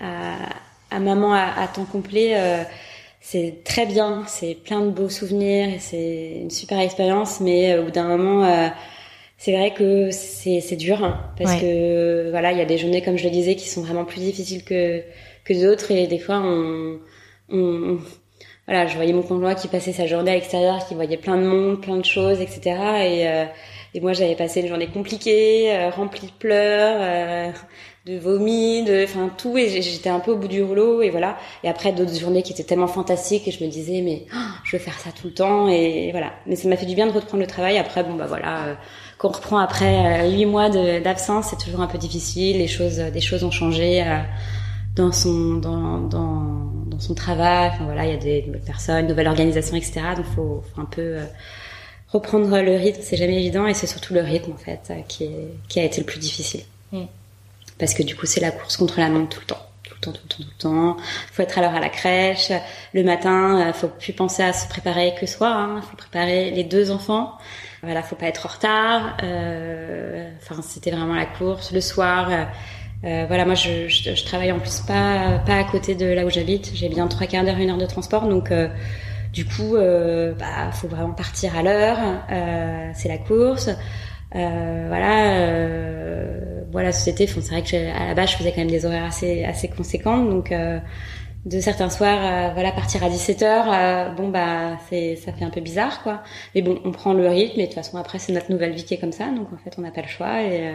à, 0.00 0.36
à 0.90 1.00
maman 1.00 1.32
à, 1.34 1.42
à 1.56 1.68
temps 1.68 1.84
complet, 1.84 2.32
euh, 2.34 2.62
c'est 3.20 3.62
très 3.64 3.86
bien, 3.86 4.24
c'est 4.26 4.54
plein 4.54 4.80
de 4.80 4.90
beaux 4.90 5.08
souvenirs 5.08 5.68
et 5.68 5.78
c'est 5.78 6.38
une 6.40 6.50
super 6.50 6.78
expérience, 6.80 7.40
mais 7.40 7.72
euh, 7.72 7.82
au 7.82 7.84
bout 7.86 7.90
d'un 7.90 8.08
moment, 8.08 8.44
euh, 8.44 8.68
c'est 9.36 9.52
vrai 9.52 9.72
que 9.72 10.10
c'est 10.10 10.60
c'est 10.60 10.76
dur 10.76 11.04
hein, 11.04 11.20
parce 11.38 11.60
que 11.60 12.30
voilà, 12.30 12.52
il 12.52 12.58
y 12.58 12.60
a 12.60 12.64
des 12.64 12.78
journées 12.78 13.02
comme 13.02 13.16
je 13.16 13.24
le 13.24 13.30
disais 13.30 13.54
qui 13.54 13.68
sont 13.68 13.82
vraiment 13.82 14.04
plus 14.04 14.20
difficiles 14.20 14.64
que 14.64 15.02
que 15.44 15.54
d'autres 15.54 15.90
et 15.92 16.06
des 16.06 16.18
fois 16.18 16.40
on, 16.44 16.98
on, 17.50 17.98
voilà, 18.66 18.86
je 18.86 18.96
voyais 18.96 19.12
mon 19.12 19.22
conjoint 19.22 19.54
qui 19.54 19.68
passait 19.68 19.92
sa 19.92 20.06
journée 20.06 20.32
à 20.32 20.34
l'extérieur, 20.34 20.86
qui 20.86 20.94
voyait 20.94 21.16
plein 21.16 21.38
de 21.38 21.46
monde, 21.46 21.80
plein 21.80 21.96
de 21.96 22.04
choses, 22.04 22.40
etc. 22.40 22.60
Et 22.66 23.28
euh, 23.28 23.44
et 23.94 24.00
moi 24.00 24.12
j'avais 24.12 24.36
passé 24.36 24.60
une 24.60 24.68
journée 24.68 24.88
compliquée, 24.88 25.72
euh, 25.72 25.90
remplie 25.90 26.26
de 26.26 26.32
pleurs, 26.32 26.98
euh, 27.00 27.50
de 28.08 28.18
vomi, 28.18 28.84
de, 28.84 29.04
enfin 29.04 29.30
tout, 29.36 29.58
et 29.58 29.82
j'étais 29.82 30.08
un 30.08 30.20
peu 30.20 30.32
au 30.32 30.36
bout 30.36 30.48
du 30.48 30.62
rouleau, 30.62 31.02
et 31.02 31.10
voilà. 31.10 31.36
Et 31.62 31.68
après 31.68 31.92
d'autres 31.92 32.14
journées 32.14 32.42
qui 32.42 32.52
étaient 32.52 32.64
tellement 32.64 32.86
fantastiques, 32.86 33.46
et 33.46 33.50
je 33.50 33.62
me 33.62 33.68
disais 33.68 34.00
mais 34.02 34.24
oh, 34.34 34.38
je 34.64 34.76
veux 34.76 34.82
faire 34.82 34.98
ça 34.98 35.10
tout 35.10 35.26
le 35.26 35.34
temps, 35.34 35.68
et 35.68 36.08
voilà. 36.12 36.32
Mais 36.46 36.56
ça 36.56 36.68
m'a 36.68 36.76
fait 36.76 36.86
du 36.86 36.94
bien 36.94 37.06
de 37.06 37.12
reprendre 37.12 37.42
le 37.42 37.46
travail. 37.46 37.76
Après 37.76 38.02
bon 38.02 38.14
bah 38.14 38.26
voilà, 38.26 38.64
euh, 38.64 38.74
qu'on 39.18 39.28
reprend 39.28 39.58
après 39.58 40.22
euh, 40.22 40.30
huit 40.30 40.46
mois 40.46 40.70
d'absence, 40.70 41.48
c'est 41.50 41.62
toujours 41.62 41.82
un 41.82 41.86
peu 41.86 41.98
difficile. 41.98 42.58
Les 42.58 42.66
choses, 42.66 42.96
des 42.96 43.20
choses 43.20 43.44
ont 43.44 43.50
changé 43.50 44.02
euh, 44.02 44.20
dans 44.96 45.12
son 45.12 45.54
dans, 45.54 45.98
dans 45.98 46.72
dans 46.86 47.00
son 47.00 47.14
travail. 47.14 47.70
Enfin 47.74 47.84
voilà, 47.84 48.06
il 48.06 48.10
y 48.10 48.14
a 48.14 48.16
des 48.16 48.42
nouvelles 48.46 48.62
personnes, 48.62 49.06
nouvelle 49.06 49.28
organisation, 49.28 49.76
etc. 49.76 50.00
Donc 50.16 50.24
faut, 50.34 50.62
faut 50.74 50.80
un 50.80 50.86
peu 50.86 51.16
reprendre 52.08 52.58
le 52.62 52.74
rythme. 52.76 53.00
C'est 53.02 53.18
jamais 53.18 53.36
évident, 53.36 53.66
et 53.66 53.74
c'est 53.74 53.86
surtout 53.86 54.14
le 54.14 54.20
rythme 54.22 54.52
en 54.52 54.56
fait 54.56 54.92
qui 55.08 55.28
qui 55.68 55.78
a 55.78 55.84
été 55.84 56.00
le 56.00 56.06
plus 56.06 56.20
difficile. 56.20 56.62
Mm 56.92 57.04
parce 57.78 57.94
que 57.94 58.02
du 58.02 58.16
coup 58.16 58.26
c'est 58.26 58.40
la 58.40 58.50
course 58.50 58.76
contre 58.76 58.98
la 58.98 59.08
montre 59.08 59.28
tout 59.28 59.40
le 59.40 59.46
temps. 59.46 59.62
Tout 59.84 59.94
le 59.94 60.00
temps 60.00 60.12
tout 60.12 60.20
le 60.22 60.28
temps 60.28 60.36
tout 60.36 60.50
le 60.50 60.58
temps. 60.58 60.96
Faut 61.32 61.42
être 61.42 61.58
à 61.58 61.60
l'heure 61.62 61.74
à 61.74 61.80
la 61.80 61.88
crèche. 61.88 62.52
Le 62.92 63.02
matin 63.04 63.68
euh, 63.68 63.72
faut 63.72 63.88
plus 63.88 64.12
penser 64.12 64.42
à 64.42 64.52
se 64.52 64.68
préparer 64.68 65.14
que 65.20 65.26
soi 65.26 65.48
hein. 65.48 65.80
faut 65.82 65.96
préparer 65.96 66.50
les 66.50 66.64
deux 66.64 66.90
enfants. 66.90 67.38
Voilà 67.82 68.02
faut 68.02 68.16
pas 68.16 68.26
être 68.26 68.46
en 68.46 68.48
retard. 68.50 69.16
Euh, 69.22 70.30
enfin 70.42 70.60
c'était 70.62 70.90
vraiment 70.90 71.14
la 71.14 71.26
course. 71.26 71.72
Le 71.72 71.80
soir 71.80 72.30
euh, 72.30 72.44
euh 73.04 73.24
voilà 73.28 73.44
moi 73.44 73.54
je, 73.54 73.86
je, 73.88 74.14
je, 74.14 74.24
travaille 74.24 74.50
en 74.50 74.58
plus 74.58 74.80
pas 74.80 75.38
pas 75.46 75.56
à 75.56 75.64
côté 75.64 75.94
de 75.94 76.06
là 76.06 76.24
où 76.26 76.30
j'habite. 76.30 76.72
J'ai 76.74 76.88
bien 76.88 77.06
trois 77.06 77.26
quarts 77.26 77.44
d'heure 77.44 77.58
une 77.58 77.70
heure 77.70 77.78
de 77.78 77.86
transport. 77.86 78.28
Donc 78.28 78.50
euh, 78.50 78.68
du 79.32 79.44
coup 79.44 79.76
euh, 79.76 80.32
bah 80.34 80.72
faut 80.72 80.88
vraiment 80.88 81.12
partir 81.12 81.56
à 81.56 81.62
l'heure. 81.62 81.98
C'est 82.94 83.08
la 83.08 83.18
course. 83.18 83.68
euh, 83.68 83.74
voilà, 84.32 85.40
euh, 85.40 86.58
voilà, 86.70 86.92
société. 86.92 87.26
c'est 87.26 87.40
vrai 87.40 87.62
que 87.62 87.76
à 87.76 88.06
la 88.06 88.14
base, 88.14 88.30
je 88.30 88.36
faisais 88.36 88.50
quand 88.50 88.58
même 88.58 88.70
des 88.70 88.84
horaires 88.84 89.04
assez 89.04 89.44
assez 89.44 89.68
conséquentes, 89.68 90.28
donc 90.30 90.52
euh, 90.52 90.78
de 91.46 91.60
certains 91.60 91.90
soirs, 91.90 92.50
euh, 92.50 92.52
voilà, 92.54 92.72
partir 92.72 93.02
à 93.04 93.08
17 93.08 93.40
h 93.40 93.44
euh, 93.44 94.10
bon 94.10 94.28
bah 94.28 94.76
c'est 94.88 95.16
ça 95.16 95.32
fait 95.32 95.44
un 95.44 95.50
peu 95.50 95.60
bizarre 95.60 96.02
quoi. 96.02 96.22
Mais 96.54 96.62
bon, 96.62 96.78
on 96.84 96.92
prend 96.92 97.14
le 97.14 97.26
rythme 97.28 97.60
et 97.60 97.62
de 97.62 97.66
toute 97.66 97.74
façon 97.74 97.96
après 97.96 98.18
c'est 98.18 98.32
notre 98.32 98.50
nouvelle 98.50 98.72
vie 98.72 98.84
qui 98.84 98.94
est 98.94 98.98
comme 98.98 99.12
ça, 99.12 99.26
donc 99.28 99.52
en 99.52 99.56
fait 99.58 99.74
on 99.78 99.82
n'a 99.82 99.90
pas 99.90 100.02
le 100.02 100.08
choix 100.08 100.42
et 100.42 100.72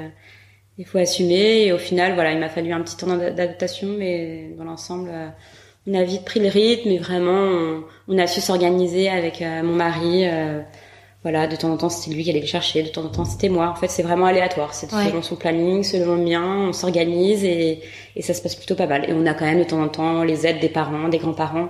il 0.77 0.85
faut 0.85 0.97
assumer. 0.97 1.65
Et 1.67 1.73
au 1.73 1.77
final, 1.77 2.15
voilà, 2.15 2.31
il 2.31 2.39
m'a 2.39 2.49
fallu 2.49 2.73
un 2.73 2.81
petit 2.81 2.97
temps 2.97 3.15
d'adaptation, 3.15 3.89
mais 3.97 4.51
dans 4.57 4.63
l'ensemble, 4.63 5.11
on 5.87 5.93
a 5.93 6.03
vite 6.03 6.25
pris 6.25 6.39
le 6.39 6.47
rythme 6.47 6.89
et 6.89 6.97
vraiment 6.97 7.31
on, 7.31 7.83
on 8.07 8.17
a 8.17 8.27
su 8.27 8.41
s'organiser 8.41 9.09
avec 9.09 9.41
mon 9.41 9.75
mari 9.75 10.25
voilà, 11.23 11.47
de 11.47 11.55
temps 11.55 11.71
en 11.71 11.77
temps 11.77 11.89
c'était 11.89 12.15
lui 12.15 12.23
qui 12.23 12.29
allait 12.29 12.41
le 12.41 12.45
chercher, 12.45 12.83
de 12.83 12.89
temps 12.89 13.03
en 13.03 13.09
temps 13.09 13.25
c'était 13.25 13.49
moi. 13.49 13.69
En 13.69 13.75
fait, 13.75 13.87
c'est 13.87 14.03
vraiment 14.03 14.25
aléatoire. 14.25 14.73
C'est 14.73 14.89
selon 14.89 15.21
son 15.21 15.35
planning, 15.35 15.83
selon 15.83 16.15
le 16.15 16.23
mien, 16.23 16.67
on 16.67 16.73
s'organise 16.73 17.43
et, 17.43 17.81
et 18.15 18.21
ça 18.21 18.33
se 18.33 18.41
passe 18.41 18.55
plutôt 18.55 18.75
pas 18.75 18.87
mal. 18.87 19.09
Et 19.09 19.13
on 19.13 19.25
a 19.25 19.33
quand 19.33 19.45
même 19.45 19.59
de 19.59 19.63
temps 19.63 19.81
en 19.81 19.87
temps 19.87 20.23
les 20.23 20.45
aides 20.45 20.59
des 20.59 20.69
parents, 20.69 21.07
des 21.07 21.17
grands-parents 21.17 21.69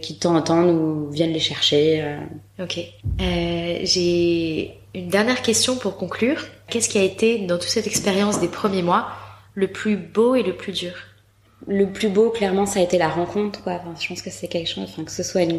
qui 0.00 0.14
de 0.14 0.18
temps 0.18 0.34
en 0.34 0.42
temps 0.42 0.62
nous 0.62 1.10
viennent 1.10 1.32
les 1.32 1.40
chercher. 1.40 2.02
Euh. 2.02 2.64
Ok. 2.64 2.78
Euh, 3.20 3.78
J'ai 3.82 4.74
une 4.94 5.08
dernière 5.08 5.42
question 5.42 5.76
pour 5.76 5.96
conclure. 5.96 6.46
Qu'est-ce 6.68 6.88
qui 6.88 6.98
a 6.98 7.02
été 7.02 7.38
dans 7.38 7.58
toute 7.58 7.68
cette 7.68 7.86
expérience 7.86 8.40
des 8.40 8.48
premiers 8.48 8.82
mois 8.82 9.08
le 9.54 9.68
plus 9.68 9.96
beau 9.96 10.34
et 10.34 10.42
le 10.42 10.54
plus 10.54 10.72
dur? 10.72 10.92
Le 11.66 11.86
plus 11.86 12.08
beau, 12.08 12.30
clairement, 12.30 12.64
ça 12.64 12.80
a 12.80 12.82
été 12.82 12.96
la 12.96 13.08
rencontre. 13.08 13.62
Quoi. 13.62 13.80
Je 14.00 14.08
pense 14.08 14.22
que 14.22 14.30
c'est 14.30 14.48
quelque 14.48 14.68
chose, 14.68 14.84
enfin, 14.84 15.04
que 15.04 15.10
ce 15.10 15.22
soit 15.22 15.42
une, 15.42 15.58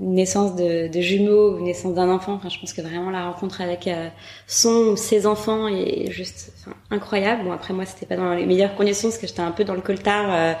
naissance 0.00 0.54
de, 0.54 0.88
de, 0.88 1.00
jumeaux 1.00 1.54
ou 1.54 1.58
une 1.58 1.64
naissance 1.64 1.94
d'un 1.94 2.10
enfant. 2.10 2.34
Enfin, 2.34 2.48
je 2.50 2.58
pense 2.58 2.72
que 2.72 2.82
vraiment 2.82 3.10
la 3.10 3.24
rencontre 3.24 3.60
avec 3.60 3.86
euh, 3.86 4.08
son 4.46 4.90
ou 4.92 4.96
ses 4.96 5.26
enfants 5.26 5.66
est 5.68 6.10
juste 6.10 6.52
enfin, 6.60 6.76
incroyable. 6.90 7.44
Bon, 7.44 7.52
après 7.52 7.72
moi, 7.72 7.86
c'était 7.86 8.06
pas 8.06 8.16
dans 8.16 8.34
les 8.34 8.44
meilleures 8.44 8.74
conditions 8.74 9.08
parce 9.08 9.18
que 9.18 9.26
j'étais 9.26 9.40
un 9.40 9.50
peu 9.50 9.64
dans 9.64 9.74
le 9.74 9.80
coltard. 9.80 10.26
Euh, 10.28 10.52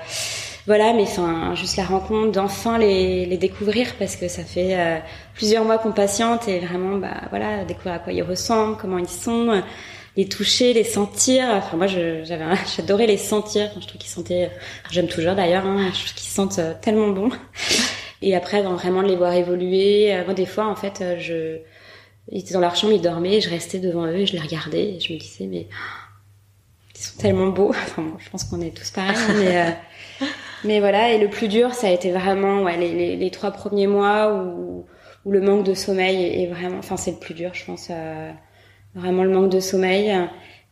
voilà, 0.66 0.92
mais 0.92 1.02
enfin, 1.02 1.54
juste 1.54 1.76
la 1.76 1.84
rencontre, 1.84 2.32
d'enfin 2.32 2.78
les, 2.78 3.26
les 3.26 3.38
découvrir 3.38 3.94
parce 3.98 4.16
que 4.16 4.28
ça 4.28 4.44
fait 4.44 4.78
euh, 4.78 4.98
plusieurs 5.34 5.64
mois 5.64 5.78
qu'on 5.78 5.92
patiente 5.92 6.48
et 6.48 6.58
vraiment, 6.58 6.96
bah 6.96 7.22
voilà, 7.30 7.64
découvrir 7.64 7.94
à 7.94 7.98
quoi 7.98 8.12
ils 8.12 8.22
ressemblent, 8.22 8.76
comment 8.78 8.98
ils 8.98 9.08
sont 9.08 9.62
les 10.18 10.28
toucher, 10.28 10.72
les 10.72 10.82
sentir. 10.82 11.46
Enfin, 11.48 11.76
moi, 11.76 11.86
j'avais, 11.86 12.24
j'adorais 12.76 13.06
les 13.06 13.16
sentir. 13.16 13.70
je 13.80 13.86
trouve 13.86 14.00
qu'ils 14.00 14.10
sentaient, 14.10 14.50
j'aime 14.90 15.06
toujours 15.06 15.36
d'ailleurs, 15.36 15.64
hein, 15.64 15.90
je 15.94 16.00
trouve 16.00 16.14
qu'ils 16.14 16.28
sentent 16.28 16.58
euh, 16.58 16.74
tellement 16.82 17.08
bon. 17.08 17.30
Et 18.20 18.34
après, 18.34 18.62
vraiment 18.62 19.04
de 19.04 19.08
les 19.08 19.14
voir 19.14 19.32
évoluer. 19.32 20.12
Euh, 20.12 20.24
moi, 20.24 20.34
des 20.34 20.44
fois, 20.44 20.66
en 20.66 20.74
fait, 20.74 21.00
euh, 21.00 21.16
je, 21.20 21.58
ils 22.32 22.40
étaient 22.40 22.52
dans 22.52 22.60
leur 22.60 22.74
chambre, 22.74 22.92
ils 22.94 23.00
dormaient, 23.00 23.40
je 23.40 23.48
restais 23.48 23.78
devant 23.78 24.06
eux, 24.06 24.16
et 24.16 24.26
je 24.26 24.32
les 24.32 24.40
regardais, 24.40 24.96
et 24.96 25.00
je 25.00 25.12
me 25.12 25.18
disais, 25.20 25.46
mais 25.46 25.68
ils 26.96 27.00
sont 27.00 27.18
tellement 27.18 27.48
beaux. 27.50 27.70
Enfin, 27.86 28.02
bon, 28.02 28.16
je 28.18 28.28
pense 28.28 28.42
qu'on 28.42 28.60
est 28.60 28.76
tous 28.76 28.90
pareils, 28.90 29.14
hein, 29.16 29.34
mais 29.38 30.26
mais 30.64 30.80
voilà. 30.80 31.12
Et 31.12 31.18
le 31.18 31.30
plus 31.30 31.46
dur, 31.46 31.74
ça 31.74 31.86
a 31.86 31.90
été 31.90 32.10
vraiment 32.10 32.64
ouais, 32.64 32.76
les, 32.76 32.92
les, 32.92 33.14
les 33.14 33.30
trois 33.30 33.52
premiers 33.52 33.86
mois 33.86 34.34
où, 34.34 34.84
où 35.24 35.30
le 35.30 35.40
manque 35.40 35.62
de 35.62 35.74
sommeil 35.74 36.42
est 36.42 36.48
vraiment, 36.48 36.78
enfin, 36.78 36.96
c'est 36.96 37.12
le 37.12 37.18
plus 37.18 37.34
dur, 37.34 37.52
je 37.54 37.64
pense 37.64 37.92
vraiment 38.98 39.24
le 39.24 39.30
manque 39.30 39.50
de 39.50 39.60
sommeil. 39.60 40.12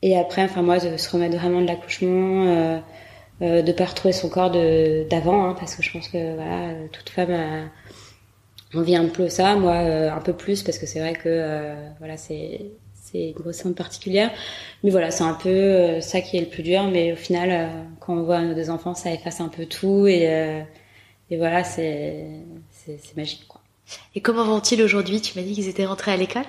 Et 0.02 0.16
après, 0.16 0.42
enfin 0.44 0.62
moi, 0.62 0.78
de 0.78 0.96
se 0.96 1.10
remettre 1.10 1.36
vraiment 1.36 1.60
de 1.60 1.66
l'accouchement, 1.66 2.44
euh, 2.46 2.78
euh, 3.42 3.62
de 3.62 3.72
pas 3.72 3.86
retrouver 3.86 4.12
son 4.12 4.28
corps 4.28 4.50
d'avant, 4.50 5.44
hein, 5.48 5.56
parce 5.58 5.74
que 5.74 5.82
je 5.82 5.92
pense 5.92 6.08
que 6.08 6.34
voilà, 6.34 6.74
toute 6.92 7.08
femme 7.08 7.32
a 7.32 8.78
envie 8.78 8.96
un 8.96 9.08
peu 9.08 9.28
ça, 9.28 9.56
moi 9.56 9.74
euh, 9.74 10.10
un 10.10 10.20
peu 10.20 10.32
plus, 10.32 10.62
parce 10.62 10.78
que 10.78 10.86
c'est 10.86 11.00
vrai 11.00 11.14
que 11.14 11.22
euh, 11.26 11.74
voilà, 11.98 12.16
c'est 12.16 12.60
c'est 12.94 13.28
une 13.28 13.32
grosse 13.34 13.62
particulière. 13.76 14.30
Mais 14.82 14.90
voilà, 14.90 15.10
c'est 15.10 15.24
un 15.24 15.34
peu 15.34 16.00
ça 16.00 16.20
qui 16.20 16.36
est 16.36 16.40
le 16.40 16.46
plus 16.48 16.64
dur. 16.64 16.84
Mais 16.84 17.12
au 17.12 17.16
final, 17.16 17.70
quand 18.00 18.14
on 18.14 18.24
voit 18.24 18.42
nos 18.42 18.54
deux 18.54 18.68
enfants, 18.68 18.94
ça 18.94 19.12
efface 19.12 19.40
un 19.40 19.48
peu 19.48 19.66
tout 19.66 20.06
et 20.08 20.24
et 21.30 21.36
voilà, 21.36 21.64
c'est 21.64 22.26
c'est 22.72 23.16
magique 23.16 23.46
quoi. 23.48 23.60
Et 24.14 24.20
comment 24.20 24.44
vont-ils 24.44 24.82
aujourd'hui? 24.82 25.20
Tu 25.20 25.38
m'as 25.38 25.44
dit 25.44 25.54
qu'ils 25.54 25.68
étaient 25.68 25.86
rentrés 25.86 26.12
à 26.12 26.16
l'école? 26.16 26.44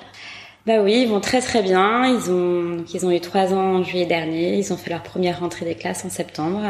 Bah 0.67 0.81
oui, 0.81 1.03
ils 1.03 1.07
vont 1.07 1.21
très 1.21 1.39
très 1.39 1.63
bien. 1.63 2.05
Ils 2.05 2.29
ont, 2.29 2.83
ils 2.93 3.05
ont 3.05 3.11
eu 3.11 3.21
trois 3.21 3.53
ans 3.53 3.77
en 3.77 3.83
juillet 3.83 4.05
dernier. 4.05 4.57
Ils 4.57 4.73
ont 4.73 4.77
fait 4.77 4.89
leur 4.89 5.01
première 5.01 5.39
rentrée 5.39 5.63
des 5.63 5.75
classes 5.75 6.03
en 6.03 6.09
septembre. 6.09 6.61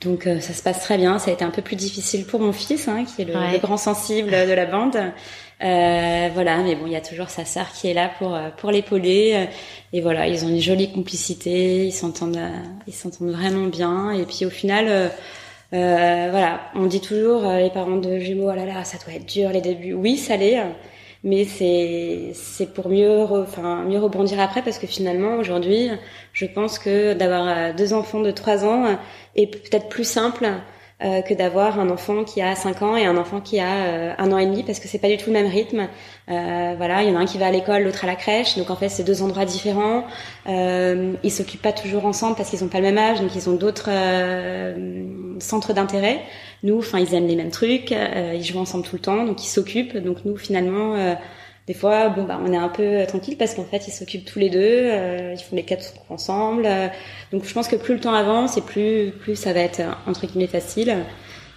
Donc 0.00 0.28
euh, 0.28 0.38
ça 0.38 0.54
se 0.54 0.62
passe 0.62 0.80
très 0.80 0.96
bien. 0.96 1.18
Ça 1.18 1.32
a 1.32 1.34
été 1.34 1.44
un 1.44 1.50
peu 1.50 1.60
plus 1.60 1.74
difficile 1.74 2.24
pour 2.24 2.38
mon 2.38 2.52
fils, 2.52 2.86
hein, 2.86 3.04
qui 3.04 3.22
est 3.22 3.24
le, 3.24 3.58
grand 3.58 3.78
sensible 3.78 4.30
de 4.30 4.52
la 4.52 4.64
bande. 4.64 4.96
Euh, 4.96 6.28
voilà, 6.32 6.58
mais 6.58 6.76
bon, 6.76 6.86
il 6.86 6.92
y 6.92 6.96
a 6.96 7.00
toujours 7.00 7.30
sa 7.30 7.44
sœur 7.44 7.72
qui 7.72 7.88
est 7.88 7.94
là 7.94 8.12
pour 8.16 8.32
euh, 8.32 8.50
pour 8.56 8.70
l'épauler. 8.70 9.48
Et 9.92 10.00
voilà, 10.00 10.28
ils 10.28 10.44
ont 10.44 10.48
une 10.48 10.60
jolie 10.60 10.92
complicité. 10.92 11.86
Ils 11.86 11.92
s'entendent, 11.92 12.38
ils 12.86 12.94
s'entendent 12.94 13.32
vraiment 13.32 13.66
bien. 13.66 14.12
Et 14.12 14.24
puis 14.24 14.46
au 14.46 14.50
final. 14.50 15.10
Euh, 15.72 16.28
voilà, 16.32 16.62
on 16.74 16.86
dit 16.86 17.00
toujours 17.00 17.42
les 17.42 17.70
parents 17.70 17.98
de 17.98 18.18
jumeaux, 18.18 18.50
oh 18.50 18.56
là 18.56 18.66
là, 18.66 18.82
ça 18.82 18.98
doit 19.04 19.14
être 19.14 19.26
dur 19.26 19.50
les 19.50 19.60
débuts. 19.60 19.92
Oui, 19.92 20.16
ça 20.16 20.36
l'est 20.36 20.58
mais 21.22 21.44
c'est 21.44 22.32
c'est 22.34 22.72
pour 22.72 22.88
mieux 22.88 23.22
enfin 23.22 23.84
mieux 23.84 23.98
rebondir 23.98 24.40
après 24.40 24.62
parce 24.62 24.78
que 24.78 24.86
finalement 24.86 25.36
aujourd'hui 25.36 25.90
je 26.32 26.46
pense 26.46 26.78
que 26.78 27.12
d'avoir 27.14 27.46
euh, 27.48 27.72
deux 27.74 27.92
enfants 27.92 28.20
de 28.20 28.30
trois 28.30 28.64
ans 28.64 28.98
est 29.36 29.46
peut-être 29.46 29.88
plus 29.88 30.04
simple 30.08 30.48
euh, 31.02 31.22
que 31.22 31.32
d'avoir 31.34 31.80
un 31.80 31.88
enfant 31.88 32.24
qui 32.24 32.42
a 32.42 32.54
5 32.54 32.82
ans 32.82 32.96
et 32.96 33.06
un 33.06 33.16
enfant 33.16 33.40
qui 33.40 33.58
a 33.58 33.72
euh, 33.72 34.12
un 34.18 34.32
an 34.32 34.38
et 34.38 34.46
demi 34.46 34.62
parce 34.62 34.80
que 34.80 34.88
c'est 34.88 34.98
pas 34.98 35.08
du 35.08 35.16
tout 35.16 35.30
le 35.30 35.32
même 35.32 35.46
rythme. 35.46 35.88
Euh, 36.30 36.74
voilà, 36.76 37.02
il 37.02 37.08
y 37.08 37.12
en 37.12 37.16
a 37.16 37.20
un 37.20 37.24
qui 37.24 37.38
va 37.38 37.46
à 37.46 37.50
l'école, 37.50 37.84
l'autre 37.84 38.04
à 38.04 38.06
la 38.06 38.16
crèche, 38.16 38.56
donc 38.58 38.70
en 38.70 38.76
fait 38.76 38.88
c'est 38.88 39.02
deux 39.02 39.22
endroits 39.22 39.44
différents. 39.44 40.04
Euh, 40.48 41.14
ils 41.22 41.30
s'occupent 41.30 41.62
pas 41.62 41.72
toujours 41.72 42.04
ensemble 42.04 42.36
parce 42.36 42.50
qu'ils 42.50 42.62
ont 42.64 42.68
pas 42.68 42.78
le 42.78 42.84
même 42.84 42.98
âge, 42.98 43.20
donc 43.20 43.34
ils 43.34 43.48
ont 43.48 43.54
d'autres 43.54 43.90
centres 45.40 45.72
d'intérêt. 45.72 46.20
Nous, 46.62 46.78
enfin 46.78 46.98
ils 46.98 47.14
aiment 47.14 47.26
les 47.26 47.36
mêmes 47.36 47.50
trucs, 47.50 47.92
ils 47.92 48.44
jouent 48.44 48.58
ensemble 48.58 48.84
tout 48.84 48.96
le 48.96 49.02
temps, 49.02 49.24
donc 49.24 49.42
ils 49.42 49.48
s'occupent. 49.48 49.96
Donc 49.96 50.18
nous 50.24 50.36
finalement 50.36 51.16
des 51.66 51.74
fois, 51.74 52.08
bon 52.08 52.24
bah 52.24 52.40
on 52.42 52.52
est 52.52 52.56
un 52.56 52.68
peu 52.68 52.82
euh, 52.82 53.06
tranquille 53.06 53.36
parce 53.36 53.54
qu'en 53.54 53.64
fait 53.64 53.86
ils 53.86 53.92
s'occupent 53.92 54.24
tous 54.24 54.38
les 54.38 54.50
deux, 54.50 54.58
euh, 54.60 55.34
ils 55.34 55.42
font 55.42 55.56
les 55.56 55.62
quatre 55.62 55.94
ensemble. 56.08 56.64
Euh, 56.66 56.88
donc 57.32 57.44
je 57.44 57.52
pense 57.54 57.68
que 57.68 57.76
plus 57.76 57.94
le 57.94 58.00
temps 58.00 58.14
avance 58.14 58.56
et 58.56 58.62
plus 58.62 59.12
plus 59.20 59.36
ça 59.36 59.52
va 59.52 59.60
être 59.60 59.80
entre 60.06 60.26
guillemets 60.26 60.46
facile. 60.46 60.96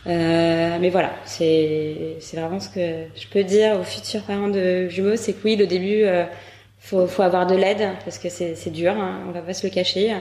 mais 0.05 0.89
voilà, 0.89 1.11
c'est 1.25 2.17
vraiment 2.33 2.59
ce 2.59 2.69
que 2.69 3.05
je 3.15 3.27
peux 3.27 3.43
dire 3.43 3.79
aux 3.79 3.83
futurs 3.83 4.23
parents 4.23 4.49
de 4.49 4.87
jumeaux, 4.89 5.15
c'est 5.15 5.33
que 5.33 5.39
oui, 5.45 5.55
le 5.55 5.67
début, 5.67 6.03
faut 6.79 7.07
faut 7.07 7.23
avoir 7.23 7.47
de 7.47 7.55
l'aide 7.55 7.89
parce 8.05 8.19
que 8.19 8.29
c'est 8.29 8.71
dur, 8.71 8.93
hein, 8.93 9.21
on 9.27 9.31
va 9.31 9.41
pas 9.41 9.53
se 9.53 9.65
le 9.65 9.73
cacher. 9.73 10.13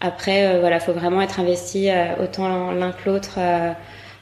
Après, 0.00 0.58
voilà, 0.60 0.80
faut 0.80 0.92
vraiment 0.92 1.20
être 1.22 1.40
investi 1.40 1.90
autant 2.20 2.72
l'un 2.72 2.92
que 2.92 3.08
l'autre. 3.08 3.38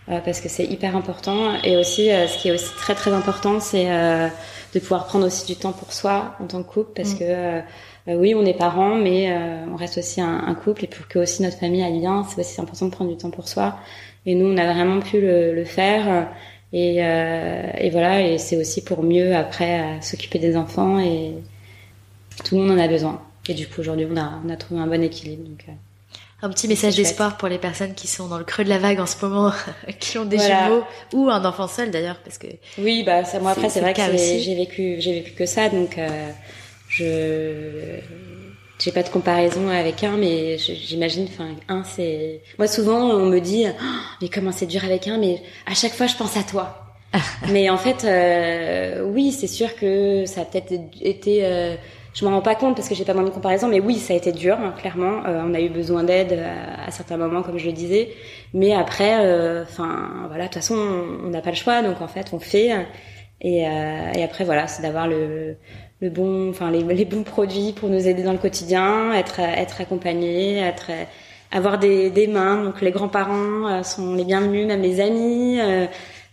parce 0.09 0.41
que 0.41 0.49
c'est 0.49 0.65
hyper 0.65 0.97
important 0.97 1.55
et 1.65 1.77
aussi 1.77 2.09
ce 2.09 2.39
qui 2.39 2.49
est 2.49 2.53
aussi 2.53 2.73
très 2.77 2.95
très 2.95 3.13
important 3.13 3.61
c'est 3.61 3.89
de 4.75 4.81
pouvoir 4.81 5.07
prendre 5.07 5.27
aussi 5.27 5.47
du 5.47 5.57
temps 5.57 5.73
pour 5.73 5.93
soi 5.93 6.35
en 6.41 6.47
tant 6.47 6.62
que 6.62 6.69
couple, 6.69 6.91
parce 6.95 7.14
Mm. 7.14 7.19
que 7.19 7.25
euh, 7.25 7.61
euh, 8.09 8.14
oui, 8.17 8.35
on 8.35 8.45
est 8.45 8.55
parents, 8.55 8.95
mais 8.97 9.31
euh, 9.33 9.64
on 9.73 9.77
reste 9.77 9.99
aussi 9.99 10.21
un, 10.21 10.45
un 10.47 10.55
couple, 10.55 10.85
et 10.85 10.89
pour 10.89 11.09
que 11.09 11.19
aussi 11.19 11.43
notre 11.43 11.59
famille 11.59 11.83
aille 11.83 11.99
bien, 12.01 12.25
c'est 12.29 12.41
aussi 12.41 12.61
important 12.61 12.87
de 12.87 12.91
prendre 12.91 13.11
du 13.11 13.17
temps 13.17 13.31
pour 13.31 13.49
soi. 13.49 13.77
Et 14.27 14.35
nous, 14.35 14.47
on 14.47 14.57
a 14.57 14.73
vraiment 14.73 15.01
pu 15.01 15.21
le, 15.21 15.55
le 15.55 15.64
faire. 15.64 16.29
Et, 16.73 16.97
euh, 17.05 17.71
et 17.79 17.91
voilà, 17.91 18.23
et 18.23 18.39
c'est 18.39 18.57
aussi 18.57 18.83
pour 18.83 19.03
mieux 19.03 19.35
après 19.37 19.81
euh, 19.81 20.01
s'occuper 20.01 20.39
des 20.41 20.57
enfants 20.57 20.99
et 20.99 21.33
tout 22.45 22.57
le 22.57 22.62
monde 22.62 22.73
en 22.79 22.83
a 22.83 22.89
besoin. 22.89 23.23
Et 23.49 23.55
du 23.55 23.67
coup, 23.69 23.81
aujourd'hui, 23.81 24.07
on 24.11 24.17
a, 24.17 24.41
on 24.45 24.51
a 24.51 24.57
trouvé 24.57 24.81
un 24.81 24.87
bon 24.89 25.03
équilibre. 25.03 25.45
Donc, 25.49 25.64
euh, 25.69 25.73
Un 26.43 26.51
petit 26.51 26.68
message 26.68 26.95
d'espoir 26.97 27.39
pour 27.39 27.49
les 27.49 27.57
personnes 27.59 27.95
qui 27.95 28.07
sont 28.07 28.26
dans 28.28 28.37
le 28.37 28.45
creux 28.45 28.62
de 28.62 28.68
la 28.68 28.78
vague 28.78 29.01
en 29.01 29.07
ce 29.07 29.24
moment, 29.24 29.53
qui 30.01 30.18
ont 30.18 30.26
des 30.26 30.37
Voilà. 30.37 30.64
jumeaux 30.66 30.84
ou 31.14 31.30
un 31.30 31.43
enfant 31.45 31.66
seul 31.66 31.91
d'ailleurs, 31.91 32.18
parce 32.24 32.37
que 32.39 32.47
Oui, 32.78 33.03
bah 33.05 33.24
ça, 33.24 33.39
moi 33.41 33.53
après 33.53 33.70
C'est- 33.70 33.80
vrai 33.80 33.95
que 33.95 34.03
j'ai 34.16 34.55
vécu 34.55 34.97
j'ai 35.01 35.12
vécu 35.14 35.32
que 35.32 35.47
ça 35.47 35.68
donc 35.70 35.97
euh, 35.99 36.30
je 36.89 38.01
j'ai 38.78 38.93
pas 38.93 39.03
de 39.03 39.09
comparaison 39.09 39.70
avec 39.70 40.05
un 40.05 40.18
mais 40.18 40.59
j'imagine 40.59 41.26
enfin 41.32 41.49
un 41.68 41.82
c'est 41.84 42.43
moi 42.59 42.68
souvent 42.68 43.01
on 43.11 43.24
me 43.24 43.39
dit 43.41 43.64
Oh, 43.68 43.84
mais 44.20 44.28
comment 44.28 44.53
c'est 44.53 44.66
dur 44.66 44.84
avec 44.84 45.09
un 45.09 45.16
mais 45.16 45.41
à 45.66 45.74
chaque 45.74 45.95
fois 45.95 46.07
je 46.07 46.16
pense 46.16 46.37
à 46.37 46.43
toi. 46.43 46.82
mais 47.51 47.70
en 47.70 47.78
fait 47.78 48.05
euh, 48.05 49.03
oui, 49.05 49.32
c'est 49.32 49.47
sûr 49.47 49.74
que 49.76 50.26
ça 50.26 50.43
a 50.43 50.45
peut-être 50.45 50.72
été 51.01 51.41
euh, 51.47 51.76
je 52.17 52.25
m'en 52.25 52.31
rends 52.31 52.41
pas 52.41 52.55
compte 52.55 52.77
parce 52.77 52.89
que 52.89 52.95
j'ai 52.95 53.05
pas 53.05 53.12
vraiment 53.12 53.29
de 53.29 53.35
comparaison, 53.35 53.69
mais 53.69 53.79
oui, 53.79 53.97
ça 53.97 54.14
a 54.14 54.17
été 54.17 54.33
dur, 54.33 54.57
hein, 54.59 54.73
clairement. 54.79 55.27
Euh, 55.27 55.43
on 55.47 55.53
a 55.53 55.61
eu 55.61 55.69
besoin 55.69 56.03
d'aide 56.03 56.33
à, 56.33 56.87
à 56.87 56.91
certains 56.91 57.19
moments, 57.19 57.43
comme 57.43 57.59
je 57.59 57.67
le 57.67 57.73
disais. 57.73 58.09
Mais 58.55 58.73
après, 58.73 59.19
euh, 59.21 59.64
enfin, 59.64 60.27
voilà, 60.29 60.45
de 60.45 60.49
toute 60.49 60.62
façon, 60.62 60.77
on 61.25 61.29
n'a 61.29 61.43
pas 61.43 61.51
le 61.51 61.57
choix, 61.57 61.83
donc 61.83 62.01
en 62.01 62.09
fait, 62.09 62.29
on 62.33 62.39
fait. 62.39 62.71
Et, 63.43 63.69
euh, 63.69 64.12
et 64.14 64.25
après, 64.25 64.45
voilà, 64.45 64.67
c'est 64.67 64.81
d'avoir 64.81 65.07
le, 65.09 65.57
le 66.01 66.09
bon, 66.09 66.49
enfin, 66.49 66.71
les, 66.71 66.83
les 66.83 67.05
bons 67.05 67.23
produits 67.23 67.75
pour 67.75 67.91
nous 67.91 68.09
aider 68.09 68.23
dans 68.23 68.33
le 68.33 68.39
quotidien, 68.39 69.12
être, 69.12 69.41
être 69.41 69.83
accompagné, 69.83 70.57
être, 70.57 70.91
avoir 71.53 71.79
des, 71.79 72.09
des 72.09 72.29
mains. 72.29 72.64
Donc, 72.64 72.81
les 72.81 72.93
grands-parents 72.93 73.69
euh, 73.69 73.83
sont 73.83 74.14
les 74.14 74.25
bienvenus, 74.25 74.67
même 74.67 74.81
les 74.81 75.01
amis. 75.03 75.59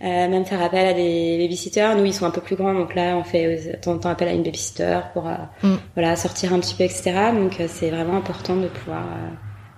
Euh, 0.04 0.08
euh, 0.08 0.28
même 0.30 0.46
faire 0.46 0.62
appel 0.62 0.86
à 0.88 0.94
des 0.94 1.38
babysitters. 1.40 1.96
Nous, 1.96 2.06
ils 2.06 2.14
sont 2.14 2.26
un 2.26 2.32
peu 2.32 2.42
plus 2.42 2.56
grands, 2.56 2.74
donc 2.74 2.94
là, 2.96 3.16
on 3.18 3.24
fait 3.24 3.46
euh, 3.46 3.72
de 3.74 3.78
temps 3.78 3.94
en 3.94 3.98
temps 4.00 4.10
appel 4.10 4.28
à 4.28 4.32
une 4.34 4.44
babysitter 4.44 5.00
pour 5.14 5.28
euh, 5.28 5.34
Mm. 5.64 5.76
voilà 5.96 6.16
sortir 6.16 6.54
un 6.54 6.60
petit 6.60 6.76
peu, 6.76 6.84
etc. 6.84 7.14
Donc, 7.34 7.60
euh, 7.60 7.68
c'est 7.70 7.90
vraiment 7.90 8.18
important 8.18 8.56
de 8.56 8.68
pouvoir 8.68 9.04
euh, 9.04 9.30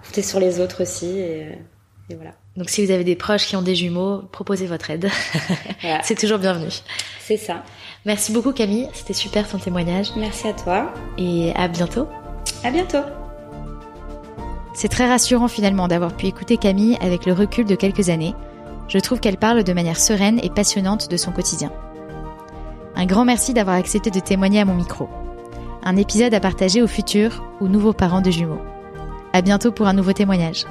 compter 0.04 0.22
sur 0.22 0.40
les 0.40 0.60
autres 0.60 0.82
aussi. 0.84 1.20
Et, 1.20 1.44
euh, 1.44 1.54
et 2.10 2.16
voilà. 2.16 2.32
donc 2.58 2.70
si 2.70 2.86
vous 2.86 2.92
avez 2.92 3.04
des 3.04 3.16
proches 3.16 3.48
qui 3.48 3.56
ont 3.56 3.62
des 3.64 3.76
jumeaux, 3.76 4.22
proposez 4.32 4.68
votre 4.68 4.90
aide. 4.92 5.10
voilà. 5.82 6.02
C'est 6.04 6.16
toujours 6.20 6.38
bienvenu. 6.40 6.68
C'est 7.20 7.38
ça. 7.38 7.64
Merci 8.06 8.32
beaucoup 8.32 8.52
Camille, 8.52 8.88
c'était 8.94 9.14
super 9.14 9.48
ton 9.50 9.58
témoignage 9.58 10.10
Merci 10.16 10.48
à 10.50 10.54
toi. 10.54 10.94
et 11.18 11.52
à 11.56 11.68
bientôt. 11.68 12.08
À 12.64 12.70
bientôt. 12.70 13.00
C'est 14.76 14.90
très 14.90 15.08
rassurant 15.08 15.48
finalement 15.48 15.88
d'avoir 15.88 16.16
pu 16.16 16.28
écouter 16.28 16.58
Camille 16.58 16.98
avec 17.02 17.26
le 17.26 17.34
recul 17.34 17.66
de 17.66 17.74
quelques 17.76 18.10
années. 18.10 18.36
Je 18.88 19.00
trouve 19.00 19.20
qu'elle 19.20 19.38
parle 19.38 19.64
de 19.64 19.74
manière 19.74 20.00
sereine 20.00 20.40
et 20.44 20.50
passionnante 20.50 21.10
de 21.10 21.18
son 21.18 21.32
quotidien. 21.32 21.72
Un 22.96 23.06
grand 23.06 23.26
merci 23.26 23.54
d'avoir 23.54 23.76
accepté 23.76 24.12
de 24.12 24.20
témoigner 24.20 24.62
à 24.62 24.66
mon 24.66 24.76
micro. 24.76 25.10
Un 25.84 25.98
épisode 25.98 26.34
à 26.34 26.40
partager 26.40 26.82
aux 26.82 26.88
futurs 26.88 27.44
ou 27.60 27.68
nouveaux 27.68 27.94
parents 27.94 28.22
de 28.22 28.32
jumeaux. 28.32 28.62
À 29.34 29.42
bientôt 29.42 29.72
pour 29.72 29.88
un 29.88 29.94
nouveau 29.94 30.14
témoignage. 30.14 30.66